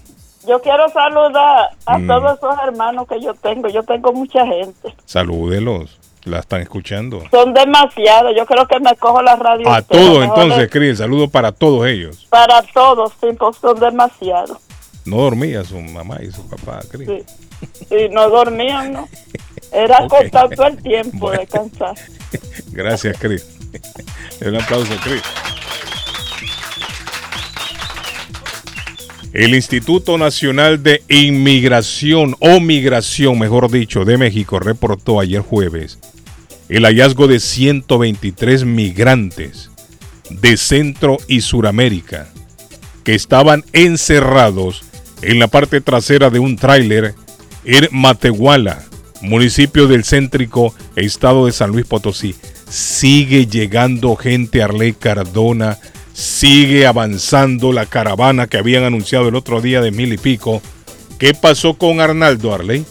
Yo 0.47 0.61
quiero 0.61 0.89
saludar 0.89 1.69
a 1.85 1.97
Mm. 1.97 2.07
todos 2.07 2.37
esos 2.37 2.55
hermanos 2.63 3.07
que 3.07 3.21
yo 3.21 3.33
tengo. 3.35 3.67
Yo 3.69 3.83
tengo 3.83 4.11
mucha 4.13 4.45
gente. 4.45 4.95
Salúdelos, 5.05 5.99
la 6.23 6.39
están 6.39 6.61
escuchando. 6.61 7.21
Son 7.31 7.53
demasiados. 7.53 8.33
Yo 8.35 8.45
creo 8.45 8.65
que 8.67 8.79
me 8.79 8.95
cojo 8.95 9.21
la 9.21 9.35
radio. 9.35 9.69
A 9.71 9.81
todos 9.81 10.23
entonces, 10.23 10.59
es 10.63 10.69
Cris, 10.71 10.97
saludo 10.97 11.29
para 11.29 11.51
todos 11.51 11.85
ellos. 11.87 12.25
Para 12.29 12.61
todos, 12.73 13.11
sí, 13.21 13.27
pues 13.37 13.57
son 13.57 13.79
demasiados. 13.79 14.57
No 15.05 15.17
dormía 15.17 15.63
su 15.63 15.79
mamá 15.79 16.17
y 16.21 16.31
su 16.31 16.47
papá, 16.49 16.79
Cris. 16.89 17.07
Sí. 17.07 17.85
Y 17.95 18.09
no 18.09 18.29
dormían, 18.29 18.93
¿no? 18.93 19.07
Era 19.71 19.99
Ok. 20.05 20.13
acostar 20.13 20.49
todo 20.49 20.67
el 20.67 20.81
tiempo, 20.81 21.17
Bueno. 21.27 21.39
descansar. 21.41 21.95
Gracias, 22.71 23.17
Cris. 23.19 23.57
Un 24.45 24.55
aplauso, 24.55 24.93
Cris. 25.03 25.21
El 29.33 29.55
Instituto 29.55 30.17
Nacional 30.17 30.83
de 30.83 31.03
Inmigración 31.07 32.35
o 32.39 32.59
Migración, 32.59 33.39
mejor 33.39 33.71
dicho, 33.71 34.03
de 34.03 34.17
México 34.17 34.59
reportó 34.59 35.21
ayer 35.21 35.41
jueves 35.41 35.99
el 36.67 36.83
hallazgo 36.83 37.27
de 37.27 37.39
123 37.39 38.65
migrantes 38.65 39.69
de 40.29 40.57
Centro 40.57 41.17
y 41.27 41.41
Suramérica 41.41 42.27
que 43.05 43.15
estaban 43.15 43.63
encerrados 43.71 44.83
en 45.21 45.39
la 45.39 45.47
parte 45.47 45.79
trasera 45.79 46.29
de 46.29 46.39
un 46.39 46.57
tráiler 46.57 47.15
en 47.63 47.87
Matehuala, 47.91 48.83
municipio 49.21 49.87
del 49.87 50.03
céntrico 50.03 50.73
estado 50.97 51.45
de 51.45 51.53
San 51.53 51.71
Luis 51.71 51.85
Potosí. 51.85 52.35
Sigue 52.69 53.47
llegando 53.47 54.15
gente 54.17 54.61
Arley 54.61 54.93
Cardona, 54.93 55.77
sigue 56.21 56.85
avanzando 56.85 57.73
la 57.73 57.87
caravana 57.87 58.47
que 58.47 58.57
habían 58.57 58.83
anunciado 58.83 59.27
el 59.27 59.35
otro 59.35 59.59
día 59.59 59.81
de 59.81 59.91
mil 59.91 60.13
y 60.13 60.17
pico. 60.17 60.61
¿Qué 61.17 61.33
pasó 61.33 61.73
con 61.73 61.99
Arnaldo 61.99 62.53
Arley? 62.53 62.85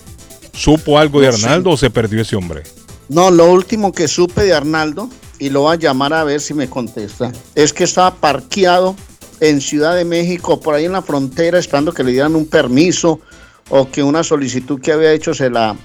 ¿Supo 0.52 0.98
algo 0.98 1.20
de. 1.20 1.28
Arnaldo 1.28 1.70
o 1.70 1.76
se 1.76 1.90
perdió 1.90 2.22
ese 2.22 2.36
hombre? 2.36 2.64
No, 3.08 3.30
lo 3.30 3.50
último 3.50 3.92
que 3.92 4.08
supe 4.08 4.42
de 4.42 4.52
Arnaldo, 4.52 5.08
y 5.38 5.50
lo 5.50 5.62
voy 5.62 5.76
a 5.76 5.78
llamar 5.78 6.12
a 6.12 6.24
ver 6.24 6.40
si 6.40 6.54
me 6.54 6.68
contesta, 6.68 7.32
es 7.54 7.72
que 7.72 7.84
estaba 7.84 8.14
parqueado 8.14 8.96
en 9.40 9.60
Ciudad 9.60 9.94
de 9.94 10.04
México, 10.04 10.60
por 10.60 10.74
ahí 10.74 10.84
en 10.84 10.92
la 10.92 11.02
frontera, 11.02 11.58
esperando 11.58 11.92
que 11.92 12.04
le 12.04 12.12
dieran 12.12 12.34
un 12.34 12.46
permiso 12.46 13.20
o 13.68 13.90
que 13.90 14.02
una 14.02 14.22
solicitud 14.22 14.80
que 14.80 14.92
había 14.92 15.12
hecho 15.12 15.34
se 15.34 15.50
la 15.50 15.76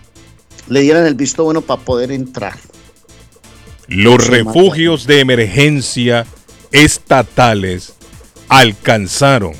le 0.67 0.81
dieran 0.81 1.05
el 1.05 1.13
visto 1.13 1.43
bueno 1.43 1.61
para 1.61 1.81
poder 1.81 2.11
entrar. 2.11 2.57
Los 3.87 4.27
refugios 4.27 5.05
de 5.05 5.19
emergencia 5.19 6.25
estatales 6.75 7.93
alcanzaron 8.49 9.53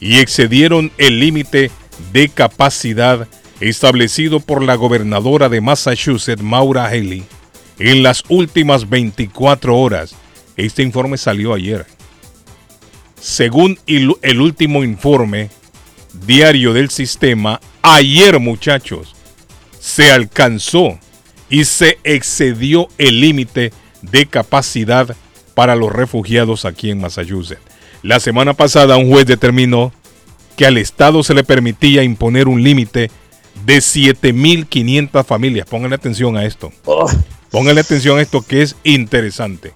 y 0.00 0.20
excedieron 0.20 0.90
el 0.96 1.20
límite 1.20 1.70
de 2.12 2.30
capacidad 2.30 3.28
establecido 3.60 4.40
por 4.40 4.62
la 4.62 4.74
gobernadora 4.74 5.50
de 5.50 5.60
Massachusetts, 5.60 6.42
Maura 6.42 6.86
Haley, 6.86 7.24
en 7.78 8.02
las 8.02 8.24
últimas 8.30 8.88
24 8.88 9.76
horas. 9.76 10.14
Este 10.56 10.82
informe 10.82 11.18
salió 11.18 11.52
ayer. 11.52 11.84
Según 13.20 13.78
el, 13.86 14.40
último 14.40 14.82
informe 14.82 15.50
diario 16.26 16.72
del 16.72 16.88
sistema, 16.88 17.60
ayer 17.82 18.40
muchachos, 18.40 19.14
se 19.78 20.10
alcanzó 20.10 20.98
y 21.50 21.66
se 21.66 21.98
excedió 22.02 22.88
el 22.96 23.20
límite 23.20 23.74
de 24.00 24.24
capacidad 24.24 25.14
para 25.56 25.74
los 25.74 25.90
refugiados 25.90 26.66
aquí 26.66 26.90
en 26.90 27.00
Massachusetts. 27.00 27.62
La 28.02 28.20
semana 28.20 28.52
pasada 28.52 28.98
un 28.98 29.10
juez 29.10 29.24
determinó 29.24 29.90
que 30.54 30.66
al 30.66 30.76
Estado 30.76 31.22
se 31.22 31.32
le 31.32 31.44
permitía 31.44 32.02
imponer 32.02 32.46
un 32.46 32.62
límite 32.62 33.10
de 33.64 33.78
7.500 33.78 35.24
familias. 35.24 35.66
Pónganle 35.66 35.96
atención 35.96 36.36
a 36.36 36.44
esto. 36.44 36.72
Pónganle 37.50 37.80
atención 37.80 38.18
a 38.18 38.20
esto 38.20 38.42
que 38.42 38.60
es 38.60 38.76
interesante. 38.84 39.72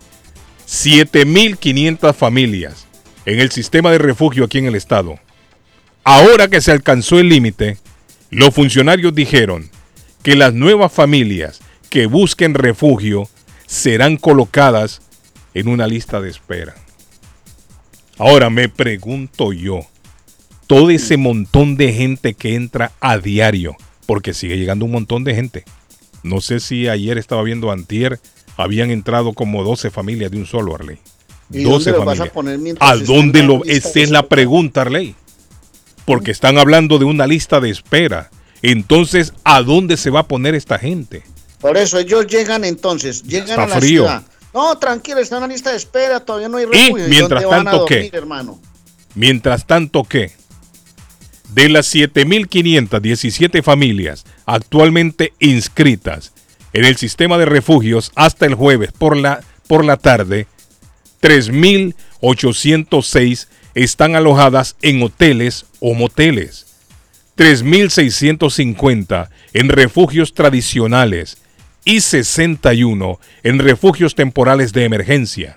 7.500 0.68 2.12
familias 2.12 2.86
en 3.24 3.40
el 3.40 3.50
sistema 3.50 3.90
de 3.90 3.98
refugio 3.98 4.44
aquí 4.44 4.58
en 4.58 4.66
el 4.66 4.74
Estado. 4.74 5.18
Ahora 6.04 6.48
que 6.48 6.60
se 6.60 6.72
alcanzó 6.72 7.18
el 7.18 7.30
límite, 7.30 7.78
los 8.28 8.54
funcionarios 8.54 9.14
dijeron 9.14 9.70
que 10.22 10.36
las 10.36 10.52
nuevas 10.52 10.92
familias 10.92 11.60
que 11.88 12.04
busquen 12.04 12.52
refugio 12.52 13.30
serán 13.66 14.18
colocadas 14.18 15.00
en 15.54 15.68
una 15.68 15.86
lista 15.86 16.20
de 16.20 16.30
espera. 16.30 16.74
Ahora 18.18 18.50
me 18.50 18.68
pregunto 18.68 19.52
yo, 19.52 19.80
todo 20.66 20.90
ese 20.90 21.16
montón 21.16 21.76
de 21.76 21.92
gente 21.92 22.34
que 22.34 22.54
entra 22.54 22.92
a 23.00 23.18
diario, 23.18 23.76
porque 24.06 24.34
sigue 24.34 24.58
llegando 24.58 24.84
un 24.84 24.90
montón 24.92 25.24
de 25.24 25.34
gente. 25.34 25.64
No 26.22 26.40
sé 26.40 26.60
si 26.60 26.86
ayer 26.88 27.16
estaba 27.18 27.42
viendo 27.42 27.70
Antier, 27.70 28.20
habían 28.56 28.90
entrado 28.90 29.32
como 29.32 29.64
12 29.64 29.90
familias 29.90 30.30
de 30.30 30.36
un 30.36 30.46
solo 30.46 30.74
Arley. 30.74 30.98
¿Y 31.50 31.62
12 31.62 31.90
dónde 31.90 31.92
lo 31.92 32.04
vas 32.04 32.14
a 32.14 32.16
familias. 32.16 32.34
poner 32.34 32.58
mientras 32.58 32.90
¿A 32.90 32.96
dónde 32.96 33.42
lo? 33.42 33.64
Esa 33.64 34.00
es 34.00 34.10
la 34.10 34.28
pregunta, 34.28 34.82
Arley. 34.82 35.14
Porque 36.04 36.30
están 36.30 36.58
hablando 36.58 36.98
de 36.98 37.06
una 37.06 37.26
lista 37.26 37.60
de 37.60 37.70
espera. 37.70 38.30
Entonces, 38.62 39.32
¿a 39.44 39.62
dónde 39.62 39.96
se 39.96 40.10
va 40.10 40.20
a 40.20 40.28
poner 40.28 40.54
esta 40.54 40.78
gente? 40.78 41.22
Por 41.60 41.76
eso 41.76 41.98
ellos 41.98 42.26
llegan 42.26 42.64
entonces, 42.64 43.22
llegan 43.22 43.48
Está 43.50 43.64
a 43.64 43.66
la 43.68 43.76
frío. 43.76 44.02
ciudad. 44.02 44.22
No, 44.52 44.76
tranquilo, 44.78 45.20
están 45.20 45.36
en 45.38 45.42
la 45.48 45.54
lista 45.54 45.70
de 45.70 45.76
espera, 45.76 46.18
todavía 46.20 46.48
no 46.48 46.56
hay 46.56 46.64
Y 46.64 46.66
refugio. 46.66 47.06
mientras 47.08 47.42
dónde 47.42 47.56
van 47.56 47.68
a 47.68 47.70
tanto, 47.70 47.86
¿qué? 47.86 47.94
dormir, 47.94 48.16
hermano? 48.16 48.60
Mientras 49.14 49.66
tanto, 49.66 50.02
¿qué? 50.04 50.32
De 51.54 51.68
las 51.68 51.92
7.517 51.94 53.62
familias 53.62 54.24
actualmente 54.46 55.32
inscritas 55.40 56.32
en 56.72 56.84
el 56.84 56.96
sistema 56.96 57.38
de 57.38 57.44
refugios 57.46 58.12
hasta 58.14 58.46
el 58.46 58.54
jueves 58.54 58.92
por 58.92 59.16
la, 59.16 59.40
por 59.66 59.84
la 59.84 59.96
tarde, 59.96 60.46
3.806 61.22 63.48
están 63.74 64.14
alojadas 64.16 64.76
en 64.82 65.02
hoteles 65.02 65.66
o 65.80 65.94
moteles, 65.94 66.66
3.650 67.36 69.28
en 69.52 69.68
refugios 69.68 70.32
tradicionales 70.34 71.38
y 71.84 72.00
61 72.00 73.18
en 73.42 73.58
refugios 73.58 74.14
temporales 74.14 74.72
de 74.72 74.84
emergencia. 74.84 75.56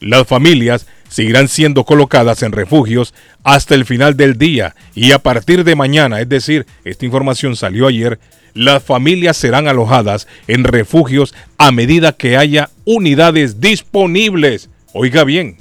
Las 0.00 0.26
familias 0.26 0.86
seguirán 1.08 1.48
siendo 1.48 1.84
colocadas 1.84 2.42
en 2.42 2.52
refugios 2.52 3.14
hasta 3.42 3.74
el 3.74 3.84
final 3.84 4.16
del 4.16 4.36
día 4.36 4.74
y 4.94 5.12
a 5.12 5.18
partir 5.18 5.64
de 5.64 5.76
mañana, 5.76 6.20
es 6.20 6.28
decir, 6.28 6.66
esta 6.84 7.06
información 7.06 7.56
salió 7.56 7.86
ayer, 7.86 8.18
las 8.52 8.82
familias 8.82 9.36
serán 9.36 9.66
alojadas 9.66 10.28
en 10.46 10.64
refugios 10.64 11.34
a 11.58 11.72
medida 11.72 12.12
que 12.12 12.36
haya 12.36 12.70
unidades 12.84 13.60
disponibles. 13.60 14.70
Oiga 14.92 15.24
bien, 15.24 15.56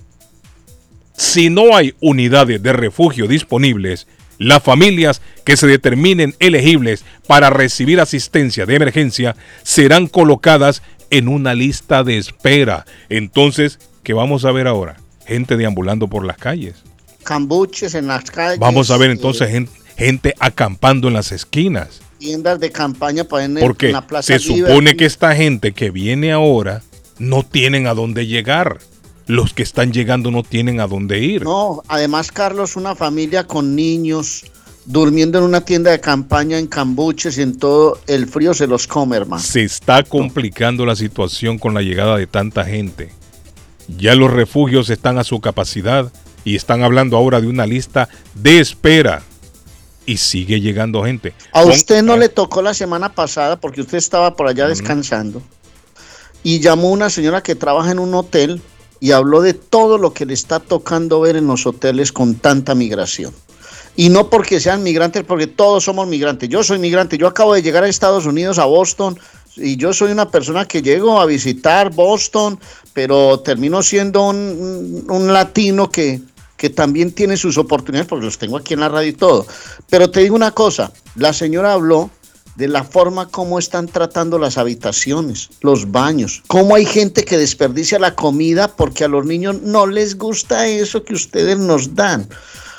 si 1.15 1.49
no 1.49 1.75
hay 1.75 1.93
unidades 1.99 2.61
de 2.61 2.73
refugio 2.73 3.27
disponibles, 3.27 4.07
las 4.47 4.63
familias 4.63 5.21
que 5.45 5.57
se 5.57 5.67
determinen 5.67 6.35
elegibles 6.39 7.03
para 7.27 7.49
recibir 7.49 7.99
asistencia 7.99 8.65
de 8.65 8.75
emergencia 8.75 9.35
serán 9.63 10.07
colocadas 10.07 10.81
en 11.09 11.27
una 11.27 11.53
lista 11.53 12.03
de 12.03 12.17
espera. 12.17 12.85
Entonces, 13.09 13.79
¿qué 14.03 14.13
vamos 14.13 14.45
a 14.45 14.51
ver 14.51 14.67
ahora? 14.67 14.97
Gente 15.25 15.57
deambulando 15.57 16.07
por 16.07 16.25
las 16.25 16.37
calles. 16.37 16.75
Cambuches 17.23 17.95
en 17.95 18.07
las 18.07 18.29
calles. 18.29 18.59
Vamos 18.59 18.91
a 18.91 18.97
ver 18.97 19.09
eh, 19.09 19.13
entonces 19.13 19.49
gen- 19.49 19.69
gente 19.97 20.33
acampando 20.39 21.07
en 21.07 21.13
las 21.13 21.31
esquinas. 21.31 22.01
tiendas 22.17 22.59
de 22.59 22.71
campaña 22.71 23.23
para 23.25 23.45
en, 23.45 23.55
Porque 23.55 23.87
en 23.87 23.93
la 23.93 24.07
plaza 24.07 24.27
se 24.33 24.39
supone 24.39 24.95
que 24.95 25.05
esta 25.05 25.35
gente 25.35 25.71
que 25.73 25.91
viene 25.91 26.31
ahora 26.31 26.81
no 27.19 27.43
tienen 27.43 27.85
a 27.87 27.93
dónde 27.93 28.25
llegar. 28.27 28.79
Los 29.27 29.53
que 29.53 29.63
están 29.63 29.93
llegando 29.93 30.31
no 30.31 30.43
tienen 30.43 30.79
a 30.79 30.87
dónde 30.87 31.19
ir. 31.19 31.43
No, 31.43 31.81
además, 31.87 32.31
Carlos, 32.31 32.75
una 32.75 32.95
familia 32.95 33.45
con 33.45 33.75
niños 33.75 34.45
durmiendo 34.85 35.37
en 35.37 35.45
una 35.45 35.61
tienda 35.61 35.91
de 35.91 36.01
campaña 36.01 36.57
en 36.57 36.67
cambuches 36.67 37.37
y 37.37 37.41
en 37.41 37.57
todo 37.57 37.99
el 38.07 38.27
frío 38.27 38.53
se 38.53 38.67
los 38.67 38.85
come, 38.87 39.15
hermano. 39.15 39.41
Se 39.41 39.63
está 39.63 40.03
complicando 40.03 40.85
la 40.85 40.95
situación 40.95 41.57
con 41.57 41.73
la 41.73 41.81
llegada 41.81 42.17
de 42.17 42.27
tanta 42.27 42.65
gente. 42.65 43.11
Ya 43.97 44.15
los 44.15 44.31
refugios 44.31 44.89
están 44.89 45.17
a 45.17 45.23
su 45.23 45.39
capacidad 45.39 46.11
y 46.43 46.55
están 46.55 46.83
hablando 46.83 47.15
ahora 47.15 47.39
de 47.39 47.47
una 47.47 47.65
lista 47.65 48.09
de 48.35 48.59
espera. 48.59 49.23
Y 50.05 50.17
sigue 50.17 50.59
llegando 50.59 51.05
gente. 51.05 51.33
A 51.53 51.63
usted 51.63 52.03
no 52.03 52.17
le 52.17 52.27
tocó 52.27 52.61
la 52.61 52.73
semana 52.73 53.13
pasada 53.13 53.55
porque 53.55 53.79
usted 53.79 53.97
estaba 53.97 54.35
por 54.35 54.47
allá 54.47 54.67
descansando 54.67 55.41
y 56.43 56.59
llamó 56.59 56.91
una 56.91 57.09
señora 57.09 57.41
que 57.41 57.55
trabaja 57.55 57.91
en 57.91 57.99
un 57.99 58.13
hotel 58.13 58.61
y 59.03 59.11
habló 59.11 59.41
de 59.41 59.53
todo 59.53 59.97
lo 59.97 60.13
que 60.13 60.25
le 60.25 60.33
está 60.33 60.61
tocando 60.61 61.19
ver 61.19 61.35
en 61.35 61.45
los 61.45 61.65
hoteles 61.65 62.13
con 62.13 62.35
tanta 62.35 62.73
migración. 62.73 63.33
Y 63.97 64.07
no 64.07 64.29
porque 64.29 64.61
sean 64.61 64.81
migrantes, 64.81 65.25
porque 65.25 65.45
todos 65.45 65.83
somos 65.83 66.07
migrantes. 66.07 66.47
Yo 66.47 66.63
soy 66.63 66.79
migrante, 66.79 67.17
yo 67.17 67.27
acabo 67.27 67.53
de 67.53 67.61
llegar 67.61 67.83
a 67.83 67.89
Estados 67.89 68.25
Unidos, 68.25 68.59
a 68.59 68.65
Boston, 68.65 69.19
y 69.57 69.75
yo 69.75 69.91
soy 69.91 70.13
una 70.13 70.31
persona 70.31 70.65
que 70.65 70.81
llego 70.81 71.19
a 71.19 71.25
visitar 71.25 71.93
Boston, 71.93 72.57
pero 72.93 73.41
termino 73.41 73.83
siendo 73.83 74.25
un, 74.25 75.05
un 75.09 75.33
latino 75.33 75.91
que, 75.91 76.21
que 76.55 76.69
también 76.69 77.11
tiene 77.11 77.35
sus 77.35 77.57
oportunidades, 77.57 78.07
porque 78.07 78.23
los 78.23 78.37
tengo 78.37 78.55
aquí 78.55 78.73
en 78.73 78.79
la 78.79 78.87
radio 78.87 79.09
y 79.09 79.13
todo. 79.15 79.45
Pero 79.89 80.09
te 80.11 80.21
digo 80.21 80.33
una 80.33 80.51
cosa, 80.51 80.93
la 81.15 81.33
señora 81.33 81.73
habló 81.73 82.09
de 82.55 82.67
la 82.67 82.83
forma 82.83 83.27
como 83.29 83.57
están 83.57 83.87
tratando 83.87 84.37
las 84.37 84.57
habitaciones, 84.57 85.49
los 85.61 85.91
baños, 85.91 86.43
cómo 86.47 86.75
hay 86.75 86.85
gente 86.85 87.23
que 87.23 87.37
desperdicia 87.37 87.99
la 87.99 88.15
comida 88.15 88.67
porque 88.67 89.03
a 89.03 89.07
los 89.07 89.25
niños 89.25 89.61
no 89.61 89.87
les 89.87 90.17
gusta 90.17 90.67
eso 90.67 91.03
que 91.03 91.13
ustedes 91.13 91.57
nos 91.57 91.95
dan. 91.95 92.27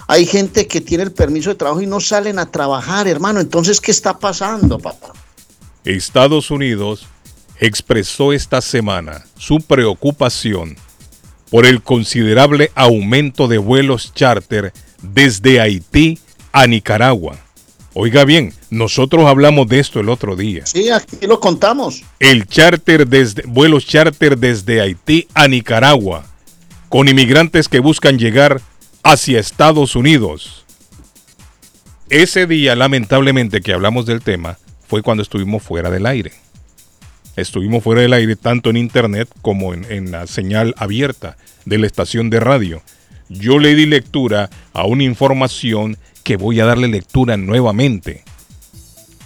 Hay 0.06 0.26
gente 0.26 0.66
que 0.66 0.80
tiene 0.80 1.04
el 1.04 1.12
permiso 1.12 1.50
de 1.50 1.56
trabajo 1.56 1.80
y 1.80 1.86
no 1.86 1.98
salen 1.98 2.38
a 2.38 2.50
trabajar, 2.50 3.08
hermano. 3.08 3.40
Entonces, 3.40 3.80
¿qué 3.80 3.90
está 3.90 4.18
pasando, 4.18 4.78
papá? 4.78 5.12
Estados 5.84 6.50
Unidos 6.50 7.06
expresó 7.58 8.32
esta 8.32 8.60
semana 8.60 9.24
su 9.38 9.58
preocupación 9.58 10.76
por 11.50 11.66
el 11.66 11.82
considerable 11.82 12.70
aumento 12.74 13.48
de 13.48 13.58
vuelos 13.58 14.12
charter 14.12 14.72
desde 15.02 15.60
Haití 15.60 16.18
a 16.52 16.66
Nicaragua. 16.66 17.38
Oiga 17.94 18.24
bien, 18.24 18.52
nosotros 18.74 19.26
hablamos 19.26 19.68
de 19.68 19.78
esto 19.78 20.00
el 20.00 20.08
otro 20.08 20.36
día. 20.36 20.66
Sí, 20.66 20.90
aquí 20.90 21.26
lo 21.26 21.40
contamos. 21.40 22.02
El 22.18 22.46
charter 22.46 23.06
desde 23.06 23.42
vuelos 23.46 23.86
charter 23.86 24.36
desde 24.36 24.80
Haití 24.80 25.28
a 25.34 25.48
Nicaragua 25.48 26.24
con 26.88 27.08
inmigrantes 27.08 27.68
que 27.68 27.80
buscan 27.80 28.18
llegar 28.18 28.60
hacia 29.02 29.40
Estados 29.40 29.96
Unidos. 29.96 30.64
Ese 32.10 32.46
día, 32.46 32.76
lamentablemente, 32.76 33.60
que 33.60 33.72
hablamos 33.72 34.06
del 34.06 34.20
tema, 34.22 34.58
fue 34.86 35.02
cuando 35.02 35.22
estuvimos 35.22 35.62
fuera 35.62 35.90
del 35.90 36.06
aire. 36.06 36.32
Estuvimos 37.36 37.82
fuera 37.82 38.02
del 38.02 38.12
aire 38.12 38.36
tanto 38.36 38.70
en 38.70 38.76
internet 38.76 39.28
como 39.42 39.74
en, 39.74 39.90
en 39.90 40.10
la 40.12 40.26
señal 40.26 40.74
abierta 40.76 41.36
de 41.64 41.78
la 41.78 41.86
estación 41.86 42.30
de 42.30 42.40
radio. 42.40 42.82
Yo 43.28 43.58
le 43.58 43.74
di 43.74 43.86
lectura 43.86 44.50
a 44.72 44.84
una 44.84 45.04
información 45.04 45.96
que 46.22 46.36
voy 46.36 46.60
a 46.60 46.64
darle 46.64 46.88
lectura 46.88 47.36
nuevamente. 47.36 48.24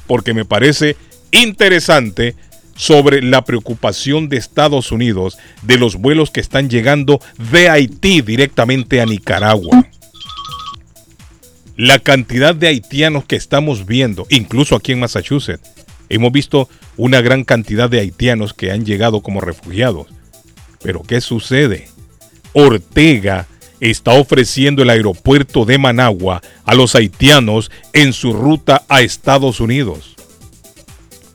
Porque 0.08 0.34
me 0.34 0.44
parece 0.44 0.96
interesante 1.30 2.34
sobre 2.74 3.22
la 3.22 3.44
preocupación 3.44 4.28
de 4.28 4.36
Estados 4.38 4.90
Unidos 4.90 5.38
de 5.62 5.78
los 5.78 5.96
vuelos 5.96 6.30
que 6.30 6.40
están 6.40 6.68
llegando 6.70 7.20
de 7.50 7.68
Haití 7.68 8.22
directamente 8.22 9.00
a 9.00 9.06
Nicaragua. 9.06 9.86
La 11.76 12.00
cantidad 12.00 12.56
de 12.56 12.68
haitianos 12.68 13.24
que 13.24 13.36
estamos 13.36 13.86
viendo, 13.86 14.26
incluso 14.30 14.74
aquí 14.74 14.92
en 14.92 15.00
Massachusetts, 15.00 15.70
hemos 16.08 16.32
visto 16.32 16.68
una 16.96 17.20
gran 17.20 17.44
cantidad 17.44 17.88
de 17.88 18.00
haitianos 18.00 18.52
que 18.52 18.72
han 18.72 18.84
llegado 18.84 19.20
como 19.20 19.40
refugiados. 19.40 20.08
Pero 20.82 21.02
¿qué 21.02 21.20
sucede? 21.20 21.88
Ortega 22.52 23.46
está 23.80 24.12
ofreciendo 24.12 24.82
el 24.82 24.90
aeropuerto 24.90 25.64
de 25.64 25.78
Managua 25.78 26.42
a 26.64 26.74
los 26.74 26.94
haitianos 26.94 27.70
en 27.92 28.12
su 28.12 28.32
ruta 28.32 28.84
a 28.88 29.02
Estados 29.02 29.60
Unidos. 29.60 30.16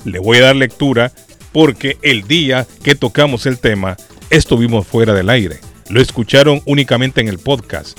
Le 0.05 0.19
voy 0.19 0.37
a 0.37 0.43
dar 0.43 0.55
lectura 0.55 1.13
porque 1.51 1.97
el 2.01 2.27
día 2.27 2.67
que 2.83 2.95
tocamos 2.95 3.45
el 3.45 3.59
tema 3.59 3.95
estuvimos 4.29 4.85
fuera 4.85 5.13
del 5.13 5.29
aire. 5.29 5.59
Lo 5.89 6.01
escucharon 6.01 6.61
únicamente 6.65 7.21
en 7.21 7.27
el 7.27 7.39
podcast, 7.39 7.97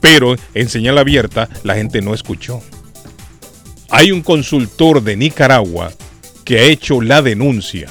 pero 0.00 0.36
en 0.54 0.68
señal 0.68 0.98
abierta 0.98 1.48
la 1.64 1.74
gente 1.74 2.02
no 2.02 2.14
escuchó. 2.14 2.62
Hay 3.88 4.12
un 4.12 4.22
consultor 4.22 5.02
de 5.02 5.16
Nicaragua 5.16 5.92
que 6.44 6.58
ha 6.58 6.62
hecho 6.62 7.00
la 7.00 7.22
denuncia. 7.22 7.88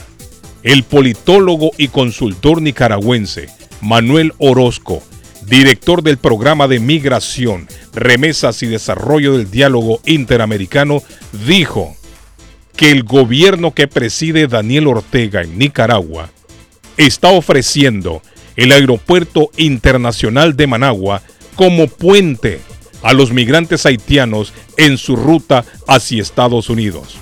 El 0.63 0.83
politólogo 0.83 1.71
y 1.77 1.87
consultor 1.87 2.61
nicaragüense 2.61 3.47
Manuel 3.81 4.33
Orozco, 4.37 5.01
director 5.49 6.03
del 6.03 6.17
programa 6.17 6.67
de 6.67 6.79
migración, 6.79 7.67
remesas 7.93 8.61
y 8.63 8.67
desarrollo 8.67 9.37
del 9.37 9.49
diálogo 9.49 9.99
interamericano, 10.05 11.01
dijo 11.45 11.95
que 12.75 12.91
el 12.91 13.03
gobierno 13.03 13.73
que 13.73 13.87
preside 13.87 14.47
Daniel 14.47 14.87
Ortega 14.87 15.41
en 15.41 15.57
Nicaragua 15.57 16.29
está 16.97 17.29
ofreciendo 17.29 18.21
el 18.55 18.71
aeropuerto 18.71 19.51
internacional 19.57 20.55
de 20.55 20.67
Managua 20.67 21.21
como 21.55 21.87
puente 21.87 22.61
a 23.01 23.13
los 23.13 23.31
migrantes 23.31 23.85
haitianos 23.85 24.53
en 24.77 24.97
su 24.97 25.15
ruta 25.15 25.65
hacia 25.87 26.21
Estados 26.21 26.69
Unidos. 26.69 27.17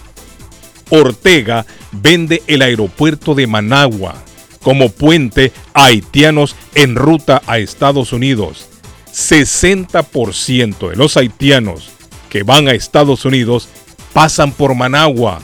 Ortega 0.90 1.66
vende 1.92 2.42
el 2.48 2.62
aeropuerto 2.62 3.36
de 3.36 3.48
Managua 3.48 4.24
como 4.62 4.90
puente 4.90 5.52
a 5.74 5.86
haitianos 5.86 6.56
en 6.76 6.96
ruta 6.96 7.42
a 7.48 7.60
Estados 7.60 8.14
Unidos. 8.14 8.68
60% 9.14 10.90
de 10.90 10.96
los 10.96 11.18
haitianos 11.18 11.90
que 12.30 12.44
van 12.44 12.68
a 12.68 12.72
Estados 12.72 13.26
Unidos 13.26 13.68
pasan 14.14 14.52
por 14.52 14.76
Managua. 14.76 15.42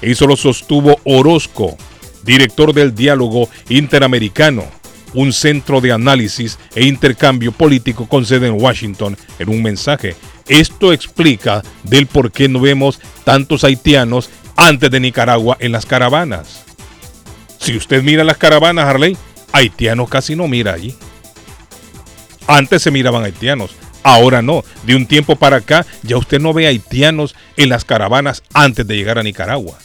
Eso 0.00 0.26
lo 0.26 0.36
sostuvo 0.36 0.98
Orozco, 1.04 1.76
director 2.24 2.72
del 2.72 2.94
Diálogo 2.94 3.48
Interamericano, 3.68 4.64
un 5.14 5.32
centro 5.32 5.80
de 5.80 5.92
análisis 5.92 6.58
e 6.74 6.84
intercambio 6.84 7.52
político 7.52 8.08
con 8.08 8.24
sede 8.24 8.48
en 8.48 8.60
Washington, 8.60 9.16
en 9.38 9.48
un 9.48 9.62
mensaje. 9.62 10.16
Esto 10.48 10.92
explica 10.92 11.62
del 11.84 12.06
por 12.06 12.32
qué 12.32 12.48
no 12.48 12.60
vemos 12.60 12.98
tantos 13.24 13.62
haitianos 13.64 14.30
antes 14.56 14.90
de 14.90 15.00
Nicaragua 15.00 15.56
en 15.60 15.72
las 15.72 15.86
caravanas. 15.86 16.64
Si 17.62 17.76
usted 17.76 18.02
mira 18.02 18.24
las 18.24 18.38
caravanas, 18.38 18.86
Harley, 18.86 19.16
haitianos 19.52 20.08
casi 20.08 20.34
no 20.34 20.48
mira 20.48 20.72
allí. 20.74 20.94
Antes 22.48 22.82
se 22.82 22.90
miraban 22.90 23.22
haitianos, 23.22 23.70
Ahora 24.02 24.42
no, 24.42 24.64
de 24.82 24.96
un 24.96 25.06
tiempo 25.06 25.36
para 25.36 25.58
acá 25.58 25.86
ya 26.02 26.16
usted 26.16 26.40
no 26.40 26.52
ve 26.52 26.66
haitianos 26.66 27.36
en 27.56 27.68
las 27.68 27.84
caravanas 27.84 28.42
antes 28.52 28.84
de 28.84 28.96
llegar 28.96 29.16
a 29.18 29.22
Nicaragua. 29.22 29.78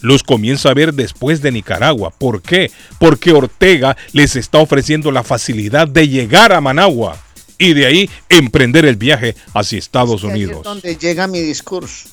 Los 0.00 0.22
comienza 0.22 0.68
a 0.70 0.74
ver 0.74 0.94
después 0.94 1.42
de 1.42 1.50
Nicaragua. 1.50 2.12
¿Por 2.16 2.40
qué? 2.40 2.70
Porque 3.00 3.32
Ortega 3.32 3.96
les 4.12 4.36
está 4.36 4.58
ofreciendo 4.58 5.10
la 5.10 5.24
facilidad 5.24 5.88
de 5.88 6.08
llegar 6.08 6.52
a 6.52 6.60
Managua 6.60 7.16
y 7.58 7.72
de 7.72 7.86
ahí 7.86 8.10
emprender 8.28 8.84
el 8.84 8.94
viaje 8.96 9.34
hacia 9.54 9.78
Estados 9.78 10.22
Ahí 10.22 10.28
es 10.28 10.34
Unidos. 10.34 10.62
donde 10.62 10.96
llega 10.96 11.26
mi 11.26 11.40
discurso. 11.40 12.10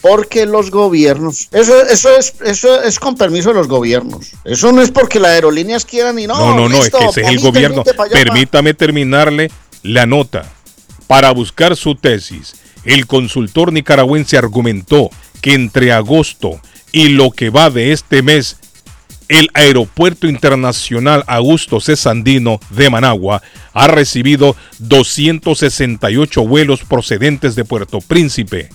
Porque 0.00 0.46
los 0.46 0.70
gobiernos, 0.70 1.48
eso, 1.52 1.82
eso, 1.86 2.16
es, 2.16 2.34
eso 2.42 2.82
es 2.82 2.98
con 2.98 3.16
permiso 3.16 3.50
de 3.50 3.56
los 3.56 3.68
gobiernos. 3.68 4.32
Eso 4.44 4.72
no 4.72 4.80
es 4.80 4.90
porque 4.90 5.20
las 5.20 5.32
aerolíneas 5.32 5.84
quieran 5.84 6.18
y 6.18 6.26
no. 6.26 6.38
No, 6.38 6.56
no, 6.56 6.68
no, 6.68 6.82
es 6.82 6.90
que 6.90 7.04
ese 7.04 7.20
es 7.20 7.28
el 7.28 7.40
gobierno. 7.40 7.84
Permítame 8.10 8.72
terminarle 8.72 9.50
la 9.82 10.06
nota. 10.06 10.50
Para 11.06 11.32
buscar 11.32 11.76
su 11.76 11.96
tesis, 11.96 12.54
el 12.84 13.06
consultor 13.06 13.72
nicaragüense 13.72 14.38
argumentó 14.38 15.10
que 15.42 15.54
entre 15.54 15.92
agosto 15.92 16.60
y 16.92 17.08
lo 17.08 17.30
que 17.30 17.50
va 17.50 17.70
de 17.70 17.92
este 17.92 18.22
mes, 18.22 18.56
el 19.28 19.48
Aeropuerto 19.54 20.26
Internacional 20.26 21.24
Augusto 21.26 21.80
C. 21.80 21.96
Sandino 21.96 22.58
de 22.70 22.90
Managua 22.90 23.42
ha 23.72 23.86
recibido 23.86 24.56
268 24.78 26.42
vuelos 26.46 26.84
procedentes 26.84 27.54
de 27.54 27.64
Puerto 27.64 28.00
Príncipe, 28.00 28.70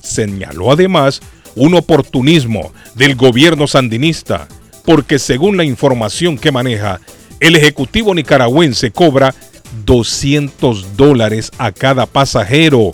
Señaló 0.02 0.72
además 0.72 1.22
un 1.56 1.76
oportunismo 1.76 2.74
del 2.96 3.16
gobierno 3.16 3.68
sandinista, 3.68 4.48
porque 4.86 5.20
según 5.20 5.58
la 5.58 5.64
información 5.64 6.38
que 6.38 6.52
maneja, 6.52 7.00
el 7.40 7.56
Ejecutivo 7.56 8.16
nicaragüense 8.16 8.92
cobra 8.92 9.34
200 9.86 10.96
dólares 10.96 11.52
a 11.58 11.72
cada 11.72 12.06
pasajero, 12.06 12.94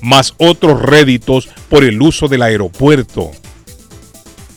más 0.00 0.34
otros 0.38 0.80
réditos 0.82 1.48
por 1.68 1.84
el 1.84 2.00
uso 2.02 2.28
del 2.28 2.42
aeropuerto. 2.42 3.30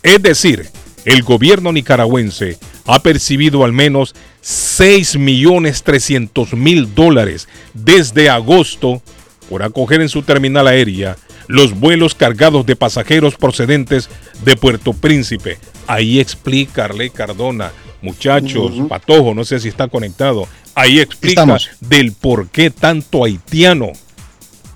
Es 0.06 0.22
decir, 0.22 0.70
el 1.04 1.24
gobierno 1.24 1.74
nicaragüense 1.74 2.58
ha 2.86 3.02
percibido 3.02 3.66
al 3.66 3.74
menos 3.74 4.14
6.300.000 4.44 6.86
dólares 6.94 7.48
desde 7.74 8.30
agosto 8.30 9.02
por 9.50 9.64
acoger 9.64 10.02
en 10.02 10.10
su 10.10 10.22
terminal 10.22 10.68
aérea 10.68 11.18
los 11.48 11.80
vuelos 11.80 12.14
cargados 12.14 12.68
de 12.68 12.76
pasajeros 12.76 13.34
procedentes 13.34 14.08
de 14.44 14.56
Puerto 14.56 14.94
Príncipe. 14.94 15.58
Ahí 15.88 16.20
explica 16.20 16.86
Arley 16.86 17.10
Cardona, 17.10 17.72
muchachos, 18.04 18.74
Patojo, 18.88 19.34
no 19.34 19.44
sé 19.44 19.60
si 19.60 19.70
está 19.70 19.88
conectado, 19.88 20.48
ahí 20.76 21.00
explica 21.00 21.42
Estamos. 21.42 21.72
del 21.80 22.12
por 22.12 22.50
qué 22.50 22.70
tanto 22.70 23.24
haitiano 23.24 23.92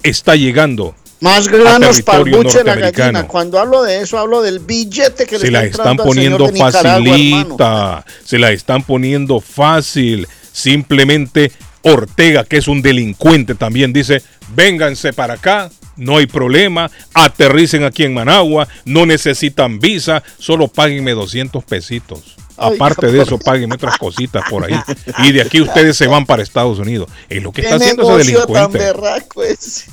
está 0.02 0.36
llegando 0.36 0.96
Más 1.22 1.48
granos 1.48 2.02
para 2.02 2.20
el 2.20 2.24
territorio 2.26 2.38
buche 2.38 2.58
de 2.60 2.64
la 2.64 2.92
gallina. 2.92 3.28
Cuando 3.28 3.60
hablo 3.60 3.84
de 3.84 4.02
eso, 4.02 4.18
hablo 4.18 4.42
del 4.42 4.60
billete 4.60 5.26
que 5.26 5.38
le 5.38 5.40
se 5.40 5.48
está 5.48 5.60
la 5.60 5.66
están 5.66 5.88
al 5.88 5.98
señor 5.98 6.08
poniendo 6.08 6.48
de 6.48 6.60
hermano. 6.60 6.72
facilita, 6.72 8.06
se 8.24 8.40
la 8.40 8.52
están 8.52 8.84
poniendo 8.84 9.40
fácil. 9.42 10.28
Simplemente 10.52 11.52
Ortega, 11.82 12.44
que 12.44 12.58
es 12.58 12.68
un 12.68 12.82
delincuente, 12.82 13.56
también 13.56 13.94
dice, 13.94 14.22
vénganse 14.56 15.14
para 15.14 15.36
acá, 15.36 15.70
no 15.96 16.18
hay 16.18 16.26
problema, 16.26 16.90
aterricen 17.14 17.84
aquí 17.84 18.04
en 18.04 18.14
Managua, 18.14 18.68
no 18.86 19.06
necesitan 19.06 19.80
visa, 19.80 20.24
solo 20.38 20.68
páguenme 20.68 21.12
200 21.12 21.64
pesitos. 21.64 22.36
Ay, 22.58 22.76
Aparte 22.76 23.08
de 23.08 23.22
eso, 23.22 23.40
páguenme 23.40 23.76
otras 23.76 23.98
cositas 23.98 24.44
por 24.50 24.66
ahí. 24.66 24.78
Y 25.20 25.32
de 25.32 25.42
aquí 25.42 25.62
ustedes 25.62 25.96
se 25.96 26.08
van 26.08 26.26
para 26.26 26.44
Estados 26.44 26.80
Unidos. 26.80 27.10
Es 27.30 27.42
lo 27.42 27.54
que 27.54 27.62
está 27.62 27.78
¿Qué 27.78 27.84
haciendo 27.84 28.20
ese 28.20 28.34
tan 28.34 28.44
delincuente. 28.44 28.78
berraco 28.80 29.44
ese? 29.44 29.90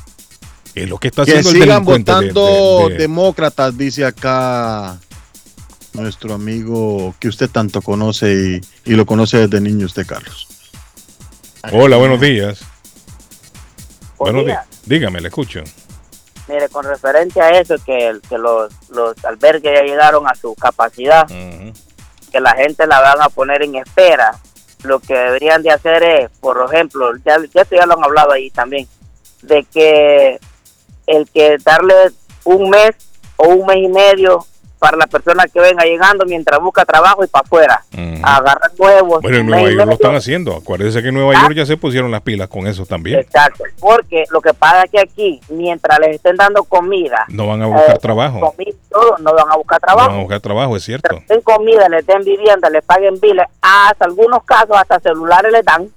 Es 0.77 0.89
lo 0.89 0.99
que 0.99 1.09
está 1.09 1.25
Que 1.25 1.33
haciendo 1.39 1.51
el 1.51 1.55
sigan 1.57 1.69
delincuente. 1.85 2.13
de- 2.13 2.19
de- 2.21 2.27
votando 2.33 2.89
de- 2.91 2.95
demócratas, 2.99 3.77
dice 3.79 4.05
acá 4.05 4.99
nuestro 5.95 6.35
amigo 6.35 7.15
que 7.19 7.29
usted 7.29 7.49
tanto 7.51 7.81
conoce 7.81 8.61
y, 8.85 8.93
y 8.93 8.95
lo 8.95 9.07
conoce 9.07 9.39
desde 9.49 9.61
niño 9.61 9.87
usted, 9.87 10.07
Carlos. 10.07 10.47
Hola, 11.73 11.97
buenos 11.97 12.21
días. 12.21 12.61
Buen 14.19 14.35
Buenos 14.35 14.45
día. 14.47 14.65
días. 14.69 14.83
Dígame, 14.85 15.21
le 15.21 15.29
escucho. 15.29 15.63
Mire, 16.49 16.69
con 16.69 16.85
referencia 16.85 17.45
a 17.45 17.59
eso, 17.59 17.75
que, 17.85 18.19
que 18.29 18.39
los, 18.39 18.73
los 18.91 19.25
albergues 19.25 19.73
ya 19.75 19.83
llegaron 19.83 20.29
a 20.29 20.35
su 20.35 20.55
capacidad, 20.55 21.27
que 21.27 22.41
la 22.41 22.55
gente 22.55 22.87
la 22.87 23.01
van 23.01 23.21
a 23.23 23.29
poner 23.31 23.63
en 23.63 23.77
espera, 23.77 24.39
lo 24.85 25.01
que 25.01 25.15
deberían 25.15 25.63
de 25.63 25.71
hacer 25.71 26.03
es, 26.05 26.31
por 26.39 26.65
ejemplo, 26.71 27.11
ya, 27.25 27.39
ya 27.53 27.63
esto 27.63 27.75
ya 27.77 27.87
lo 27.87 27.95
han 27.95 28.05
hablado 28.05 28.31
ahí 28.33 28.51
también, 28.51 28.87
de 29.43 29.65
que 29.65 30.39
el 31.07 31.29
que 31.31 31.57
darle 31.65 31.95
un 32.45 32.71
mes 32.71 32.93
o 33.37 33.49
un 33.49 33.67
mes 33.67 33.79
y 33.79 33.89
medio 33.89 34.45
para 34.79 34.99
la 34.99 35.07
persona 35.07 35.45
que 35.47 35.59
venga 35.59 35.85
llegando 35.85 36.27
mientras 36.27 36.61
busca 36.61 36.85
trabajo 36.85 37.25
y 37.25 37.27
para 37.29 37.43
afuera, 37.45 37.83
agarrar 38.23 38.71
nuevos. 38.79 39.23
Bueno, 39.23 39.39
en 39.39 39.47
Nueva 39.47 39.71
York 39.71 39.87
lo 39.87 39.93
están 39.93 40.15
haciendo. 40.17 40.55
Acuérdense 40.55 41.01
que 41.01 41.09
en 41.09 41.15
Nueva 41.15 41.33
York 41.33 41.55
ya 41.55 41.65
se 41.65 41.79
pusieron 41.79 42.11
las 42.11 42.21
pilas 42.21 42.49
con 42.49 42.67
eso 42.67 42.85
también. 42.85 43.21
Exacto, 43.21 43.65
porque 43.81 44.25
lo 44.31 44.41
que 44.43 44.53
pasa 44.53 44.83
es 44.85 44.91
que 44.91 45.01
aquí, 45.01 45.41
mientras 45.49 45.99
les 46.01 46.17
estén 46.17 46.37
dando 46.37 46.63
comida, 46.65 47.25
No 47.29 47.47
van 47.49 47.63
a 47.63 47.67
buscar 47.69 47.97
eh, 47.97 47.99
trabajo. 48.01 48.53
comida 48.55 48.77
todo, 48.91 49.17
no 49.19 49.33
van 49.35 49.51
a 49.51 49.57
buscar 49.57 49.81
No 49.81 49.87
trabajo. 49.87 50.09
van 50.09 50.19
a 50.19 50.23
buscar 50.23 50.41
trabajo, 50.41 50.77
es 50.77 50.85
cierto. 50.85 51.15
Les 51.17 51.27
den 51.27 51.41
comida, 51.41 51.89
les 51.89 52.07
den 52.07 52.23
vivienda, 52.23 52.69
les 52.69 52.85
paguen 52.85 53.19
biles, 53.19 53.47
hasta 53.63 54.05
algunos 54.05 54.45
casos 54.45 54.77
hasta 54.77 55.01
celulares 55.01 55.51
les 55.53 55.65
dan. 55.65 55.89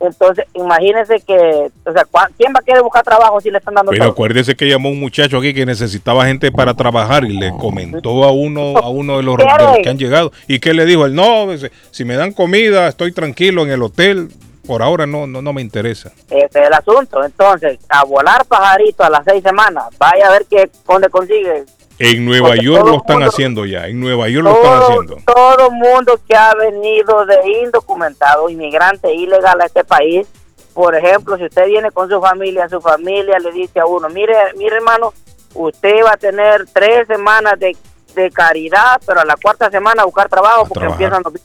Entonces, 0.00 0.46
imagínense 0.54 1.20
que, 1.20 1.70
o 1.84 1.92
sea, 1.92 2.04
¿cuá- 2.10 2.30
¿quién 2.38 2.52
va 2.54 2.60
a 2.60 2.62
querer 2.62 2.82
buscar 2.82 3.02
trabajo 3.04 3.38
si 3.40 3.50
le 3.50 3.58
están 3.58 3.74
dando 3.74 3.90
Pero 3.90 4.04
todo? 4.04 4.12
acuérdese 4.12 4.54
que 4.56 4.66
llamó 4.68 4.88
un 4.88 4.98
muchacho 4.98 5.36
aquí 5.38 5.52
que 5.52 5.66
necesitaba 5.66 6.24
gente 6.26 6.50
para 6.50 6.72
trabajar 6.74 7.24
y 7.24 7.38
le 7.38 7.50
comentó 7.58 8.24
a 8.24 8.32
uno 8.32 8.78
a 8.78 8.88
uno 8.88 9.18
de 9.18 9.22
los, 9.22 9.36
de 9.36 9.44
los 9.44 9.78
que 9.82 9.88
han 9.90 9.98
llegado. 9.98 10.32
¿Y 10.48 10.58
qué 10.58 10.72
le 10.72 10.86
dijo? 10.86 11.04
Él, 11.04 11.14
no, 11.14 11.46
dice, 11.52 11.70
si 11.90 12.04
me 12.06 12.16
dan 12.16 12.32
comida, 12.32 12.88
estoy 12.88 13.12
tranquilo 13.12 13.62
en 13.62 13.70
el 13.70 13.82
hotel. 13.82 14.28
Por 14.66 14.82
ahora 14.82 15.04
no, 15.04 15.26
no, 15.26 15.42
no 15.42 15.52
me 15.52 15.62
interesa. 15.62 16.12
Ese 16.28 16.44
es 16.46 16.54
el 16.68 16.72
asunto. 16.72 17.24
Entonces, 17.24 17.78
a 17.88 18.04
volar 18.04 18.44
pajarito 18.46 19.02
a 19.02 19.10
las 19.10 19.24
seis 19.24 19.42
semanas, 19.42 19.84
vaya 19.98 20.28
a 20.28 20.30
ver 20.30 20.46
qué, 20.48 20.70
dónde 20.86 21.08
consigue. 21.08 21.64
En 22.02 22.24
Nueva 22.24 22.48
Porque 22.48 22.64
York 22.64 22.86
lo 22.86 22.96
están 22.96 23.16
mundo- 23.18 23.28
haciendo 23.30 23.66
ya. 23.66 23.86
En 23.86 24.00
Nueva 24.00 24.28
York 24.28 24.44
lo 24.44 24.54
están 24.54 24.82
haciendo. 24.82 25.16
todo 25.26 25.70
mundo 25.70 26.18
que 26.26 26.34
ha 26.34 26.54
venido 26.54 27.26
de 27.26 27.36
indocumentado, 27.62 28.48
inmigrante 28.48 29.12
ilegal 29.14 29.60
a 29.60 29.66
este 29.66 29.84
país, 29.84 30.26
por 30.72 30.94
ejemplo, 30.94 31.36
si 31.36 31.44
usted 31.44 31.66
viene 31.66 31.90
con 31.90 32.08
su 32.08 32.20
familia, 32.20 32.68
su 32.68 32.80
familia 32.80 33.38
le 33.38 33.52
dice 33.52 33.80
a 33.80 33.86
uno, 33.86 34.08
mire, 34.08 34.34
mire 34.56 34.76
hermano, 34.76 35.12
usted 35.54 35.96
va 36.04 36.12
a 36.12 36.16
tener 36.16 36.66
tres 36.72 37.06
semanas 37.06 37.58
de, 37.58 37.76
de 38.14 38.30
caridad, 38.30 38.98
pero 39.06 39.20
a 39.20 39.24
la 39.26 39.36
cuarta 39.36 39.70
semana 39.70 40.02
a 40.02 40.04
buscar 40.06 40.28
trabajo 40.28 40.60
porque 40.66 40.80
trabajar. 40.80 41.02
empiezan 41.02 41.22
los... 41.22 41.42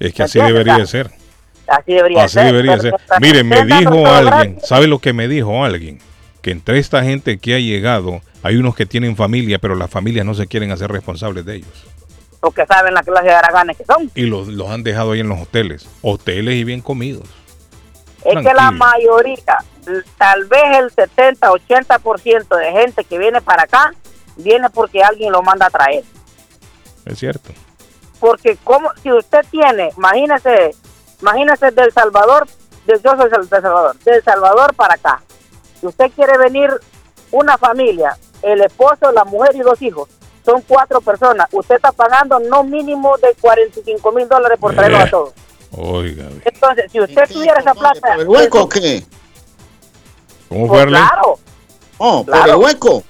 Es 0.00 0.14
que 0.14 0.22
así 0.22 0.40
debería 0.40 0.78
de 0.78 0.86
ser. 0.86 1.10
Así 1.66 1.92
debería 1.94 2.24
Así 2.24 2.34
ser. 2.34 2.46
debería 2.46 2.78
ser. 2.78 2.94
Mire, 3.20 3.42
me 3.44 3.64
dijo 3.64 4.06
alguien, 4.06 4.58
¿sabe 4.62 4.86
lo 4.86 4.98
que 4.98 5.12
me 5.12 5.28
dijo 5.28 5.62
alguien? 5.64 5.98
Que 6.40 6.50
entre 6.52 6.78
esta 6.78 7.02
gente 7.04 7.38
que 7.38 7.54
ha 7.54 7.58
llegado 7.58 8.20
Hay 8.44 8.56
unos 8.56 8.76
que 8.76 8.84
tienen 8.84 9.16
familia, 9.16 9.58
pero 9.58 9.74
las 9.74 9.90
familias 9.90 10.26
no 10.26 10.34
se 10.34 10.46
quieren 10.46 10.70
hacer 10.70 10.92
responsables 10.92 11.46
de 11.46 11.56
ellos. 11.56 11.86
Porque 12.40 12.66
saben 12.66 12.92
la 12.92 13.02
clase 13.02 13.28
de 13.28 13.34
haraganes 13.34 13.74
que 13.74 13.86
son. 13.86 14.10
Y 14.14 14.26
los, 14.26 14.48
los 14.48 14.68
han 14.68 14.82
dejado 14.82 15.12
ahí 15.12 15.20
en 15.20 15.30
los 15.30 15.40
hoteles. 15.40 15.88
Hoteles 16.02 16.56
y 16.56 16.64
bien 16.64 16.82
comidos. 16.82 17.26
Es 18.22 18.46
que 18.46 18.52
la 18.52 18.70
mayoría, 18.70 19.64
tal 20.18 20.44
vez 20.44 20.62
el 20.78 20.90
70, 20.90 21.50
80% 21.52 22.56
de 22.58 22.72
gente 22.72 23.04
que 23.04 23.16
viene 23.16 23.40
para 23.40 23.62
acá, 23.62 23.94
viene 24.36 24.68
porque 24.68 25.02
alguien 25.02 25.32
lo 25.32 25.40
manda 25.40 25.64
a 25.64 25.70
traer. 25.70 26.04
Es 27.06 27.18
cierto. 27.18 27.50
Porque 28.20 28.58
como 28.62 28.90
si 29.02 29.10
usted 29.10 29.40
tiene, 29.50 29.90
imagínese, 29.96 30.74
imagínese 31.22 31.70
del 31.70 31.90
Salvador, 31.92 32.46
de, 32.84 33.00
yo 33.02 33.16
soy 33.16 33.30
del 33.30 33.48
Salvador, 33.48 33.96
del 34.00 34.22
Salvador 34.22 34.74
para 34.74 34.96
acá. 34.96 35.22
Si 35.80 35.86
usted 35.86 36.10
quiere 36.14 36.36
venir 36.36 36.68
una 37.30 37.56
familia, 37.56 38.18
el 38.44 38.60
esposo, 38.62 39.10
la 39.12 39.24
mujer 39.24 39.54
y 39.56 39.60
dos 39.60 39.80
hijos, 39.82 40.08
son 40.44 40.62
cuatro 40.68 41.00
personas. 41.00 41.46
Usted 41.52 41.76
está 41.76 41.92
pagando 41.92 42.38
no 42.38 42.62
mínimo 42.64 43.16
de 43.18 43.34
45 43.40 44.12
mil 44.12 44.28
dólares 44.28 44.58
por 44.60 44.74
traerlos 44.74 45.00
a 45.00 45.10
todos. 45.10 45.32
Oiga, 45.76 46.26
Entonces, 46.44 46.92
si 46.92 47.00
usted 47.00 47.28
tuviera 47.28 47.58
esa 47.60 47.74
plata, 47.74 48.14
¿El 48.14 48.28
hueco 48.28 48.62
o 48.62 48.68
qué? 48.68 49.02
¿cómo 50.48 50.68
pues 50.68 50.82
fue 50.82 50.90
claro, 50.92 51.38
Oh, 51.98 52.24
por 52.24 52.34
Claro. 52.34 52.52
el 52.52 52.58
hueco. 52.58 53.02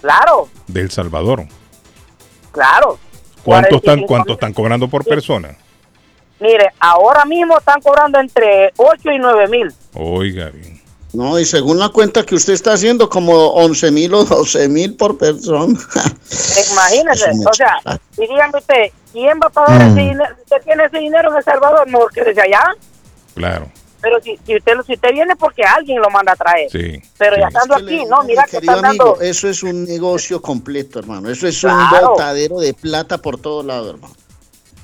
claro, 0.00 0.48
Del 0.66 0.90
Salvador. 0.90 1.46
claro. 2.50 2.98
¿Cuánto 3.44 3.76
están, 3.76 4.00
45 4.02 4.06
cuánto 4.06 4.32
están 4.34 4.52
cobrando 4.52 4.88
por 4.88 5.04
persona? 5.04 5.56
Mire, 6.40 6.70
ahora 6.80 7.24
mismo 7.24 7.56
están 7.58 7.80
cobrando 7.80 8.18
entre 8.18 8.72
8 8.76 9.10
y 9.12 9.18
9 9.18 9.48
mil. 9.48 9.72
Oiga, 9.94 10.50
bien. 10.50 10.81
No, 11.12 11.38
y 11.38 11.44
según 11.44 11.78
la 11.78 11.90
cuenta 11.90 12.24
que 12.24 12.34
usted 12.34 12.54
está 12.54 12.72
haciendo, 12.72 13.08
como 13.10 13.32
11 13.52 13.90
mil 13.90 14.14
o 14.14 14.24
12 14.24 14.68
mil 14.68 14.96
por 14.96 15.18
persona. 15.18 15.78
Imagínese, 16.72 17.30
o 17.48 17.52
sea, 17.52 17.76
y 18.16 18.20
dígame 18.26 18.58
usted, 18.58 18.84
¿quién 19.12 19.38
va 19.42 19.46
a 19.46 19.50
pagar 19.50 19.78
Mm. 19.82 19.90
ese 19.90 20.00
dinero? 20.00 20.34
Si 20.36 20.42
usted 20.42 20.56
tiene 20.64 20.84
ese 20.84 20.98
dinero 20.98 21.30
en 21.30 21.36
El 21.36 21.44
Salvador, 21.44 21.86
mejor 21.86 22.12
que 22.12 22.24
desde 22.24 22.42
allá. 22.42 22.64
Claro, 23.34 23.70
Pero 24.00 24.20
si, 24.22 24.38
si 24.46 24.56
usted 24.56 24.72
si 24.86 24.94
usted 24.94 25.12
viene 25.12 25.36
porque 25.36 25.62
alguien 25.62 26.00
lo 26.00 26.10
manda 26.10 26.32
a 26.32 26.36
traer. 26.36 26.70
sí. 26.70 27.00
Pero 27.18 27.36
ya 27.36 27.48
estando 27.48 27.76
Es 27.76 27.82
que 27.82 27.86
le 27.90 27.96
aquí, 28.00 28.08
no, 28.10 28.22
mira 28.24 28.42
mi 28.42 28.50
que 28.50 28.56
querido 28.56 28.72
están 28.74 28.84
amigo, 28.90 29.04
dando. 29.04 29.20
eso 29.22 29.48
es 29.48 29.62
un 29.62 29.84
negocio 29.84 30.40
completo, 30.42 30.98
hermano. 30.98 31.30
Eso 31.30 31.46
es 31.46 31.62
un 31.62 31.72
botadero 31.90 32.58
de 32.58 32.74
plata 32.74 33.18
por 33.18 33.38
todos 33.38 33.64
lados, 33.64 33.94
hermano. 33.94 34.14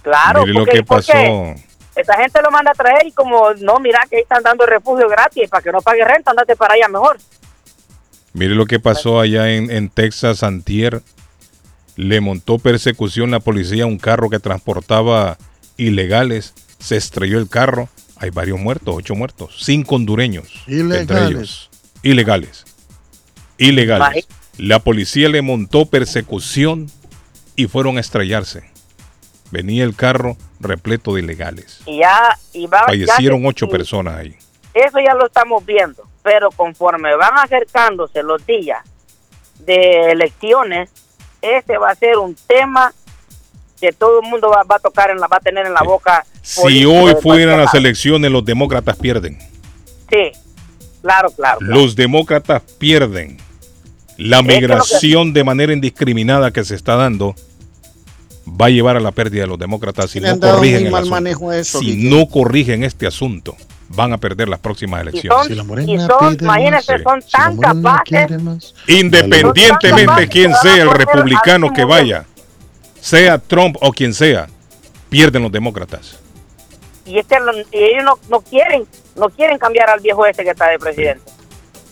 Claro, 0.03 0.43
Mire 0.47 0.53
lo 0.61 0.65
que 0.67 0.83
pasó. 0.85 1.13
porque 1.13 1.65
esa 2.01 2.17
gente 2.17 2.41
lo 2.43 2.51
manda 2.51 2.71
a 2.71 2.75
traer 2.75 3.07
y 3.07 3.13
como, 3.13 3.53
no, 3.61 3.79
mira 3.81 4.01
que 4.09 4.17
ahí 4.17 4.23
están 4.23 4.43
dando 4.43 4.65
refugio 4.67 5.09
gratis 5.09 5.49
para 5.49 5.63
que 5.63 5.73
no 5.73 5.81
pague 5.81 6.05
renta, 6.05 6.31
andate 6.31 6.57
para 6.57 6.75
allá 6.75 6.89
mejor. 6.89 7.19
Mire 8.33 8.55
lo 8.55 8.67
que 8.67 8.79
pasó 8.79 9.21
allá 9.21 9.51
en, 9.51 9.71
en 9.71 9.89
Texas, 9.89 10.43
Antier. 10.43 11.03
Le 11.97 12.21
montó 12.21 12.59
persecución 12.59 13.33
la 13.33 13.41
policía 13.41 13.85
a 13.85 13.87
un 13.87 13.99
carro 13.99 14.31
que 14.31 14.39
transportaba 14.39 15.37
ilegales. 15.77 16.55
Se 16.79 16.97
estrelló 16.97 17.39
el 17.39 17.49
carro. 17.49 17.89
Hay 18.17 18.31
varios 18.31 18.61
muertos, 18.61 18.95
ocho 18.97 19.15
muertos. 19.15 19.57
Cinco 19.61 19.97
hondureños. 19.97 20.65
Entre 20.67 20.77
Ilegales. 20.77 21.31
ellos. 21.31 21.71
Ilegales. 22.03 22.65
Ilegales. 23.59 24.29
La 24.57 24.79
policía 24.81 25.29
le 25.29 25.43
montó 25.43 25.87
persecución 25.87 26.89
y 27.57 27.67
fueron 27.67 27.97
a 27.97 28.01
estrellarse. 28.01 28.68
Venía 29.51 29.85
el 29.85 29.95
carro 29.97 30.37
repleto 30.61 31.15
de 31.15 31.23
ilegales. 31.23 31.81
Y 31.87 31.99
ya, 32.01 32.37
y 32.53 32.67
va, 32.67 32.85
Fallecieron 32.87 33.43
ya- 33.43 33.49
ocho 33.49 33.67
y 33.67 33.69
personas 33.71 34.17
ahí. 34.17 34.37
Eso 34.75 34.99
ya 35.05 35.15
lo 35.15 35.27
estamos 35.27 35.65
viendo, 35.65 36.03
pero 36.23 36.51
conforme 36.51 37.15
van 37.17 37.39
acercándose 37.39 38.23
los 38.23 38.45
días 38.47 38.85
de 39.61 40.11
elecciones, 40.13 40.91
ese 41.43 41.79
va 41.79 41.91
a 41.91 41.95
ser 41.95 42.19
un 42.19 42.35
tema 42.47 42.93
que 43.81 43.93
todo 43.93 44.21
el 44.21 44.29
mundo 44.29 44.51
va, 44.51 44.63
va 44.65 44.77
a 44.77 44.81
tocar 44.81 45.11
en 45.11 45.19
la, 45.19 45.27
va 45.29 45.37
a 45.39 45.41
tener 45.41 45.67
en 45.67 45.73
la 45.75 45.83
boca. 45.83 46.25
Si 46.43 46.85
hoy 46.85 47.15
fueran 47.23 47.59
las 47.61 47.75
elecciones, 47.75 48.31
los 48.31 48.45
demócratas 48.45 48.97
pierden. 48.97 49.39
Sí, 50.11 50.33
claro, 51.03 51.31
claro. 51.31 51.59
Los 51.61 51.95
demócratas 51.97 52.63
pierden. 52.79 53.39
La 54.17 54.39
Es 54.41 54.43
que 54.43 54.47
lo 54.47 54.49
que- 54.49 54.61
migración 54.61 55.33
de 55.33 55.45
manera 55.45 55.73
indiscriminada 55.73 56.51
que 56.51 56.65
se 56.65 56.75
está 56.75 56.97
dando 56.97 57.35
va 58.49 58.67
a 58.67 58.71
llevar 58.71 58.97
a 58.97 59.01
la 59.01 59.13
pérdida 59.13 59.43
de 59.43 59.49
los 59.49 59.59
demócratas 59.59 60.11
si 60.11 60.21
no 60.21 60.39
corrigen 60.39 60.87
el 60.87 60.95
asunto. 60.95 61.11
manejo 61.11 61.51
a 61.51 61.59
eso, 61.59 61.79
si 61.81 62.09
no 62.09 62.27
corrigen 62.29 62.85
este 62.85 63.07
asunto, 63.07 63.57
van 63.89 64.13
a 64.13 64.19
perder 64.19 64.49
las 64.49 64.59
próximas 64.61 65.01
Y 65.01 65.09
elecciones. 65.09 65.57
son, 65.57 65.89
y 65.89 65.99
son 65.99 66.37
imagínense, 66.41 67.03
son 67.03 67.23
tan 67.31 67.57
capaces. 67.57 68.75
Independientemente 68.87 70.07
Son 70.07 70.27
quién 70.27 70.55
sea 70.55 70.75
de 70.75 70.81
el 70.83 70.91
republicano 70.91 71.73
que 71.73 71.85
vaya, 71.85 72.27
sea 73.01 73.39
Trump 73.39 73.77
o 73.81 73.93
quien 73.93 74.15
sea, 74.15 74.49
pierden 75.09 75.43
los 75.43 75.53
demócratas. 75.53 76.19
Y, 77.07 77.19
este, 77.19 77.37
y 77.73 77.79
ellos 77.79 78.05
no, 78.05 78.19
no 78.29 78.41
quieren 78.43 78.87
no 79.19 79.29
quieren 79.31 79.59
cambiar 79.59 79.91
al 79.91 80.01
viejo 80.01 80.25
este 80.25 80.45
que 80.45 80.51
está 80.51 80.69
de 80.69 80.79
presidente. 80.79 81.23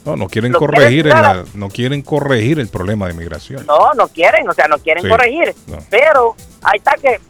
No, 0.07 0.17
no 0.17 0.29
quieren 0.29 0.53
corregir, 0.53 1.03
quieren 1.05 1.17
en 1.19 1.23
la- 1.23 1.45
no 1.55 1.69
quieren 1.69 2.01
corregir 2.03 2.61
el 2.61 2.69
problema 2.69 3.09
de 3.09 3.15
migración. 3.15 3.67
No, 3.67 3.93
no 3.95 4.09
quieren, 4.09 4.49
o 4.49 4.53
sea, 4.55 4.69
no 4.69 4.79
quieren 4.79 5.03
Sí, 5.03 5.09
corregir. 5.11 5.55
no. 5.67 5.79
Pero 5.91 6.37
ahí 6.63 6.79
está 6.79 6.93
que, 6.95 7.21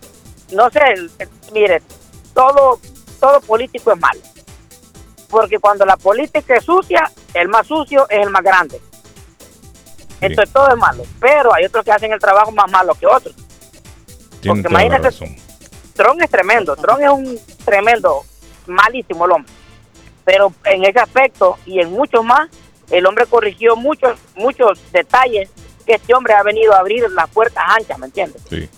no 0.52 0.68
sé, 0.70 0.80
mire, 1.52 1.82
todo, 2.34 2.78
todo 3.18 3.40
político 3.40 3.92
es 3.92 3.98
malo. 3.98 4.20
Porque 5.30 5.58
cuando 5.58 5.84
la 5.86 5.96
política 5.96 6.56
es 6.56 6.64
sucia, 6.64 7.10
el 7.34 7.48
más 7.48 7.66
sucio 7.66 8.06
es 8.10 8.18
el 8.24 8.30
más 8.30 8.42
grande. 8.42 8.80
Entonces 10.20 10.52
todo 10.52 10.68
es 10.68 10.76
malo. 10.76 11.02
Pero 11.20 11.52
hay 11.54 11.64
otros 11.64 11.84
que 11.84 11.92
hacen 11.92 12.12
el 12.12 12.18
trabajo 12.20 12.50
más 12.52 12.70
malo 12.70 12.94
que 12.94 13.06
otros. 13.06 13.34
Tienen 14.40 14.62
porque 14.62 14.74
imagínate-. 14.74 15.36
Tron 15.94 16.22
es 16.22 16.30
tremendo, 16.30 16.76
Tron 16.76 17.02
es 17.02 17.10
un 17.10 17.38
tremendo, 17.64 18.22
malísimo 18.66 19.24
el 19.24 19.32
hombre. 19.32 19.52
Pero 20.24 20.52
en 20.64 20.84
ese 20.84 20.98
aspecto 21.00 21.56
y 21.64 21.80
en 21.80 21.90
muchos 21.90 22.24
más, 22.24 22.48
el 22.90 23.06
hombre 23.06 23.26
corrigió 23.26 23.76
muchos, 23.76 24.18
muchos 24.34 24.80
detalles 24.92 25.50
que 25.86 25.94
este 25.94 26.14
hombre 26.14 26.34
ha 26.34 26.42
venido 26.42 26.72
a 26.74 26.78
abrir 26.78 27.04
las 27.10 27.28
puertas 27.30 27.62
anchas, 27.68 27.98
¿me 27.98 28.06
entiendes? 28.06 28.42
Sí. 28.50 28.68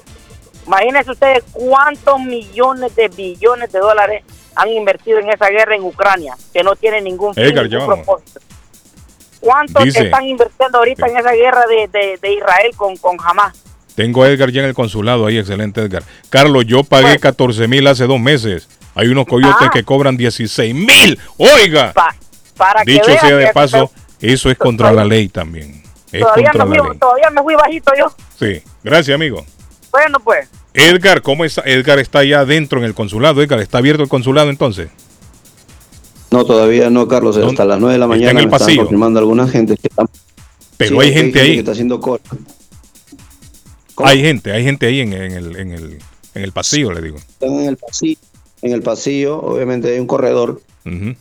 Imagínense 0.67 1.11
ustedes 1.11 1.45
cuántos 1.53 2.21
millones 2.21 2.95
de 2.95 3.09
billones 3.09 3.73
de 3.73 3.79
dólares 3.79 4.23
han 4.55 4.69
invertido 4.69 5.19
en 5.19 5.31
esa 5.31 5.49
guerra 5.49 5.75
en 5.77 5.83
Ucrania, 5.85 6.35
que 6.53 6.63
no 6.63 6.77
tiene 6.77 7.01
ningún 7.01 7.35
fin, 7.35 7.45
Edgar, 7.45 7.69
ningún 7.71 7.87
propósito. 7.87 8.41
¿Cuántos 9.41 9.85
Dice- 9.85 10.05
están 10.05 10.25
invirtiendo 10.27 10.79
ahorita 10.79 11.07
en 11.07 11.17
esa 11.17 11.33
guerra 11.33 11.63
de, 11.69 11.87
de- 11.89 12.19
de 12.21 12.33
Israel 12.35 12.73
con, 12.77 12.97
con 12.97 13.17
Hamas? 13.25 13.55
Tengo 13.95 14.23
a 14.25 14.29
Edgar 14.29 14.51
ya 14.51 14.61
en 14.63 14.69
el 14.69 14.75
consulado 14.75 15.27
ahí, 15.27 15.39
excelente 15.39 15.81
Edgar. 15.81 16.03
Carlos, 16.29 16.65
yo 16.67 16.85
pagué 16.85 17.19
14 17.19 17.67
mil 17.69 17.87
hace 17.87 18.07
dos 18.07 18.21
meses. 18.21 18.69
Hay 18.95 19.09
unos 19.09 19.27
coyotes 19.27 19.57
Ah. 19.69 19.71
que 19.73 19.85
cobran 19.85 20.17
16 20.17 20.75
mil. 20.75 21.19
Oiga, 21.37 21.93
Para 22.59 22.83
dicho 22.85 23.05
sea 23.05 23.37
de 23.37 23.47
que- 23.47 23.53
paso, 23.53 23.91
eso 24.21 24.51
es 24.51 24.59
contra 24.59 24.93
la 24.93 25.05
ley 25.05 25.29
también. 25.29 25.83
Es 26.13 26.21
todavía 26.21 26.51
contra 26.51 26.65
me, 26.67 26.77
la 26.77 26.83
fui, 26.83 26.91
ley. 26.91 26.99
todavía 26.99 27.31
me 27.31 27.43
fui 27.43 27.55
bajito 27.55 27.93
yo. 27.99 28.13
Sí, 28.39 28.63
gracias 28.83 29.15
amigo. 29.15 29.45
Bueno, 29.91 30.19
pues, 30.21 30.49
Edgar, 30.75 31.23
¿cómo 31.23 31.45
está? 31.45 31.63
Edgar 31.63 31.99
está 31.99 32.23
ya 32.25 32.41
adentro 32.41 32.79
en 32.79 32.85
el 32.85 32.95
consulado. 32.95 33.43
Edgar, 33.43 33.61
¿está 33.61 33.79
abierto 33.79 34.03
el 34.03 34.09
consulado 34.09 34.51
entonces? 34.51 34.91
No, 36.31 36.45
todavía 36.45 36.91
no, 36.91 37.09
Carlos. 37.09 37.37
Hasta 37.39 37.65
las 37.65 37.81
9 37.81 37.95
de 37.95 37.99
la 37.99 38.05
Está 38.05 38.15
en 38.17 38.21
mañana 38.21 38.41
el 38.41 38.47
me 38.47 38.53
están 38.53 38.59
pasillo. 38.59 38.83
confirmando 38.83 39.19
alguna 39.19 39.49
gente 39.49 39.77
que 39.77 39.89
está- 39.89 40.05
Pero 40.77 41.01
Sí, 41.01 41.07
hay 41.09 41.13
gente 41.15 41.41
ahí. 41.41 41.53
que 41.55 41.59
está 41.61 41.73
haciendo 41.73 42.01
cola. 42.01 42.21
Hay 43.97 44.21
gente, 44.21 44.53
hay 44.53 44.63
gente 44.63 44.87
ahí 44.87 45.01
en, 45.01 45.13
en 45.13 45.33
el, 45.33 45.57
en, 45.57 45.73
el, 45.73 45.99
en 46.35 46.43
el 46.45 46.53
pasillo, 46.53 46.93
le 46.93 47.01
digo. 47.03 47.17
Están 47.17 47.53
en 47.55 47.69
el 47.69 47.77
pasillo. 47.77 48.19
En 48.63 48.73
el 48.73 48.83
pasillo, 48.83 49.41
obviamente 49.41 49.93
hay 49.93 49.99
un 50.01 50.07
corredor. 50.07 50.61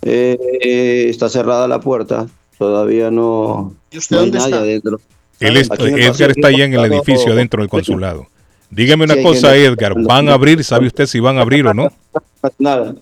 Eh, 0.02 0.38
eh, 0.62 1.06
está 1.10 1.30
cerrada 1.30 1.68
la 1.68 1.80
puerta. 1.80 2.28
Todavía 2.58 3.12
no, 3.12 3.74
usted 3.96 4.16
no 4.16 4.22
hay 4.24 4.30
dónde 4.32 4.40
nadie 4.40 4.54
está? 4.54 4.64
adentro. 4.64 5.02
Él 5.40 5.58
es- 5.58 5.70
el 5.80 6.00
Edgar 6.02 6.32
está 6.32 6.48
allá 6.48 6.66
en 6.66 6.74
el 6.74 6.86
edificio, 6.86 7.32
adentro 7.34 7.62
del 7.62 7.70
consulado. 7.70 8.28
Dígame 8.70 9.04
una 9.06 9.14
Sí, 9.14 9.20
hay 9.20 9.26
cosa, 9.26 9.56
Edgar. 9.56 9.94
¿Van 10.04 10.28
a 10.30 10.34
abrir? 10.34 10.64
¿Sabe 10.64 10.88
usted 10.88 11.06
si 11.06 11.20
van 11.20 11.38
a 11.38 11.42
abrir 11.42 11.66
o 11.68 11.74
no? 11.74 11.90
Nada. 12.60 12.96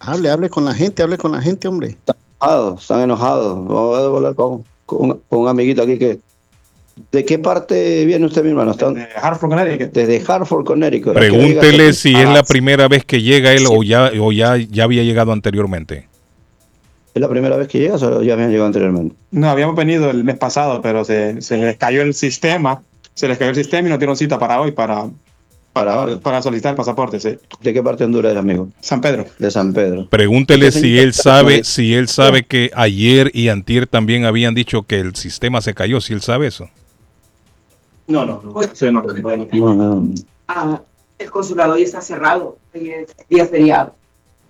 Hable, 0.00 0.30
hable 0.30 0.48
con 0.50 0.64
la 0.64 0.74
gente, 0.74 1.02
hable 1.02 1.16
con 1.18 1.30
la 1.32 1.40
gente, 1.40 1.68
hombre. 1.68 1.96
enojados, 2.40 2.80
están 2.82 3.00
enojados. 3.02 3.54
Vamos 3.68 3.98
a 3.98 4.04
hablar 4.06 4.34
con, 4.34 4.64
con- 4.86 5.20
con 5.28 5.38
un 5.40 5.48
amiguito 5.48 5.82
aquí 5.82 5.98
que. 5.98 6.18
¿De 7.10 7.24
qué 7.24 7.38
parte 7.38 8.04
viene 8.04 8.26
usted, 8.26 8.42
mi 8.42 8.50
hermano? 8.50 8.74
Desde 8.74 9.08
Hartford, 9.16 9.50
Connecticut. 9.50 9.92
Desde 9.92 10.22
Hartford, 10.26 10.64
Connecticut. 10.64 11.14
Pregúntele 11.14 11.92
si 11.94 12.14
es 12.14 12.26
Ah, 12.26 12.34
la 12.34 12.42
primera 12.42 12.86
vez 12.88 13.04
que 13.04 13.22
llega 13.22 13.52
él 13.52 13.64
o 13.68 13.82
ya, 13.82 14.10
o 14.20 14.30
ya, 14.32 14.56
ya 14.56 14.84
había 14.84 15.02
llegado 15.02 15.32
anteriormente. 15.32 16.08
¿Es 17.14 17.20
la 17.20 17.28
primera 17.28 17.56
vez 17.56 17.68
que 17.68 17.78
llegas 17.78 18.02
o 18.02 18.22
ya 18.22 18.34
habían 18.34 18.50
llegado 18.50 18.66
anteriormente? 18.66 19.14
No, 19.30 19.48
habíamos 19.50 19.76
venido 19.76 20.10
el 20.10 20.24
mes 20.24 20.36
pasado, 20.38 20.80
pero 20.82 21.04
se, 21.04 21.40
se 21.42 21.56
les 21.58 21.76
cayó 21.76 22.02
el 22.02 22.14
sistema. 22.14 22.82
Se 23.14 23.28
les 23.28 23.36
cayó 23.38 23.50
el 23.50 23.56
sistema 23.56 23.88
y 23.88 23.90
nos 23.90 23.98
dieron 23.98 24.16
cita 24.16 24.38
para 24.38 24.60
hoy 24.60 24.72
para, 24.72 25.10
Para, 25.74 26.18
para 26.18 26.40
solicitar 26.42 26.70
el 26.72 26.76
pasaporte, 26.76 27.18
sí. 27.20 27.38
¿De 27.62 27.72
qué 27.74 27.82
parte 27.82 27.98
de 28.04 28.06
Honduras, 28.06 28.36
amigo? 28.36 28.68
San 28.80 29.00
Pedro. 29.00 29.26
De 29.38 29.50
San 29.50 29.72
Pedro. 29.72 30.06
Pregúntele 30.08 30.68
Este 30.68 30.80
si 30.80 30.98
él 30.98 31.12
sabe, 31.14 31.64
si 31.64 31.94
él 31.94 32.08
sabe 32.08 32.44
que 32.44 32.70
ayer 32.74 33.30
y 33.34 33.48
antier 33.48 33.86
también 33.86 34.24
habían 34.26 34.54
dicho 34.54 34.82
que 34.82 35.00
el 35.00 35.14
sistema 35.16 35.60
se 35.62 35.72
cayó, 35.74 36.00
si 36.02 36.12
él 36.14 36.20
sabe 36.22 36.46
eso. 36.46 36.68
No, 38.06 38.24
no, 38.24 38.40
no. 38.42 38.62
Sí, 38.74 38.86
no, 38.90 39.02
no, 39.02 39.12
no. 39.12 39.46
No, 39.52 39.74
no. 39.74 40.14
Ah, 40.48 40.80
el 41.18 41.30
consulado 41.30 41.74
hoy 41.74 41.82
está 41.82 42.00
cerrado, 42.00 42.58
hoy 42.74 42.90
es 42.90 43.14
día 43.28 43.46
feriado. 43.46 43.94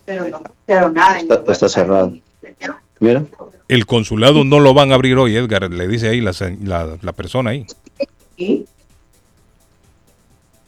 Pero 0.04 0.28
no, 0.28 0.40
pero 0.66 0.90
nada. 0.90 1.18
Está, 1.20 1.42
está 1.52 1.68
cerrado. 1.68 2.12
Mira. 3.00 3.24
El 3.68 3.86
consulado 3.86 4.44
no 4.44 4.60
lo 4.60 4.74
van 4.74 4.92
a 4.92 4.94
abrir 4.94 5.16
hoy, 5.18 5.36
Edgar, 5.36 5.70
le 5.70 5.88
dice 5.88 6.08
ahí 6.08 6.20
la, 6.20 6.32
la- 6.64 6.98
la 7.00 7.12
persona 7.12 7.50
ahí. 7.50 7.66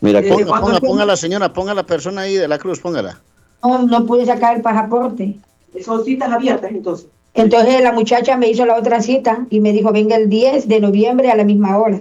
Mira, 0.01 0.21
Ponga, 0.23 0.61
ponga, 0.61 0.81
ponga 0.81 1.05
la 1.07 1.17
señora, 1.17 1.53
ponga 1.53 1.75
la 1.75 1.85
persona 1.87 2.23
ahí 2.23 2.35
de 2.35 2.47
la 2.49 2.59
cruz, 2.59 2.81
póngala. 2.81 3.21
No, 3.63 3.83
no 3.87 4.05
pude 4.05 4.27
sacar 4.27 4.57
el 4.57 4.63
pasaporte. 4.63 5.37
Son 5.83 6.05
citas 6.05 6.31
abiertas 6.31 6.71
entonces. 6.71 7.07
Entonces 7.33 7.81
la 7.83 7.93
muchacha 7.93 8.37
me 8.37 8.49
hizo 8.49 8.67
la 8.67 8.77
otra 8.77 9.01
cita 9.01 9.47
y 9.51 9.61
me 9.61 9.73
dijo, 9.73 9.93
venga 9.93 10.17
el 10.17 10.29
10 10.29 10.69
de 10.69 10.81
noviembre 10.81 11.31
a 11.31 11.37
la 11.37 11.45
misma 11.45 11.79
hora. 11.79 12.01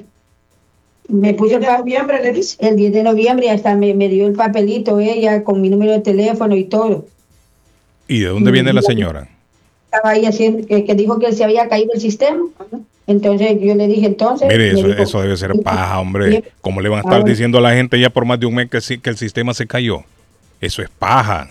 Me 1.10 1.34
puso 1.34 1.56
el, 1.58 1.62
de 1.62 1.68
noviembre, 1.78 2.22
le 2.24 2.32
dice. 2.32 2.56
El 2.60 2.76
10 2.76 2.94
de 2.94 3.04
noviembre 3.04 3.48
y 3.48 3.50
hasta 3.50 3.76
me, 3.76 3.94
me 3.94 4.08
dio 4.10 4.26
el 4.28 4.34
papelito 4.34 5.00
ella 5.00 5.44
con 5.44 5.62
mi 5.62 5.70
número 5.70 5.92
de 5.92 6.00
teléfono 6.00 6.56
y 6.56 6.64
todo. 6.66 7.06
¿Y 8.08 8.20
de 8.22 8.28
dónde 8.28 8.52
viene 8.52 8.72
la 8.74 8.82
señora? 8.82 9.28
Estaba 9.86 10.12
ahí 10.12 10.26
haciendo, 10.26 10.66
que, 10.66 10.86
que 10.86 10.96
dijo 10.96 11.20
que 11.20 11.32
se 11.34 11.44
había 11.44 11.68
caído 11.70 11.92
el 11.94 12.02
sistema. 12.02 12.40
Entonces 13.06 13.58
yo 13.62 13.76
le 13.76 13.88
dije, 13.88 14.06
entonces... 14.08 14.48
Mire, 14.48 14.72
eso, 14.72 14.88
dijo, 14.88 15.02
eso 15.04 15.22
debe 15.22 15.36
ser 15.36 15.52
paja, 15.62 16.00
hombre. 16.00 16.44
¿Cómo 16.62 16.80
le 16.80 16.88
van 16.90 17.00
a 17.00 17.02
Ah, 17.02 17.04
estar 17.04 17.20
bueno. 17.20 17.30
diciendo 17.32 17.58
a 17.58 17.62
la 17.62 17.74
gente 17.74 18.00
ya 18.00 18.10
por 18.10 18.24
más 18.26 18.40
de 18.40 18.46
un 18.46 18.56
mes 18.56 18.70
que, 18.70 18.80
sí- 18.80 18.98
que 19.00 19.10
el 19.10 19.18
sistema 19.18 19.54
se 19.54 19.68
cayó? 19.68 20.04
Eso 20.62 20.82
es 20.82 20.90
paja. 20.90 21.50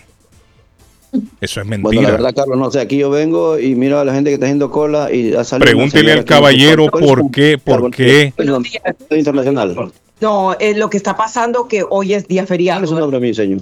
Eso 1.41 1.61
es 1.61 1.67
Bueno, 1.69 1.83
la 1.83 1.91
mentira. 1.91 2.11
verdad, 2.13 2.35
Carlos, 2.35 2.59
no 2.59 2.71
sé, 2.71 2.81
aquí 2.81 2.97
yo 2.99 3.11
vengo 3.11 3.59
y 3.59 3.75
miro 3.75 3.99
a 4.01 4.05
la 4.05 4.15
gente 4.15 4.31
que 4.31 4.35
está 4.35 4.47
haciendo 4.47 4.71
cola 4.71 5.13
y 5.13 5.35
ha 5.35 5.45
salido. 5.45 5.67
Pregúntele 5.67 6.13
al 6.13 6.25
caballero 6.25 6.87
¿Cuál 6.91 7.05
es 7.05 7.11
por 7.11 7.31
qué, 7.31 7.59
por 7.59 7.91
qué. 7.91 8.33
Perdón, 8.35 8.65
internacional. 9.11 9.93
No, 10.21 10.55
eh, 10.59 10.75
lo 10.75 10.89
que 10.89 10.97
está 10.97 11.17
pasando 11.17 11.69
que 11.69 11.85
hoy 11.89 12.15
es 12.15 12.29
día 12.29 12.47
feriado. 12.47 12.79
¿Cuál 12.81 12.85
es 12.85 12.91
su 12.91 12.99
nombre, 12.99 13.21
mi 13.21 13.35
señor? 13.35 13.61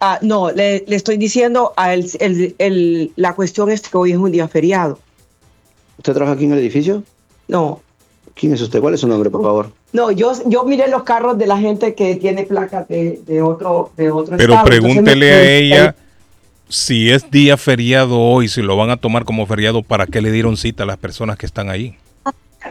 Ah, 0.00 0.18
no, 0.22 0.50
le, 0.50 0.84
le 0.86 0.96
estoy 0.96 1.16
diciendo, 1.16 1.72
a 1.76 1.94
el, 1.94 2.06
el- 2.20 2.54
el- 2.58 3.12
la 3.16 3.34
cuestión 3.34 3.70
es 3.70 3.82
que 3.82 3.96
hoy 3.96 4.12
es 4.12 4.18
un 4.18 4.30
día 4.32 4.48
feriado. 4.48 4.98
¿Usted 5.98 6.12
trabaja 6.14 6.34
aquí 6.34 6.44
en 6.44 6.52
el 6.52 6.58
edificio? 6.58 7.02
No. 7.48 7.80
¿Quién 8.34 8.54
es 8.54 8.60
usted? 8.62 8.80
¿Cuál 8.80 8.94
es 8.94 9.00
su 9.00 9.08
nombre, 9.08 9.28
por 9.28 9.42
favor? 9.42 9.70
No, 9.92 10.10
yo, 10.10 10.32
yo 10.46 10.64
miré 10.64 10.88
los 10.88 11.02
carros 11.02 11.36
de 11.36 11.46
la 11.46 11.58
gente 11.58 11.94
que 11.94 12.16
tiene 12.16 12.44
placas 12.44 12.88
de, 12.88 13.20
de 13.26 13.42
otro, 13.42 13.90
de 13.96 14.10
otro 14.10 14.36
Pero 14.36 14.54
estado. 14.54 14.66
Entonces 14.72 14.80
pregúntele 14.94 15.26
me- 15.26 15.32
a 15.32 15.52
ella 15.52 15.96
si 16.70 17.10
es 17.10 17.30
día 17.30 17.56
feriado 17.56 18.18
hoy, 18.18 18.48
si 18.48 18.62
lo 18.62 18.76
van 18.76 18.90
a 18.90 18.96
tomar 18.96 19.24
como 19.24 19.46
feriado, 19.46 19.82
¿para 19.82 20.06
qué 20.06 20.22
le 20.22 20.30
dieron 20.32 20.56
cita 20.56 20.84
a 20.84 20.86
las 20.86 20.96
personas 20.96 21.36
que 21.36 21.44
están 21.44 21.68
ahí? 21.68 21.96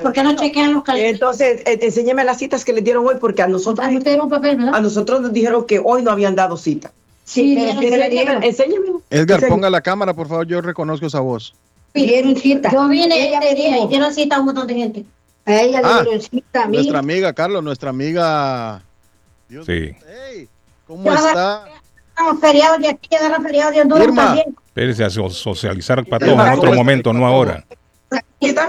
¿Por 0.01 0.13
qué 0.13 0.23
no 0.23 0.35
chequean 0.35 0.73
los 0.73 0.83
calendarios? 0.83 1.15
Entonces, 1.15 1.61
eh, 1.65 1.79
enséñeme 1.81 2.23
las 2.23 2.37
citas 2.37 2.63
que 2.63 2.73
le 2.73 2.81
dieron 2.81 3.05
hoy, 3.05 3.15
porque 3.19 3.41
a 3.41 3.47
nosotros, 3.47 3.85
a 3.85 4.81
nosotros 4.81 5.21
nos 5.21 5.33
dijeron 5.33 5.65
que 5.65 5.81
hoy 5.83 6.01
no 6.03 6.11
habían 6.11 6.35
dado 6.35 6.57
cita. 6.57 6.91
Sí, 7.25 7.55
le 7.55 8.09
dieron. 8.09 8.41
enséñeme. 8.43 8.87
Edgar, 9.09 9.47
ponga 9.47 9.69
la 9.69 9.81
cámara, 9.81 10.13
por 10.13 10.27
favor, 10.27 10.47
yo 10.47 10.61
reconozco 10.61 11.05
esa 11.05 11.19
voz. 11.19 11.53
Dieron 11.93 12.35
cita. 12.35 12.71
Yo 12.71 12.87
vine 12.87 13.27
Ella 13.27 13.39
este 13.39 13.55
día 13.55 13.73
dijo, 13.73 13.85
y 13.85 13.89
dieron 13.89 14.13
cita 14.13 14.35
a 14.35 14.39
un 14.39 14.45
montón 14.45 14.67
de 14.67 14.73
gente. 14.75 15.05
A 15.45 15.61
ella 15.61 15.81
Ah, 15.83 15.97
le 15.97 16.03
dieron 16.03 16.21
cita 16.21 16.63
a 16.63 16.67
mí. 16.67 16.77
Nuestra 16.77 16.99
amiga, 16.99 17.33
Carlos, 17.33 17.63
nuestra 17.63 17.89
amiga. 17.89 18.81
Sí. 19.49 19.95
¿Cómo 20.87 21.11
está? 21.11 21.65
Estamos 22.19 22.41
feriados 22.41 22.79
de 22.79 22.89
aquí, 22.89 23.07
llegaron 23.09 23.41
feriados 23.43 23.73
de 23.75 23.81
Honduras 23.81 24.03
Irma. 24.07 24.25
también. 24.25 24.55
Espérese 24.67 25.03
a 25.05 25.09
so- 25.09 25.29
socializar 25.29 26.05
para 26.05 26.25
todos 26.25 26.45
en 26.47 26.53
otro 26.53 26.73
momento, 26.73 27.13
no 27.13 27.25
ahora. 27.25 27.63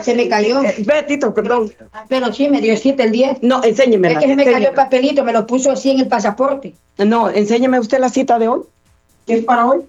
Se 0.03 0.15
me 0.15 0.29
cayó. 0.29 0.61
Betito, 0.79 1.35
perdón. 1.35 1.73
Pero 2.09 2.33
sí, 2.33 2.49
me 2.49 2.61
dio 2.61 2.77
cita 2.77 3.03
el 3.03 3.11
10. 3.11 3.39
No, 3.43 3.63
enséñeme. 3.65 4.13
Es 4.13 4.19
que 4.19 4.27
se 4.29 4.37
me 4.37 4.45
cayó 4.45 4.69
el 4.69 4.75
papelito, 4.75 5.25
me 5.25 5.33
lo 5.33 5.47
puso 5.49 5.73
así 5.73 5.91
en 5.91 6.01
el 6.01 6.07
pasaporte. 6.09 6.75
No, 6.99 7.29
enséñeme 7.29 7.81
usted 7.81 7.99
la 7.99 8.09
cita 8.09 8.39
de 8.39 8.47
hoy. 8.49 8.63
¿Qué 9.27 9.35
es 9.35 9.45
para 9.45 9.67
hoy? 9.67 9.81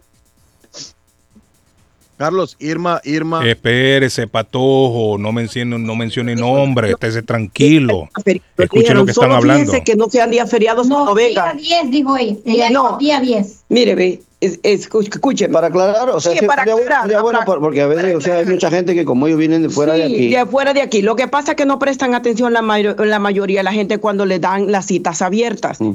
Carlos, 2.21 2.55
Irma, 2.59 3.01
Irma. 3.03 3.43
Espérese, 3.49 4.27
patojo, 4.27 5.17
no 5.17 5.31
mencione, 5.31 5.79
no 5.79 5.95
mencione 5.95 6.35
nombre, 6.35 6.91
estése 6.91 7.23
tranquilo. 7.23 8.09
Escuche 8.57 8.93
lo 8.93 9.05
que 9.05 9.11
están 9.11 9.31
hablando. 9.31 9.65
fíjense 9.65 9.83
que 9.83 9.95
no 9.95 10.07
sean 10.07 10.29
días 10.29 10.47
feriados, 10.51 10.87
no, 10.87 11.15
vengan. 11.15 11.57
Día 11.57 11.79
10, 11.81 11.91
dijo 11.91 12.15
ella. 12.17 12.35
Ella 12.45 12.69
No. 12.69 12.97
día 12.99 13.19
10. 13.19 13.63
Mire, 13.69 13.95
ve, 13.95 14.21
es, 14.39 14.59
es- 14.61 14.87
escúcheme. 14.93 15.51
Para 15.51 15.67
aclarar, 15.67 16.11
o 16.11 16.19
sea, 16.21 16.33
Sí, 16.33 16.45
para 16.45 16.63
sería, 16.63 16.75
aclarar, 16.75 17.01
sería 17.03 17.21
bueno 17.23 17.39
para- 17.39 17.45
por- 17.47 17.59
porque 17.59 17.81
a 17.81 17.87
veces, 17.87 18.15
o 18.15 18.21
sea, 18.21 18.37
hay 18.37 18.45
mucha 18.45 18.69
gente 18.69 18.93
que 18.93 19.03
como 19.03 19.25
ellos 19.25 19.39
vienen 19.39 19.63
de 19.63 19.69
fuera 19.69 19.93
de 19.93 20.05
Sí, 20.07 20.13
aquí. 20.13 20.27
de 20.29 20.45
fuera 20.45 20.73
de 20.75 20.81
aquí. 20.83 21.01
Lo 21.01 21.15
que 21.15 21.27
pasa 21.27 21.53
es 21.53 21.57
que 21.57 21.65
no 21.65 21.79
prestan 21.79 22.13
atención 22.13 22.53
la, 22.53 22.61
mayo- 22.61 22.95
la 23.03 23.17
mayoría 23.17 23.61
de 23.61 23.63
la 23.63 23.73
gente 23.73 23.97
cuando 23.97 24.27
le 24.27 24.37
dan 24.37 24.71
las 24.71 24.85
citas 24.85 25.23
abiertas. 25.23 25.79
Eh, 25.81 25.85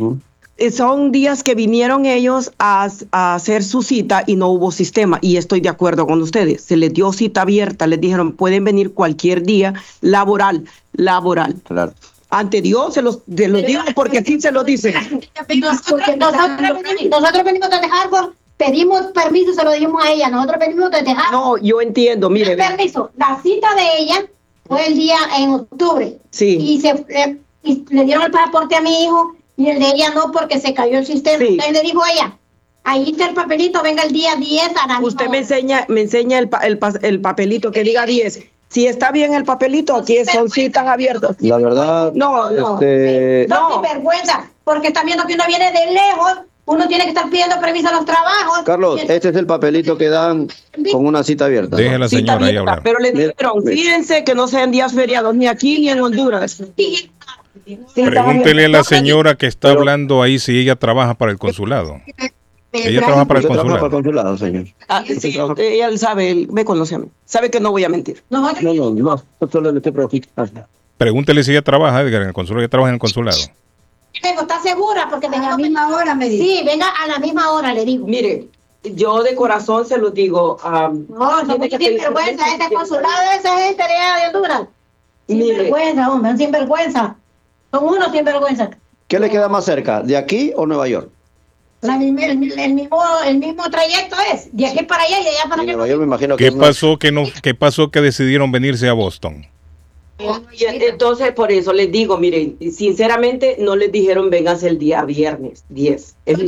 Son 0.72 1.12
días 1.12 1.42
que 1.42 1.54
vinieron 1.54 2.06
ellos 2.06 2.52
a, 2.58 2.88
a 3.12 3.34
hacer 3.34 3.62
su 3.62 3.82
cita 3.82 4.24
y 4.26 4.36
no 4.36 4.48
hubo 4.48 4.72
sistema. 4.72 5.18
Y 5.20 5.36
estoy 5.36 5.60
de 5.60 5.68
acuerdo 5.68 6.06
con 6.06 6.22
ustedes. 6.22 6.62
Se 6.62 6.78
les 6.78 6.94
dio 6.94 7.12
cita 7.12 7.42
abierta, 7.42 7.86
les 7.86 8.00
dijeron 8.00 8.32
pueden 8.32 8.64
venir 8.64 8.94
cualquier 8.94 9.42
día 9.42 9.74
laboral, 10.00 10.64
laboral. 10.94 11.56
Claro. 11.64 11.92
Ante 12.30 12.62
Dios 12.62 12.94
se 12.94 13.02
los, 13.02 13.20
se 13.36 13.48
los 13.48 13.64
digo 13.64 13.82
porque 13.94 14.18
así 14.18 14.40
se 14.40 14.50
lo 14.50 14.64
dicen. 14.64 14.94
Nosotros, 15.60 16.16
nosotros 16.16 16.82
venimos, 16.82 17.20
nosotros 17.20 17.44
venimos 17.44 17.70
desde 17.70 17.86
Harvard, 17.92 18.30
pedimos 18.56 19.02
permiso, 19.12 19.52
se 19.52 19.62
lo 19.62 19.72
dijimos 19.72 20.02
a 20.04 20.10
ella. 20.10 20.30
Nosotros 20.30 20.58
venimos 20.58 20.90
desde 20.90 21.10
Harvard. 21.10 21.32
No, 21.32 21.58
yo 21.58 21.82
entiendo, 21.82 22.30
mire. 22.30 22.56
Permiso, 22.56 23.10
la 23.16 23.38
cita 23.42 23.74
de 23.74 23.98
ella 23.98 24.26
fue 24.66 24.86
el 24.86 24.94
día 24.94 25.18
en 25.38 25.50
octubre. 25.50 26.18
Sí. 26.30 26.56
Y, 26.58 26.80
se, 26.80 26.94
le, 26.94 27.38
y 27.62 27.84
le 27.90 28.04
dieron 28.04 28.24
el 28.24 28.32
pasaporte 28.32 28.74
a 28.74 28.80
mi 28.80 29.04
hijo 29.04 29.35
y 29.56 29.68
el 29.68 29.78
de 29.78 29.86
ella 29.88 30.10
no 30.14 30.30
porque 30.32 30.60
se 30.60 30.74
cayó 30.74 30.98
el 30.98 31.06
sistema. 31.06 31.44
Entonces 31.44 31.72
le 31.72 31.80
dijo 31.82 32.02
ella, 32.12 32.36
ahí 32.84 33.10
está 33.10 33.28
el 33.28 33.34
papelito, 33.34 33.82
venga 33.82 34.02
el 34.02 34.12
día 34.12 34.36
10 34.36 34.70
a 34.82 34.86
la 34.86 35.00
Usted 35.00 35.24
me 35.24 35.30
hora". 35.30 35.38
enseña, 35.38 35.84
me 35.88 36.02
enseña 36.02 36.38
el, 36.38 36.48
pa- 36.48 36.60
el, 36.66 36.78
el 37.02 37.20
papelito 37.20 37.70
que 37.72 37.82
diga 37.82 38.06
10. 38.06 38.40
Si 38.68 38.86
está 38.86 39.12
bien 39.12 39.32
el 39.32 39.44
papelito, 39.44 39.94
aquí 39.94 40.18
son 40.24 40.50
citas 40.50 40.86
abiertas. 40.86 41.36
La 41.40 41.56
verdad, 41.58 42.12
No, 42.14 42.50
no. 42.50 42.74
este, 42.74 43.46
No, 43.48 43.72
sin 43.72 43.82
vergüenza, 43.82 44.50
porque 44.64 44.88
está 44.88 45.04
viendo 45.04 45.24
que 45.26 45.34
uno 45.34 45.44
viene 45.46 45.70
de 45.72 45.92
lejos, 45.92 46.32
uno 46.66 46.88
tiene 46.88 47.04
que 47.04 47.10
estar 47.10 47.30
pidiendo 47.30 47.60
permiso 47.60 47.88
a 47.88 47.92
los 47.92 48.04
trabajos. 48.04 48.62
Carlos, 48.64 49.00
Y- 49.00 49.12
este 49.12 49.28
es 49.28 49.36
el 49.36 49.46
papelito 49.46 49.96
que 49.96 50.08
dan 50.08 50.48
con 50.90 51.06
una 51.06 51.22
cita 51.22 51.44
abierta. 51.44 51.76
Deje 51.76 51.94
a 51.94 51.98
la 51.98 52.08
señora 52.08 52.32
ahí 52.38 52.42
abierta, 52.48 52.60
hablar. 52.72 52.80
Pero 52.82 52.98
le 52.98 53.12
dijeron, 53.12 53.62
fíjense 53.64 54.24
que 54.24 54.34
no 54.34 54.48
sean 54.48 54.72
días 54.72 54.92
feriados 54.92 55.32
ni 55.36 55.46
aquí 55.46 55.78
ni 55.78 55.88
en 55.90 56.00
Honduras. 56.00 56.60
Pregúntele 57.94 58.66
a 58.66 58.68
la 58.68 58.84
señora 58.84 59.36
que 59.36 59.46
está 59.46 59.70
hablando 59.70 60.22
ahí 60.22 60.38
si 60.38 60.58
ella 60.58 60.76
trabaja 60.76 61.14
para 61.14 61.32
el 61.32 61.38
consulado. 61.38 62.00
Ella 62.72 63.00
trabaja 63.00 63.24
para 63.24 63.40
el 63.40 63.46
consulado. 63.46 63.74
para 63.74 63.86
el 63.86 63.92
consulado, 63.92 64.38
señor. 64.38 64.66
Ah, 64.88 65.02
sí, 65.06 65.38
ella 65.58 65.88
él 65.88 65.98
sabe, 65.98 66.30
él 66.30 66.48
me 66.50 66.64
conoce 66.64 66.94
a 66.96 66.98
mí. 66.98 67.06
Sabe 67.24 67.50
que 67.50 67.60
no 67.60 67.70
voy 67.70 67.84
a 67.84 67.88
mentir. 67.88 68.22
No, 68.30 68.40
no, 68.52 68.72
no, 68.74 68.96
yo 68.96 69.48
solo 69.50 69.72
le 69.72 69.78
estoy 69.78 69.92
preocupando. 69.92 70.66
Pregúntele 70.98 71.44
si 71.44 71.52
ella 71.52 71.62
trabaja, 71.62 72.00
Edgar, 72.02 72.22
en 72.22 72.28
el 72.28 72.34
consulado. 72.34 72.62
Ella 72.62 72.70
trabaja 72.70 72.90
en 72.90 72.94
el 72.94 73.00
consulado. 73.00 73.38
Digo, 74.22 74.40
¿está 74.42 74.60
segura? 74.62 75.08
Porque 75.10 75.28
venga 75.28 75.48
a 75.48 75.50
la 75.50 75.56
misma 75.56 75.94
hora, 75.94 76.14
me 76.14 76.28
dice. 76.28 76.42
Sí, 76.42 76.62
venga 76.64 76.88
a 76.88 77.06
la 77.06 77.18
misma 77.18 77.50
hora, 77.50 77.74
le 77.74 77.84
digo. 77.84 78.06
Mire, 78.06 78.48
yo 78.94 79.22
de 79.22 79.34
corazón 79.34 79.84
se 79.86 79.98
lo 79.98 80.10
digo. 80.10 80.56
am, 80.62 81.06
No, 81.08 81.42
no, 81.42 81.54
sin 81.54 81.78
vergüenza, 81.96 82.46
este 82.52 82.74
consulado 82.74 83.30
de 83.30 83.36
esa 83.36 83.58
gente 83.58 83.82
de 83.82 84.26
Honduras. 84.26 84.62
Sin 85.28 85.38
vergüenza, 85.56 86.10
hombre, 86.10 86.36
sin 86.36 86.50
vergüenza. 86.50 87.16
Son 87.72 87.84
unos 87.84 88.12
sin 88.12 88.24
vergüenza. 88.24 88.70
¿Qué 89.08 89.20
le 89.20 89.30
queda 89.30 89.48
más 89.48 89.64
cerca, 89.64 90.02
de 90.02 90.16
aquí 90.16 90.52
o 90.56 90.66
Nueva 90.66 90.88
York? 90.88 91.10
La 91.82 91.96
el, 91.96 92.18
el 92.58 92.74
mismo, 92.74 92.98
el 93.24 93.38
mismo 93.38 93.70
trayecto 93.70 94.16
es, 94.32 94.48
de 94.56 94.66
aquí 94.66 94.84
para 94.84 95.04
allá 95.04 95.20
y 95.20 95.24
de 95.24 95.30
allá 95.30 95.48
para 95.48 95.62
allá. 95.62 95.72
Nueva 95.72 95.88
York 95.88 96.00
me 96.00 96.06
imagino 96.06 96.36
que 96.36 96.44
¿Qué 96.44 96.52
pasó 96.52 96.98
que 96.98 97.12
no, 97.12 97.24
qué 97.42 97.54
pasó 97.54 97.90
que 97.90 98.00
decidieron 98.00 98.50
venirse 98.50 98.88
a 98.88 98.94
Boston? 98.94 99.46
Y 100.18 100.64
entonces, 100.64 101.32
por 101.32 101.52
eso 101.52 101.72
les 101.72 101.92
digo, 101.92 102.16
miren, 102.16 102.56
sinceramente 102.72 103.56
no 103.60 103.76
les 103.76 103.92
dijeron 103.92 104.30
vénganse 104.30 104.68
el 104.68 104.78
día 104.78 105.04
viernes 105.04 105.64
10. 105.68 106.16
Es. 106.24 106.38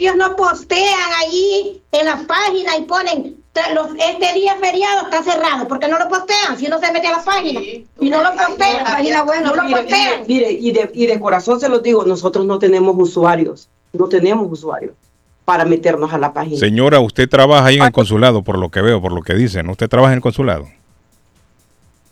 Ellos 0.00 0.16
no 0.16 0.34
postean 0.34 1.10
allí 1.24 1.82
en 1.92 2.06
las 2.06 2.24
páginas 2.24 2.74
y 2.78 2.82
ponen 2.82 3.36
"Te- 3.52 3.74
los- 3.74 3.88
este 3.98 4.32
día 4.32 4.56
feriado 4.60 5.02
está 5.10 5.22
cerrado, 5.22 5.68
porque 5.68 5.88
no 5.88 5.98
lo 5.98 6.08
postean, 6.08 6.56
si 6.58 6.66
uno 6.66 6.78
se 6.80 6.90
mete 6.92 7.06
a 7.08 7.18
la 7.18 7.22
página 7.24 7.60
y 7.60 8.08
no 8.10 8.22
lo 8.22 8.30
postean, 8.32 8.84
página 8.84 9.22
web 9.24 9.42
no 9.44 9.54
lo 9.54 9.62
postean. 9.62 10.22
mire, 10.26 10.46
mire, 10.46 10.52
y 10.52 10.72
de, 10.72 10.90
y 10.94 11.06
de 11.06 11.20
corazón 11.20 11.60
se 11.60 11.68
los 11.68 11.82
digo, 11.82 12.04
nosotros 12.04 12.46
no 12.46 12.58
tenemos 12.58 12.94
usuarios, 12.98 13.68
no 13.92 14.08
tenemos 14.08 14.50
usuarios 14.50 14.92
para 15.44 15.64
meternos 15.64 16.12
a 16.12 16.18
la 16.18 16.32
página. 16.32 16.58
Señora, 16.58 17.00
usted 17.00 17.28
trabaja 17.28 17.66
ahí 17.66 17.76
en 17.76 17.82
el 17.82 17.92
consulado, 17.92 18.42
por 18.42 18.56
lo 18.56 18.70
que 18.70 18.80
veo, 18.80 19.02
por 19.02 19.12
lo 19.12 19.20
que 19.22 19.34
dicen. 19.34 19.68
¿Usted 19.68 19.88
trabaja 19.88 20.12
en 20.12 20.18
el 20.18 20.22
consulado? 20.22 20.68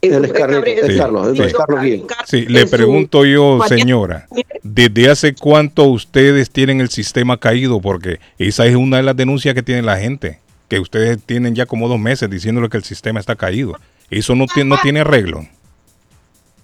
Él 0.00 0.24
es, 0.24 0.32
Carlos, 0.32 0.64
es 0.66 0.86
Sí, 0.86 0.96
Carlos, 0.96 1.36
sí. 1.36 1.42
es 1.42 1.52
Carlos. 1.54 2.06
Sí, 2.26 2.46
le 2.46 2.66
pregunto 2.66 3.24
yo, 3.24 3.58
señora, 3.68 4.28
¿desde 4.62 5.10
hace 5.10 5.34
cuánto 5.34 5.84
ustedes 5.84 6.50
tienen 6.50 6.80
el 6.80 6.88
sistema 6.88 7.38
caído? 7.38 7.80
Porque 7.80 8.20
esa 8.38 8.66
es 8.66 8.76
una 8.76 8.98
de 8.98 9.02
las 9.02 9.16
denuncias 9.16 9.54
que 9.54 9.62
tiene 9.62 9.82
la 9.82 9.98
gente, 9.98 10.38
que 10.68 10.78
ustedes 10.78 11.18
tienen 11.24 11.54
ya 11.56 11.66
como 11.66 11.88
dos 11.88 11.98
meses 11.98 12.30
diciéndole 12.30 12.68
que 12.68 12.76
el 12.76 12.84
sistema 12.84 13.18
está 13.18 13.34
caído. 13.34 13.74
Eso 14.10 14.36
no, 14.36 14.46
tiene 14.46 14.70
no 14.70 14.78
tiene 14.80 15.00
arreglo. 15.00 15.46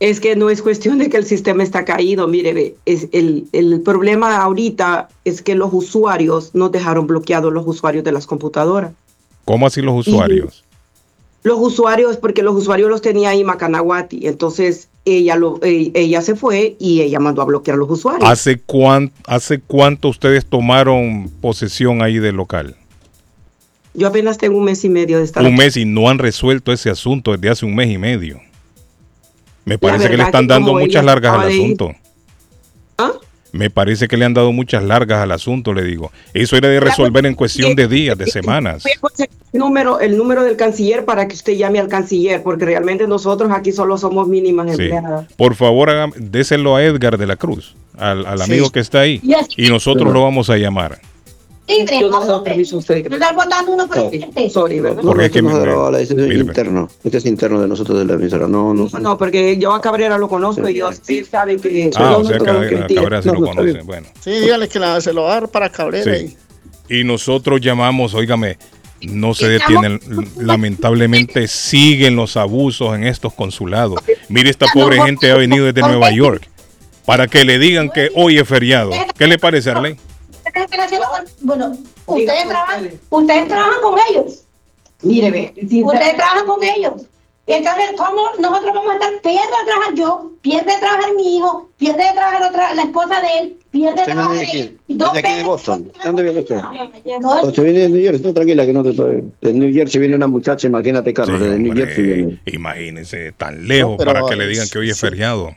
Es 0.01 0.20
que 0.20 0.36
no 0.36 0.51
es 0.51 0.62
cuestión 0.62 0.98
de 0.98 1.09
que 1.09 1.16
el 1.16 1.24
sistema 1.24 1.62
está 1.62 1.85
caído, 1.85 2.28
mire, 2.28 2.52
ve, 2.52 2.77
es 2.85 3.09
el, 3.12 3.47
el 3.52 3.81
problema 3.81 4.36
ahorita 4.43 5.09
es 5.24 5.40
que 5.43 5.55
los 5.55 5.73
usuarios 5.73 6.51
no 6.55 6.69
dejaron 6.69 7.06
bloqueados 7.06 7.52
los 7.52 7.66
usuarios 7.66 8.05
de 8.05 8.12
las 8.12 8.27
computadoras. 8.27 8.93
¿Cómo 9.44 9.66
así 9.66 9.82
los 9.82 10.06
usuarios? 10.06 10.64
Los 11.44 11.58
usuarios, 11.60 12.16
porque 12.16 12.42
los 12.42 12.54
usuarios 12.56 12.88
los 12.88 13.02
tenía 13.02 13.28
ahí 13.28 13.44
Macanaguati, 13.44 14.26
entonces 14.26 14.88
ella, 15.04 15.36
lo, 15.36 15.60
eh, 15.62 15.92
ella 15.94 16.22
se 16.22 16.34
fue 16.36 16.74
y 16.80 17.02
ella 17.02 17.20
mandó 17.20 17.42
a 17.42 17.44
bloquear 17.44 17.74
a 17.76 17.78
los 17.78 17.90
usuarios. 17.90 18.28
¿Hace, 18.28 18.58
cuán- 18.60 19.12
¿Hace 19.26 19.60
cuánto 19.60 20.08
ustedes 20.08 20.46
tomaron 20.46 21.30
posesión 21.42 22.00
ahí 22.02 22.18
del 22.18 22.36
local? 22.36 22.76
Yo 23.92 24.08
apenas 24.08 24.38
tengo 24.38 24.56
un 24.56 24.64
mes 24.64 24.82
y 24.84 24.88
medio 24.88 25.18
de 25.18 25.24
estar 25.24 25.42
Un 25.42 25.48
aquí. 25.52 25.56
mes 25.58 25.76
y 25.76 25.84
no 25.84 26.08
han 26.08 26.18
resuelto 26.18 26.72
ese 26.72 26.88
asunto 26.88 27.32
desde 27.32 27.50
hace 27.50 27.66
un 27.66 27.74
mes 27.76 27.90
y 27.90 27.98
medio. 27.98 28.40
Me 29.66 29.78
parece 29.78 30.08
que 30.08 30.16
le 30.16 30.22
están 30.24 30.46
que 30.46 30.54
dando 30.54 30.72
muchas 30.72 31.04
largas 31.04 31.38
al 31.38 31.48
asunto. 31.48 31.92
¿Ah? 32.98 33.12
Me 33.55 33.70
parece 33.70 34.09
que 34.09 34.16
le 34.16 34.24
han 34.24 34.35
dado 34.35 34.51
muchas 34.51 34.82
largas 34.82 35.20
al 35.20 35.31
asunto, 35.31 35.72
le 35.72 35.85
digo. 35.85 36.10
Eso 36.32 36.56
era 36.56 36.68
de 36.68 36.81
resolver 36.81 37.24
en 37.24 37.35
cuestión 37.35 37.76
de 37.76 37.86
días, 37.86 38.18
de 38.18 38.26
semanas. 38.26 38.82
Voy 38.82 38.93
a 38.97 39.01
conseguir 39.01 39.31
el 39.52 39.60
número, 39.60 40.01
el 40.01 40.16
número 40.16 40.43
del 40.43 40.56
canciller 40.56 41.05
para 41.05 41.28
que 41.28 41.36
usted 41.36 41.52
llame 41.52 41.78
al 41.78 41.86
canciller, 41.86 42.43
porque 42.43 42.64
realmente 42.64 43.06
nosotros 43.06 43.52
aquí 43.52 43.70
solo 43.70 43.97
somos 43.97 44.26
mínimas 44.26 44.66
Sí. 44.66 44.82
empleadas. 44.82 45.26
Por 45.36 45.55
favor, 45.55 45.89
déselo 46.16 46.74
a 46.74 46.82
Edgar 46.82 47.16
de 47.16 47.26
la 47.28 47.36
Cruz, 47.36 47.76
al, 47.97 48.26
al 48.26 48.39
Sí. 48.39 48.44
amigo 48.52 48.70
que 48.70 48.81
está 48.81 49.01
ahí, 49.02 49.20
y 49.56 49.68
nosotros 49.68 50.12
lo 50.12 50.24
vamos 50.24 50.51
a 50.51 50.56
llamar. 50.56 50.98
Libre, 51.66 51.99
Yo 52.01 52.11
no 52.11 52.20
le 52.20 52.27
doy 52.27 52.45
permiso 52.45 52.77
a 52.77 52.78
usted. 52.81 53.09
no 53.09 53.16
estar 53.16 53.35
votando 53.35 53.73
uno 53.73 53.86
por 53.86 53.97
el 54.12 54.51
Sorry, 54.51 54.81
¿verdad? 54.81 55.03
Porque 55.03 55.24
este 55.27 55.39
es 55.39 55.45
que 55.45 55.51
no 55.51 55.91
me- 55.91 56.03
es 56.03 56.11
mire, 56.15 56.35
interno. 56.41 56.91
Este 57.03 57.19
es 57.19 57.24
interno 57.27 57.61
de 57.62 57.69
nosotros 57.69 57.99
de 57.99 58.05
la 58.05 58.15
emisora. 58.15 58.47
No, 58.47 58.74
no. 58.74 58.89
No, 59.01 59.16
porque 59.16 59.57
yo 59.57 59.73
a 59.73 59.81
Cabrera 59.81 60.19
lo 60.19 60.28
conozco 60.28 60.69
y 60.69 60.74
yo 60.74 60.91
sí 60.93 61.24
sabe 61.24 61.57
que... 61.57 61.91
Ah, 61.97 62.19
o 62.19 62.24
sea. 62.24 62.39
Cabrera 62.39 63.23
se 63.23 63.28
No, 63.28 63.35
lo 63.41 63.47
conoce. 63.47 63.81
Bueno, 63.82 64.07
Sí, 64.20 64.31
dígale 64.32 64.69
que 64.69 64.78
la- 64.78 65.01
se 65.01 65.12
lo 65.15 65.23
va 65.23 65.31
a 65.36 65.41
dar 65.41 65.49
para 65.49 65.70
Cabrera. 65.70 66.16
sí. 66.19 66.36
y- 66.89 67.01
Y 67.01 67.05
nosotros 67.05 67.62
llamamos, 67.62 68.12
óigame, 68.12 68.59
no 69.01 69.32
se 69.35 69.49
detienen, 69.49 70.01
lamentablemente 70.39 71.49
siguen 71.49 72.16
los 72.16 72.36
abusos 72.36 72.95
en 72.95 73.05
estos 73.05 73.32
consulados. 73.32 74.01
Mire, 74.28 74.51
esta 74.51 74.66
pobre 74.73 75.01
gente 75.03 75.31
ha 75.31 75.36
venido 75.36 75.65
desde 75.66 75.81
Nueva 75.81 76.11
York 76.11 76.47
para 77.07 77.27
que 77.27 77.45
le 77.45 77.59
digan 77.59 77.91
que 77.91 78.11
hoy 78.15 78.39
es 78.39 78.47
feriado. 78.49 78.91
¿Qué 79.16 79.27
le 79.27 79.39
parece, 79.39 79.70
Arley? 79.70 79.97
Bueno, 81.40 81.76
ustedes 82.06 82.48
trabajan, 82.48 82.90
ustedes 83.10 83.48
trabajan 83.48 83.81
con 83.82 83.98
ellos. 84.10 84.44
Mire, 85.02 85.31
ve, 85.31 85.55
Ustedes 85.85 86.16
trabajan 86.16 86.47
con 86.47 86.62
ellos. 86.62 87.02
Entonces, 87.47 87.90
¿cómo 87.98 88.22
nosotros 88.39 88.72
vamos 88.74 88.90
a 88.90 88.94
estar? 88.94 89.12
Pierde 89.20 89.39
de 89.40 89.66
trabajar 89.66 89.94
yo, 89.94 90.31
pierde 90.40 90.72
de 90.72 90.78
trabajar 90.78 91.14
mi 91.14 91.36
hijo, 91.36 91.68
pierde 91.76 92.02
de 92.02 92.12
trabajar 92.12 92.43
otra, 92.43 92.74
la 92.74 92.82
esposa 92.85 93.20
de 93.20 93.39
él, 93.39 93.56
pierde 93.70 94.01
de 94.01 94.05
trabajar 94.05 94.39
aquí, 94.39 94.76
Dos 94.89 95.10
aquí 95.14 95.35
de. 95.35 95.43
Boston. 95.43 95.85
¿De 95.93 96.05
dónde 96.05 96.22
viene 96.22 96.40
usted? 96.40 96.56
No, 97.20 97.43
Usted 97.43 97.62
viene 97.62 97.78
de 97.81 97.89
New 97.90 98.02
Jersey. 98.02 98.26
No, 98.26 98.32
tranquila, 98.32 98.64
que 98.64 98.72
no 98.72 98.82
te 98.82 98.90
estoy. 98.90 99.24
De 99.43 99.52
New 99.52 99.74
Jersey 99.74 100.01
viene 100.01 100.16
una 100.16 100.26
muchacha, 100.26 100.66
imagínate, 100.68 101.12
Carlos. 101.12 101.39
Sí, 101.39 101.44
desde 101.44 101.59
New 101.59 101.72
hombre, 101.72 101.86
Jersey 101.86 102.05
viene. 102.05 102.40
Imagínense, 102.47 103.32
tan 103.32 103.68
lejos 103.68 103.90
No, 103.90 103.97
pero 103.98 104.12
para 104.14 104.26
que 104.26 104.36
le 104.36 104.47
digan 104.47 104.66
que 104.70 104.78
hoy 104.78 104.89
es 104.89 104.97
sí. 104.97 105.06
feriado. 105.06 105.55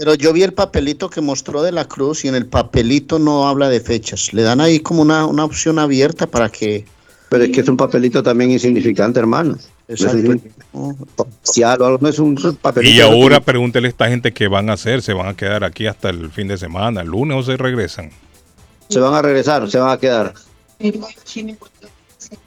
Pero 0.00 0.14
yo 0.14 0.32
vi 0.32 0.42
el 0.42 0.54
papelito 0.54 1.10
que 1.10 1.20
mostró 1.20 1.62
de 1.62 1.72
la 1.72 1.84
Cruz 1.84 2.24
y 2.24 2.28
en 2.28 2.34
el 2.34 2.46
papelito 2.46 3.18
no 3.18 3.46
habla 3.46 3.68
de 3.68 3.80
fechas. 3.80 4.32
Le 4.32 4.40
dan 4.40 4.58
ahí 4.62 4.80
como 4.80 5.02
una, 5.02 5.26
una 5.26 5.44
opción 5.44 5.78
abierta 5.78 6.26
para 6.26 6.48
que... 6.48 6.86
Pero 7.28 7.44
es 7.44 7.50
que 7.50 7.60
es 7.60 7.68
un 7.68 7.76
papelito 7.76 8.22
también 8.22 8.50
insignificante, 8.50 9.20
hermano. 9.20 9.58
Exacto. 9.88 10.16
No 10.72 10.90
es 10.92 10.96
oficial 11.16 11.82
o 11.82 11.84
algo, 11.86 11.98
no 12.00 12.08
es 12.08 12.18
un 12.18 12.34
papelito. 12.62 12.94
Y 12.96 12.98
ahora 13.02 13.40
pregúntele 13.40 13.88
a 13.88 13.90
esta 13.90 14.08
gente 14.08 14.32
qué 14.32 14.48
van 14.48 14.70
a 14.70 14.72
hacer. 14.72 15.02
¿Se 15.02 15.12
van 15.12 15.26
a 15.28 15.36
quedar 15.36 15.64
aquí 15.64 15.86
hasta 15.86 16.08
el 16.08 16.30
fin 16.30 16.48
de 16.48 16.56
semana, 16.56 17.02
el 17.02 17.08
lunes 17.08 17.36
o 17.36 17.42
se 17.42 17.58
regresan? 17.58 18.08
Se 18.88 19.00
van 19.00 19.12
a 19.12 19.20
regresar, 19.20 19.70
se 19.70 19.78
van 19.78 19.90
a 19.90 19.98
quedar. 19.98 20.32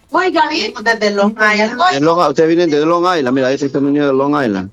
Oiga, 0.10 0.50
bien. 0.50 0.74
Desde 0.84 1.12
los 1.12 1.36
De 1.36 2.02
Long- 2.02 2.30
Ustedes 2.30 2.48
vienen 2.48 2.72
de 2.72 2.84
Long 2.84 3.06
Island, 3.16 3.36
mira, 3.36 3.52
ese 3.52 3.68
es 3.68 3.76
el 3.76 3.86
niño 3.86 4.08
de 4.08 4.14
Long 4.14 4.44
Island. 4.44 4.72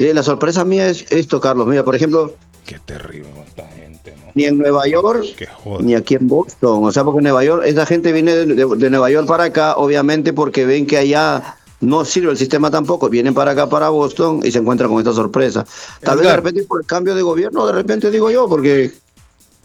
La 0.00 0.22
sorpresa 0.22 0.64
mía 0.64 0.88
es 0.88 1.04
esto, 1.10 1.40
Carlos. 1.40 1.66
Mira, 1.66 1.84
por 1.84 1.94
ejemplo, 1.94 2.34
Qué 2.66 2.78
terrible 2.84 3.28
esta 3.46 3.66
gente, 3.68 4.14
¿no? 4.16 4.32
ni 4.34 4.44
en 4.44 4.56
Nueva 4.58 4.86
York, 4.86 5.24
Qué 5.36 5.46
joder. 5.46 5.84
ni 5.84 5.94
aquí 5.94 6.14
en 6.14 6.26
Boston. 6.28 6.84
O 6.84 6.90
sea, 6.92 7.04
porque 7.04 7.18
en 7.18 7.24
Nueva 7.24 7.44
York, 7.44 7.64
esa 7.66 7.84
gente 7.86 8.12
viene 8.12 8.34
de, 8.34 8.46
de- 8.46 8.76
de 8.76 8.90
Nueva 8.90 9.10
York 9.10 9.26
para 9.26 9.44
acá, 9.44 9.74
obviamente 9.76 10.32
porque 10.32 10.64
ven 10.64 10.86
que 10.86 10.96
allá 10.98 11.56
no 11.80 12.04
sirve 12.04 12.30
el 12.30 12.36
sistema 12.38 12.70
tampoco. 12.70 13.08
Vienen 13.08 13.34
para 13.34 13.50
acá, 13.52 13.68
para 13.68 13.88
Boston, 13.90 14.40
y 14.44 14.50
se 14.50 14.58
encuentran 14.58 14.88
con 14.90 14.98
esta 14.98 15.12
sorpresa. 15.12 15.64
Tal 16.00 16.16
vez 16.16 16.22
de 16.22 16.28
Edgar. 16.28 16.36
repente 16.44 16.62
por 16.64 16.80
el 16.80 16.86
cambio 16.86 17.14
de 17.14 17.22
gobierno, 17.22 17.66
de 17.66 17.72
repente 17.72 18.10
digo 18.10 18.30
yo, 18.30 18.48
porque 18.48 18.92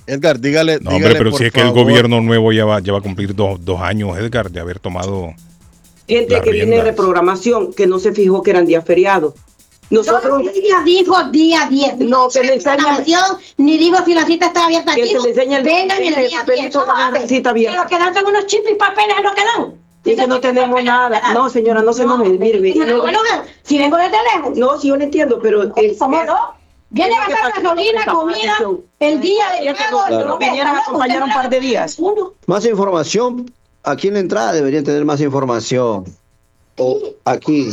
Edgar, 0.07 0.40
dígale. 0.40 0.80
No, 0.82 0.91
hombre, 0.91 1.16
pero 1.16 1.32
si 1.32 1.45
es 1.45 1.52
que 1.52 1.62
el 1.62 1.72
gobierno 1.72 2.22
nuevo 2.22 2.52
ya 2.52 2.66
va, 2.66 2.80
ya 2.80 2.91
va 2.94 2.99
a 2.99 3.02
cumplir 3.02 3.34
dos, 3.36 3.64
dos 3.64 3.80
años, 3.82 4.18
Edgar, 4.18 4.52
de 4.52 4.60
haber 4.60 4.80
tomado. 4.80 5.34
Gente 6.07 6.40
que 6.41 6.52
viene 6.52 6.66
de 6.72 6.72
rienda. 6.82 6.84
reprogramación, 6.91 7.74
que 7.74 7.88
no 7.88 7.98
se 7.99 8.12
fijó 8.14 8.44
que 8.44 8.52
eran 8.52 8.66
días 8.68 8.86
feriados. 8.86 9.34
Nosotros... 9.90 10.41
Ella 10.53 10.82
dijo 10.84 11.24
día 11.26 11.68
10. 11.70 11.98
No, 11.99 12.28
que 12.30 12.41
le 12.44 12.56
enseña- 12.56 12.98
Ni 13.57 13.78
dijo 13.78 13.98
si 14.03 14.14
la 14.14 14.26
cita 14.26 14.48
estaba 14.48 14.66
abierta 14.68 14.95
Que 14.95 15.06
se 15.07 15.20
le 15.20 15.30
enseña 15.30 15.57
el- 15.60 15.64
Vengan 15.64 16.02
el 16.02 16.14
el 16.16 16.28
día 16.30 16.40
papelito 16.40 16.80
10. 16.80 16.88
de 16.88 16.94
la 16.94 16.98
¿sabes? 17.12 17.28
cita 17.30 17.49
abierta. 17.52 17.86
Pero 17.88 17.90
quedan 17.99 18.14
con 18.14 18.26
unos 18.34 18.45
chips 18.48 18.70
y 18.72 18.76
papeles, 18.76 19.16
es 19.18 19.24
lo 19.24 19.34
que 19.34 19.41
dan. 19.44 19.74
Y 20.03 20.16
que 20.16 20.28
no 20.28 20.40
tenemos 20.40 20.84
nada. 20.84 21.34
No, 21.34 21.49
señora, 21.49 21.82
no 21.82 21.91
se 21.94 22.03
enoje. 22.03 22.30
Mire, 22.30 22.60
No, 22.86 23.06
no- 23.12 23.20
si 23.64 23.78
vengo 23.78 23.98
desde 23.98 24.18
lejos. 24.36 24.57
No, 24.57 24.80
sí, 24.80 24.88
yo 24.90 24.98
lo 24.98 25.03
entiendo, 25.03 25.40
pero... 25.41 25.72
¿Cómo 25.99 26.24
no? 26.24 26.36
Viene 26.91 27.16
a 27.16 27.28
gastar 27.28 27.62
gasolina, 27.64 28.06
comida, 28.06 28.57
el 28.99 29.20
día 29.20 29.44
de 29.62 29.74
pago, 29.74 30.03
No 30.26 30.38
vinieran 30.38 30.76
a 30.78 30.80
acompañar 30.80 31.24
un 31.24 31.34
par 31.34 31.49
de 31.49 31.60
días. 31.60 31.98
más 32.45 32.66
información. 32.66 33.52
Aquí 33.84 34.07
en 34.07 34.14
la 34.16 34.20
entrada 34.22 34.53
deberían 34.53 34.84
tener 34.84 35.03
más 35.06 35.20
información. 35.22 36.06
O 36.77 37.14
aquí 37.23 37.72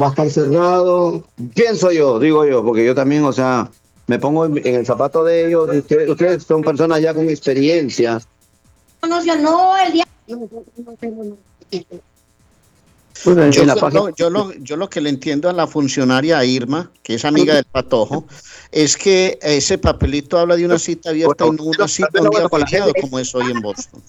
va 0.00 0.06
a 0.06 0.10
estar 0.10 0.30
cerrado. 0.30 1.24
Pienso 1.54 1.90
yo, 1.90 2.18
digo 2.18 2.44
yo, 2.44 2.64
porque 2.64 2.84
yo 2.84 2.94
también, 2.94 3.24
o 3.24 3.32
sea, 3.32 3.68
me 4.06 4.18
pongo 4.18 4.46
en, 4.46 4.58
en 4.58 4.74
el 4.76 4.86
zapato 4.86 5.24
de 5.24 5.48
ellos. 5.48 5.68
Ustedes, 5.74 6.08
ustedes 6.08 6.44
son 6.44 6.62
personas 6.62 7.00
ya 7.00 7.12
con 7.14 7.28
experiencia. 7.28 8.20
No, 9.02 9.24
yo 9.24 9.36
no, 9.36 9.76
el 9.76 9.92
día. 9.92 10.04
Bueno, 13.24 13.44
en- 13.44 13.52
Yo, 13.52 13.64
la 13.64 13.76
página- 13.76 14.00
lo, 14.00 14.14
yo, 14.16 14.28
lo, 14.28 14.52
yo 14.54 14.76
lo 14.76 14.90
que 14.90 15.00
le 15.00 15.08
entiendo 15.08 15.48
a 15.48 15.52
la 15.52 15.66
funcionaria 15.66 16.44
Irma, 16.44 16.90
que 17.02 17.14
es 17.14 17.24
amiga 17.24 17.54
del 17.54 17.64
patojo, 17.64 18.26
es 18.72 18.96
que 18.96 19.38
ese 19.40 19.78
papelito 19.78 20.38
habla 20.38 20.56
de 20.56 20.66
una 20.66 20.78
cita 20.78 21.10
abierta 21.10 21.46
y 21.46 21.50
no 21.52 21.62
una 21.62 21.86
cita 21.86 22.20
un 22.20 22.30
día 22.30 22.48
feriado 22.48 22.92
como 23.00 23.18
es 23.20 23.32
hoy 23.34 23.50
en 23.52 23.60
Boston. 23.60 24.02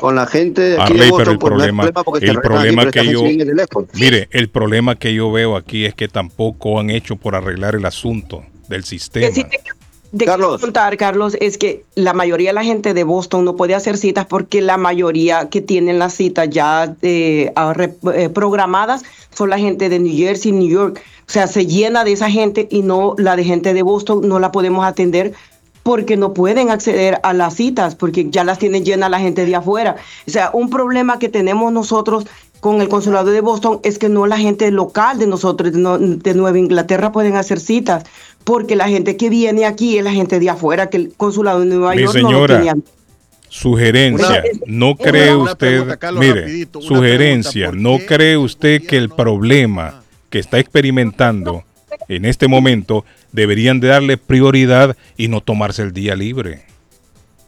con 0.00 0.14
la 0.14 0.26
gente 0.26 0.62
de 0.62 0.80
aquí 0.80 0.92
de 0.94 0.98
Arley, 1.00 1.10
Boston, 1.10 1.18
pero 1.18 1.32
el 1.32 1.38
pues, 1.38 1.50
no 1.50 1.56
problema, 1.56 1.82
se 1.82 2.26
el 2.26 2.40
problema 2.40 2.90
que 2.90 3.12
yo, 3.12 3.22
lejos. 3.24 3.84
mire, 3.94 4.28
el 4.30 4.48
problema 4.48 4.98
que 4.98 5.12
yo 5.14 5.32
veo 5.32 5.56
aquí 5.56 5.84
es 5.84 5.94
que 5.94 6.08
tampoco 6.08 6.78
han 6.78 6.90
hecho 6.90 7.16
por 7.16 7.34
arreglar 7.34 7.74
el 7.74 7.84
asunto 7.84 8.44
del 8.68 8.84
sistema. 8.84 9.26
Te 10.16 10.26
quiero 10.26 10.58
contar, 10.58 10.96
Carlos, 10.98 11.38
es 11.40 11.56
que 11.56 11.84
la 11.94 12.12
mayoría 12.12 12.50
de 12.50 12.54
la 12.54 12.64
gente 12.64 12.92
de 12.92 13.02
Boston 13.02 13.46
no 13.46 13.56
puede 13.56 13.74
hacer 13.74 13.96
citas 13.96 14.26
porque 14.26 14.60
la 14.60 14.76
mayoría 14.76 15.48
que 15.48 15.62
tienen 15.62 15.98
las 15.98 16.12
citas 16.12 16.50
ya 16.50 16.94
eh, 17.00 17.50
eh, 17.54 18.28
programadas 18.28 19.04
son 19.34 19.48
la 19.48 19.58
gente 19.58 19.88
de 19.88 19.98
New 19.98 20.14
Jersey, 20.14 20.52
New 20.52 20.68
York. 20.68 21.00
O 21.26 21.32
sea, 21.32 21.46
se 21.46 21.66
llena 21.66 22.04
de 22.04 22.12
esa 22.12 22.30
gente 22.30 22.68
y 22.70 22.82
no 22.82 23.14
la 23.16 23.36
de 23.36 23.44
gente 23.44 23.72
de 23.72 23.82
Boston 23.82 24.28
no 24.28 24.38
la 24.38 24.52
podemos 24.52 24.84
atender 24.84 25.32
porque 25.82 26.18
no 26.18 26.34
pueden 26.34 26.70
acceder 26.70 27.18
a 27.22 27.32
las 27.32 27.54
citas, 27.54 27.94
porque 27.94 28.28
ya 28.28 28.44
las 28.44 28.58
tienen 28.58 28.84
llenas 28.84 29.10
la 29.10 29.18
gente 29.18 29.46
de 29.46 29.56
afuera. 29.56 29.96
O 30.26 30.30
sea, 30.30 30.50
un 30.52 30.68
problema 30.68 31.18
que 31.18 31.30
tenemos 31.30 31.72
nosotros 31.72 32.26
con 32.62 32.80
el 32.80 32.88
consulado 32.88 33.32
de 33.32 33.40
Boston 33.40 33.80
es 33.82 33.98
que 33.98 34.08
no 34.08 34.24
la 34.28 34.38
gente 34.38 34.70
local 34.70 35.18
de 35.18 35.26
nosotros, 35.26 35.72
de, 35.72 35.80
no- 35.80 35.98
de 35.98 36.34
Nueva 36.34 36.56
Inglaterra, 36.60 37.10
pueden 37.10 37.34
hacer 37.34 37.58
citas, 37.58 38.04
porque 38.44 38.76
la 38.76 38.88
gente 38.88 39.16
que 39.16 39.28
viene 39.30 39.64
aquí 39.66 39.98
es 39.98 40.04
la 40.04 40.12
gente 40.12 40.38
de 40.38 40.48
afuera, 40.48 40.88
que 40.88 40.96
el 40.98 41.12
consulado 41.16 41.58
de 41.58 41.66
Nueva 41.66 41.96
Mi 41.96 42.02
York 42.02 42.14
no 42.14 42.22
lo 42.22 42.28
señora, 42.28 42.56
tenía. 42.58 42.74
Sugerencia, 43.48 44.44
¿no 44.64 44.94
cree 44.96 45.34
usted, 45.34 45.98
mire, 46.20 46.68
sugerencia, 46.80 47.72
¿no 47.72 47.98
cree 47.98 48.36
usted 48.36 48.80
que 48.86 48.96
el 48.96 49.10
problema 49.10 50.02
que 50.30 50.38
está 50.38 50.60
experimentando 50.60 51.64
en 52.08 52.24
este 52.24 52.46
momento 52.46 53.04
deberían 53.32 53.80
de 53.80 53.88
darle 53.88 54.16
prioridad 54.18 54.96
y 55.16 55.26
no 55.26 55.40
tomarse 55.40 55.82
el 55.82 55.92
día 55.92 56.14
libre? 56.14 56.64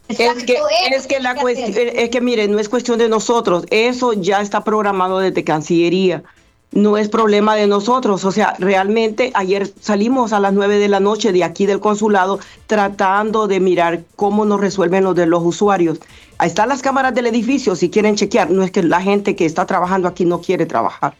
Es 0.07 0.17
que, 0.43 0.57
es 0.91 1.07
que 1.07 1.19
la 1.19 1.35
cuestión, 1.35 1.73
es 1.75 2.09
que 2.09 2.21
mire, 2.21 2.47
no 2.47 2.59
es 2.59 2.69
cuestión 2.69 2.99
de 2.99 3.09
nosotros, 3.09 3.65
eso 3.71 4.13
ya 4.13 4.41
está 4.41 4.63
programado 4.63 5.19
desde 5.19 5.43
Cancillería. 5.43 6.23
no 6.71 6.97
es 6.97 7.09
problema 7.09 7.55
de 7.55 7.67
nosotros. 7.67 8.23
O 8.25 8.31
sea, 8.31 8.55
realmente 8.59 9.31
ayer 9.33 9.71
salimos 9.81 10.33
a 10.33 10.39
las 10.39 10.53
9 10.53 10.77
de 10.77 10.89
la 10.89 10.99
noche 10.99 11.31
de 11.31 11.43
aquí 11.43 11.65
del 11.65 11.79
consulado 11.79 12.39
tratando 12.67 13.47
de 13.47 13.59
mirar 13.59 14.03
cómo 14.15 14.45
nos 14.45 14.59
resuelven 14.59 15.05
los 15.05 15.15
de 15.15 15.25
los 15.25 15.41
usuarios. 15.43 15.99
Ahí 16.37 16.49
están 16.49 16.69
las 16.69 16.81
cámaras 16.81 17.15
del 17.15 17.27
edificio, 17.27 17.75
si 17.75 17.89
quieren 17.89 18.15
chequear. 18.15 18.51
No 18.51 18.61
es 18.61 18.71
que 18.71 18.83
la 18.83 19.01
gente 19.01 19.35
que 19.35 19.45
está 19.45 19.65
trabajando 19.65 20.07
aquí 20.07 20.25
no 20.25 20.41
quiere 20.41 20.65
trabajar. 20.65 21.15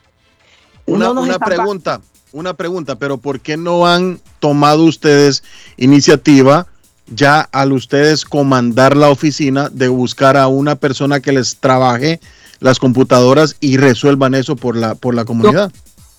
Una, 0.86 1.14
No 1.14 1.22
una 1.22 1.40
pregunta, 1.40 2.02
una 2.34 2.54
pregunta, 2.54 2.98
pero 2.98 3.18
¿por 3.18 3.40
qué 3.40 3.56
no 3.58 3.88
han 3.88 4.20
tomado 4.40 4.84
ustedes 4.84 5.42
iniciativa 5.78 6.68
ya 7.08 7.42
al 7.52 7.72
ustedes 7.74 8.26
comandar 8.26 8.96
la 8.98 9.10
oficina 9.10 9.70
de 9.72 9.88
buscar 9.88 10.38
a 10.38 10.48
una 10.48 10.76
persona 10.76 11.20
que 11.20 11.32
les 11.32 11.58
trabaje 11.58 12.20
las 12.60 12.80
computadoras 12.80 13.56
y 13.60 13.78
resuelvan 13.78 14.34
eso 14.36 14.56
por 14.56 14.76
la 14.76 14.96
por 14.96 15.14
la 15.14 15.26
comunidad? 15.26 15.72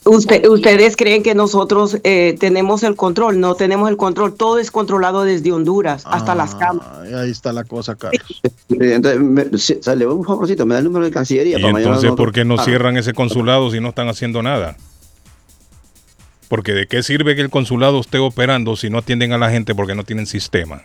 Usted- 0.05 0.47
ustedes 0.47 0.95
creen 0.97 1.25
que 1.25 1.35
nosotros 1.35 1.99
eh, 2.05 2.37
tenemos 2.39 2.85
el 2.85 2.95
control, 2.95 3.41
no 3.41 3.57
tenemos 3.57 3.89
el 3.91 3.97
control, 3.97 4.35
todo 4.35 4.61
es 4.61 4.71
controlado 4.71 5.25
desde 5.25 5.51
Honduras 5.51 6.05
hasta 6.07 6.37
las 6.37 6.55
cámaras. 6.55 6.93
Ay, 7.03 7.13
Ahí 7.15 7.31
está 7.33 7.53
la 7.53 7.65
cosa, 7.65 7.97
Carlos. 7.97 8.23
Entonces, 8.69 9.21
me, 9.21 9.59
si- 9.59 9.79
sale 9.83 10.07
un 10.07 10.23
favorcito, 10.25 10.65
me 10.65 10.75
da 10.75 10.79
el 10.79 10.85
número 10.85 11.05
de 11.07 11.11
Cancillería. 11.11 11.59
Y 11.59 11.63
para 11.63 11.79
entonces, 11.79 12.13
¿por 12.13 12.31
qué 12.31 12.45
no 12.45 12.55
Ah, 12.57 12.65
cierran 12.65 12.97
ese 12.97 13.15
consulado 13.15 13.69
si 13.73 13.81
no 13.81 13.89
están 13.89 14.09
haciendo 14.09 14.45
nada? 14.45 14.77
Porque 16.49 16.73
¿de 16.73 16.87
qué 16.87 17.03
sirve 17.03 17.35
que 17.35 17.43
el 17.43 17.51
consulado 17.51 18.01
esté 18.01 18.19
operando 18.19 18.77
si 18.77 18.89
no 18.91 18.99
atienden 18.99 19.33
a 19.33 19.39
la 19.39 19.51
gente 19.51 19.75
porque 19.75 19.95
no 19.95 20.05
tienen 20.05 20.27
sistema? 20.27 20.83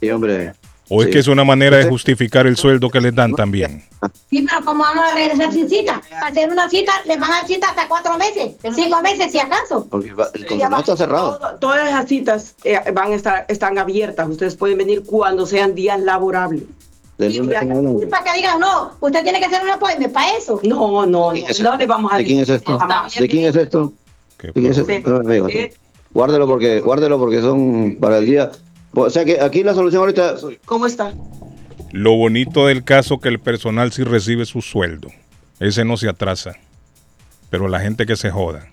Sí, 0.00 0.10
hombre. 0.10 0.52
¿O 0.90 1.02
es 1.02 1.08
que 1.08 1.18
es 1.18 1.28
una 1.28 1.44
manera 1.44 1.78
de 1.78 1.84
justificar 1.88 2.46
el 2.46 2.58
sueldo 2.58 2.90
que 2.90 3.00
les 3.00 3.14
dan 3.14 3.32
también? 3.32 3.84
Sí, 4.28 4.42
pero 4.46 4.62
como 4.66 4.82
vamos 4.82 5.02
a 5.10 5.14
regresar 5.14 5.50
sin 5.50 5.66
cita? 5.66 6.02
Para 6.10 6.26
hacer 6.26 6.50
una 6.50 6.68
cita, 6.68 6.92
les 7.06 7.18
van 7.18 7.30
a 7.32 7.36
dar 7.36 7.46
cita 7.46 7.68
hasta 7.70 7.88
cuatro 7.88 8.18
meses, 8.18 8.52
cinco 8.74 9.00
meses 9.00 9.32
si 9.32 9.38
acaso. 9.38 9.86
Porque 9.88 10.12
va- 10.12 10.28
el 10.34 10.44
consulado 10.44 10.80
está 10.80 10.96
cerrado. 10.96 11.38
Todo- 11.38 11.54
Todas 11.58 11.90
las 11.90 12.06
citas 12.06 12.54
eh, 12.64 12.78
van 12.92 13.12
a 13.12 13.14
estar 13.14 13.46
están 13.48 13.78
abiertas. 13.78 14.28
Ustedes 14.28 14.56
pueden 14.56 14.76
venir 14.76 15.04
cuando 15.06 15.46
sean 15.46 15.74
días 15.74 15.98
laborables. 16.00 16.64
Y 17.18 18.06
para 18.06 18.24
que 18.24 18.36
digan, 18.36 18.60
no, 18.60 18.92
usted 19.00 19.22
tiene 19.22 19.38
que 19.38 19.46
hacer 19.46 19.62
un 19.62 19.70
apoyo 19.70 19.94
para 20.12 20.36
eso. 20.36 20.60
No, 20.64 21.06
no, 21.06 21.32
no, 21.32 21.32
no 21.62 21.76
le 21.78 21.86
vamos 21.86 22.12
a 22.12 22.18
¿De 22.18 22.24
quién 22.24 22.40
es 22.40 22.48
esto? 22.50 22.78
¿De 23.18 23.28
quién 23.28 23.44
es 23.46 23.56
esto? 23.56 23.92
Guárdelo 26.12 26.46
porque, 26.46 26.80
guárdelo 26.80 27.18
porque 27.18 27.40
son 27.40 27.96
para 28.00 28.18
el 28.18 28.26
día. 28.26 28.50
O 28.92 29.10
sea 29.10 29.24
que 29.24 29.40
aquí 29.40 29.62
la 29.62 29.74
solución 29.74 30.00
ahorita. 30.00 30.36
¿Cómo 30.64 30.86
está? 30.86 31.12
Lo 31.90 32.16
bonito 32.16 32.66
del 32.66 32.84
caso 32.84 33.18
que 33.18 33.28
el 33.28 33.40
personal 33.40 33.92
sí 33.92 34.04
recibe 34.04 34.44
su 34.46 34.62
sueldo. 34.62 35.08
Ese 35.60 35.84
no 35.84 35.96
se 35.96 36.08
atrasa. 36.08 36.54
Pero 37.50 37.68
la 37.68 37.80
gente 37.80 38.06
que 38.06 38.16
se 38.16 38.30
joda. 38.30 38.68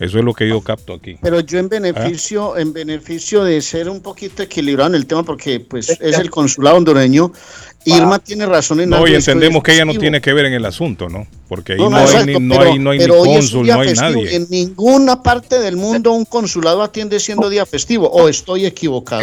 Eso 0.00 0.18
es 0.18 0.24
lo 0.24 0.34
que 0.34 0.48
yo 0.48 0.60
capto 0.60 0.94
aquí. 0.94 1.16
Pero 1.22 1.38
yo 1.40 1.60
en 1.60 1.68
beneficio, 1.68 2.56
en 2.56 2.72
beneficio 2.72 3.44
de 3.44 3.62
ser 3.62 3.88
un 3.88 4.00
poquito 4.00 4.42
equilibrado 4.42 4.90
en 4.90 4.96
el 4.96 5.06
tema, 5.06 5.22
porque 5.22 5.60
pues 5.60 5.88
es 5.88 6.18
el 6.18 6.30
consulado 6.30 6.76
hondureño, 6.76 7.32
Irma 7.84 8.18
tiene 8.18 8.46
razón 8.46 8.80
en 8.80 8.90
No, 8.90 8.96
algo 8.96 9.08
y 9.08 9.14
entendemos 9.14 9.62
que 9.62 9.72
ella 9.74 9.84
no 9.84 9.94
tiene 9.94 10.20
que 10.20 10.32
ver 10.32 10.46
en 10.46 10.54
el 10.54 10.64
asunto, 10.64 11.08
¿no? 11.08 11.26
Porque 11.48 11.74
ahí 11.74 11.78
No, 11.78 11.84
no, 11.84 11.90
no, 11.90 11.96
hay, 11.98 12.04
exacto, 12.04 12.26
ni, 12.40 12.46
no 12.46 12.58
pero- 12.58 12.70
hay, 12.72 12.78
no 12.78 12.90
hay 12.90 12.98
ni 12.98 13.04
pero 13.04 13.20
hoy 13.20 13.28
es 13.28 13.28
un 13.28 13.34
cónsul, 13.34 13.66
no 13.66 13.80
hay 13.80 13.88
festivo. 13.90 14.10
nadie. 14.22 14.34
En 14.36 14.46
ninguna 14.50 15.22
parte 15.22 15.58
del 15.58 15.76
mundo 15.76 16.12
un 16.12 16.24
consulado 16.24 16.82
atiende 16.82 17.20
siendo 17.20 17.50
día 17.50 17.66
festivo. 17.66 18.08
¿O 18.10 18.28
estoy 18.28 18.64
equivocado? 18.66 19.22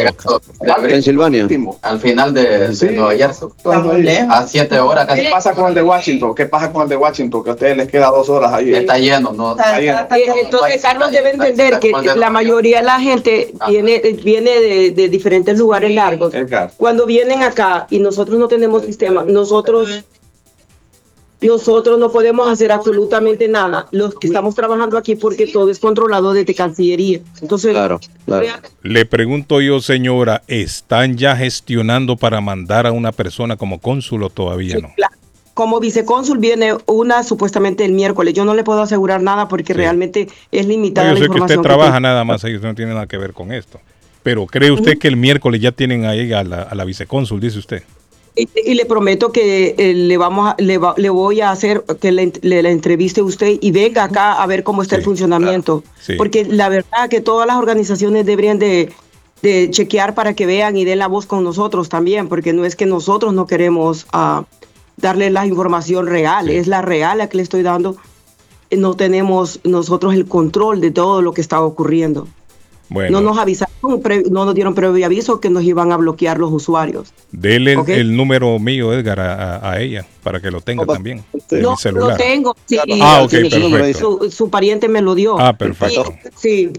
Pensilvania. 0.82 1.48
Al 1.82 2.00
final 2.00 2.32
de, 2.34 2.68
de 2.68 2.90
Nueva 2.92 3.14
York. 3.14 3.34
A 4.30 4.46
siete 4.46 4.78
horas 4.78 5.06
casi. 5.06 5.22
¿Qué 5.22 5.30
pasa 5.30 5.52
con 5.54 5.68
el 5.68 5.74
de 5.74 5.82
Washington? 5.82 6.34
¿Qué 6.34 6.46
pasa 6.46 6.72
con 6.72 6.82
el 6.82 6.88
de 6.88 6.96
Washington? 6.96 7.44
Que 7.44 7.50
a 7.50 7.52
ustedes 7.54 7.76
les 7.76 7.88
queda 7.88 8.06
dos 8.08 8.28
horas 8.28 8.52
ahí. 8.52 8.72
Está 8.72 8.98
lleno, 8.98 9.32
¿no? 9.32 9.52
Está 9.52 9.80
lleno. 9.80 9.98
Eh, 10.00 10.32
Entonces, 10.44 10.82
Carlos 10.82 11.10
debe 11.10 11.30
entender 11.30 11.78
que 11.80 11.92
la 12.16 12.30
mayoría 12.30 12.78
de 12.78 12.84
la 12.84 13.00
gente 13.00 13.52
viene, 13.68 14.00
viene 14.22 14.50
de, 14.60 14.90
de 14.92 15.08
diferentes 15.08 15.58
lugares 15.58 15.92
largos. 15.94 16.32
Cuando 16.76 17.06
vienen 17.06 17.42
acá 17.42 17.86
y 17.90 17.98
nosotros 17.98 18.38
no 18.38 18.48
tenemos 18.52 18.84
sistema, 18.84 19.24
nosotros 19.24 20.04
nosotros 21.40 21.98
no 21.98 22.12
podemos 22.12 22.48
hacer 22.48 22.70
absolutamente 22.70 23.48
nada. 23.48 23.88
Los 23.90 24.14
que 24.14 24.26
estamos 24.26 24.54
trabajando 24.54 24.96
aquí 24.96 25.16
porque 25.16 25.46
todo 25.46 25.70
es 25.70 25.78
controlado 25.78 26.32
desde 26.34 26.54
Cancillería. 26.54 27.20
Entonces, 27.40 27.74
Le 28.82 29.06
pregunto 29.06 29.60
yo, 29.60 29.80
señora, 29.80 30.42
¿están 30.46 31.16
ya 31.16 31.34
gestionando 31.34 32.16
para 32.16 32.40
mandar 32.40 32.86
a 32.86 32.92
una 32.92 33.10
persona 33.10 33.56
como 33.56 33.80
cónsul 33.80 34.22
o 34.22 34.30
todavía 34.30 34.76
no? 34.76 34.90
como 35.54 35.80
vicecónsul 35.80 36.38
viene 36.38 36.74
una 36.86 37.22
supuestamente 37.22 37.84
el 37.84 37.92
miércoles. 37.92 38.34
Yo 38.34 38.44
no 38.44 38.54
le 38.54 38.64
puedo 38.64 38.80
asegurar 38.82 39.22
nada 39.22 39.48
porque 39.48 39.74
realmente 39.74 40.28
es 40.50 40.66
limitada 40.66 41.08
yo 41.08 41.14
la 41.14 41.20
sé 41.20 41.30
que 41.30 41.40
usted 41.40 41.60
trabaja 41.60 42.00
nada 42.00 42.24
más 42.24 42.44
ahí, 42.44 42.54
usted 42.54 42.68
no 42.68 42.74
tiene 42.74 42.94
nada 42.94 43.06
que 43.06 43.18
ver 43.18 43.32
con 43.32 43.52
esto. 43.52 43.80
Pero 44.22 44.46
¿cree 44.46 44.70
usted 44.70 44.98
que 44.98 45.08
el 45.08 45.16
miércoles 45.16 45.60
ya 45.60 45.72
tienen 45.72 46.04
ahí 46.06 46.32
a 46.32 46.44
la, 46.44 46.62
a 46.62 46.74
la 46.74 46.84
vicecónsul, 46.84 47.40
dice 47.40 47.58
usted? 47.58 47.82
Y, 48.34 48.48
y 48.64 48.74
le 48.74 48.86
prometo 48.86 49.30
que 49.30 49.74
eh, 49.76 49.92
le 49.94 50.16
vamos 50.16 50.48
a- 50.48 50.56
le, 50.58 50.78
va- 50.78 50.94
le 50.96 51.10
voy 51.10 51.42
a 51.42 51.50
hacer 51.50 51.84
que 52.00 52.12
le, 52.12 52.32
le- 52.40 52.62
le 52.62 52.70
entreviste 52.70 53.20
a 53.20 53.24
usted 53.24 53.58
y 53.60 53.70
venga 53.72 54.04
acá 54.04 54.42
a 54.42 54.46
ver 54.46 54.62
cómo 54.62 54.80
está 54.82 54.96
el 54.96 55.02
funcionamiento. 55.02 55.84
Sí. 56.00 56.14
Porque 56.16 56.44
la 56.46 56.68
verdad 56.70 57.08
que 57.10 57.20
todas 57.20 57.46
las 57.46 57.56
organizaciones 57.56 58.24
deberían 58.24 58.58
de, 58.58 58.90
de 59.42 59.68
chequear 59.70 60.14
para 60.14 60.32
que 60.34 60.46
vean 60.46 60.76
y 60.78 60.84
den 60.86 60.98
la 60.98 61.08
voz 61.08 61.26
con 61.26 61.44
nosotros 61.44 61.90
también, 61.90 62.28
porque 62.28 62.54
no 62.54 62.64
es 62.64 62.74
que 62.74 62.86
nosotros 62.86 63.34
no 63.34 63.46
queremos 63.46 64.06
ah, 64.12 64.44
darle 64.96 65.28
la 65.30 65.46
información 65.46 66.06
real, 66.06 66.48
es 66.48 66.66
la 66.68 66.80
real 66.80 67.18
la 67.18 67.28
que 67.28 67.36
le 67.36 67.42
estoy 67.42 67.62
dando. 67.62 67.96
No 68.70 68.94
tenemos 68.94 69.60
nosotros 69.64 70.14
el 70.14 70.24
control 70.24 70.80
de 70.80 70.90
todo 70.90 71.20
lo 71.20 71.34
que 71.34 71.42
está 71.42 71.60
ocurriendo. 71.60 72.26
Bueno, 72.92 73.20
No 73.20 73.28
nos 73.28 73.38
avisaron, 73.38 73.72
no 74.30 74.44
nos 74.44 74.54
dieron 74.54 74.74
previo 74.74 75.04
aviso 75.06 75.40
que 75.40 75.48
nos 75.50 75.62
iban 75.64 75.92
a 75.92 75.96
bloquear 75.96 76.38
los 76.38 76.52
usuarios. 76.52 77.12
dele 77.30 77.76
el- 77.88 78.16
número 78.16 78.58
mío, 78.58 78.92
Edgar, 78.92 79.18
a, 79.20 79.80
ella, 79.80 80.04
para 80.22 80.40
que 80.40 80.50
lo 80.50 80.60
tenga 80.60 80.84
también. 80.86 81.24
en 81.50 81.62
No, 81.62 81.70
mi 81.72 81.76
celular. 81.76 82.10
lo 82.10 82.16
tengo. 82.16 82.56
sí, 82.66 82.78
Ah, 83.00 83.22
ok, 83.22 83.30
sí, 83.30 83.36
perfecto. 83.70 84.18
Su, 84.22 84.30
su 84.30 84.50
pariente 84.50 84.88
me 84.88 85.00
lo 85.00 85.14
dio. 85.14 85.38
Ah, 85.40 85.56
perfecto. 85.56 86.12
Sí. 86.36 86.70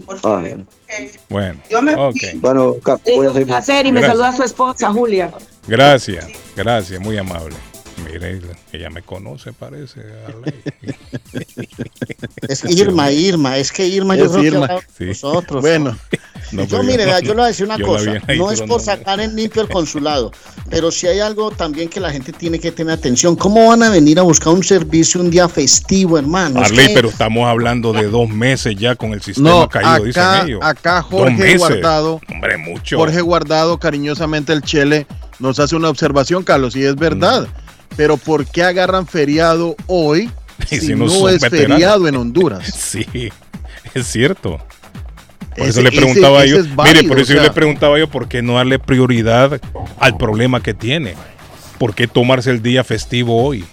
Bueno, 1.28 1.58
Yo 1.70 1.82
me-. 1.82 1.94
Bueno, 2.36 2.76
voy 3.16 3.26
a 3.26 3.30
Un 3.30 3.44
placer 3.46 3.86
y 3.86 3.92
me 3.92 4.00
Gracias. 4.00 4.06
saluda 4.18 4.28
a 4.28 4.36
su 4.36 4.42
esposa, 4.42 4.92
Julia. 4.92 5.32
Gracias, 5.66 6.28
gracias, 6.56 7.00
muy 7.00 7.16
amable. 7.18 7.56
Mire, 8.12 8.40
ella 8.72 8.90
me 8.90 9.02
conoce, 9.02 9.52
parece. 9.52 10.00
Es 12.48 12.64
Irma, 12.64 13.10
Irma, 13.10 13.56
es 13.56 13.72
que 13.72 13.86
Irma 13.86 14.16
yo 14.16 14.26
Es 14.26 14.30
creo 14.32 14.40
que 14.42 14.46
Irma. 14.48 14.68
Sí. 14.98 15.04
nosotros. 15.06 15.62
Bueno. 15.62 15.96
No, 16.52 16.64
yo 16.64 16.82
mire, 16.82 17.04
yo- 17.22 17.28
le 17.28 17.34
voy 17.34 17.44
a 17.44 17.46
decir 17.48 17.64
una 17.66 17.78
cosa, 17.78 18.20
no 18.36 18.50
es 18.52 18.60
por 18.62 18.80
sacar 18.80 19.18
en 19.18 19.34
limpio 19.36 19.62
el 19.62 19.68
consulado, 19.68 20.30
pero 20.70 20.90
si 20.92 21.06
hay 21.06 21.18
algo 21.20 21.50
también 21.50 21.88
que 21.88 21.98
la 22.00 22.12
gente 22.12 22.32
tiene 22.32 22.58
que 22.60 22.70
tener 22.70 22.92
atención, 22.92 23.34
¿cómo 23.34 23.68
van 23.68 23.82
a 23.82 23.90
venir 23.90 24.18
a 24.18 24.22
buscar 24.22 24.52
un 24.52 24.62
servicio 24.62 25.20
un 25.20 25.30
día 25.30 25.48
festivo, 25.48 26.18
hermano? 26.18 26.60
Es 26.60 26.70
Arley, 26.70 26.88
que- 26.88 26.94
pero 26.94 27.08
estamos 27.08 27.46
hablando 27.48 27.92
de 27.92 28.04
dos 28.08 28.28
meses 28.28 28.76
ya 28.76 28.94
con 28.94 29.12
el 29.14 29.22
sistema 29.22 29.48
No, 29.50 29.68
caído, 29.68 30.04
dicen 30.04 30.22
acá, 30.22 30.44
ellos. 30.46 30.60
acá 30.62 30.94
Dos 31.00 31.10
Jorge 31.20 31.36
meses. 31.42 31.58
Guardado. 31.58 32.20
Hombre, 32.30 32.56
mucho. 32.58 32.98
Jorge 32.98 33.20
Guardado, 33.22 33.78
cariñosamente 33.78 34.52
el 34.52 34.62
Chele, 34.62 35.06
nos 35.40 35.58
hace 35.58 35.74
una 35.74 35.88
observación, 35.88 36.44
Carlos, 36.44 36.76
y 36.76 36.84
es 36.84 36.94
verdad. 36.94 37.48
Pero 37.96 38.16
¿por 38.16 38.46
qué 38.46 38.62
agarran 38.62 39.06
feriado 39.06 39.76
hoy 39.86 40.30
si, 40.68 40.80
si 40.80 40.94
no, 40.94 41.06
no 41.06 41.28
es 41.28 41.40
veteranos? 41.40 41.76
feriado 41.76 42.08
en 42.08 42.16
Honduras? 42.16 42.66
Sí, 42.66 43.06
es 43.94 44.06
cierto. 44.06 44.58
Por 45.56 45.60
Ese- 45.68 45.70
eso 45.70 45.82
le 45.82 45.92
preguntaba 45.92 46.42
ese 46.44 46.50
yo, 46.54 46.58
es 46.60 46.74
válido, 46.74 46.96
mire, 47.02 47.08
por 47.08 47.18
eso 47.20 47.32
o 47.32 47.36
yo 47.36 47.42
le 47.42 47.50
preguntaba 47.52 47.98
yo 47.98 48.08
por 48.10 48.26
qué 48.28 48.42
no 48.42 48.54
darle 48.54 48.78
prioridad 48.80 49.60
al 50.00 50.16
problema 50.16 50.60
que 50.62 50.74
tiene. 50.74 51.14
¿Por 51.78 51.94
qué 51.94 52.08
tomarse 52.08 52.50
el 52.50 52.62
día 52.62 52.82
festivo 52.82 53.44
hoy? 53.44 53.64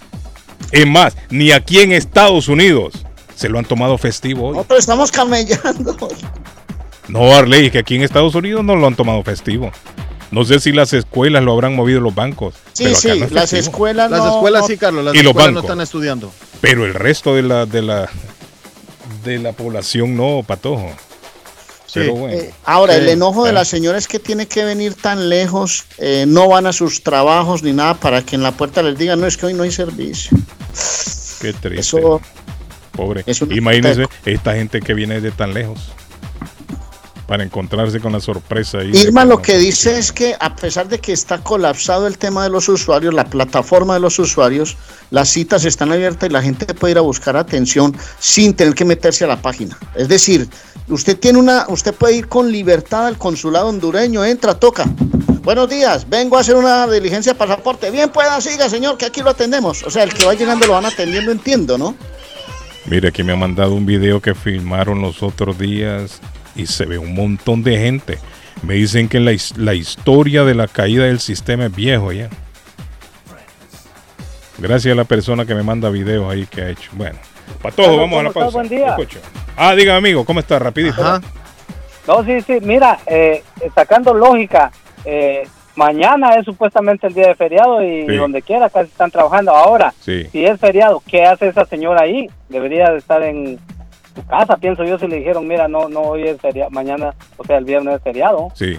Es 0.70 0.86
más, 0.86 1.16
ni 1.30 1.50
aquí 1.50 1.80
en 1.80 1.92
Estados 1.92 2.46
Unidos 2.48 3.04
se 3.34 3.48
lo 3.48 3.58
han 3.58 3.64
tomado 3.64 3.98
festivo 3.98 4.48
hoy. 4.48 4.54
Nosotros 4.56 4.78
estamos 4.80 5.10
camellando. 5.10 5.96
No, 7.08 7.34
Arley, 7.34 7.70
que 7.70 7.78
aquí 7.78 7.96
en 7.96 8.02
Estados 8.02 8.34
Unidos 8.36 8.64
no 8.64 8.76
lo 8.76 8.86
han 8.86 8.94
tomado 8.94 9.22
festivo. 9.24 9.72
No 10.32 10.44
sé 10.44 10.58
si 10.60 10.72
las 10.72 10.92
escuelas 10.92 11.44
lo 11.44 11.52
habrán 11.52 11.76
movido 11.76 12.00
los 12.00 12.14
bancos. 12.14 12.54
Sí, 12.72 12.84
pero 12.84 12.96
sí, 12.96 13.20
no 13.20 13.26
las 13.30 13.52
escuelas 13.52 14.10
Las 14.10 14.20
no- 14.20 14.34
escuelas 14.36 14.62
no- 14.62 14.66
sí, 14.68 14.76
Carlos, 14.78 15.04
las 15.04 15.14
Y 15.14 15.18
los 15.18 15.30
escuelas 15.30 15.52
no 15.52 15.60
están 15.60 15.80
estudiando. 15.80 16.32
Pero 16.60 16.84
el 16.86 16.94
resto 16.94 17.34
de 17.34 17.42
la 17.42 17.66
de 17.66 17.82
la 17.82 18.08
de 19.24 19.38
la 19.38 19.52
población 19.52 20.16
no, 20.16 20.42
patojo. 20.46 20.90
Pero 21.94 22.14
bueno. 22.14 22.34
Eh, 22.38 22.50
ahora, 22.64 22.96
el 22.96 23.04
Sí. 23.04 23.10
enojo 23.10 23.44
de 23.44 23.52
la 23.52 23.66
señora 23.66 23.98
es 23.98 24.08
que 24.08 24.18
tiene 24.18 24.46
que 24.46 24.64
venir 24.64 24.94
tan 24.94 25.28
lejos, 25.28 25.84
eh, 25.98 26.24
no 26.26 26.48
van 26.48 26.66
a 26.66 26.72
sus 26.72 27.02
trabajos 27.02 27.62
ni 27.62 27.72
nada 27.74 27.94
para 27.94 28.22
que 28.22 28.34
en 28.34 28.42
la 28.42 28.52
puerta 28.52 28.82
les 28.82 28.96
digan, 28.98 29.20
no, 29.20 29.26
es 29.26 29.36
que 29.36 29.44
hoy 29.46 29.52
no 29.54 29.62
hay 29.64 29.70
servicio. 29.70 30.36
Qué 31.42 31.52
triste. 31.52 31.80
Eso- 31.80 32.20
Pobre. 32.92 33.22
es 33.26 33.42
una 33.42 33.54
Imagínense 33.54 34.06
esta 34.24 34.54
gente 34.54 34.80
que 34.80 34.94
viene 34.94 35.20
de 35.20 35.30
tan 35.32 35.52
lejos. 35.52 35.78
Para 37.32 37.44
encontrarse 37.44 37.98
con 37.98 38.12
la 38.12 38.20
sorpresa 38.20 38.80
ahí. 38.80 38.90
Irma 38.92 39.24
lo 39.24 39.40
que 39.40 39.56
dice 39.56 39.98
es 39.98 40.12
que 40.12 40.36
a 40.38 40.54
pesar 40.54 40.86
de 40.86 40.98
que 40.98 41.14
está 41.14 41.38
colapsado 41.38 42.06
el 42.06 42.18
tema 42.18 42.44
de 42.44 42.50
los 42.50 42.68
usuarios, 42.68 43.14
la 43.14 43.24
plataforma 43.24 43.94
de 43.94 44.00
los 44.00 44.18
usuarios, 44.18 44.76
las 45.08 45.30
citas 45.30 45.64
están 45.64 45.90
abiertas 45.92 46.28
y 46.28 46.32
la 46.34 46.42
gente 46.42 46.66
puede 46.74 46.90
ir 46.90 46.98
a 46.98 47.00
buscar 47.00 47.38
atención 47.38 47.96
sin 48.18 48.52
tener 48.52 48.74
que 48.74 48.84
meterse 48.84 49.24
a 49.24 49.28
la 49.28 49.40
página. 49.40 49.78
Es 49.94 50.08
decir, 50.08 50.46
usted 50.88 51.18
tiene 51.18 51.38
una, 51.38 51.64
usted 51.68 51.94
puede 51.94 52.16
ir 52.16 52.28
con 52.28 52.52
libertad 52.52 53.06
al 53.06 53.16
consulado 53.16 53.68
hondureño, 53.68 54.22
entra, 54.26 54.52
toca. 54.60 54.84
Buenos 55.42 55.70
días, 55.70 56.06
vengo 56.06 56.36
a 56.36 56.40
hacer 56.40 56.56
una 56.56 56.86
diligencia 56.86 57.32
de 57.32 57.38
pasaporte. 57.38 57.90
Bien, 57.90 58.10
pueda, 58.10 58.38
siga, 58.42 58.68
señor, 58.68 58.98
que 58.98 59.06
aquí 59.06 59.22
lo 59.22 59.30
atendemos. 59.30 59.84
O 59.84 59.90
sea, 59.90 60.02
el 60.02 60.12
que 60.12 60.26
va 60.26 60.34
llegando 60.34 60.66
lo 60.66 60.74
van 60.74 60.84
atendiendo, 60.84 61.32
entiendo, 61.32 61.78
¿no? 61.78 61.96
Mire, 62.84 63.08
aquí 63.08 63.22
me 63.22 63.32
ha 63.32 63.36
mandado 63.36 63.74
un 63.74 63.86
video 63.86 64.20
que 64.20 64.34
filmaron 64.34 65.00
los 65.00 65.22
otros 65.22 65.56
días 65.56 66.20
y 66.56 66.66
se 66.66 66.86
ve 66.86 66.98
un 66.98 67.14
montón 67.14 67.62
de 67.62 67.78
gente. 67.78 68.18
Me 68.62 68.74
dicen 68.74 69.08
que 69.08 69.18
la, 69.20 69.32
la 69.56 69.74
historia 69.74 70.44
de 70.44 70.54
la 70.54 70.68
caída 70.68 71.04
del 71.04 71.20
sistema 71.20 71.66
es 71.66 71.74
viejo 71.74 72.12
ya. 72.12 72.28
Gracias 74.58 74.92
a 74.92 74.96
la 74.96 75.04
persona 75.04 75.44
que 75.44 75.54
me 75.54 75.62
manda 75.62 75.88
videos 75.90 76.30
ahí 76.30 76.46
que 76.46 76.62
ha 76.62 76.68
hecho. 76.70 76.90
Bueno, 76.92 77.18
para 77.60 77.74
todos, 77.74 77.96
vamos 77.98 78.20
a 78.20 78.22
la 78.24 78.32
¿cómo 78.32 78.44
pausa. 78.44 78.58
Buen 78.58 78.68
día. 78.68 78.88
Escucho. 78.90 79.18
Ah, 79.56 79.74
diga 79.74 79.96
amigo, 79.96 80.24
¿cómo 80.24 80.40
está? 80.40 80.58
Rapidito. 80.58 81.02
No, 82.06 82.24
sí, 82.24 82.40
sí, 82.42 82.58
mira, 82.62 82.98
eh, 83.06 83.42
sacando 83.74 84.12
lógica, 84.14 84.70
eh, 85.04 85.44
mañana 85.76 86.34
es 86.34 86.44
supuestamente 86.44 87.06
el 87.06 87.14
día 87.14 87.28
de 87.28 87.34
feriado 87.34 87.82
y 87.82 88.06
Sí. 88.06 88.16
donde 88.16 88.42
quiera 88.42 88.68
casi 88.70 88.88
están 88.90 89.10
trabajando. 89.10 89.52
Ahora, 89.52 89.92
Sí. 90.00 90.26
si 90.30 90.44
es 90.44 90.58
feriado, 90.60 91.02
¿qué 91.06 91.24
hace 91.24 91.48
esa 91.48 91.64
señora 91.64 92.02
ahí? 92.02 92.28
Debería 92.48 92.90
de 92.90 92.98
estar 92.98 93.22
en 93.22 93.58
su 94.14 94.24
casa, 94.26 94.56
pienso 94.56 94.84
yo, 94.84 94.98
si 94.98 95.06
le 95.08 95.16
dijeron, 95.16 95.46
mira, 95.46 95.68
no, 95.68 95.88
no, 95.88 96.00
hoy 96.00 96.24
es 96.28 96.40
feriado, 96.40 96.70
mañana, 96.70 97.14
o 97.36 97.44
sea, 97.44 97.58
el 97.58 97.64
viernes 97.64 97.96
es 97.96 98.02
feriado. 98.02 98.48
Sí. 98.54 98.78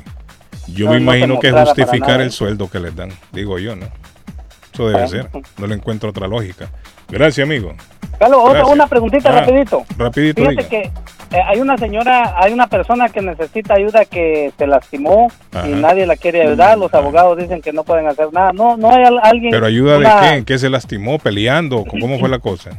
Yo 0.67 0.85
No, 0.85 0.91
me 0.93 0.97
no 0.99 1.03
imagino 1.03 1.39
que 1.39 1.51
mostrara 1.51 1.73
para 1.73 1.85
justificar 1.85 2.21
el 2.21 2.31
sueldo 2.31 2.69
que 2.69 2.79
les 2.79 2.95
dan. 2.95 3.09
Digo 3.31 3.59
yo, 3.59 3.75
¿no? 3.75 3.87
Eso 4.73 4.87
debe 4.87 5.03
Ah. 5.03 5.07
ser. 5.07 5.29
No 5.57 5.67
le 5.67 5.75
encuentro 5.75 6.09
otra 6.09 6.27
lógica. 6.27 6.69
Gracias, 7.09 7.45
amigo. 7.45 7.73
Carlos, 8.17 8.39
otra, 8.43 8.65
una 8.67 8.87
preguntita 8.87 9.29
Ah, 9.29 9.41
rapidito. 9.41 9.83
Rapidito, 9.97 10.41
Fíjate 10.41 10.55
diga. 10.55 10.69
que 10.69 11.37
eh, 11.37 11.41
hay 11.47 11.59
una 11.59 11.77
señora, 11.77 12.35
hay 12.37 12.53
una 12.53 12.67
persona 12.67 13.09
que 13.09 13.21
necesita 13.21 13.73
ayuda 13.73 14.05
que 14.05 14.53
se 14.57 14.65
lastimó 14.67 15.29
Ajá. 15.51 15.67
y 15.67 15.73
nadie 15.73 16.05
la 16.05 16.15
quiere 16.15 16.41
ayudar. 16.43 16.77
Los 16.77 16.93
abogados 16.93 17.37
dicen 17.37 17.61
que 17.61 17.73
no 17.73 17.83
pueden 17.83 18.07
hacer 18.07 18.31
nada. 18.31 18.53
No, 18.53 18.77
no 18.77 18.89
hay 18.93 19.03
al- 19.03 19.19
alguien. 19.21 19.51
Pero 19.51 19.65
ayuda 19.65 19.97
una- 19.97 20.21
de 20.21 20.27
qué? 20.29 20.35
¿En 20.37 20.45
qué 20.45 20.57
se 20.57 20.69
lastimó? 20.69 21.19
¿Peleando? 21.19 21.83
¿Cómo 21.85 22.17
fue 22.19 22.29
la 22.29 22.39
cosa? 22.39 22.71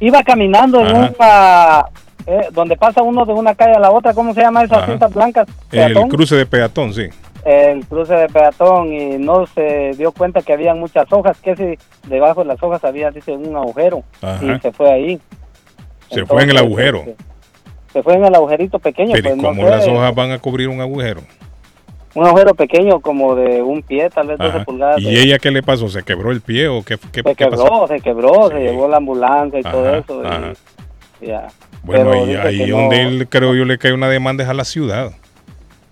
Iba 0.00 0.22
caminando 0.22 0.80
en 0.80 0.96
una, 0.96 1.84
eh, 2.26 2.48
donde 2.52 2.76
pasa 2.76 3.02
uno 3.02 3.24
de 3.26 3.32
una 3.32 3.54
calle 3.54 3.74
a 3.76 3.80
la 3.80 3.90
otra. 3.90 4.14
¿Cómo 4.14 4.32
se 4.34 4.40
llama 4.40 4.64
esas 4.64 4.86
cintas 4.86 5.12
blancas? 5.12 5.46
El 5.70 5.94
cruce 6.08 6.36
de 6.36 6.46
peatón, 6.46 6.92
sí. 6.94 7.08
el 7.44 7.84
cruce 7.86 8.14
de 8.14 8.28
peatón 8.28 8.92
y 8.92 9.18
no 9.18 9.46
se 9.46 9.92
dio 9.96 10.12
cuenta 10.12 10.40
que 10.42 10.52
había 10.52 10.74
muchas 10.74 11.10
hojas, 11.12 11.38
que 11.40 11.54
si 11.56 12.08
debajo 12.08 12.40
de 12.40 12.46
las 12.48 12.62
hojas 12.62 12.82
había 12.84 13.10
dice 13.10 13.32
un 13.32 13.54
agujero 13.56 14.02
Ajá. 14.22 14.44
y 14.44 14.60
se 14.60 14.72
fue 14.72 14.90
ahí. 14.90 15.20
Se 16.10 16.24
fue 16.26 16.42
en 16.42 16.50
el 16.50 16.56
agujero. 16.58 16.98
este, 16.98 17.16
Se 17.92 18.02
fue 18.02 18.14
en 18.14 18.24
el 18.24 18.34
agujerito 18.34 18.78
pequeño, 18.78 19.12
Pero 19.12 19.28
¿y 19.28 19.32
pues 19.32 19.36
no 19.42 19.48
cómo 19.48 19.62
sé, 19.62 19.70
las 19.70 19.86
hojas 19.86 20.14
van 20.14 20.32
a 20.32 20.38
cubrir 20.38 20.68
un 20.68 20.80
agujero? 20.80 21.20
Un 22.14 22.26
agujero 22.26 22.54
pequeño 22.54 23.00
como 23.00 23.34
de 23.36 23.62
un 23.62 23.82
pie, 23.82 24.10
tal 24.10 24.28
vez 24.28 24.38
12 24.38 24.50
Ajá. 24.56 24.64
pulgadas. 24.64 24.98
¿Y 25.00 25.04
de- 25.04 25.22
ella 25.22 25.38
qué 25.38 25.50
le 25.50 25.62
pasó? 25.62 25.88
¿Se 25.88 26.02
quebró 26.02 26.30
el 26.32 26.40
pie 26.40 26.68
o 26.68 26.82
qué, 26.82 26.96
qué, 26.98 27.22
se 27.22 27.22
qué 27.22 27.34
quebró, 27.34 27.64
pasó? 27.64 27.86
se 27.88 28.00
quebró, 28.00 28.48
se 28.48 28.58
llevó 28.58 28.88
la 28.88 28.96
ambulancia 28.96 29.60
y 29.60 29.62
todo 29.62 29.88
Ajá, 29.88 29.98
eso. 29.98 30.22
y- 31.20 31.26
ya. 31.26 31.48
Bueno, 31.82 32.10
Pero 32.12 32.42
ahí, 32.42 32.68
donde 32.70 33.02
no- 33.04 33.08
él 33.10 33.28
creo 33.28 33.54
yo 33.54 33.64
le 33.64 33.78
cae 33.78 33.92
una 33.92 34.08
demanda 34.08 34.42
es 34.44 34.50
a 34.50 34.54
la 34.54 34.64
ciudad. 34.64 35.12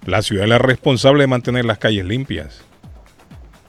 La 0.06 0.22
ciudad 0.22 0.44
es 0.44 0.50
la 0.50 0.58
responsable 0.58 1.22
de 1.22 1.26
mantener 1.28 1.64
las 1.64 1.78
calles 1.78 2.04
limpias. 2.04 2.62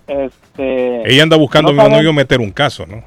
Este, 0.08 1.12
Ella 1.12 1.24
anda 1.24 1.38
buscando, 1.38 1.72
no 1.72 1.84
saben- 1.84 2.02
yo, 2.04 2.14
meter 2.14 2.40
un 2.40 2.52
caso, 2.52 2.86
¿no? 2.86 3.04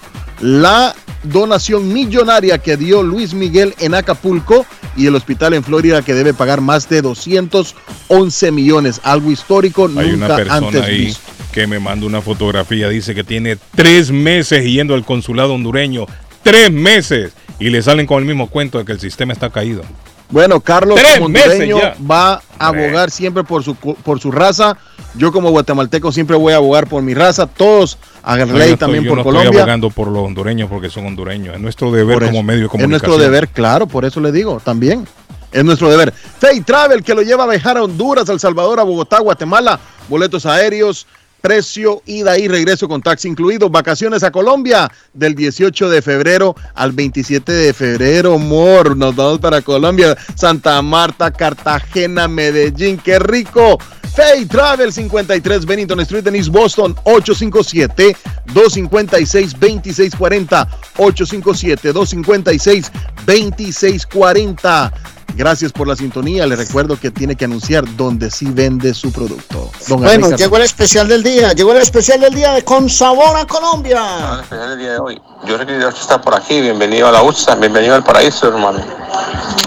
la 0.41 0.95
donación 1.23 1.93
millonaria 1.93 2.57
que 2.59 2.79
dio 2.79 3.03
Luis 3.03 3.35
Miguel 3.35 3.75
en 3.79 3.95
Acapulco 3.95 4.65
y 4.97 5.07
el 5.07 5.15
hospital 5.15 5.53
en 5.53 5.63
Florida 5.63 6.01
que 6.03 6.15
debe 6.15 6.33
pagar 6.33 6.63
más 6.63 6.89
de 6.89 7.03
211 7.03 8.53
millones, 8.53 9.03
algo 9.05 9.31
histórico 9.31 9.91
Hay 9.97 10.13
nunca 10.13 10.27
una 10.27 10.37
persona 10.37 10.57
antes 10.57 10.83
ahí 10.83 11.05
visto. 11.07 11.33
Que 11.53 11.67
me 11.67 11.79
manda 11.79 12.07
una 12.07 12.21
fotografía. 12.21 12.89
Dice 12.89 13.15
que 13.15 13.25
tiene 13.25 13.57
tres 13.75 14.11
meses 14.11 14.65
yendo 14.65 14.95
al 14.95 15.05
consulado 15.05 15.55
hondureño. 15.55 16.07
Tres 16.43 16.73
meses. 16.73 17.33
Y 17.59 17.71
le 17.71 17.83
salen 17.83 18.07
con 18.07 18.19
el 18.19 18.25
mismo 18.25 18.49
cuento 18.49 18.79
de 18.79 18.85
que 18.85 18.93
el 18.93 19.01
sistema 19.01 19.33
está 19.33 19.51
caído. 19.51 19.83
Bueno, 20.31 20.61
Carlos 20.61 20.99
como 21.15 21.27
hondureño 21.27 21.77
va 22.11 22.41
a 22.59 22.69
abogar 22.69 23.11
siempre 23.11 23.45
por 23.45 23.63
su 23.63 23.75
por 23.75 24.19
su 24.19 24.33
raza. 24.33 24.79
Yo 25.15 25.31
como 25.31 25.51
guatemalteco 25.51 26.11
siempre 26.11 26.37
voy 26.37 26.55
a 26.55 26.57
abogar 26.57 26.87
por 26.89 27.03
mi 27.03 27.13
raza. 27.13 27.47
Todos 27.47 27.99
a 28.23 28.37
No, 28.39 28.47
yo 28.47 28.57
estoy- 28.57 28.77
también 28.79 29.05
yo 29.05 29.11
por 29.11 29.19
no 29.19 29.23
estoy 29.23 29.35
Colombia. 29.37 29.61
abogando 29.61 29.91
por 29.91 30.09
los 30.09 30.25
hondureños 30.25 30.71
porque 30.71 30.89
son 30.89 31.05
hondureños. 31.07 31.55
Es 31.55 31.61
nuestro 31.61 31.93
deber 31.93 32.19
como 32.19 32.43
medio 32.43 32.67
de 32.69 32.79
Es 32.83 32.89
nuestro 32.89 33.19
deber, 33.19 33.49
claro, 33.49 33.87
por 33.87 34.07
eso 34.07 34.21
le 34.21 34.33
digo, 34.33 34.59
también. 34.65 35.07
Es 35.53 35.63
nuestro 35.67 35.91
deber. 35.91 36.15
Fay 36.41 36.63
Travel, 36.63 37.03
que 37.03 37.15
lo 37.15 37.21
lleva 37.21 37.45
a 37.45 37.47
viajar 37.47 37.77
a 37.77 37.83
Honduras, 37.83 38.27
El 38.31 38.41
Salvador, 38.41 38.81
a 38.81 38.85
Bogotá, 38.85 39.19
Guatemala. 39.21 39.79
Boletos 40.09 40.47
aéreos, 40.47 41.07
precio, 41.43 42.03
ida 42.07 42.39
y 42.39 42.49
regreso 42.49 42.89
con 42.89 43.03
taxi 43.03 43.29
incluido. 43.29 43.69
Vacaciones 43.69 44.23
a 44.23 44.31
Colombia 44.31 44.91
del 45.13 45.35
18 45.35 45.91
de 45.91 46.01
febrero 46.01 46.55
al 46.75 46.93
27 46.93 47.53
de 47.53 47.75
febrero, 47.75 48.35
amor. 48.35 48.97
Nos 48.97 49.15
vamos 49.15 49.41
para 49.41 49.61
Colombia. 49.61 50.17
Santa 50.37 50.81
Marta, 50.81 51.31
Cartagena, 51.31 52.29
Medellín. 52.29 52.97
¡Qué 52.97 53.19
rico! 53.19 53.79
Fay 54.15 54.45
Travel 54.45 54.93
53 54.93 55.65
Bennington 55.65 56.01
Street 56.01 56.27
en 56.27 56.53
Boston 56.53 56.95
857 57.05 58.15
256 58.53 59.53
2640 59.59 60.69
857 60.99 61.93
256 61.93 62.93
2640 63.27 64.93
Gracias 65.35 65.73
por 65.73 65.89
la 65.89 65.97
sintonía. 65.97 66.47
Le 66.47 66.57
recuerdo 66.57 66.99
que 66.99 67.11
tiene 67.11 67.37
que 67.37 67.47
anunciar 67.47 67.85
donde 67.97 68.31
sí 68.31 68.47
vende 68.51 68.93
su 68.95 69.11
producto. 69.13 69.71
Don 69.89 70.01
Bueno, 70.01 70.27
Arley 70.27 70.39
llegó 70.39 70.57
el 70.57 70.63
especial 70.63 71.09
del 71.09 71.23
día, 71.23 71.53
llegó 71.53 71.73
el 71.73 71.79
especial 71.79 72.21
del 72.21 72.35
día 72.35 72.53
de 72.53 72.65
Con 72.65 72.89
Sabor 72.91 73.37
a 73.37 73.47
Colombia. 73.47 74.41
especial 74.43 74.73
el 74.73 74.79
día 74.79 74.93
de 74.93 74.99
hoy. 74.99 75.23
Yo 75.47 75.59
sé 75.59 75.67
que 75.67 75.79
Dios 75.79 75.99
está 75.99 76.21
por 76.21 76.35
aquí. 76.35 76.61
Bienvenido 76.61 77.09
a 77.09 77.13
la 77.13 77.23
USA, 77.23 77.55
bienvenido 77.55 77.95
al 77.95 78.05
paraíso, 78.05 78.49
hermano. 78.49 78.85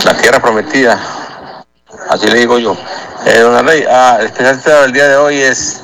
La 0.06 0.16
tierra 0.18 0.40
prometida. 0.40 1.00
Así 2.10 2.28
le 2.28 2.40
digo 2.40 2.60
yo. 2.60 2.78
Eh, 3.26 3.40
don 3.40 3.56
Arley, 3.56 3.84
ah, 3.90 4.18
el 4.20 4.28
especial 4.28 4.84
del 4.84 4.94
día 4.94 5.08
de 5.08 5.18
hoy 5.18 5.38
es 5.40 5.82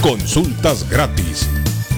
Consultas 0.00 0.88
gratis. 0.88 1.48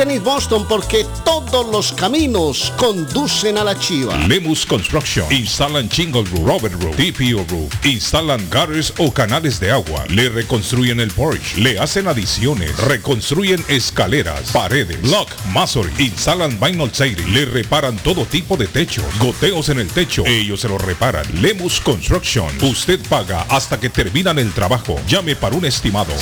en 0.00 0.10
East 0.10 0.24
Boston 0.24 0.66
porque 0.68 1.06
todos 1.24 1.66
los 1.70 1.92
caminos 1.92 2.72
conducen 2.76 3.58
a 3.58 3.64
la 3.64 3.78
chiva. 3.78 4.16
Lemus 4.26 4.66
Construction. 4.66 5.26
Instalan 5.32 5.88
Jingle 5.90 6.24
Roof, 6.24 6.46
Robert 6.46 6.82
Roof, 6.82 6.96
TPO 6.96 7.44
Roof. 7.48 7.72
Instalan 7.84 8.44
gutters 8.50 8.92
o 8.98 9.12
canales 9.12 9.60
de 9.60 9.70
agua. 9.70 10.04
Le 10.08 10.28
reconstruyen 10.28 11.00
el 11.00 11.10
porch. 11.10 11.56
Le 11.56 11.78
hacen 11.78 12.08
adiciones. 12.08 12.76
Reconstruyen 12.78 13.64
escaleras, 13.68 14.50
paredes, 14.52 15.00
block, 15.02 15.28
masonry. 15.52 15.92
Instalan 15.98 16.58
vinyl 16.60 16.90
siding. 16.92 17.32
Le 17.32 17.44
reparan 17.44 17.96
todo 17.98 18.24
tipo 18.26 18.56
de 18.56 18.66
techos. 18.66 19.04
Goteos 19.18 19.68
en 19.68 19.80
el 19.80 19.88
techo. 19.88 20.24
Ellos 20.26 20.60
se 20.60 20.68
lo 20.68 20.78
reparan. 20.78 21.24
Lemus 21.40 21.80
Construction. 21.80 22.48
Usted 22.62 23.00
paga 23.08 23.46
hasta 23.48 23.78
que 23.78 23.88
terminan 23.88 24.38
el 24.38 24.52
trabajo. 24.52 25.00
Llame 25.08 25.36
para 25.36 25.56
un 25.56 25.64
estimado. 25.64 26.12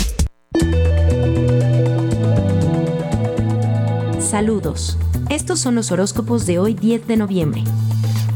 Saludos. 4.20 4.98
Estos 5.30 5.60
son 5.60 5.76
los 5.76 5.92
horóscopos 5.92 6.46
de 6.46 6.60
hoy 6.60 6.74
10 6.74 7.08
de 7.08 7.18
noviembre. 7.18 7.64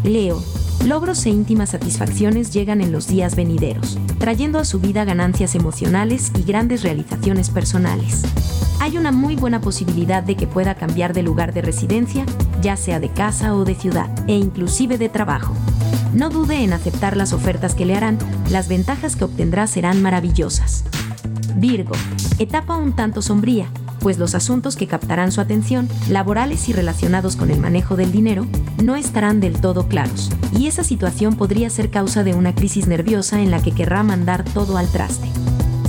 Leo. 0.03 0.43
Logros 0.85 1.27
e 1.27 1.29
íntimas 1.29 1.69
satisfacciones 1.69 2.51
llegan 2.51 2.81
en 2.81 2.91
los 2.91 3.07
días 3.07 3.35
venideros, 3.35 3.99
trayendo 4.17 4.57
a 4.57 4.65
su 4.65 4.79
vida 4.79 5.05
ganancias 5.05 5.53
emocionales 5.53 6.31
y 6.35 6.41
grandes 6.41 6.81
realizaciones 6.81 7.51
personales. 7.51 8.23
Hay 8.79 8.97
una 8.97 9.11
muy 9.11 9.35
buena 9.35 9.61
posibilidad 9.61 10.23
de 10.23 10.35
que 10.35 10.47
pueda 10.47 10.73
cambiar 10.73 11.13
de 11.13 11.21
lugar 11.21 11.53
de 11.53 11.61
residencia, 11.61 12.25
ya 12.63 12.77
sea 12.77 12.99
de 12.99 13.09
casa 13.09 13.55
o 13.55 13.63
de 13.63 13.75
ciudad, 13.75 14.09
e 14.27 14.33
inclusive 14.33 14.97
de 14.97 15.07
trabajo. 15.07 15.53
No 16.15 16.29
dude 16.29 16.63
en 16.63 16.73
aceptar 16.73 17.15
las 17.15 17.31
ofertas 17.31 17.75
que 17.75 17.85
le 17.85 17.95
harán, 17.95 18.17
las 18.49 18.67
ventajas 18.67 19.15
que 19.15 19.25
obtendrá 19.25 19.67
serán 19.67 20.01
maravillosas. 20.01 20.83
Virgo, 21.57 21.93
etapa 22.39 22.75
un 22.75 22.93
tanto 22.93 23.21
sombría, 23.21 23.67
pues 24.01 24.17
los 24.17 24.35
asuntos 24.35 24.75
que 24.75 24.87
captarán 24.87 25.31
su 25.31 25.39
atención, 25.41 25.87
laborales 26.09 26.67
y 26.67 26.73
relacionados 26.73 27.35
con 27.35 27.51
el 27.51 27.59
manejo 27.59 27.95
del 27.95 28.11
dinero, 28.11 28.45
no 28.83 28.95
estarán 28.95 29.39
del 29.39 29.61
todo 29.61 29.87
claros, 29.87 30.31
y 30.57 30.67
esa 30.67 30.83
situación 30.83 31.35
podría 31.35 31.69
ser 31.69 31.89
causa 31.89 32.23
de 32.23 32.33
una 32.33 32.53
crisis 32.55 32.87
nerviosa 32.87 33.41
en 33.41 33.51
la 33.51 33.61
que 33.61 33.71
querrá 33.71 34.03
mandar 34.03 34.43
todo 34.43 34.77
al 34.77 34.87
traste. 34.87 35.29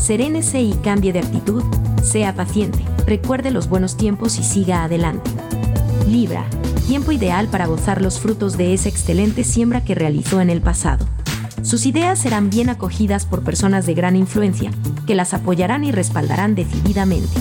Serénese 0.01 0.61
y 0.61 0.75
cambie 0.75 1.13
de 1.13 1.21
actitud, 1.21 1.63
sea 2.03 2.35
paciente, 2.35 2.85
recuerde 3.07 3.51
los 3.51 3.69
buenos 3.69 3.97
tiempos 3.97 4.39
y 4.39 4.43
siga 4.43 4.85
adelante. 4.85 5.31
Libra, 6.07 6.45
tiempo 6.87 7.13
ideal 7.13 7.49
para 7.49 7.67
gozar 7.67 8.03
los 8.03 8.21
frutos 8.21 8.57
de 8.57 8.75
esa 8.75 8.89
excelente 8.89 9.45
siembra 9.45 9.85
que 9.85 9.95
realizó 9.95 10.41
en 10.41 10.51
el 10.51 10.61
pasado. 10.61 11.07
Sus 11.63 11.87
ideas 11.87 12.19
serán 12.19 12.51
bien 12.51 12.69
acogidas 12.69 13.25
por 13.25 13.43
personas 13.45 13.87
de 13.87 13.95
gran 13.95 14.17
influencia, 14.17 14.73
que 15.07 15.15
las 15.15 15.33
apoyarán 15.33 15.85
y 15.85 15.93
respaldarán 15.93 16.55
decididamente. 16.55 17.41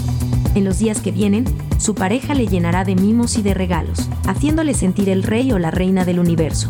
En 0.54 0.66
los 0.66 0.80
días 0.80 1.00
que 1.00 1.12
vienen, 1.12 1.46
su 1.78 1.96
pareja 1.96 2.34
le 2.34 2.46
llenará 2.46 2.84
de 2.84 2.96
mimos 2.96 3.38
y 3.38 3.42
de 3.42 3.54
regalos, 3.54 4.10
haciéndole 4.28 4.74
sentir 4.74 5.08
el 5.08 5.24
rey 5.24 5.52
o 5.54 5.60
la 5.60 5.72
reina 5.72 6.04
del 6.04 6.20
universo. 6.20 6.70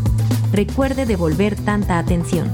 Recuerde 0.51 1.05
devolver 1.05 1.55
tanta 1.55 1.97
atención. 1.97 2.47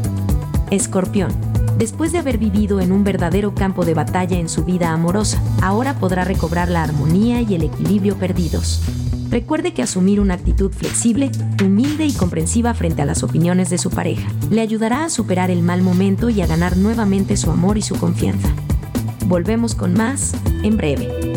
Escorpión. 0.72 1.32
Después 1.78 2.12
de 2.12 2.20
haber 2.20 2.38
vivido 2.38 2.80
en 2.80 2.92
un 2.92 3.04
verdadero 3.04 3.54
campo 3.54 3.86
de 3.86 3.94
batalla 3.94 4.38
en 4.38 4.48
su 4.48 4.64
vida 4.64 4.92
amorosa, 4.92 5.42
ahora 5.62 6.00
podrá 6.00 6.24
recobrar 6.24 6.70
la 6.70 6.84
armonía 6.84 7.42
y 7.42 7.56
el 7.56 7.64
equilibrio 7.64 8.16
perdidos. 8.16 8.82
Recuerde 9.30 9.74
que 9.74 9.84
asumir 9.84 10.22
una 10.22 10.36
actitud 10.36 10.72
flexible, 10.72 11.30
humilde 11.64 12.06
y 12.06 12.14
comprensiva 12.14 12.74
frente 12.74 13.02
a 13.02 13.06
las 13.06 13.24
opiniones 13.24 13.70
de 13.70 13.78
su 13.78 13.90
pareja 13.90 14.32
le 14.50 14.62
ayudará 14.62 15.04
a 15.04 15.10
superar 15.10 15.52
el 15.52 15.62
mal 15.62 15.82
momento 15.82 16.30
y 16.30 16.42
a 16.42 16.48
ganar 16.48 16.78
nuevamente 16.78 17.36
su 17.36 17.52
amor 17.52 17.78
y 17.78 17.82
su 17.82 17.96
confianza. 17.98 18.50
Volvemos 19.28 19.76
con 19.76 19.94
más 19.94 20.34
en 20.64 20.78
breve. 20.78 21.37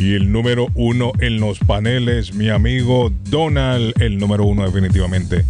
Y 0.00 0.14
el 0.14 0.32
número 0.32 0.68
uno 0.74 1.12
en 1.20 1.40
los 1.40 1.58
paneles, 1.58 2.32
mi 2.32 2.48
amigo 2.48 3.12
Donald, 3.24 3.92
el 4.00 4.16
número 4.16 4.46
uno 4.46 4.64
definitivamente. 4.64 5.44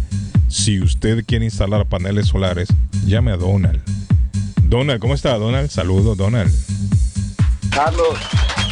Si 0.49 0.81
usted 0.81 1.23
quiere 1.25 1.45
instalar 1.45 1.85
paneles 1.85 2.27
solares, 2.27 2.67
llame 3.05 3.31
a 3.31 3.37
Donald. 3.37 3.81
Donald, 4.63 4.99
¿cómo 4.99 5.13
está 5.13 5.37
Donald? 5.37 5.69
Saludos, 5.69 6.17
Donald. 6.17 6.53
Carlos, 7.73 8.17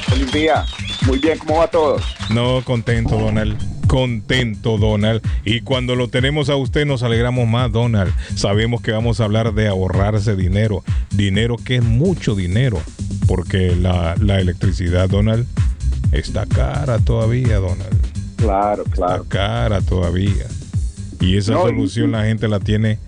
feliz 0.10 0.30
día. 0.34 0.66
Muy 1.08 1.18
bien, 1.18 1.38
¿cómo 1.38 1.60
va 1.60 1.68
todo? 1.68 2.02
No, 2.30 2.62
contento, 2.66 3.18
Donald. 3.18 3.56
Contento, 3.90 4.78
Donald. 4.78 5.22
Y 5.46 5.62
cuando 5.62 5.96
lo 5.96 6.10
tenemos 6.10 6.50
a 6.50 6.56
usted 6.56 6.86
nos 6.86 7.02
alegramos 7.02 7.48
más, 7.48 7.72
Donald. 7.72 8.14
Sabemos 8.36 8.82
que 8.82 8.92
vamos 8.92 9.20
a 9.20 9.24
hablar 9.24 9.54
de 9.56 9.68
ahorrarse 9.68 10.36
dinero. 10.36 10.84
Dinero 11.10 11.58
que 11.58 11.78
es 11.78 11.84
mucho 11.84 12.36
dinero. 12.36 12.80
Porque 13.28 13.76
la, 13.76 14.16
la 14.22 14.40
electricidad, 14.40 15.10
Donald, 15.10 15.48
está 16.12 16.46
cara 16.46 17.00
todavía, 17.00 17.58
Donald. 17.58 17.98
Claro, 18.38 18.84
claro. 18.86 19.24
Está 19.24 19.30
cara 19.30 19.82
todavía. 19.82 20.46
Y 21.20 21.38
esa 21.38 21.54
No, 21.54 21.64
solución 21.64 22.12
la 22.12 22.26
gente 22.26 22.48
la 22.48 22.60
tiene 22.60 23.00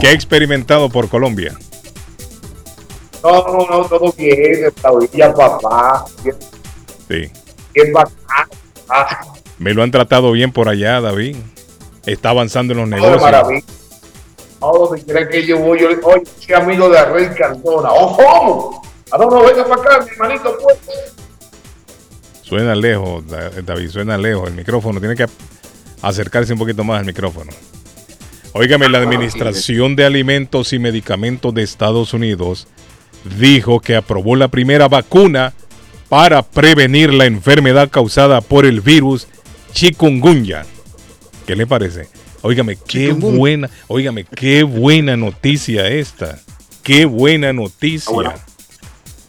¿Qué 0.00 0.08
ha 0.08 0.12
experimentado 0.12 0.88
por 0.88 1.08
Colombia? 1.08 1.56
No, 3.22 3.44
no, 3.46 3.66
no, 3.68 3.84
todo 3.86 4.12
bien. 4.12 4.72
Taurilla, 4.80 5.32
papá. 5.34 6.04
Bien, 6.24 6.36
Sí. 7.08 7.30
bien 7.74 7.92
bacán. 7.92 8.48
Ah, 8.88 9.24
Me 9.58 9.72
lo 9.74 9.82
han 9.82 9.90
tratado 9.90 10.32
bien 10.32 10.52
por 10.52 10.68
allá, 10.68 11.00
David. 11.00 11.36
Está 12.04 12.30
avanzando 12.30 12.72
en 12.72 12.80
los 12.80 12.88
todo 12.90 12.96
negocios. 12.98 13.22
maravilla. 13.22 13.64
No, 14.60 14.72
donde 14.72 15.02
quiera 15.04 15.28
que 15.28 15.46
yo 15.46 15.58
voy, 15.58 15.80
yo 15.80 15.88
oye, 16.04 16.22
soy 16.40 16.54
amigo 16.54 16.88
de 16.88 16.98
Arrey 16.98 17.28
Cardona. 17.36 17.90
¡Oh, 17.92 18.16
cómo! 18.16 18.82
¿A 19.10 19.18
dónde 19.18 19.52
venga 19.52 19.64
para 19.68 19.80
acá, 19.96 20.04
mi 20.04 20.10
hermanito? 20.10 20.56
Pues? 20.62 20.78
Suena 22.52 22.74
lejos, 22.74 23.26
Da- 23.26 23.48
David, 23.64 23.88
suena 23.88 24.18
lejos. 24.18 24.46
El 24.46 24.54
micrófono 24.54 25.00
tiene 25.00 25.16
que 25.16 25.24
acercarse 26.02 26.52
un 26.52 26.58
poquito 26.58 26.84
más 26.84 26.98
al 27.00 27.06
micrófono. 27.06 27.50
Óigame, 28.52 28.90
la 28.90 28.98
Administración 28.98 29.96
de 29.96 30.04
Alimentos 30.04 30.74
y 30.74 30.78
Medicamentos 30.78 31.54
de 31.54 31.62
Estados 31.62 32.12
Unidos 32.12 32.68
dijo 33.40 33.80
que 33.80 33.96
aprobó 33.96 34.36
la 34.36 34.48
primera 34.48 34.86
vacuna 34.86 35.54
para 36.10 36.42
prevenir 36.42 37.14
la 37.14 37.24
enfermedad 37.24 37.88
causada 37.88 38.42
por 38.42 38.66
el 38.66 38.82
virus 38.82 39.28
chikungunya. 39.72 40.66
¿Qué 41.46 41.56
le 41.56 41.66
parece? 41.66 42.08
Óigame, 42.42 42.76
qué 42.76 43.06
Chikungunya. 43.06 43.38
buena, 43.38 43.70
óigame, 43.88 44.24
qué 44.24 44.62
buena 44.62 45.16
noticia 45.16 45.88
esta. 45.88 46.38
Qué 46.82 47.06
buena 47.06 47.54
noticia. 47.54 48.34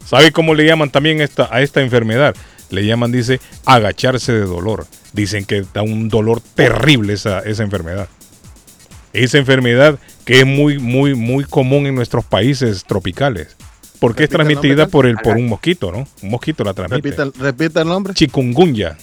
¿Sabe 0.05 0.33
cómo 0.33 0.53
le 0.53 0.65
llaman 0.65 0.89
también 0.89 1.21
esta, 1.21 1.47
a 1.49 1.61
esta 1.61 1.79
enfermedad? 1.79 2.35
Le 2.73 2.85
llaman, 2.85 3.11
dice, 3.11 3.39
agacharse 3.65 4.31
de 4.33 4.45
dolor. 4.45 4.87
Dicen 5.13 5.45
que 5.45 5.63
da 5.73 5.83
un 5.83 6.09
dolor 6.09 6.41
terrible 6.55 7.13
esa, 7.13 7.39
esa 7.39 7.63
enfermedad. 7.63 8.07
Esa 9.13 9.37
enfermedad 9.37 9.99
que 10.25 10.39
es 10.39 10.45
muy, 10.45 10.79
muy, 10.79 11.13
muy 11.13 11.43
común 11.43 11.85
en 11.85 11.95
nuestros 11.95 12.25
países 12.25 12.83
tropicales. 12.83 13.55
Porque 13.99 14.23
es 14.23 14.29
Repita 14.31 14.43
transmitida 14.43 14.87
por, 14.87 15.05
el, 15.05 15.17
por 15.17 15.37
un 15.37 15.47
mosquito, 15.47 15.91
¿no? 15.91 16.07
Un 16.23 16.29
mosquito 16.31 16.63
la 16.63 16.73
transmite. 16.73 17.09
Repita, 17.09 17.23
el- 17.23 17.33
repita 17.33 17.81
el 17.83 17.87
nombre. 17.87 18.13
Chikungunya. 18.13 18.97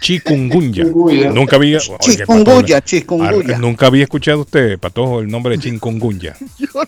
Chikungunya. 0.00 0.84
Chikungunya. 0.84 1.30
Nunca 1.30 1.56
había. 1.56 1.78
oye, 1.78 1.98
Chikungunya, 2.00 2.76
Patojo, 2.76 2.80
chikungunya. 2.80 3.58
Nunca 3.58 3.86
había 3.86 4.02
escuchado 4.04 4.40
usted, 4.42 4.78
Patojo, 4.78 5.20
el 5.20 5.28
nombre 5.28 5.56
de 5.56 5.62
chikungunya. 5.62 6.36
No 6.74 6.82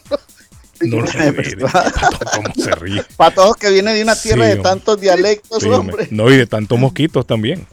lo 0.81 1.03
mire, 1.03 1.57
Patojo, 1.57 2.33
¿Cómo 2.35 2.55
se 2.65 2.71
ríe? 2.77 3.03
Para 3.17 3.35
todos 3.35 3.57
que 3.57 3.71
viene 3.71 3.93
de 3.95 4.03
una 4.03 4.15
tierra 4.17 4.45
Sí, 4.51 4.57
de 4.57 4.63
tantos 4.63 5.01
dialectos, 5.01 5.63
Sí, 5.63 5.69
hombre. 5.69 6.09
No, 6.11 6.31
y 6.31 6.37
de 6.37 6.47
tantos 6.47 6.79
mosquitos 6.79 7.27
también. 7.27 7.67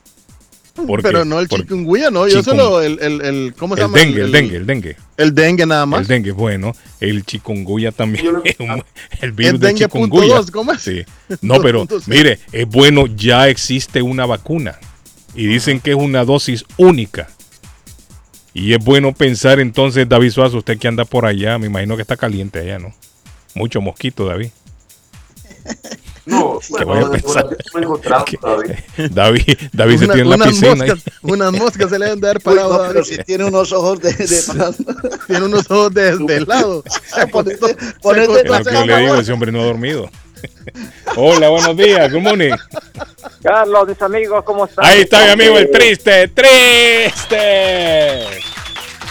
Porque- 0.76 1.04
Pero 1.04 1.24
no 1.24 1.40
el 1.40 1.48
chikungunya, 1.48 2.10
no. 2.10 2.28
Yo 2.28 2.42
solo 2.42 2.82
el, 2.82 2.98
el, 3.00 3.22
el 3.22 3.54
¿cómo 3.56 3.76
se 3.76 3.82
el 3.84 3.88
llama? 3.88 4.00
dengue, 4.00 4.22
el 4.22 4.32
dengue, 4.32 4.58
el 4.58 4.66
dengue. 4.66 4.96
El 5.18 5.36
dengue 5.36 5.66
nada 5.68 5.86
más. 5.86 6.02
El 6.02 6.08
dengue, 6.08 6.32
bueno, 6.32 6.76
el 7.00 7.24
chikungunya 7.26 7.92
también. 7.92 8.28
un- 8.60 8.84
el 9.22 9.32
virus 9.34 9.54
El 9.54 9.60
de 9.60 9.74
chikungunya. 9.76 10.34
dos, 10.36 10.50
¿cómo 10.50 10.72
es? 10.72 10.82
Sí. 10.82 11.04
No, 11.42 11.62
pero 11.62 11.84
2.0. 11.88 12.04
mire, 12.08 12.40
es 12.52 12.68
bueno, 12.68 13.06
ya 13.06 13.50
existe 13.50 14.02
una 14.02 14.26
vacuna. 14.26 14.80
Y 15.36 15.46
dicen 15.46 15.80
que 15.80 15.92
es 15.92 15.98
una 15.98 16.26
dosis 16.26 16.66
única. 16.78 17.30
Y 18.54 18.74
es 18.74 18.84
bueno 18.84 19.14
pensar 19.14 19.60
entonces, 19.60 20.08
David 20.08 20.32
Suazo, 20.32 20.58
usted 20.58 20.78
que 20.78 20.88
anda 20.88 21.06
por 21.06 21.26
allá, 21.26 21.58
me 21.58 21.68
imagino 21.68 21.96
que 21.96 22.04
está 22.04 22.18
caliente 22.18 22.60
allá, 22.60 22.80
¿no? 22.80 22.94
Mucho 23.56 23.82
mosquito, 23.82 24.26
David. 24.26 24.50
No, 26.26 26.58
bueno, 26.70 26.86
voy 26.86 27.04
a 27.04 27.10
pensar. 27.22 27.46
todavía. 28.40 28.86
David, 29.12 29.58
David 29.74 29.98
se 30.00 30.06
tiene 30.06 30.22
en 30.22 30.30
la 30.30 30.36
unas 30.38 30.48
piscina. 30.50 30.76
moscas, 30.76 31.04
unas 31.22 31.52
moscas 31.52 31.90
se 31.90 32.00
le 32.00 32.06
deben 32.06 32.22
de 32.22 32.28
haber 32.30 32.38
Uy, 32.46 32.56
parado. 32.56 32.70
no, 32.70 32.80
David. 32.80 32.94
pero 32.94 33.04
si 33.06 33.18
tiene 33.24 33.44
unos 33.44 33.72
ojos 33.74 34.00
de, 34.00 34.14
de 34.14 34.42
Tiene 35.28 35.46
unos 35.46 35.70
ojos 35.70 35.94
de, 35.94 36.18
de 36.18 36.46
ponete, 37.30 37.76
ponete 38.02 38.44
lo 38.46 38.64
que 38.64 38.74
yo 38.74 38.86
le 38.86 38.98
digo, 39.02 39.16
ese 39.16 39.34
hombre 39.34 39.52
no 39.52 39.62
ha 39.62 39.66
dormido. 39.66 40.10
Hola, 41.16 41.50
buenos 41.50 41.76
días, 41.78 42.12
good 42.12 42.22
morning. 42.22 42.52
Carlos, 43.42 43.88
mis 43.88 44.02
amigos, 44.02 44.44
¿cómo 44.44 44.66
están? 44.66 44.86
Ahí 44.86 45.02
está 45.02 45.26
mi 45.26 45.32
amigo 45.32 45.58
el 45.58 45.70
triste, 45.72 46.28
triste. 46.30 47.40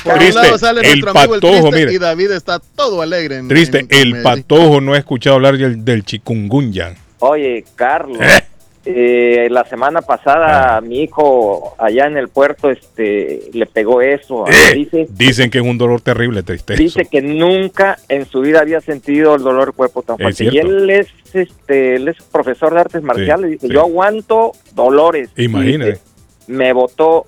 Por 0.04 0.14
un 0.14 0.18
Triste, 0.18 0.42
lado 0.42 0.58
sale 0.58 0.80
el 0.80 0.86
nuestro 1.00 1.10
amigo 1.10 1.34
el 1.36 1.40
patojo, 1.40 1.70
triste 1.70 1.78
mire. 1.78 1.92
y 1.92 1.98
David 1.98 2.30
está 2.32 2.58
todo 2.74 3.02
alegre. 3.02 3.36
en- 3.36 3.46
Triste, 3.48 3.78
en- 3.80 3.88
el 3.90 4.22
patojo 4.22 4.80
no 4.80 4.94
ha 4.94 4.98
escuchado 4.98 5.36
hablar 5.36 5.56
del, 5.56 5.84
del 5.84 6.04
chikungunya. 6.04 6.96
Oye, 7.20 7.64
Carlos, 7.76 8.18
eh, 8.20 8.44
la 8.84 9.64
semana 9.64 10.02
pasada 10.02 10.80
mi 10.80 11.02
hijo 11.02 11.74
allá 11.78 12.06
en 12.06 12.16
el 12.16 12.28
puerto 12.28 12.70
este, 12.70 13.50
le 13.52 13.66
pegó 13.66 14.02
eso. 14.02 14.44
Dice, 14.74 15.06
Dicen 15.10 15.50
que 15.50 15.58
es 15.58 15.64
un 15.64 15.78
dolor 15.78 16.00
terrible, 16.00 16.42
triste. 16.42 16.74
dice 16.76 17.06
que 17.06 17.22
nunca 17.22 17.98
en 18.08 18.26
su 18.26 18.40
vida 18.40 18.60
había 18.60 18.80
sentido 18.80 19.36
el 19.36 19.42
dolor 19.42 19.66
de 19.66 19.72
cuerpo 19.72 20.02
tan 20.02 20.18
fuerte. 20.18 20.48
Y 20.50 20.58
él 20.58 20.90
es, 20.90 21.08
este, 21.32 21.96
él 21.96 22.08
es 22.08 22.16
profesor 22.22 22.74
de 22.74 22.80
artes 22.80 23.02
marciales. 23.02 23.52
dice, 23.52 23.68
sí. 23.68 23.72
yo 23.72 23.82
aguanto 23.82 24.52
dolores. 24.74 25.30
Imagínese. 25.36 25.92
Dice, 25.92 26.02
me 26.48 26.72
botó, 26.72 27.26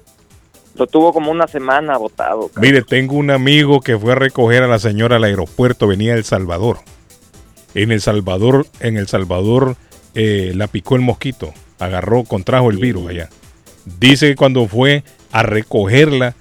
lo 0.74 0.86
tuvo 0.86 1.12
como 1.12 1.31
una 1.31 1.47
semana 1.47 1.97
botado. 1.97 2.51
Mire, 2.56 2.82
tengo 2.82 3.14
un 3.16 3.31
amigo 3.31 3.81
que 3.81 3.97
fue 3.97 4.12
a 4.12 4.16
recoger 4.16 4.62
a 4.62 4.66
la 4.68 4.78
señora 4.78 5.16
al 5.16 5.24
aeropuerto, 5.24 5.86
venía 5.86 6.12
de 6.12 6.18
El 6.18 6.24
Salvador. 6.24 6.78
En 7.74 7.93
El 7.93 8.01
Salvador, 8.01 8.66
en 8.81 8.97
El 8.97 9.09
Salvador 9.09 9.76
eh, 10.15 10.53
la 10.55 10.66
picó 10.66 10.97
el 10.97 11.03
mosquito, 11.03 11.53
agarró, 11.78 12.24
contrajo 12.24 12.70
el 12.70 12.78
virus 12.78 13.09
allá. 13.11 13.28
Dice 13.99 14.28
que 14.28 14.36
cuando 14.36 14.66
fue 14.66 15.03
a 15.32 15.43
recogerla, 15.43 16.35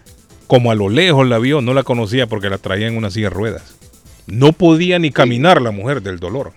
como 0.47 0.71
a 0.71 0.75
lo 0.75 0.89
lejos 0.89 1.27
la 1.27 1.39
vio, 1.39 1.61
no 1.61 1.73
la 1.73 1.83
conocía 1.83 2.27
porque 2.27 2.49
la 2.49 2.57
traía 2.57 2.87
en 2.87 2.97
una 2.97 3.09
silla 3.09 3.29
de 3.29 3.35
ruedas. 3.35 3.75
No 4.27 4.53
podía 4.53 4.99
ni 4.99 5.11
caminar 5.11 5.61
la 5.61 5.71
mujer 5.71 6.01
del 6.01 6.19
dolor. 6.19 6.51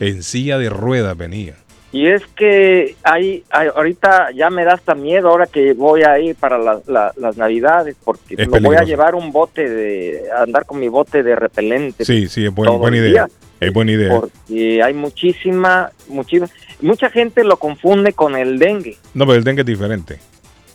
En 0.00 0.22
silla 0.22 0.58
de 0.58 0.68
ruedas 0.70 1.16
venía. 1.16 1.54
Y 1.92 2.06
es 2.06 2.22
que 2.34 2.96
hay, 3.02 3.44
hay- 3.50 3.68
ahorita 3.74 4.30
ya 4.34 4.48
me 4.48 4.64
da 4.64 4.72
hasta 4.72 4.94
miedo 4.94 5.28
ahora 5.28 5.46
que 5.46 5.74
voy 5.74 6.02
a 6.04 6.18
ir 6.18 6.34
para 6.36 6.56
la- 6.56 6.80
la- 6.86 7.12
las 7.16 7.36
navidades 7.36 7.96
porque 8.02 8.34
me 8.36 8.60
voy 8.60 8.76
a 8.76 8.82
llevar 8.84 9.14
un 9.14 9.30
bote 9.30 9.68
de 9.68 10.22
a 10.34 10.42
andar 10.44 10.64
con 10.64 10.80
mi 10.80 10.88
bote 10.88 11.22
de 11.22 11.36
repelente. 11.36 12.04
Sí, 12.06 12.28
sí, 12.28 12.46
es 12.46 12.54
buen- 12.54 12.78
buena 12.78 12.96
idea. 12.96 13.10
día, 13.10 13.28
Es 13.66 13.72
buena 13.72 13.92
idea. 13.92 14.20
Porque 14.20 14.82
hay 14.82 14.94
muchísima, 14.94 15.90
muchísima, 16.08 16.48
mucha 16.80 17.10
gente 17.10 17.44
lo 17.44 17.56
confunde 17.56 18.12
con 18.12 18.36
el 18.36 18.58
dengue 18.58 18.96
No, 19.14 19.24
pero 19.26 19.38
el 19.38 19.44
dengue 19.44 19.60
es 19.62 19.66
diferente. 19.66 20.18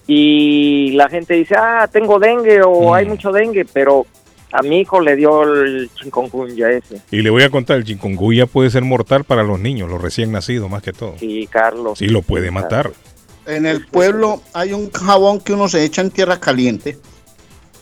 y 0.08 0.92
la 0.94 1.10
gente 1.10 1.34
dice, 1.34 1.56
ah, 1.58 1.88
tengo 1.92 2.18
dengue 2.20 2.62
o 2.64 2.92
Mm. 2.92 2.94
hay 2.94 3.06
mucho 3.06 3.32
dengue, 3.32 3.66
pero 3.66 4.06
a 4.54 4.62
mi 4.62 4.80
hijo 4.80 5.02
le 5.02 5.16
dio 5.18 5.44
el 5.44 5.90
chikungunya 5.96 6.70
ese. 6.72 7.02
Y 7.12 7.22
le 7.22 7.30
voy 7.30 7.44
a 7.44 7.50
contar, 7.50 7.76
el 7.78 7.84
chikungunya 7.84 8.46
puede 8.46 8.70
ser 8.70 8.84
mortal 8.84 9.26
para 9.26 9.44
los 9.44 9.60
niños, 9.60 9.90
los 9.90 10.02
recién 10.02 10.32
nacidos 10.32 10.70
más 10.70 10.82
que 10.82 10.94
todo. 10.94 11.16
Sí, 11.20 11.48
Carlos. 11.52 12.00
Sí, 12.00 12.08
lo 12.08 12.22
puede 12.22 12.52
matar. 12.52 12.92
En 13.46 13.66
el 13.66 13.86
pueblo 13.86 14.42
hay 14.54 14.72
un 14.74 14.90
jabón 14.92 15.40
que 15.42 15.54
uno 15.54 15.68
se 15.68 15.84
echa 15.84 16.02
en 16.02 16.12
tierra 16.12 16.40
caliente. 16.40 16.98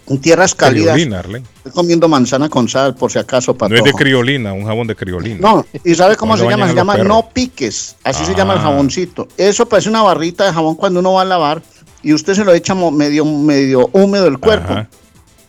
En 0.07 0.21
tierras 0.21 0.53
cálidas. 0.53 0.93
Criolina. 0.93 1.21
Estoy 1.57 1.71
comiendo 1.71 2.07
manzana 2.07 2.47
con 2.47 2.69
sal, 2.69 2.95
por 2.95 3.11
si 3.11 3.17
acaso, 3.17 3.55
para 3.57 3.71
No 3.73 3.77
es 3.79 3.83
de 3.83 3.91
criolina, 3.93 4.53
un 4.53 4.65
jabón 4.65 4.85
de 4.87 4.95
criolina. 4.95 5.39
No, 5.41 5.65
¿y 5.83 5.95
sabe 5.95 6.15
cómo 6.15 6.37
se 6.37 6.47
llama? 6.47 6.67
Se 6.69 6.75
llama 6.75 6.93
perros. 6.93 7.07
no 7.07 7.29
piques. 7.33 7.95
Así 8.03 8.23
se 8.23 8.35
llama 8.35 8.53
el 8.53 8.59
Ah. 8.59 8.63
jaboncito. 8.63 9.27
Eso 9.37 9.67
parece 9.67 9.89
una 9.89 10.03
barrita 10.03 10.45
de 10.45 10.53
jabón 10.53 10.75
cuando 10.75 10.99
uno 10.99 11.13
va 11.13 11.21
a 11.23 11.25
lavar 11.25 11.61
y 12.03 12.13
usted 12.13 12.35
se 12.35 12.45
lo 12.45 12.53
echa 12.53 12.75
medio, 12.75 13.25
medio 13.25 13.89
húmedo 13.93 14.27
el 14.27 14.37
cuerpo. 14.37 14.73
Ajá. 14.73 14.89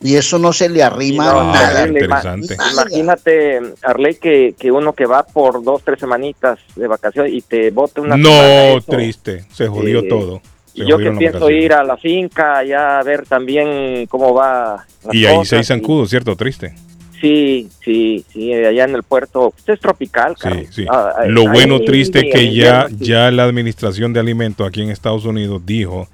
Y 0.00 0.14
eso 0.16 0.38
no 0.38 0.52
se 0.52 0.68
le 0.68 0.82
arrima 0.82 1.24
No, 1.32 1.52
nada. 1.52 1.86
interesante. 1.88 2.54
Ima- 2.54 2.70
Imagínate, 2.90 3.60
Arley, 3.82 4.14
que, 4.16 4.54
que 4.58 4.70
uno 4.70 4.92
que 4.94 5.06
va 5.06 5.22
por 5.24 5.62
dos, 5.64 5.82
tres 5.84 5.98
semanitas 6.00 6.58
de 6.76 6.86
vacaciones 6.86 7.32
y 7.32 7.40
te 7.42 7.70
bote 7.70 8.00
una 8.02 8.16
No, 8.16 8.80
triste. 8.86 9.44
Se 9.52 9.66
jodió 9.68 10.00
Eh, 10.00 10.08
todo. 10.08 10.40
Se 10.76 10.82
Y 10.82 10.88
yo 10.88 10.98
que 10.98 11.10
pienso 11.12 11.48
ir 11.50 11.72
a 11.72 11.82
la 11.82 11.96
finca 11.96 12.62
ya 12.62 12.98
a 12.98 13.02
ver 13.02 13.26
también 13.26 14.06
cómo 14.06 14.34
va. 14.34 14.84
las 15.04 15.14
Y 15.14 15.24
ahí 15.24 15.44
seis 15.44 15.68
zancudos, 15.68 16.10
¿cierto? 16.10 16.36
Triste. 16.36 16.74
Sí, 17.18 17.70
sí, 17.82 18.24
sí, 18.30 18.52
allá 18.52 18.84
en 18.84 18.94
el 18.94 19.02
puerto. 19.02 19.54
Usted 19.56 19.72
es 19.72 19.80
tropical, 19.80 20.36
Carlos. 20.38 20.66
Sí. 20.70 20.84
Ah, 20.90 21.12
ah, 21.16 21.24
Lo 21.26 21.42
ahí 21.42 21.48
bueno, 21.48 21.76
en 21.76 21.86
triste, 21.86 22.28
que 22.28 22.42
invierno, 22.42 22.88
ya, 22.88 22.96
sí. 22.98 23.04
ya 23.06 23.30
la 23.30 23.44
Administración 23.44 24.12
de 24.12 24.20
Alimentos 24.20 24.68
aquí 24.68 24.82
en 24.82 24.90
Estados 24.90 25.24
Unidos 25.24 25.62
dijo 25.64 26.08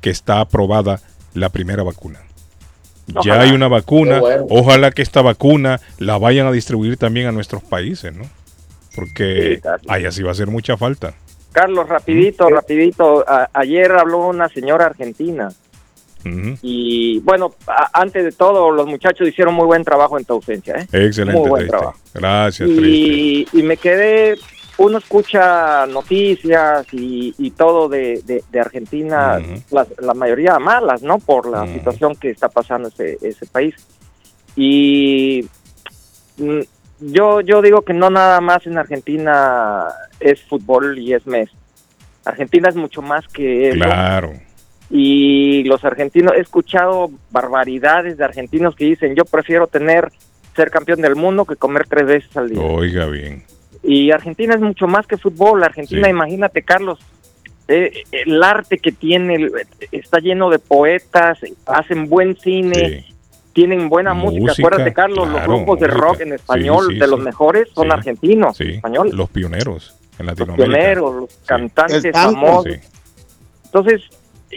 que 0.00 0.10
está 0.10 0.40
aprobada 0.40 1.00
la 1.34 1.48
primera 1.50 1.84
vacuna. 1.84 2.18
Ya 3.24 3.40
hay 3.40 3.52
una 3.52 3.68
vacuna. 3.68 4.18
Bueno. 4.18 4.46
Ojalá 4.50 4.90
que 4.90 5.02
esta 5.02 5.22
vacuna 5.22 5.80
la 5.98 6.18
vayan 6.18 6.46
a 6.48 6.52
distribuir 6.52 6.96
también 6.96 7.28
a 7.28 7.32
nuestros 7.32 7.62
países, 7.62 8.14
¿no? 8.14 8.24
Porque 8.96 9.60
Sí, 9.62 9.68
allá 9.86 10.10
sí 10.10 10.22
va 10.22 10.30
a 10.30 10.32
hacer 10.32 10.48
mucha 10.48 10.76
falta. 10.76 11.14
Carlos, 11.52 11.88
rapidito, 11.88 12.48
rapidito. 12.48 13.24
A- 13.26 13.48
ayer 13.52 13.90
habló 13.92 14.26
una 14.28 14.48
señora 14.48 14.86
argentina. 14.86 15.48
Y 16.60 17.20
bueno, 17.20 17.54
a- 17.66 17.88
antes 18.00 18.22
de 18.22 18.32
todo, 18.32 18.70
los 18.70 18.86
muchachos 18.86 19.26
hicieron 19.26 19.54
muy 19.54 19.64
buen 19.64 19.82
trabajo 19.82 20.18
en 20.18 20.24
tu 20.26 20.34
ausencia. 20.34 20.74
¿eh? 20.76 20.86
Excelente, 21.06 21.40
Muy 21.40 21.48
buen 21.48 21.60
Triste. 21.62 21.78
trabajo. 21.78 21.98
Gracias. 22.12 22.68
Y, 22.68 23.46
y 23.50 23.62
me 23.62 23.78
quedé, 23.78 24.34
uno 24.76 24.98
escucha 24.98 25.86
noticias 25.86 26.86
y, 26.92 27.34
y 27.38 27.50
todo 27.52 27.88
de, 27.88 28.20
de- 28.26 28.44
de 28.50 28.60
Argentina, 28.60 29.40
las- 29.70 29.88
la 30.00 30.12
mayoría 30.12 30.58
malas, 30.58 31.00
¿no? 31.02 31.18
Por 31.18 31.48
la 31.48 31.66
situación 31.66 32.14
que 32.14 32.28
está 32.30 32.50
pasando 32.50 32.88
ese, 32.88 33.16
ese 33.22 33.46
país. 33.46 33.74
Y 34.54 35.48
mm, 36.36 36.60
yo, 37.00 37.40
yo 37.40 37.62
digo 37.62 37.82
que 37.82 37.92
no 37.94 38.10
nada 38.10 38.40
más 38.40 38.66
en 38.66 38.78
Argentina 38.78 39.86
es 40.20 40.42
fútbol 40.42 40.98
y 40.98 41.14
es 41.14 41.26
mes. 41.26 41.50
Argentina 42.24 42.68
es 42.68 42.76
mucho 42.76 43.02
más 43.02 43.26
que 43.28 43.70
eso. 43.70 43.78
Claro. 43.78 44.32
Y 44.90 45.64
los 45.64 45.84
argentinos, 45.84 46.32
he 46.36 46.40
escuchado 46.40 47.10
barbaridades 47.30 48.16
de 48.16 48.24
argentinos 48.24 48.74
que 48.74 48.84
dicen, 48.86 49.14
yo 49.14 49.24
prefiero 49.24 49.66
tener, 49.66 50.10
ser 50.56 50.70
campeón 50.70 51.00
del 51.02 51.14
mundo 51.16 51.44
que 51.44 51.56
comer 51.56 51.86
tres 51.88 52.06
veces 52.06 52.36
al 52.36 52.48
día. 52.50 52.60
Oiga 52.62 53.06
bien. 53.06 53.44
Y 53.82 54.10
Argentina 54.10 54.54
es 54.54 54.60
mucho 54.60 54.86
más 54.86 55.06
que 55.06 55.16
fútbol. 55.18 55.62
Argentina, 55.62 56.04
Sí. 56.04 56.10
imagínate, 56.10 56.62
Carlos, 56.62 56.98
eh, 57.68 58.02
el 58.12 58.42
arte 58.42 58.78
que 58.78 58.92
tiene, 58.92 59.48
está 59.92 60.18
lleno 60.20 60.48
de 60.50 60.58
poetas, 60.58 61.38
hacen 61.66 62.08
buen 62.08 62.36
cine, 62.36 63.06
tienen 63.58 63.88
buena 63.88 64.14
música. 64.14 64.40
Música, 64.42 64.68
Acuérdate, 64.68 64.92
Carlos, 64.94 65.28
claro, 65.28 65.46
los 65.50 65.56
grupos 65.56 65.80
de 65.80 65.86
rock 65.88 66.20
en 66.20 66.32
español, 66.34 66.84
Sí, 66.86 66.92
sí, 66.94 66.98
de 67.00 67.06
los 67.08 67.18
sí. 67.18 67.24
mejores, 67.24 67.68
son 67.74 67.86
Sí. 67.86 67.90
argentinos, 67.92 68.56
Sí, 68.56 68.70
españoles. 68.74 69.14
los 69.14 69.28
pioneros 69.30 69.96
en 70.16 70.26
Latinoamérica. 70.26 70.64
pioneros, 70.78 71.14
los 71.16 71.34
cantantes 71.44 72.04
famosos. 72.12 72.72
Sí. 72.72 72.80
Entonces, 73.64 74.02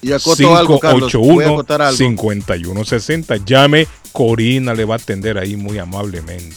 Y 0.03 0.13
acoto 0.13 0.57
algo, 0.57 0.79
Carlos. 0.81 1.13
Voy 1.15 1.45
a 1.45 1.49
acotar 1.49 1.83
algo. 1.83 1.99
581-5160. 1.99 3.45
Llame, 3.45 3.87
Corina 4.13 4.75
le 4.75 4.85
va 4.85 4.95
a 4.95 4.99
atender 4.99 5.39
ahí 5.39 5.57
muy 5.57 5.79
amablemente. 5.79 6.57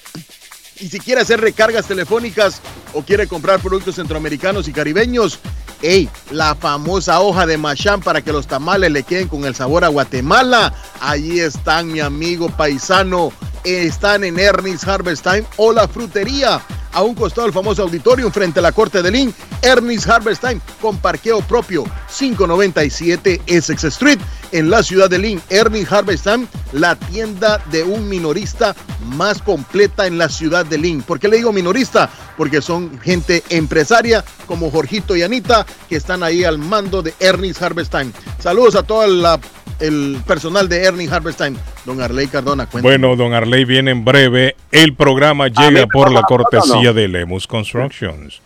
y 0.79 0.87
si 0.87 0.99
quiere 0.99 1.21
hacer 1.21 1.41
recargas 1.41 1.85
telefónicas 1.85 2.61
o 2.93 3.01
quiere 3.01 3.27
comprar 3.27 3.59
productos 3.59 3.95
centroamericanos 3.95 4.67
y 4.67 4.73
caribeños, 4.73 5.39
hey, 5.81 6.09
la 6.31 6.55
famosa 6.55 7.19
hoja 7.19 7.45
de 7.45 7.57
Machán 7.57 8.01
para 8.01 8.21
que 8.21 8.31
los 8.31 8.47
tamales 8.47 8.91
le 8.91 9.03
queden 9.03 9.27
con 9.27 9.45
el 9.45 9.55
sabor 9.55 9.83
a 9.83 9.89
Guatemala. 9.89 10.73
Allí 11.01 11.39
están, 11.39 11.91
mi 11.91 11.99
amigo 11.99 12.49
paisano. 12.49 13.31
Están 13.63 14.23
en 14.23 14.39
Ernest 14.39 14.87
Harvest 14.87 15.23
Time 15.23 15.43
o 15.57 15.71
la 15.73 15.87
frutería. 15.87 16.61
A 16.91 17.03
un 17.03 17.13
costado 17.13 17.45
del 17.45 17.53
famoso 17.53 17.83
auditorium 17.83 18.31
frente 18.31 18.57
a 18.57 18.63
la 18.63 18.71
corte 18.71 19.03
de 19.03 19.11
Lynn, 19.11 19.31
Ernest 19.61 20.09
Harvest 20.09 20.41
Time 20.41 20.59
con 20.81 20.97
parqueo 20.97 21.39
propio 21.41 21.83
597 22.17 23.41
Essex 23.45 23.83
Street 23.83 24.17
en 24.51 24.71
la 24.71 24.81
ciudad 24.81 25.07
de 25.07 25.19
Lynn. 25.19 25.41
Ernest 25.49 25.91
Harvest 25.91 26.23
Time, 26.23 26.47
la 26.71 26.95
tienda 26.95 27.63
de 27.71 27.83
un 27.83 28.09
minorista 28.09 28.75
más 29.15 29.39
completa 29.41 30.07
en 30.07 30.17
la 30.17 30.29
ciudad 30.29 30.65
de 30.65 30.79
Lynn. 30.79 31.03
¿Por 31.03 31.19
qué 31.19 31.27
le 31.27 31.37
digo 31.37 31.53
minorista? 31.53 32.09
Porque 32.35 32.59
son 32.59 32.99
gente 33.01 33.43
empresaria 33.49 34.25
como 34.47 34.71
Jorgito 34.71 35.15
y 35.15 35.21
Anita 35.21 35.67
que 35.87 35.95
están 35.97 36.23
ahí 36.23 36.43
al 36.43 36.57
mando 36.57 37.03
de 37.03 37.13
Ernest 37.19 37.61
Harvest 37.61 37.91
Time. 37.91 38.11
Saludos 38.41 38.73
a 38.75 38.81
todo 38.83 39.05
la- 39.05 39.39
el 39.79 40.17
personal 40.25 40.67
de 40.67 40.83
Ernest 40.83 41.13
Harvest 41.13 41.37
Time. 41.37 41.57
Don 41.85 42.01
Arley 42.01 42.27
Cardona, 42.27 42.65
cuéntame. 42.65 42.97
Bueno, 42.97 43.15
don 43.15 43.33
Arley 43.33 43.65
viene 43.65 43.91
en 43.91 44.05
breve. 44.05 44.55
El 44.71 44.95
programa 44.95 45.47
llega 45.47 45.87
por 45.87 46.11
la 46.11 46.23
cortesía 46.23 46.93
de 46.93 47.07
Lemus 47.07 47.47
Constructions. 47.47 48.41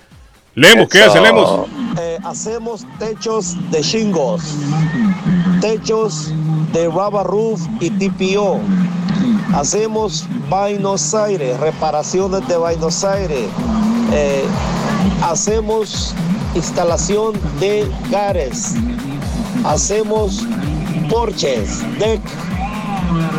Lemus, 0.56 0.88
¿qué 0.88 1.02
hace 1.02 1.20
Lemus? 1.20 1.68
Eh, 2.00 2.20
hacemos 2.24 2.86
techos 3.00 3.56
de 3.72 3.82
shingles, 3.82 4.56
techos 5.62 6.32
de 6.72 6.86
rubber 6.86 7.26
roof 7.26 7.62
y 7.80 7.90
TPO. 7.90 8.60
Hacemos 9.56 10.28
Buenos 10.50 11.14
Aires, 11.16 11.60
reparaciones 11.60 12.48
de 12.48 12.58
Buenos 12.58 13.04
Aires. 13.04 13.48
Eh, 14.12 14.44
hacemos 15.24 16.14
instalación 16.54 17.34
de 17.60 17.90
gares. 18.12 18.76
Hacemos 19.64 20.46
porches, 21.14 21.84
deck, 22.00 22.22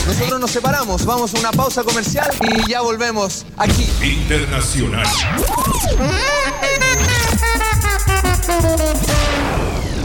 Nosotros 0.06 0.40
nos 0.40 0.52
separamos, 0.52 1.04
vamos 1.04 1.34
a 1.34 1.40
una 1.40 1.50
pausa 1.50 1.82
comercial 1.82 2.30
y 2.42 2.70
ya 2.70 2.82
volvemos 2.82 3.44
aquí. 3.56 3.84
Internacional. 4.02 5.08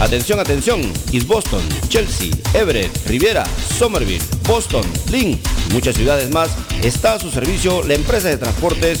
Atención, 0.00 0.38
atención. 0.38 0.80
East 1.12 1.26
Boston, 1.26 1.62
Chelsea, 1.88 2.30
Everett, 2.54 2.92
Riviera, 3.08 3.44
Somerville, 3.76 4.22
Boston, 4.46 4.86
Lynn 5.10 5.40
muchas 5.72 5.96
ciudades 5.96 6.30
más 6.30 6.50
está 6.82 7.14
a 7.14 7.18
su 7.18 7.30
servicio 7.30 7.82
la 7.84 7.94
empresa 7.94 8.28
de 8.28 8.36
transportes 8.36 9.00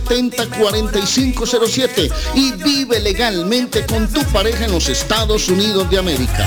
617-970-4507 0.00 2.10
y 2.34 2.52
vive 2.52 3.00
legalmente 3.00 3.84
con 3.86 4.06
tu 4.12 4.22
pareja 4.26 4.64
en 4.64 4.72
los 4.72 4.88
Estados 4.88 5.48
Unidos 5.48 5.88
de 5.90 5.98
América. 5.98 6.46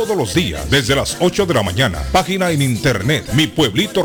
todos 0.01 0.17
los 0.17 0.33
días 0.33 0.67
desde 0.71 0.95
las 0.95 1.15
8 1.19 1.45
de 1.45 1.53
la 1.53 1.61
mañana. 1.61 1.99
Página 2.11 2.49
en 2.49 2.63
internet 2.63 3.23
mi 3.35 3.45
pueblito 3.45 4.03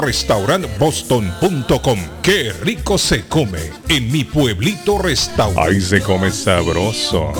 boston.com. 0.78 1.98
Qué 2.22 2.52
rico 2.52 2.98
se 2.98 3.26
come 3.26 3.60
en 3.88 4.12
mi 4.12 4.22
pueblito 4.24 4.98
restaurante. 4.98 5.74
Ahí 5.74 5.80
se 5.80 6.02
come 6.02 6.30
sabroso. 6.30 7.32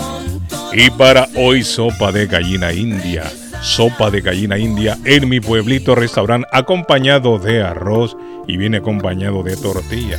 Y 0.73 0.89
para 0.89 1.27
hoy 1.35 1.63
sopa 1.63 2.11
de 2.11 2.25
gallina 2.25 2.73
india. 2.73 3.31
Sopa 3.61 4.09
de 4.09 4.21
gallina 4.21 4.57
india 4.57 4.97
en 5.05 5.29
mi 5.29 5.39
pueblito 5.39 5.93
restaurante 5.93 6.47
acompañado 6.51 7.37
de 7.37 7.61
arroz 7.61 8.17
y 8.47 8.57
viene 8.57 8.77
acompañado 8.77 9.43
de 9.43 9.55
tortilla. 9.55 10.17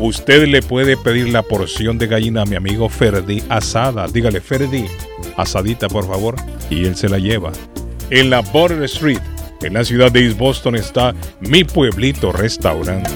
Usted 0.00 0.48
le 0.48 0.62
puede 0.62 0.96
pedir 0.96 1.28
la 1.28 1.42
porción 1.42 1.98
de 1.98 2.06
gallina 2.06 2.40
a 2.42 2.46
mi 2.46 2.56
amigo 2.56 2.88
Ferdi 2.88 3.42
asada. 3.50 4.06
Dígale, 4.08 4.40
Ferdi, 4.40 4.86
asadita 5.36 5.88
por 5.88 6.06
favor. 6.06 6.36
Y 6.70 6.86
él 6.86 6.96
se 6.96 7.10
la 7.10 7.18
lleva. 7.18 7.52
En 8.08 8.30
la 8.30 8.40
Border 8.40 8.82
Street, 8.84 9.20
en 9.60 9.74
la 9.74 9.84
ciudad 9.84 10.10
de 10.10 10.24
East 10.24 10.38
Boston, 10.38 10.76
está 10.76 11.14
mi 11.40 11.64
pueblito 11.64 12.32
restaurante. 12.32 13.10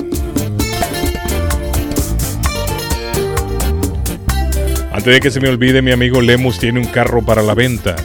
Antes 4.92 5.14
de 5.14 5.20
que 5.20 5.30
se 5.30 5.40
me 5.40 5.48
olvide, 5.48 5.80
mi 5.80 5.90
amigo 5.90 6.20
Lemus 6.20 6.58
tiene 6.58 6.80
un 6.80 6.86
carro 6.86 7.24
para 7.24 7.42
la 7.42 7.54
venta. 7.54 7.96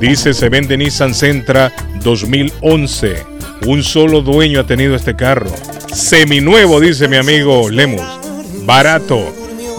Dice 0.00 0.34
se 0.34 0.48
vende 0.48 0.76
Nissan 0.76 1.14
Sentra 1.14 1.72
2011. 2.02 3.14
Un 3.66 3.84
solo 3.84 4.22
dueño 4.22 4.60
ha 4.60 4.66
tenido 4.66 4.96
este 4.96 5.14
carro. 5.14 5.52
Seminuevo, 5.96 6.78
dice 6.78 7.08
mi 7.08 7.16
amigo 7.16 7.68
Lemus. 7.70 8.02
Barato. 8.66 9.32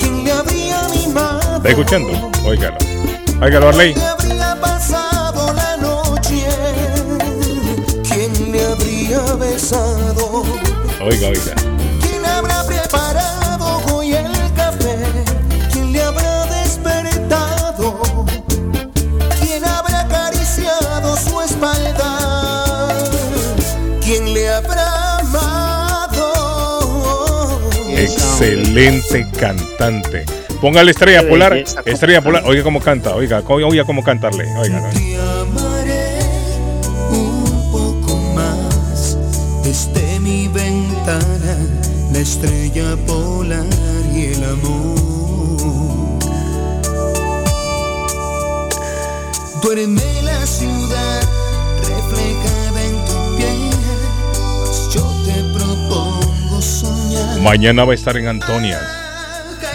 ¿Quién 0.00 0.24
le 0.24 0.32
habría 0.32 0.80
mimado? 0.94 1.56
¿Está 1.56 1.68
escuchando? 1.70 2.08
Óigalo. 2.44 2.76
Óigalo, 3.42 3.68
Arley. 3.68 3.94
oiga, 11.08 11.28
oiga. 11.28 11.54
¿Quién 12.00 12.24
habrá 12.24 12.64
preparado 12.64 13.82
hoy 13.94 14.12
el 14.14 14.26
café? 14.54 14.96
¿Quién 15.72 15.92
le 15.92 16.02
habrá 16.02 16.46
despertado? 16.46 18.26
¿Quién 19.40 19.64
habrá 19.64 20.00
acariciado 20.02 21.16
su 21.16 21.40
espalda? 21.40 22.88
¿Quién 24.02 24.34
le 24.34 24.48
habrá 24.50 25.18
amado? 25.18 26.32
Excelente 27.88 29.26
cantante. 29.38 30.24
Póngale 30.60 30.90
estrella 30.90 31.26
polar, 31.26 31.56
estrella 31.84 32.20
polar. 32.20 32.42
Oiga 32.44 32.62
cómo 32.62 32.80
canta, 32.80 33.14
oiga, 33.14 33.42
oiga 33.46 33.84
cómo 33.84 34.02
cantarle. 34.02 34.44
Oiga, 34.56 34.80
¿no? 34.80 35.17
La 42.18 42.22
estrella 42.22 42.96
polar 43.06 43.64
y 44.12 44.24
el 44.34 44.42
amor. 44.42 44.98
Duerme 49.62 50.22
la 50.24 50.44
ciudad 50.44 51.22
reflejada 51.78 52.82
en 52.82 52.96
tu 53.06 53.36
piel, 53.36 53.70
mas 54.60 54.94
yo 54.94 55.04
te 55.26 55.36
propongo 55.56 56.60
soñar. 56.60 57.40
Mañana 57.40 57.84
va 57.84 57.92
a 57.92 57.94
estar 57.94 58.16
en 58.16 58.26
Antonias. 58.26 58.97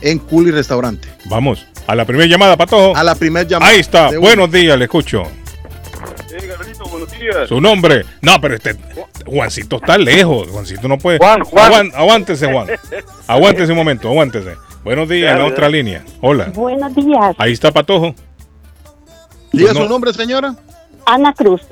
en 0.00 0.18
Culi 0.18 0.50
Restaurante. 0.50 1.08
Vamos, 1.26 1.66
a 1.86 1.94
la 1.94 2.04
primera 2.04 2.28
llamada, 2.28 2.56
Patojo. 2.56 2.96
A 2.96 3.02
la 3.04 3.14
primera 3.14 3.46
llamada. 3.48 3.72
Ahí 3.72 3.80
está, 3.80 4.10
buenos 4.18 4.50
días, 4.50 4.78
le 4.78 4.84
escucho. 4.84 5.24
buenos 6.90 7.10
días. 7.10 7.48
Su 7.48 7.60
nombre. 7.60 8.04
No, 8.22 8.40
pero 8.40 8.54
este 8.54 8.76
Juancito 9.26 9.76
está 9.76 9.98
lejos. 9.98 10.48
Juancito 10.48 10.88
no 10.88 10.98
puede. 10.98 11.18
Juan, 11.18 11.42
Juan. 11.44 11.72
Aguán- 11.72 11.92
aguántese, 11.94 12.50
Juan. 12.50 12.68
Aguántese 13.26 13.72
un 13.72 13.78
momento, 13.78 14.08
aguántese. 14.08 14.54
Buenos 14.84 15.08
días, 15.08 15.32
en 15.32 15.38
la 15.40 15.44
otra 15.46 15.68
línea. 15.68 16.02
Hola. 16.20 16.50
Buenos 16.54 16.94
días, 16.94 17.34
Ahí 17.38 17.52
está 17.52 17.70
Patojo. 17.72 18.14
Diga 19.52 19.72
No. 19.72 19.80
su 19.82 19.88
nombre, 19.88 20.12
señora. 20.14 20.54
Ana 21.04 21.32
Cruz. 21.34 21.62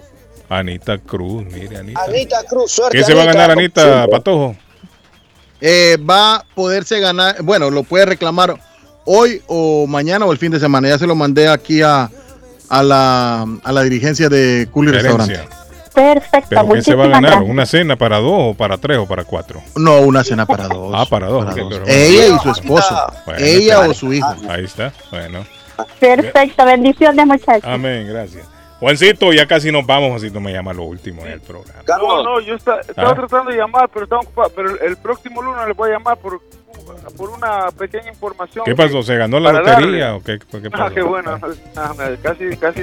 Anita 0.49 0.99
Cruz, 0.99 1.45
mire, 1.45 1.79
Anita. 1.79 2.01
Anita 2.05 2.37
Cruz, 2.49 2.73
suerte. 2.73 2.99
¿Qué 2.99 3.05
se 3.05 3.15
va 3.15 3.23
a 3.23 3.27
ganar, 3.27 3.51
Anita. 3.51 4.07
Patojo? 4.11 4.55
Eh, 5.61 5.97
va 5.99 6.37
a 6.37 6.45
poderse 6.55 7.01
ganar, 7.01 7.43
bueno, 7.43 7.71
lo 7.71 7.83
puede 7.83 8.05
reclamar 8.07 8.55
hoy 9.05 9.43
o 9.47 9.87
mañana 9.87 10.27
o 10.27 10.33
el 10.33 10.39
fin 10.39 10.53
de 10.53 10.61
semana. 10.61 10.89
Ya 10.89 10.99
se 10.99 11.07
lo 11.07 11.15
mandé 11.15 11.49
aquí 11.49 11.83
a, 11.83 12.11
a, 12.69 12.83
la, 12.83 13.47
a 13.63 13.73
la 13.73 13.83
dirigencia 13.83 14.29
de 14.29 14.69
Culi 14.71 14.93
Restaurante. 14.93 15.41
Perfecto, 15.95 16.49
¿Pero 16.51 16.69
qué 16.75 16.83
se 16.83 16.95
va 16.95 17.05
a 17.05 17.09
ganar? 17.09 17.31
gracias. 17.31 17.51
¿Una 17.51 17.65
cena 17.65 17.97
para 17.97 18.19
dos 18.19 18.33
o 18.35 18.55
para 18.55 18.77
tres 18.77 18.99
o 18.99 19.07
para 19.07 19.25
cuatro? 19.25 19.63
No, 19.77 20.01
una 20.01 20.23
cena 20.25 20.45
para 20.45 20.69
dos. 20.69 20.93
Ah, 20.95 21.07
para 21.09 21.29
dos. 21.29 21.47
Para 21.47 21.63
Ella 21.87 22.37
y 22.37 22.39
su 22.39 22.51
esposo. 22.51 22.95
Bueno, 23.25 23.41
Ella 23.43 23.81
o 23.81 23.95
su 23.95 24.13
hijo. 24.13 24.29
Ahí 24.47 24.65
está. 24.65 24.93
Bueno. 25.11 25.47
Perfecto, 25.99 26.65
bendiciones 26.67 27.27
muchachos. 27.27 27.65
Amén, 27.65 28.07
gracias. 28.09 28.45
Juancito, 28.81 29.33
ya 29.33 29.47
casi 29.47 29.73
nos 29.73 29.87
vamos. 29.87 30.11
Juancito 30.11 30.41
me 30.41 30.53
llama 30.53 30.73
lo 30.73 30.83
último 30.85 31.25
del 31.25 31.41
programa. 31.41 31.83
No, 31.87 32.23
no, 32.23 32.41
yo 32.41 32.55
estaba 32.55 32.81
Ah. 32.97 33.15
tratando 33.15 33.51
de 33.51 33.57
llamar, 33.57 33.89
pero 33.93 34.05
estaba 34.05 34.21
ocupado. 34.21 34.51
Pero 34.55 34.71
el, 34.71 34.79
el 34.83 34.97
próximo 34.99 35.41
lunes 35.43 35.67
le 35.67 35.73
voy 35.73 35.91
a 35.91 35.93
llamar 35.95 36.19
por, 36.19 36.41
por 37.17 37.31
una 37.31 37.71
pequeña 37.79 38.09
información. 38.11 38.65
¿Qué 38.67 38.75
pasó? 38.75 39.03
¿Se 39.03 39.17
ganó 39.17 39.41
la 39.41 39.53
lotería 39.53 39.75
darle. 39.75 40.11
o 40.11 40.21
qué, 40.23 40.39
qué 40.39 40.69
Ah, 40.73 40.79
pasó? 40.79 40.95
qué 40.95 41.03
bueno. 41.03 41.39
Ah, 41.77 41.95
me- 41.97 42.17
casi, 42.19 42.57
casi, 42.59 42.83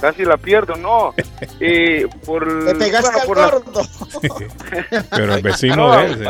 casi 0.00 0.24
la 0.24 0.36
pierdo, 0.36 0.76
no. 0.76 1.14
Eh, 1.58 2.06
por, 2.26 2.44
Te 2.66 2.74
pegaste 2.74 3.10
bueno, 3.10 3.20
al 3.20 3.26
por 3.26 3.36
la- 3.38 3.50
gordo. 3.50 3.82
Pero 5.10 5.34
el 5.34 5.42
vecino 5.42 5.76
No, 5.76 5.96
de 5.96 6.04
él. 6.06 6.28